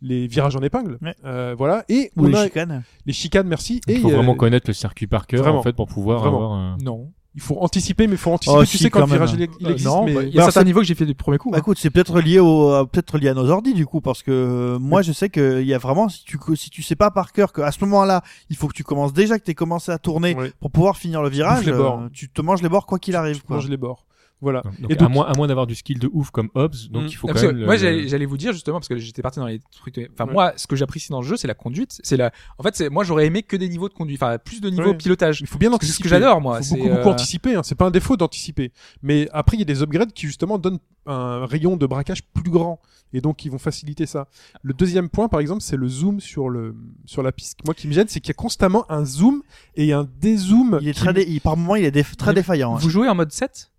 [0.01, 0.97] les virages en épingle.
[1.01, 1.15] Ouais.
[1.23, 1.85] Euh, voilà.
[1.88, 2.84] Et Ou on les a chicanes.
[3.05, 3.80] les chicanes, merci.
[3.88, 5.60] Il et faut euh, vraiment connaître le circuit par cœur vraiment.
[5.60, 6.38] en fait pour pouvoir Vraiment.
[6.43, 6.77] avoir un...
[6.84, 7.10] Non.
[7.35, 8.57] Il faut anticiper, mais il faut anticiper.
[8.60, 9.49] Oh, tu si, sais quand, quand le virage même.
[9.60, 9.88] il, il Euh, existe.
[9.89, 10.14] non, mais...
[10.14, 11.49] bah, il y a Alors, certains niveaux que j'ai fait du premier coup.
[11.51, 11.61] Bah hein.
[11.61, 14.31] écoute, c'est peut-être lié au, à- peut-être lié à nos ordi du coup, parce que
[14.31, 17.31] euh, moi je sais qu'il y a vraiment, si tu, si tu sais pas par
[17.31, 20.35] cœur qu'à ce moment-là, il faut que tu commences déjà que tu commencé à tourner
[20.35, 20.51] Ouais.
[20.60, 22.01] pour pouvoir finir le virage, les bords.
[22.03, 23.38] euh, tu te manges les bords quoi qu'il arrive.
[23.38, 23.55] tu Quoi.
[23.57, 24.05] manges les bords.
[24.44, 24.61] Voilà.
[24.80, 27.03] Donc, Et à donc- moins, à moins d'avoir du skill de ouf comme Hobbs, donc
[27.03, 27.07] Mm.
[27.07, 27.56] il faut quand même.
[27.57, 29.95] le- moi, le- j'allais j'allais vous dire justement parce que j'étais parti dans les trucs.
[29.95, 30.34] de- Enfin, Ouais.
[30.34, 31.99] moi, ce que j'apprécie dans le jeu, c'est la conduite.
[32.03, 32.32] C'est la.
[32.57, 34.90] En fait, c'est moi, j'aurais aimé que des niveaux de conduite, enfin, plus de niveaux
[34.91, 34.98] Ouais.
[34.98, 35.40] pilotage.
[35.41, 35.94] Il faut bien anticiper.
[35.94, 37.56] c'est ce que j'adore, moi, Il faut beaucoup, beaucoup anticiper.
[37.56, 37.64] Hein.
[37.64, 38.72] C'est pas un défaut d'anticiper.
[39.02, 42.49] Mais après, il y a des upgrades qui justement donnent un rayon de braquage plus
[42.52, 42.80] grand.
[43.15, 44.28] Et donc, ils vont faciliter ça.
[44.64, 46.76] Le deuxième point, par exemple, c'est le zoom sur le
[47.06, 47.60] sur la piste.
[47.65, 49.44] Moi, qui me gêne, c'est qu'il y a constamment un zoom
[49.76, 50.80] et un dézoom.
[50.82, 52.76] Il est qui très, dé- il, par moment, il est déf- très Il- défaillant.
[52.76, 52.80] hein.
[52.80, 53.72] Vous jouez en mode 7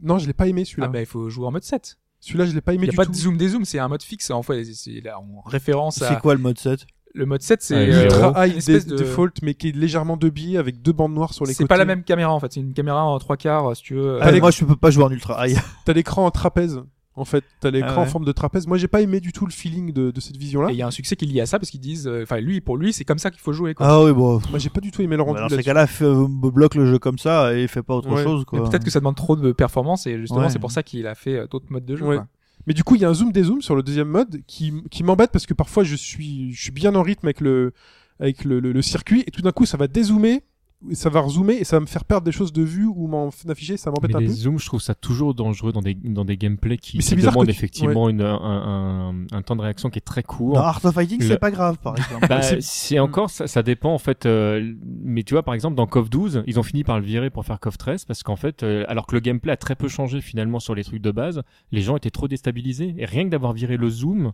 [0.00, 0.88] Non, je l'ai pas aimé Ah celui-là.
[0.88, 1.98] bah, il faut jouer en mode 7.
[2.20, 3.12] Celui-là, je l'ai pas Il aimé n'y a du pas tout.
[3.12, 4.30] de zoom dézoom, c'est un mode fixe.
[4.30, 6.08] En fait, c'est- là, en référence à.
[6.08, 8.86] C'est quoi le mode 7 Le mode 7, c'est Ah, euh, Ultra une high espèce
[8.86, 8.96] de...
[8.96, 8.98] de.
[9.04, 11.64] default, mais qui est légèrement de biais avec deux bandes noires sur les côtés.
[11.64, 13.94] C'est pas la même caméra en fait, c'est une caméra en trois quarts si tu
[13.94, 14.18] veux.
[14.20, 15.56] Ah, Euh, les- Moi je peux pas jouer en ultra high.
[15.84, 16.80] T'as l'écran en trapèze.
[17.18, 18.02] En fait, t'as l'écran Ah ouais.
[18.02, 18.66] en forme de trapèze.
[18.66, 20.70] Moi, j'ai pas aimé du tout le feeling de, de cette vision-là.
[20.70, 22.22] Et il y a un succès qui est lié à ça parce qu'ils disent, euh,
[22.22, 23.74] enfin lui pour lui c'est comme ça qu'il faut jouer.
[23.74, 23.86] Quoi.
[23.86, 24.40] Ah oui, bon.
[24.50, 26.86] Moi, j'ai pas du tout aimé le rendu Bah, dans ces fais- euh, bloque le
[26.86, 28.22] jeu comme ça et fais pas autre Ouais.
[28.22, 28.44] chose.
[28.50, 30.50] Peut-être que ça demande trop de performance et justement Ouais.
[30.50, 32.04] c'est pour ça qu'il a fait euh, d'autres modes de jeu.
[32.06, 32.16] Ouais.
[32.16, 32.26] quoi.
[32.66, 35.02] Mais du coup, il y a un zoom dézoom sur le deuxième mode qui, qui
[35.02, 37.72] m'embête parce que parfois je suis, je suis bien en rythme avec le,
[38.20, 40.42] avec le, le, le circuit et tout d'un coup ça va dézoomer
[40.92, 43.30] ça va rezoomer et ça va me faire perdre des choses de vue ou m'en
[43.48, 44.32] afficher, ça m'embête Mais un les peu.
[44.32, 47.16] zooms, je trouve ça toujours dangereux dans des, dans des gameplays qui, Mais c'est qui
[47.16, 50.54] bizarre demandent tu- effectivement une, un, un, un temps de réaction qui est très court.
[50.54, 52.26] Dans Art of Fighting, Le- c'est pas grave, par exemple.
[52.28, 55.86] Bah, C'est- encore ça, ça dépend en fait euh, mais tu vois par exemple dans
[55.88, 58.62] KOF 12 ils ont fini par le virer pour faire KOF 13 parce qu'en fait
[58.62, 61.42] euh, alors que le gameplay a très peu changé finalement sur les trucs de base
[61.72, 64.32] les gens étaient trop déstabilisés et rien que d'avoir viré le zoom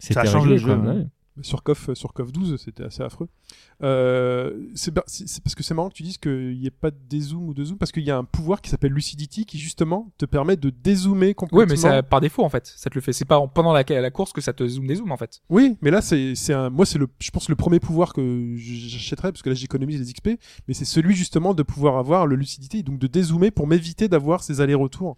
[0.00, 0.84] c'était réglé, le jeu, hein.
[0.96, 1.06] ouais.
[1.42, 3.28] Sur KOF, sur KOF 12, c'était assez affreux.
[3.82, 7.48] Euh, c'est parce que c'est marrant que tu dises qu'il n'y ait pas de dézoom
[7.48, 10.26] ou de zoom, parce qu'il y a un pouvoir qui s'appelle Lucidity qui justement te
[10.26, 11.58] permet de dézoomer complètement.
[11.58, 12.66] Ouais, mais c'est par défaut en fait.
[12.76, 13.12] Ça te le fait.
[13.12, 15.42] C'est pas en- pendant la, la course que ça te zoom des zooms en fait.
[15.50, 16.70] Oui, mais là, c'est c'est un.
[16.70, 17.08] Moi, c'est le.
[17.18, 20.38] Je pense le premier pouvoir que j'achèterais parce que là, j'économise les XP,
[20.68, 24.42] mais c'est celui justement de pouvoir avoir le lucidité, donc de dézoomer pour m'éviter d'avoir
[24.44, 25.16] ces allers-retours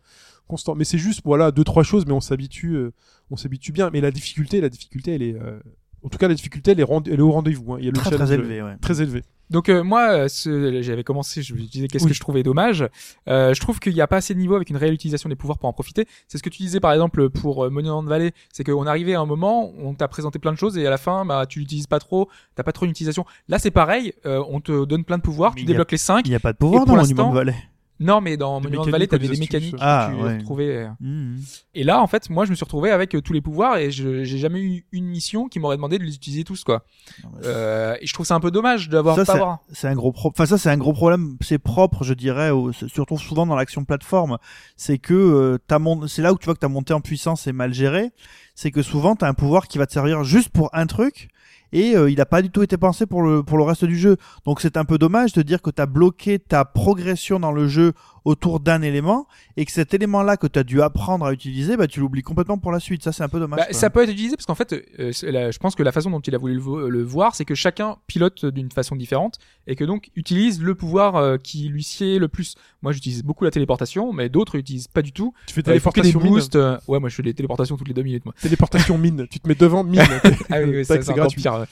[0.48, 0.74] constants.
[0.76, 2.92] Mais c'est juste, voilà, deux trois choses, mais on s'habitue, euh,
[3.30, 3.90] on s'habitue bien.
[3.90, 5.34] Mais la difficulté, la difficulté, elle est.
[5.34, 5.60] euh,
[6.06, 7.74] En tout cas, la difficulté, elle est, rend- elle est au rendez-vous.
[7.74, 7.78] hein.
[7.80, 8.76] Il y a le Très challenge, très euh, élevé, ouais.
[8.80, 9.22] Très élevé.
[9.50, 12.10] Donc euh, moi, euh, ce- j'avais commencé, je me disais qu'est-ce Oui.
[12.10, 12.88] que je trouvais dommage.
[13.28, 15.36] Euh, je trouve qu'il n'y a pas assez de niveau avec une réelle utilisation des
[15.36, 16.06] pouvoirs pour en profiter.
[16.28, 19.20] C'est ce que tu disais par exemple pour euh, Monument Valley, c'est qu'on arrivait à
[19.20, 21.86] un moment, on t'a présenté plein de choses et à la fin, bah tu l'utilises
[21.86, 23.24] pas trop, t'as pas trop une utilisation.
[23.48, 25.98] Là c'est pareil, euh, on te donne plein de pouvoirs, Mais tu a- débloques les
[25.98, 27.54] 5 Il n'y a pas de pouvoir dans Monument Valley.
[27.98, 30.36] Non, mais dans Monument mécaniques Valley, t'avais des mécaniques que Ah, tu ouais.
[30.38, 30.76] retrouvais.
[30.76, 30.88] euh.
[31.00, 31.40] Mhm.
[31.74, 33.90] Et là, en fait, moi, je me suis retrouvé avec euh, tous les pouvoirs et
[33.90, 36.84] je j'ai jamais eu une mission qui m'aurait demandé de les utiliser tous, quoi.
[37.24, 40.28] Non, Euh, et je trouve ça un peu dommage d'avoir pas c'est- un gros pro...
[40.30, 43.84] enfin ça c'est un gros problème c'est propre je dirais au- surtout souvent dans l'action
[43.84, 44.38] plateforme
[44.76, 46.06] c'est que euh, ta mon...
[46.06, 48.10] c'est là où tu vois que ta montée en puissance est mal gérée
[48.54, 51.28] c'est que souvent tu as un pouvoir qui va te servir juste pour un truc
[51.72, 53.98] et euh, il n'a pas du tout été pensé pour le pour le reste du
[53.98, 54.16] jeu.
[54.44, 57.66] Donc c'est un peu dommage de dire que tu as bloqué ta progression dans le
[57.68, 57.92] jeu
[58.26, 59.26] autour d'un élément
[59.56, 62.22] et que cet élément là que tu as dû apprendre à utiliser bah tu l'oublies
[62.22, 64.46] complètement pour la suite ça c'est un peu dommage Bah, ça peut être utilisé parce
[64.46, 66.88] qu'en fait, euh, la- je pense que la façon dont il a voulu le, vo-
[66.90, 69.38] le voir, c'est que chacun pilote d'une façon différente
[69.68, 72.56] et que donc utilise le pouvoir euh, qui lui sied le plus.
[72.82, 75.32] Moi, j'utilise beaucoup la téléportation, mais d'autres utilisent pas du tout.
[75.46, 76.28] Tu fais Euh, des téléportation mine.
[76.32, 76.56] boosts.
[76.56, 78.34] euh, Ouais, moi, je fais des téléportations toutes les deux minutes, moi.
[78.42, 79.26] Téléportation mine.
[79.30, 80.00] Tu te mets devant mine.
[80.50, 81.42] Ah oui, oui, c'est gratuit.
[81.42, 81.64] pire.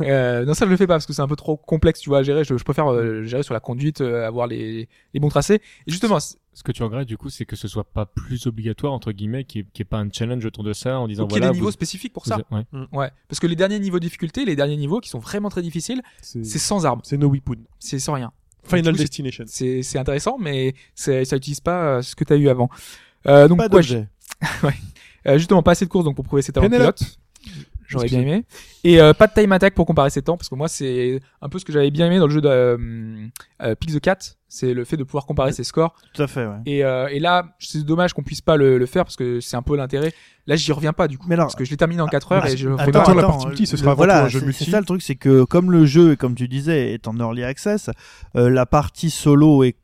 [0.00, 2.08] euh, non, ça je le fais pas parce que c'est un peu trop complexe, tu
[2.10, 2.44] vois, à gérer.
[2.44, 5.54] Je, je préfère euh, gérer sur la conduite, euh, avoir les, les bons tracés.
[5.86, 8.92] Et justement, ce que tu regrettes du coup c'est que ce soit pas plus obligatoire
[8.92, 11.34] entre guillemets qu'il n'y ait, pas un challenge autour de ça en disant faut qu'il
[11.34, 12.38] y ait voilà des niveaux vous- spécifiques pour ça.
[12.38, 12.64] êtes- ouais.
[12.92, 15.62] Ouais, parce que les derniers niveaux de difficulté, les derniers niveaux qui sont vraiment très
[15.62, 17.56] difficiles, c'est sans armes, c'est no weapon.
[17.78, 18.32] c'est sans rien.
[18.64, 19.44] Final coup, Destination.
[19.46, 22.68] C'est intéressant, mais ça utilise pas euh, ce que tu as eu avant.
[23.26, 24.08] Euh, donc pas quoi, d'objet.
[25.26, 26.96] Euh, justement, pas assez de courses donc pour prouver de Pénélope.
[26.96, 27.18] pilote.
[27.88, 28.44] J'aurais bien aimé.
[28.84, 31.48] Et euh, pas de time attack pour comparer ses temps, parce que moi c'est un
[31.48, 33.26] peu ce que j'avais bien aimé dans le jeu de euh,
[33.62, 34.18] euh, Pick the Cat,
[34.48, 35.94] c'est le fait de pouvoir comparer ses scores.
[36.14, 38.86] tout à fait ouais Et, euh, et là, c'est dommage qu'on puisse pas le, le
[38.86, 40.12] faire parce que c'est un peu l'intérêt.
[40.46, 42.32] Là, j'y reviens pas du coup, Mais alors- parce que je l'ai terminé en 4
[42.32, 43.14] heures Ah, et je reviens pas.
[43.14, 44.64] la partie multi, ce sera voilà, tout un jeu c'est- multi.
[44.64, 47.42] C'est ça le truc, c'est que comme le jeu, comme tu disais, est en early
[47.44, 47.90] access,
[48.36, 49.76] euh, la partie solo est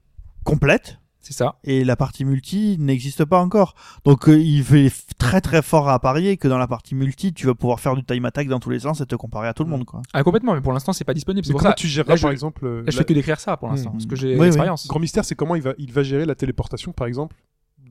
[0.44, 1.56] complète C'est ça.
[1.64, 3.74] et la partie multi n'existe pas encore.
[4.04, 7.46] Donc euh, il fait très très fort à parier que dans la partie multi, tu
[7.46, 9.62] vas pouvoir faire du time attack dans tous les sens et te comparer à tout
[9.64, 10.02] le monde quoi.
[10.12, 11.46] Ah, complètement, mais pour l'instant, c'est pas disponible.
[11.46, 11.76] C'est pour comment ça.
[11.76, 13.90] tu géreras là, je- par exemple euh, Là, je fais que décrire ça pour l'instant,
[13.90, 13.92] Hmm.
[13.94, 14.44] parce que j'ai Oui, oui.
[14.46, 14.86] l'expérience.
[14.88, 17.36] Grand mystère, c'est comment il va, il va gérer la téléportation, par exemple,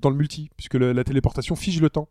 [0.01, 2.09] dans le multi, puisque le- la téléportation fige le temps.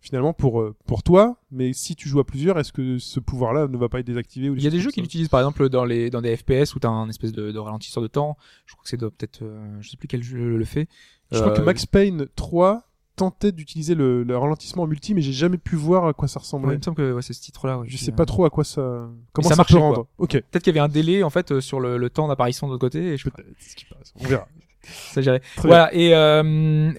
[0.00, 3.66] Finalement, pour, euh, pour toi, mais si tu joues à plusieurs, est-ce que ce pouvoir-là
[3.66, 5.68] ne va pas être désactivé ou Il y a des jeux qui l'utilisent par exemple
[5.68, 8.36] dans les dans des FPS où t'as un espèce de, de ralentisseur de temps.
[8.66, 10.88] Je crois que c'est peut-être, euh, je sais plus quel jeu le fait.
[11.32, 12.84] Je crois que Euh, Max Payne 3
[13.16, 16.38] tentait d'utiliser le, le ralentissement en multi, mais j'ai jamais pu voir à quoi ça
[16.38, 16.74] ouais, ressemblait.
[16.74, 17.80] il me semble que ouais, c'est ce titre-là.
[17.80, 19.08] ouais, je sais euh, pas trop à quoi ça.
[19.32, 20.06] Comment ça ça, marchait, peut rendre.
[20.18, 20.30] Ok.
[20.30, 22.72] Peut-être qu'il y avait un délai en fait euh, sur le, le temps d'apparition de
[22.72, 23.14] l'autre côté.
[23.14, 24.14] Et je Peut-être ce qui passe.
[24.20, 24.46] On verra.
[24.84, 25.42] ça gérait.
[25.56, 26.10] Voilà et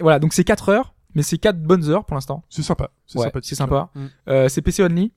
[0.02, 2.44] voilà donc c'est 4 heures, mais c'est 4 bonnes heures pour l'instant.
[2.48, 2.90] C'est sympa.
[3.06, 3.90] C'est Ouais, sympathique, c'est sympa.
[3.94, 4.06] Mm.
[4.28, 5.12] Euh, c'est PC only.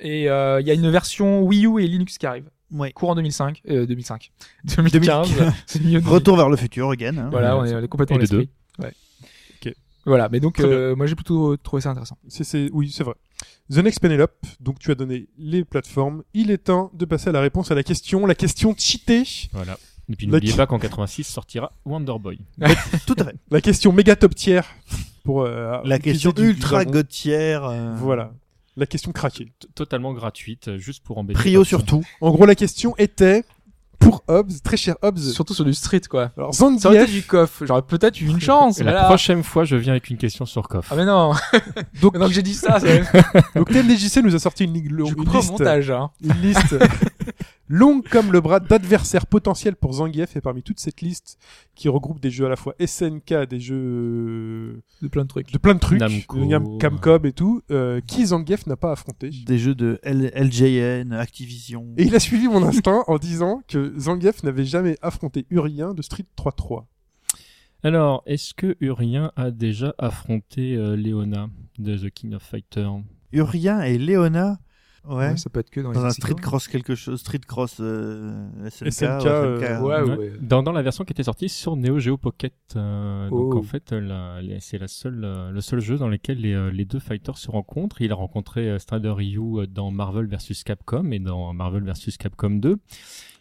[0.00, 2.48] Et euh, il y a une version Wii U et Linux qui arrive.
[2.70, 2.92] Ouais.
[2.92, 4.30] Courant 2005, euh, 2005,
[4.76, 5.28] 2015.
[5.66, 6.00] c'est mieux.
[6.00, 7.16] de- Retour vers le futur again.
[7.16, 7.28] hein.
[7.30, 8.50] Voilà, on est, on est complètement Et de l'esprit.
[8.78, 8.92] Ouais.
[9.64, 9.72] Ok.
[10.06, 12.18] Voilà, mais donc euh, moi j'ai plutôt trouvé ça intéressant.
[12.28, 13.14] C'est, c'est- oui, c'est vrai.
[13.70, 16.22] The Next Penelope, donc tu as donné les plateformes.
[16.34, 19.78] Il est temps de passer à la réponse à la question, la question cheatée, voilà
[20.10, 22.38] et puis La n'oubliez pas qu'en 86 sortira Wonder Boy
[23.06, 23.36] Tout à fait.
[23.50, 24.60] la question méga top tier
[25.24, 27.64] pour euh, La question ultra gotière.
[27.64, 28.32] euh, Voilà,
[28.76, 29.52] la question craquée.
[29.74, 32.02] Totalement gratuite euh, juste pour embêter Prio surtout.
[32.20, 33.44] En gros, la question était
[33.98, 35.18] pour Hobbs, très cher Hobbs.
[35.18, 36.30] Surtout sur du street quoi.
[36.36, 38.78] Alors Ça aurait été Zangief, du coff, j'aurais peut-être eu une chance.
[38.80, 39.06] Et la voilà.
[39.08, 41.32] prochaine fois je viens avec une question sur KOF Ah mais non,
[42.00, 42.78] donc, que j'ai dit ça,
[43.56, 45.90] donc TMDJC nous a sorti une, une au liste, montage.
[45.90, 46.10] Hein.
[46.22, 46.76] une liste
[47.68, 51.38] longue comme le bras d'adversaires potentiels pour Zangief et parmi toute cette liste
[51.74, 55.52] qui regroupe des jeux à la fois SNK, des jeux De plein de trucs.
[55.52, 56.38] de plein de trucs, Namco.
[56.38, 59.30] de Camcom et tout, euh, qui Zangief n'a pas affronté.
[59.46, 61.86] Des jeux de L- LJN, Activision.
[61.96, 66.02] Et il a suivi mon instinct en disant que Zangief n'avait jamais affronté Urien de
[66.02, 66.84] Street 3-3.
[67.84, 73.02] Alors, est-ce que Urien a déjà affronté euh, Leona de The King of Fighters?
[73.32, 74.58] Urien et Léona.
[75.08, 75.30] Ouais.
[75.30, 76.26] Ouais, ça peut être que dans, Dans les un Mexicains.
[76.28, 79.82] street cross quelque chose, street cross euh, SNK, SNK, ou euh, SNK.
[79.84, 80.16] Ouais, Ouais.
[80.16, 80.32] ouais.
[80.40, 82.54] dans, dans la version qui était sortie sur Neo Geo Pocket.
[82.76, 83.58] euh, Donc Oh.
[83.58, 86.98] en fait, euh, c'est la seule, euh, le seul jeu dans lequel les, les deux
[86.98, 88.02] fighters se rencontrent.
[88.02, 92.76] Il a rencontré Strider Ryu dans Marvel vs Capcom et dans Marvel vs Capcom 2.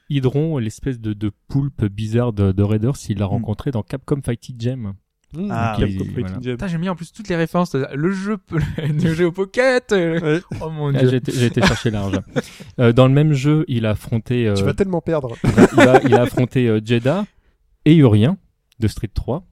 [0.10, 4.56] Hydron, l'espèce de, de poulpe bizarre de, de Raiders, il l'a rencontré dans Capcom Fighting
[4.60, 4.94] Gem.
[5.34, 5.78] Mmh, Ah,
[6.18, 6.38] voilà.
[6.40, 7.76] Putain, j'aime bien en plus toutes les références.
[7.76, 8.38] Le jeu,
[8.78, 9.92] le jeu au pocket.
[9.92, 11.10] euh, Ouais, Oh mon Ah, dieu.
[11.10, 12.20] J'ai été, j'ai été chercher large.
[12.80, 15.36] Euh, dans le même jeu, il a affronté, euh, Tu vas tellement perdre.
[15.74, 17.26] il a, il a affronté euh, Jeddah
[17.86, 18.38] et Urien
[18.80, 19.46] de Street 3.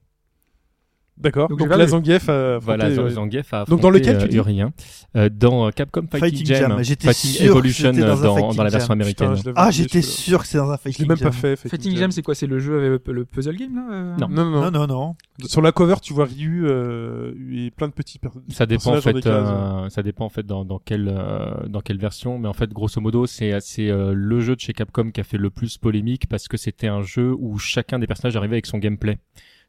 [1.18, 1.48] D'accord.
[1.48, 1.86] Donc, Donc, vu.
[1.88, 4.72] Zangief a Voilà, euh, Zangief a Donc, dans lequel, tu euh, dis Urien.
[5.16, 6.82] Euh, dans Capcom Fighting, Fighting Jam, Jam.
[6.84, 8.92] J'étais Fighting sûr Evolution dans un dans, Fighting dans la version Jam.
[9.00, 9.34] américaine.
[9.34, 11.32] Putain, Ah, j'étais sûr que c'est dans un Je l'ai Fighting même pas Jam.
[11.32, 11.56] fait.
[11.56, 12.34] Fighting Jam, c'est quoi?
[12.34, 14.28] C'est le jeu avec le puzzle game là Non.
[14.28, 14.70] Non, non, Non, non.
[14.70, 15.14] non, non.
[15.46, 18.92] Sur la cover, tu vois Ryu euh, et plein de petits per- Ça dépend en
[18.94, 19.48] personnages fait, des cases.
[19.50, 22.70] euh, ça dépend en fait dans, dans quelle euh, dans quelle version, mais en fait
[22.72, 25.76] grosso modo c'est c'est euh, le jeu de chez Capcom qui a fait le plus
[25.78, 29.18] polémique parce que c'était un jeu où chacun des personnages arrivait avec son gameplay.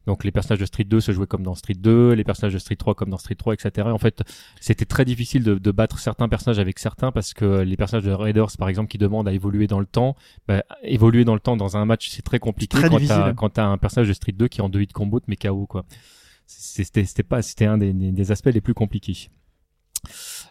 [0.08, 2.60] Donc les personnages de Street 2 se jouaient comme dans Street 2, les personnages de
[2.60, 3.72] Street 3 comme dans Street 3, etc.
[3.76, 4.24] Et en fait,
[4.60, 8.12] c'était très difficile de, de battre certains personnages avec certains parce que les personnages de
[8.12, 10.16] Raiders, par exemple, qui demandent à évoluer dans le temps,
[10.48, 13.50] bah, évoluer dans le temps dans un match, c'est très compliqué Très quand t'as quand
[13.50, 15.68] t'as un personnage de Street 2 qui est en 2 hit combo te met KO
[15.68, 15.86] quoi.
[16.48, 19.30] C'était c'était pas c'était un des, des, des aspects les plus compliqués.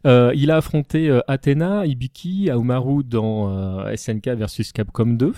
[0.05, 5.33] Euh, il a affronté euh, Athena, Ibiki, Aumaru dans euh, SNK versus Capcom 2.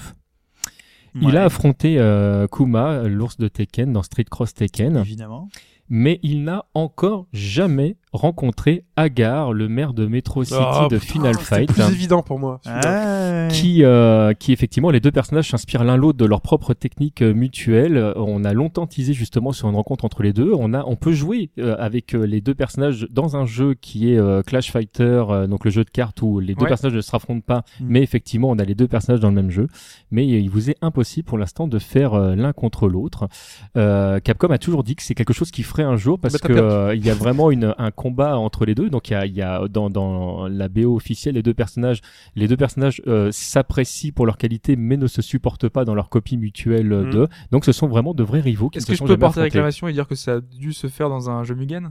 [1.23, 4.97] Il a affronté euh, Kuma, l'ours de Tekken, dans Street Cross Tekken.
[4.97, 5.49] Évidemment.
[5.89, 11.13] Mais il n'a encore jamais rencontré Agar, le maire de Metro City Ah, de putain,
[11.13, 11.73] Final Fight.
[11.73, 12.61] plus évident pour moi.
[12.67, 17.23] Ah, Qui, euh, qui effectivement, les deux personnages s'inspirent l'un l'autre de leur propre technique
[17.23, 18.13] euh, mutuelle.
[18.17, 20.53] On a longtemps teasé justement sur une rencontre entre les deux.
[20.59, 24.13] On a, on peut jouer euh, avec euh, les deux personnages dans un jeu qui
[24.13, 26.69] est euh, Clash Fighter, euh, donc le jeu de cartes où les deux Ouais.
[26.69, 27.87] personnages ne se affrontent pas, Mm.
[27.89, 29.69] mais effectivement, on a les deux personnages dans le même jeu.
[30.11, 33.29] Mais il vous est impossible pour l'instant de faire euh, l'un contre l'autre.
[33.77, 36.49] Euh, Capcom a toujours dit que c'est quelque chose qui ferait un jour parce Bah,
[36.49, 38.89] que euh, il y a vraiment une, un combat entre les deux.
[38.89, 42.01] Donc il y a, y a dans, dans la BO officielle les deux personnages,
[42.37, 46.09] les deux personnages euh, s'apprécient pour leur qualité, mais ne se supportent pas dans leur
[46.09, 47.11] copie mutuelle Mhm.
[47.11, 47.29] d'eux.
[47.51, 48.71] Donc ce sont vraiment de vrais rivaux.
[48.75, 51.29] Est-ce que je peux porter réclamation et dire que ça a dû se faire dans
[51.29, 51.91] un jeu Mugen?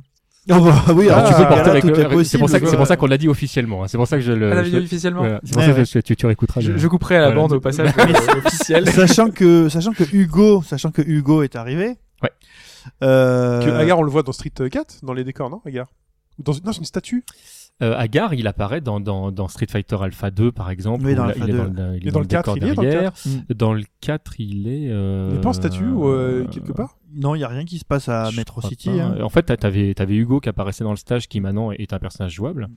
[0.49, 2.77] Oh, bah, oui, Alors, alors tu peux porter avec le- C'est pour ça que c'est
[2.77, 3.83] pour ça qu'on l'a dit officiellement.
[3.83, 3.87] hein.
[3.89, 4.49] C'est pour ça que je le.
[4.51, 5.41] Ah, la je- vidéo officiellement voilà.
[5.43, 6.61] C'est pour Ouais, ça que je- tu, tu réécouteras.
[6.61, 7.41] je, le- je couperai à la Voilà.
[7.41, 8.87] bande au passage euh, officiel.
[8.87, 12.31] sachant que sachant que Hugo sachant que Hugo est arrivé Ouais.
[13.03, 15.87] Euh, Que Agar, on le voit dans Street 4, dans les décors, non Agar?
[16.39, 16.63] Ou dans une...
[16.65, 17.23] Non, c'est une statue.
[17.83, 21.05] Euh, Agar, il apparaît dans, dans, dans Street Fighter Alpha 2, par exemple.
[21.05, 21.57] Oui, dans il est 2.
[21.57, 22.89] dans, le- il est Et dans dans le le 4, décor il est dans le
[22.89, 23.13] derrière.
[23.13, 24.89] 4 Dans le 4, il est.
[24.91, 25.29] Euh...
[25.31, 26.97] Il est pas en statue ou euh, quelque part?
[27.13, 29.17] Non il y a rien qui se passe à Je Metro City hein.
[29.21, 31.99] En fait, t'a- t'avais avais Hugo qui apparaissait dans le stage, qui maintenant est un
[31.99, 32.67] personnage jouable.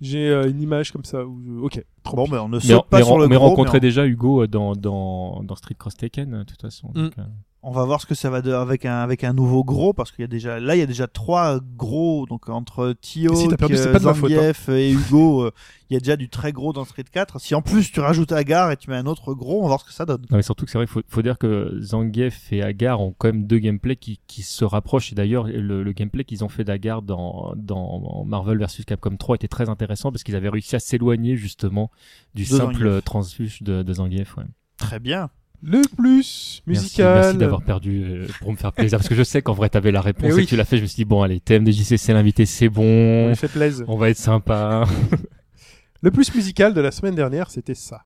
[0.00, 1.24] J'ai euh, une image comme ça.
[1.24, 1.64] Où...
[1.64, 3.74] Ok, trop bon mais on ne Mais, saute pas mais, sur le mais gros rencontrait
[3.78, 6.88] mais déjà Hugo dans, dans, dans Street Cross Tekken, de toute façon.
[6.94, 7.02] Mm.
[7.02, 7.22] Donc, euh,
[7.62, 10.10] on, va voir ce que ça va de, avec un avec un nouveau gros parce
[10.12, 13.48] qu'il y a déjà là il y a déjà trois gros donc entre Tio Si
[13.48, 13.98] faute, hein.
[13.98, 15.50] Zangief et Hugo euh,
[15.90, 18.32] il y a déjà du très gros dans Street 4 si en plus tu rajoutes
[18.32, 20.36] Agar et tu mets un autre gros on va voir ce que ça donne Non,
[20.36, 23.28] mais surtout que c'est vrai, il faut, faut dire que Zangief et Agar ont quand
[23.28, 25.12] même deux gameplays qui, qui se rapprochent.
[25.12, 29.36] Et d'ailleurs, le, le gameplay qu'ils ont fait d'Agar dans, dans Marvel vs Capcom 3
[29.36, 31.90] était très intéressant parce qu'ils avaient réussi à s'éloigner justement
[32.34, 33.04] du De simple Zangief.
[33.04, 34.36] transfuge de, de Zangief.
[34.36, 34.44] Ouais.
[34.76, 35.30] très bien
[35.62, 37.14] Le plus Merci, musical.
[37.22, 39.90] merci d'avoir perdu euh, pour me faire plaisir parce que je sais qu'en vrai t'avais
[39.90, 40.76] la réponse et que tu l'as fait.
[40.76, 43.84] Je me suis dit bon allez TMDJC c'est l'invité, c'est On bon, lui fait plaisir.
[43.88, 44.84] on va être sympa.
[46.02, 48.02] Le plus musical de la semaine dernière, c'était ça.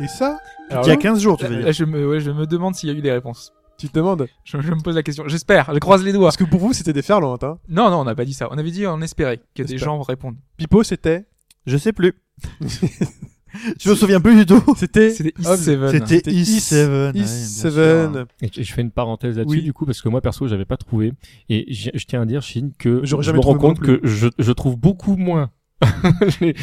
[0.00, 0.38] Et ça,
[0.70, 2.30] Alors il y a là, 15 jours tu veux dire là, je me, ouais, je
[2.30, 3.52] me demande s'il y a eu des réponses.
[3.78, 5.24] tu te demandes Je, je me pose la question.
[5.28, 5.72] J'espère.
[5.72, 6.26] Je croise les doigts.
[6.28, 7.44] Parce que pour vous, c'était des ferlantes.
[7.44, 7.58] Hein.
[7.68, 8.48] Non, non, on n'a pas dit ça.
[8.50, 10.36] On avait dit on espérait que des gens répondent.
[10.56, 11.26] Pipo, c'était.
[11.66, 12.14] je sais plus
[13.78, 15.10] je me souviens plus du tout C'était.
[15.10, 15.54] C'était Hobbs.
[15.54, 15.90] E7.
[15.92, 18.26] c'était C'était E7 E7.
[18.42, 19.62] Et je je fais une parenthèse là-dessus Oui.
[19.62, 21.12] du coup parce que moi perso j'avais pas trouvé
[21.48, 23.74] et je, je tiens à dire Chine que J'aurais je jamais me rends trouvé non
[23.74, 25.50] compte que je, je trouve beaucoup moins
[26.40, 26.54] les-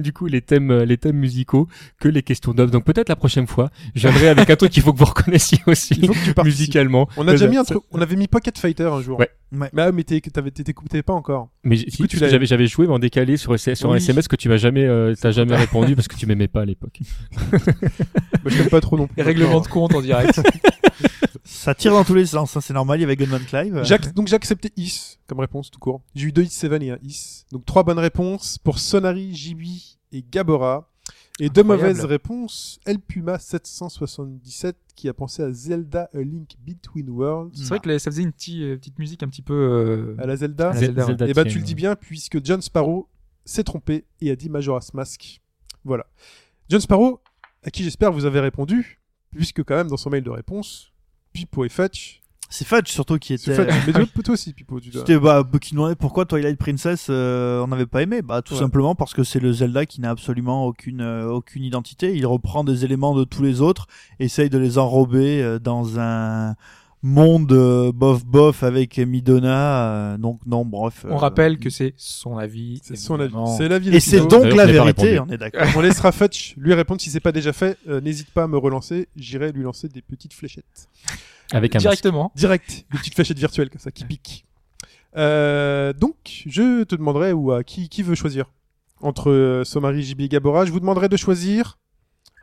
[0.00, 1.68] du coup les thèmes euh, les thèmes musicaux
[2.00, 2.70] que les questions d'œuvres.
[2.70, 5.94] Donc peut-être la prochaine fois, viendrai avec un truc qu'il faut que vous reconnaissiez aussi
[5.96, 6.44] Il faut que tu participes.
[6.60, 7.08] musicalement.
[7.16, 9.18] On a déjà Ça- mis un truc, on avait mis Pocket Fighter un jour.
[9.18, 9.28] Ouais.
[9.52, 9.70] Ouais.
[9.72, 10.72] Mais, ah, mais t'étais
[11.04, 11.48] pas encore.
[11.62, 13.56] Mais si, coup, tu j'avais j'avais joué mais en décalé sur,
[13.92, 13.96] un.
[13.96, 16.64] SMS que tu m'as jamais euh, t'as jamais répondu parce que tu m'aimais pas à
[16.64, 16.98] l'époque.
[18.44, 19.18] Bah, je t'aime pas trop non plus.
[19.18, 20.38] Et règlement de compte en direct.
[21.44, 23.82] Ça tire dans tous les sens, hein, c'est normal, il y avait Gunman Clive.
[24.14, 26.02] Donc j'ai accepté Is comme réponse tout court.
[26.14, 27.44] J'ai eu deux Is 7 et un Is.
[27.52, 30.90] Donc trois bonnes réponses pour Sonari, Jibi et Gabora.
[31.40, 37.10] Et deux mauvaises réponses, El Puma 777 qui a pensé à Zelda A Link Between
[37.10, 37.56] Worlds.
[37.56, 39.52] C'est vrai que là, ça faisait une petite, euh, petite musique un petit peu.
[39.52, 40.70] euh, À la Zelda.
[40.70, 41.30] À la Zelda, ouais.
[41.30, 43.08] Et bah tienne, tu le dis bien puisque John Sparrow
[43.44, 45.40] s'est trompé et a dit Majora's Mask.
[45.84, 46.06] Voilà.
[46.68, 47.20] John Sparrow,
[47.64, 49.00] à qui j'espère vous avez répondu,
[49.34, 50.92] puisque quand même dans son mail de réponse,
[51.34, 52.22] Pipo et Fetch.
[52.48, 53.64] C'est Fudge surtout qui C'est était.
[53.64, 53.74] Fetch.
[53.86, 55.00] Mais toi toi aussi, Pipo, tu dois.
[55.00, 58.22] C'était bah, qui demandait pourquoi Twilight Princess euh, on n'avait pas aimé.
[58.22, 58.60] Bah tout Ouais.
[58.60, 62.14] simplement parce que c'est le Zelda qui n'a absolument aucune euh, aucune identité.
[62.14, 63.88] Il reprend des éléments de tous les autres,
[64.20, 66.54] essaye de les enrober euh, dans un
[67.04, 70.14] monde euh, bof bof avec Midona.
[70.14, 71.04] euh, donc non, bref.
[71.08, 72.80] On euh, rappelle que c'est son avis.
[72.82, 73.34] C'est son avis.
[73.56, 75.66] C'est l'avis de Et c'est donc la vérité, on est d'accord.
[75.76, 77.76] On laissera Fetch lui répondre si c'est pas déjà fait.
[77.88, 79.08] Euh, N'hésite pas à me relancer.
[79.16, 80.88] J'irai lui lancer des petites fléchettes.
[81.52, 81.82] Avec un masque.
[81.86, 82.32] Directement.
[82.34, 82.86] Direct.
[82.90, 84.46] Des petites fléchettes virtuelles comme ça qui piquent.
[85.16, 88.46] Euh, donc, je te demanderai ou à qui, qui veut choisir
[89.00, 90.64] entre euh, Somari, JB et Gabora.
[90.64, 91.78] Je vous demanderai de choisir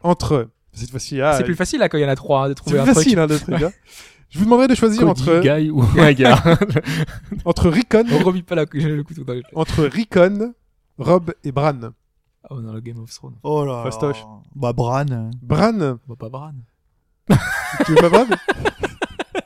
[0.03, 1.19] entre cette fois-ci.
[1.19, 2.79] Ah, c'est plus facile là quand il y en a trois hein, de c'est trouver
[2.81, 3.19] plus un facile truc.
[3.19, 3.71] hein, de truc, hein.
[4.31, 5.81] Je vous demanderai de choisir Cody, entre Guy ou
[7.45, 10.53] entre Rikon, On remit pas la- le couteau dans les entre Rikon,
[10.97, 11.91] Rob et Bran.
[12.49, 13.35] Oh non, le Game of Thrones.
[13.43, 13.83] Oh là.
[13.83, 14.19] Fastoche.
[14.21, 14.27] là.
[14.55, 15.05] Bah Bran.
[15.41, 16.53] Bran, Bah, pas Bran.
[17.85, 18.25] tu veux pas Bran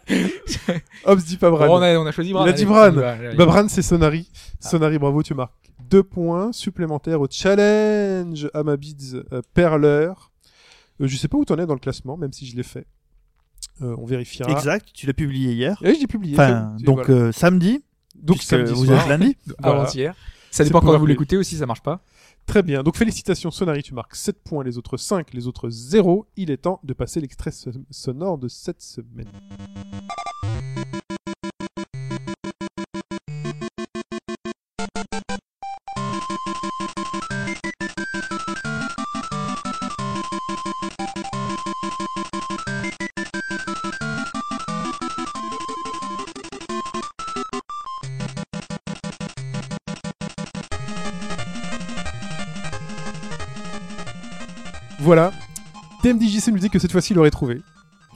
[1.06, 1.68] Hobbs dit pas Bran.
[1.68, 2.46] Bon, on, a, on a choisi Bran.
[2.46, 2.92] Il a dit Bran.
[2.92, 4.30] Bah, Bran, c'est Sonari.
[4.60, 5.54] Sonari, bravo, tu marques
[5.90, 10.32] deux points supplémentaires au challenge Amabids euh, Perleur.
[11.02, 12.88] Euh, je sais pas où t'en es dans le classement, même si je l'ai fait.
[13.82, 14.50] Euh, on vérifiera.
[14.52, 15.78] Exact, tu l'as publié hier.
[15.84, 16.36] Et je l'ai publié.
[16.36, 17.14] Enfin, donc voilà.
[17.26, 17.84] euh, samedi,
[18.16, 19.02] donc samedi vous soir.
[19.02, 19.36] êtes lundi.
[19.60, 19.82] Voilà.
[19.82, 20.14] Avant-hier.
[20.52, 22.02] Ça C'est dépend quand vous l'écoutez aussi, ça marche pas.
[22.46, 22.84] Très bien.
[22.84, 26.28] Donc félicitations Sonari, tu marques 7 points, les autres 5, les autres 0.
[26.38, 29.28] Il est temps de passer l'extrait so- sonore de cette semaine.
[55.06, 55.32] Voilà.
[56.02, 57.62] TMDJC nous dit que cette fois-ci il aurait trouvé.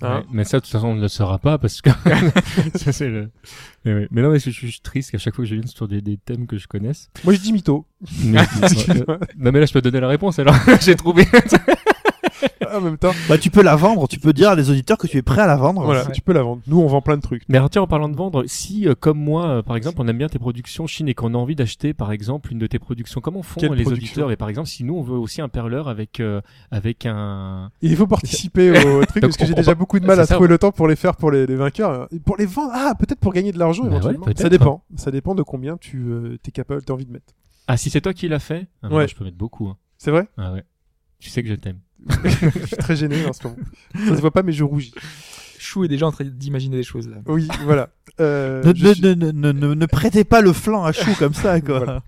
[0.01, 1.91] Hein Ouais, mais ça, de toute façon, on ne le saura pas parce que
[2.75, 3.29] ça, c'est le.
[3.85, 4.07] Mais, ouais.
[4.09, 6.01] mais non, mais je, je suis triste qu'à chaque fois que je viens sur des,
[6.01, 7.11] des thèmes que je connaisse.
[7.23, 7.85] Moi je dis mytho.
[8.23, 8.39] Mais-
[9.37, 10.55] non, mais là, je peux donner la réponse alors.
[10.81, 11.27] J'ai trouvé.
[12.73, 15.07] En même temps, Bah tu peux la vendre, tu peux dire à des auditeurs que
[15.07, 15.83] tu es prêt à la vendre.
[15.83, 16.61] voilà, tu peux la vendre.
[16.67, 17.43] Nous on vend plein de trucs.
[17.49, 20.07] Mais alors, tiens, en parlant de vendre, si, euh, comme moi, euh, par exemple, on
[20.07, 22.79] aime bien tes productions Chine et qu'on a envie d'acheter, par exemple, une de tes
[22.79, 24.31] productions, comment font Quelle les auditeurs?
[24.31, 26.41] Et par exemple, si nous, on veut aussi un perleur avec, euh,
[26.71, 27.71] avec un.
[27.81, 30.35] Il faut participer au truc parce que j'ai déjà pas- beaucoup de mal à ça,
[30.35, 32.07] trouver le temps pour les faire pour les, les vainqueurs.
[32.11, 34.25] Et Pour les vendre, ah peut-être pour gagner de l'argent Bah éventuellement.
[34.35, 34.83] ça dépend.
[34.95, 37.33] Ça dépend de combien tu euh, t'es capable, t'as envie de mettre.
[37.67, 38.67] Ah, si c'est toi qui l'as fait?
[38.81, 38.93] Ah, Ouais.
[38.93, 39.67] moi, Je peux mettre beaucoup.
[39.67, 39.77] hein.
[39.97, 40.27] C'est vrai?
[40.37, 40.63] Ah ouais.
[41.19, 41.79] Tu sais que je t'aime.
[42.23, 43.57] Je suis très gêné en ce moment.
[44.07, 44.93] Ça se voit pas mais je rougis.
[45.61, 47.17] Chou est déjà en train d'imaginer des choses là.
[47.27, 47.89] Oui, voilà.
[48.21, 51.11] Euh, Ne, je ne, suis- ne, ne, ne- ne prêtez pas le flanc à chou
[51.19, 51.79] comme ça quoi.
[51.79, 52.03] Voilà.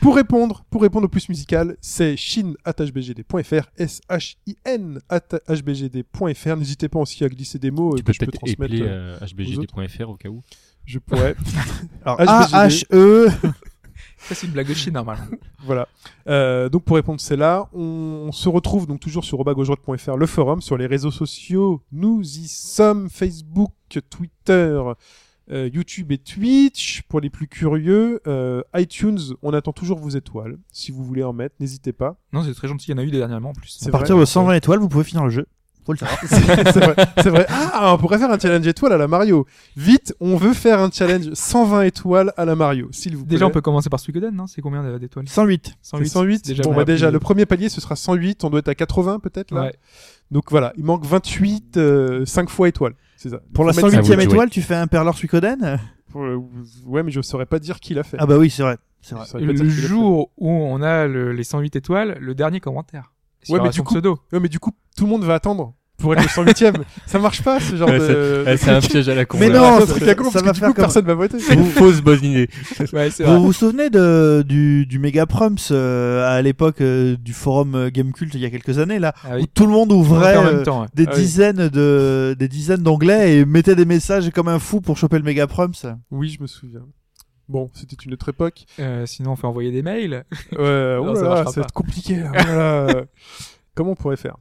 [0.00, 5.00] Pour répondre, pour répondre au plus musical, c'est shin@hbgd.fr, s h i n
[5.48, 6.56] hbgd.fr.
[6.56, 8.74] N'hésitez pas aussi à glisser des mots tu que peux je peux peut-être transmettre.
[8.74, 10.42] épeler euh, euh, hbgd.fr au cas où.
[10.84, 11.34] Je pourrais.
[12.04, 12.20] Alors.
[12.20, 13.28] A H E
[14.28, 15.24] Ça, c'est une blague de Chine normalement.
[15.64, 15.88] Voilà.
[16.28, 17.68] Euh, donc pour répondre, c'est là.
[17.72, 21.82] On se retrouve donc toujours sur robagaujoie.fr, le forum, sur les réseaux sociaux.
[21.90, 23.72] Nous y sommes Facebook,
[24.10, 24.80] Twitter,
[25.50, 28.20] euh, YouTube et Twitch pour les plus curieux.
[28.28, 30.56] Euh, iTunes, on attend toujours vos étoiles.
[30.70, 32.16] Si vous voulez en mettre, n'hésitez pas.
[32.32, 32.86] Non, c'est très gentil.
[32.88, 33.76] Il y en a eu des dernièrement en plus.
[33.80, 34.22] C'est À partir vrai.
[34.22, 35.46] de 120 étoiles, vous pouvez finir le jeu.
[35.86, 36.18] Faut le savoir.
[36.26, 37.46] c'est vrai, c'est vrai.
[37.48, 39.46] Ah, on pourrait faire un challenge étoile à la Mario.
[39.76, 43.36] Vite, on veut faire un challenge 120 étoiles à la Mario, s'il vous plaît.
[43.36, 44.46] Déjà, on peut commencer par Suikoden, non?
[44.48, 45.28] C'est combien d'étoiles?
[45.28, 45.74] 108.
[45.80, 46.44] C'est 108.
[46.44, 48.42] Déjà, bon, on bah déjà, le premier palier, ce sera 108.
[48.44, 49.62] On doit être à 80 peut-être là.
[49.62, 49.74] Ouais.
[50.32, 52.94] Donc voilà, il manque 28, euh, 5 fois étoile.
[53.16, 53.38] C'est ça.
[53.54, 54.24] Pour la Faut mettre- à vous 108e de jouer.
[54.24, 55.78] étoile, tu fais un perleur Suikoden?
[56.16, 56.40] Euh,
[56.84, 58.16] ouais, mais je saurais pas dire qui l'a fait.
[58.18, 58.76] Ah bah oui, c'est vrai.
[59.02, 59.26] C'est vrai.
[59.40, 63.12] Le jour où on a le- les 108 étoiles, le dernier commentaire.
[63.48, 63.94] Ouais, mais du coup-.
[64.32, 66.74] Ouais, mais du coup, tout le monde va attendre pour être le 108ème.
[67.06, 68.42] ça marche pas ce genre Ouais, de.
[68.44, 69.38] Ouais, c'est un piège à la con.
[69.40, 69.58] Mais là.
[69.60, 70.82] non, c'est un ça- truc à con, ça parce va que du faire coup, comme-
[70.84, 71.38] personne va voter.
[71.40, 72.48] C'est une fausse bonne idée.
[72.92, 73.38] Ouais, Vous vrai.
[73.38, 78.34] vous souvenez de, du, du méga proms euh, à l'époque euh, du forum euh, Gamecult
[78.34, 79.46] il y a quelques années là Ah où oui.
[79.54, 80.82] tout le monde ouvrait euh, même temps.
[80.82, 80.88] ouais.
[80.94, 81.20] des Ah oui.
[81.20, 85.24] dizaines de des dizaines d'onglets et mettait des messages comme un fou pour choper le
[85.24, 85.72] méga proms.
[86.10, 86.80] Oui, je me souviens.
[87.48, 88.64] Bon, c'était une autre époque.
[88.80, 90.24] Euh, sinon, on fait envoyer des mails.
[90.58, 92.16] Ouais, Non, ça ça va être compliqué.
[92.16, 92.32] là.
[92.34, 93.04] Oh là.
[93.74, 94.36] Comment on pourrait faire?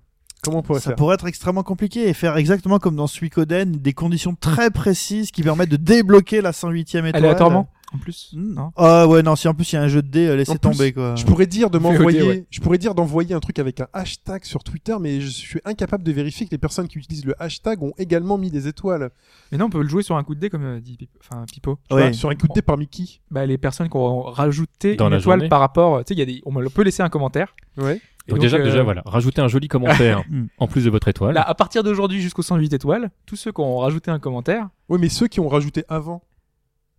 [0.45, 3.71] Comment on pourrait Ça faire pourrait être extrêmement compliqué et faire exactement comme dans Suikoden
[3.73, 7.15] des conditions très précises qui permettent de débloquer la 108e étoile.
[7.15, 8.31] Aléatoirement, en plus.
[8.33, 8.53] Hmm.
[8.55, 10.35] Non Ah ouais non si en plus il y a un jeu de dés euh,
[10.35, 11.15] laissez tomber quoi.
[11.15, 12.45] Je pourrais dire de m'envoyer, ouais.
[12.49, 16.03] je pourrais dire d'envoyer un truc avec un hashtag sur Twitter, mais je suis incapable
[16.03, 19.09] de vérifier que les personnes qui utilisent le hashtag ont également mis des étoiles.
[19.51, 21.09] Mais non, on peut le jouer sur un coup de dé, comme euh, dit Pip-
[21.21, 21.77] enfin, Pipo.
[21.91, 22.01] Ouais.
[22.03, 23.03] vois, sur un coup de dé par Mickey.
[23.31, 25.49] Bah, les personnes qui ont rajouté Dans une étoile journée.
[25.49, 25.99] par rapport.
[25.99, 26.41] Tu sais, il y a des...
[26.45, 27.55] on peut laisser un commentaire.
[27.77, 28.01] Ouais.
[28.27, 30.45] Donc, déjà, euh, déjà, voilà, rajoutez un joli commentaire Hmm.
[30.57, 31.35] en plus de votre étoile.
[31.35, 34.97] Là, à partir d'aujourd'hui jusqu'au 108 étoiles, tous ceux qui ont rajouté un commentaire, Oui,
[34.99, 36.23] mais ceux qui ont rajouté avant,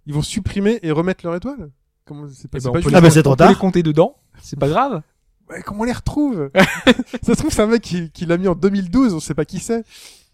[0.07, 1.71] ils vont supprimer et remettre leur étoile?
[2.05, 2.95] Comment c'est pas, eh c'est ben, pas on peut juste.
[2.95, 3.59] Ah les- bah, c'est trop on peut les tard.
[3.59, 4.17] compter dedans.
[4.41, 5.03] C'est pas grave.
[5.49, 6.51] Ouais, comment on les retrouve?
[7.23, 9.45] Ça se trouve, c'est un mec qui, qui l'a mis en 2012, on sait pas
[9.45, 9.85] qui c'est.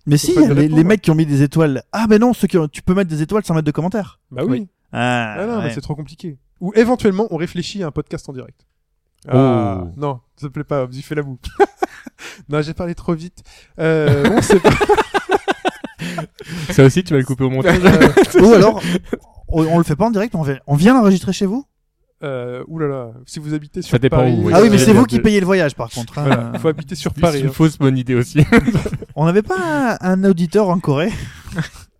[0.06, 0.74] Mais si pas les, répondre.
[0.76, 1.82] les mecs qui ont mis des étoiles.
[1.92, 4.20] Ah mais non ceux qui ont- tu peux mettre des étoiles sans mettre de commentaires.
[4.30, 4.68] Bah oui.
[4.90, 5.64] Ah, Ah non, ouais.
[5.64, 6.38] mais c'est trop compliqué.
[6.62, 8.64] Ou éventuellement, on réfléchit à un podcast en direct.
[9.28, 9.88] Ah, Oh.
[9.96, 11.38] non, ça te plaît pas, vous y fait la boue.
[12.48, 13.42] non, j'ai parlé trop vite.
[13.78, 14.70] Euh, on sait pas.
[16.70, 17.78] Ça aussi, tu vas le couper au montage.
[18.40, 18.82] Ou alors
[19.48, 21.64] on, on le fait pas en direct, on vient, on vient l'enregistrer chez vous.
[22.24, 24.36] Euh, ouh là là, si vous habitez sur Ça dépend Paris.
[24.38, 24.52] où, oui.
[24.54, 26.18] ah oui mais c'est vous qui payez le voyage par contre.
[26.18, 26.22] hein.
[26.24, 27.40] Voilà, faut habiter sur C'est Paris.
[27.40, 27.52] une hein.
[27.52, 28.44] fausse bonne idée aussi.
[29.16, 31.10] On n'avait pas un, un auditeur en Corée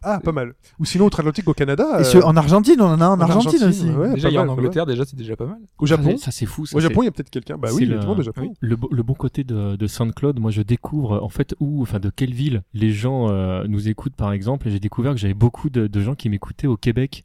[0.02, 0.54] Ah, pas mal.
[0.78, 1.86] Ou sinon, outre-Atlantique au Canada.
[1.98, 3.88] Et euh, sur- En Argentine on en a un en, en Argentine, aussi.
[3.90, 5.58] ouais, déjà, pas il y a en mal, Angleterre, déjà, c'est déjà pas mal.
[5.78, 6.16] Au Japon.
[6.16, 6.66] Ça, c'est fou.
[6.66, 7.56] ça, Au c'est- Japon, il y a peut-être quelqu'un.
[7.58, 8.40] Bah c'est oui, il y a le- tout le monde au Japon.
[8.42, 8.50] oui.
[8.60, 12.00] Le, beau- le bon côté de, de SoundCloud, moi je découvre en fait où, enfin
[12.00, 14.68] de quelle ville les gens euh, nous écoutent par exemple.
[14.68, 17.24] Et j'ai découvert que j'avais beaucoup de, de gens qui m'écoutaient au Québec.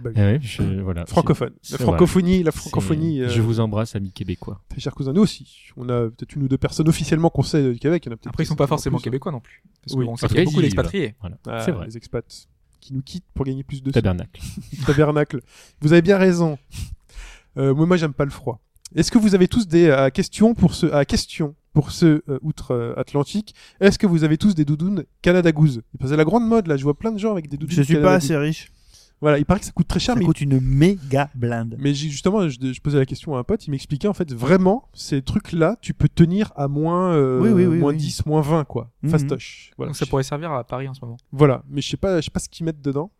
[0.00, 1.06] Bah, Eh ouais, je- voilà.
[1.06, 1.50] Francophone.
[1.70, 3.20] La c'est- francophonie, la C'est- francophonie.
[3.22, 4.62] euh, Je vous embrasse, amis québécois.
[4.68, 5.66] Très chers cousins, nous aussi.
[5.76, 8.04] On a peut-être une ou deux personnes officiellement qu'on sait du Québec.
[8.06, 9.04] Il y en a peut-être Après, ils sont pas en forcément plus.
[9.04, 9.62] québécois non plus.
[9.84, 10.06] Parce Oui.
[10.06, 11.14] qu'on sait En tout qu'il y a cas, beaucoup ils y vivent, d'expatriés.
[11.20, 11.36] Voilà.
[11.48, 11.86] Ah, c'est vrai.
[11.86, 12.46] Les expats
[12.80, 13.92] qui nous quittent pour gagner plus de sous.
[13.92, 14.40] Tabernacle.
[14.86, 15.40] Tabernacle.
[15.80, 16.58] Vous avez bien raison.
[17.58, 18.60] Euh, moi, moi, j'aime pas le froid.
[18.94, 22.38] Est-ce que vous avez tous des euh, questions pour ceux à question pour ceux euh,
[22.42, 25.82] outre-Atlantique Est-ce que vous avez tous des doudounes Canada Goose?
[26.04, 26.76] C'est la grande mode là.
[26.76, 27.74] Je vois plein de gens avec des doudounes.
[27.76, 28.24] Je suis Canada pas Goose.
[28.24, 28.72] assez riche.
[29.22, 31.76] Voilà, il paraît que ça coûte très cher, Ça mais coûte une méga blinde.
[31.78, 34.88] Mais justement, je, je posais la question à un pote, il m'expliquait en fait vraiment
[34.92, 37.96] ces trucs-là, tu peux tenir à moins, euh, Oui, oui, oui, moins oui.
[37.98, 39.10] 10, moins 20 quoi, Mhm.
[39.10, 39.70] fastoche.
[39.78, 39.90] Voilà.
[39.90, 41.16] Donc ça pourrait servir à Paris en ce moment.
[41.32, 43.10] Voilà, mais je sais pas, je sais pas ce qu'ils mettent dedans.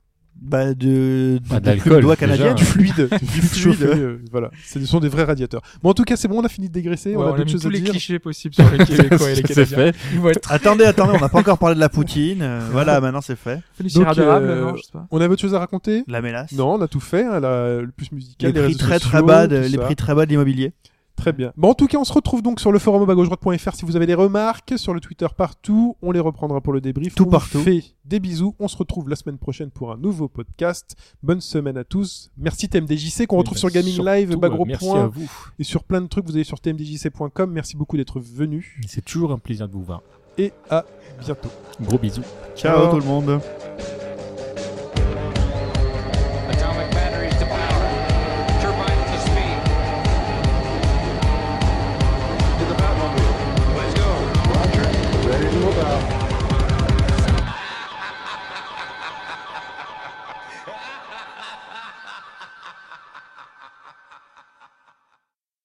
[0.41, 2.27] Bah de, de, de l'alcool, doigts déjà.
[2.27, 2.55] canadiennes.
[2.55, 3.75] Du fluide, du fluide Fluide.
[3.79, 4.51] chauffé, euh, voilà.
[4.65, 5.63] Ce sont des vrais radiateurs.
[5.83, 7.27] Bon, en tout cas, c'est bon, on a fini de dégraisser, Ouais, on a on
[7.29, 7.91] a d'autres mis choses tous à les dire.
[7.91, 9.77] clichés possibles sur les Québécois et les c'est Canadiens.
[9.77, 9.97] fait.
[10.13, 12.43] Ils vont être Attendez, attendez, on n'a pas encore parlé de la poutine.
[12.43, 13.61] euh, voilà, maintenant c'est fait.
[13.81, 15.07] Donc, euh, non, je sais pas.
[15.11, 16.53] On avait autre chose à raconter La mélasse.
[16.53, 19.09] Non, on a tout fait, hein, la- le plus musical, Les les, prix très sociaux,
[19.11, 20.73] très bas, de, les prix très bas de l'immobilier.
[21.17, 21.53] Très bien.
[21.57, 23.97] Bon, en tout cas, on se retrouve donc sur le forum au droite.fr si vous
[23.97, 25.97] avez des remarques, sur le Twitter partout.
[26.03, 27.15] On les reprendra pour le débrief.
[27.15, 27.61] Tout on vous partout.
[27.61, 28.55] fait des bisous.
[28.61, 30.95] On se retrouve la semaine prochaine pour un nouveau podcast.
[31.23, 32.31] Bonne semaine à tous.
[32.37, 35.31] Merci TMDJC qu'on retrouve Eh sur ben, Gaming surtout, Live, euh, Bagro Merci à vous.
[35.59, 36.27] et sur plein de trucs.
[36.27, 37.51] Vous allez sur tmdjc.com.
[37.51, 40.03] Merci beaucoup d'être venus C'est toujours un plaisir de vous voir.
[40.39, 40.85] et à
[41.21, 41.49] bientôt.
[41.81, 42.23] Gros bisous.
[42.55, 42.91] Ciao Ciao.
[42.91, 43.41] tout le monde.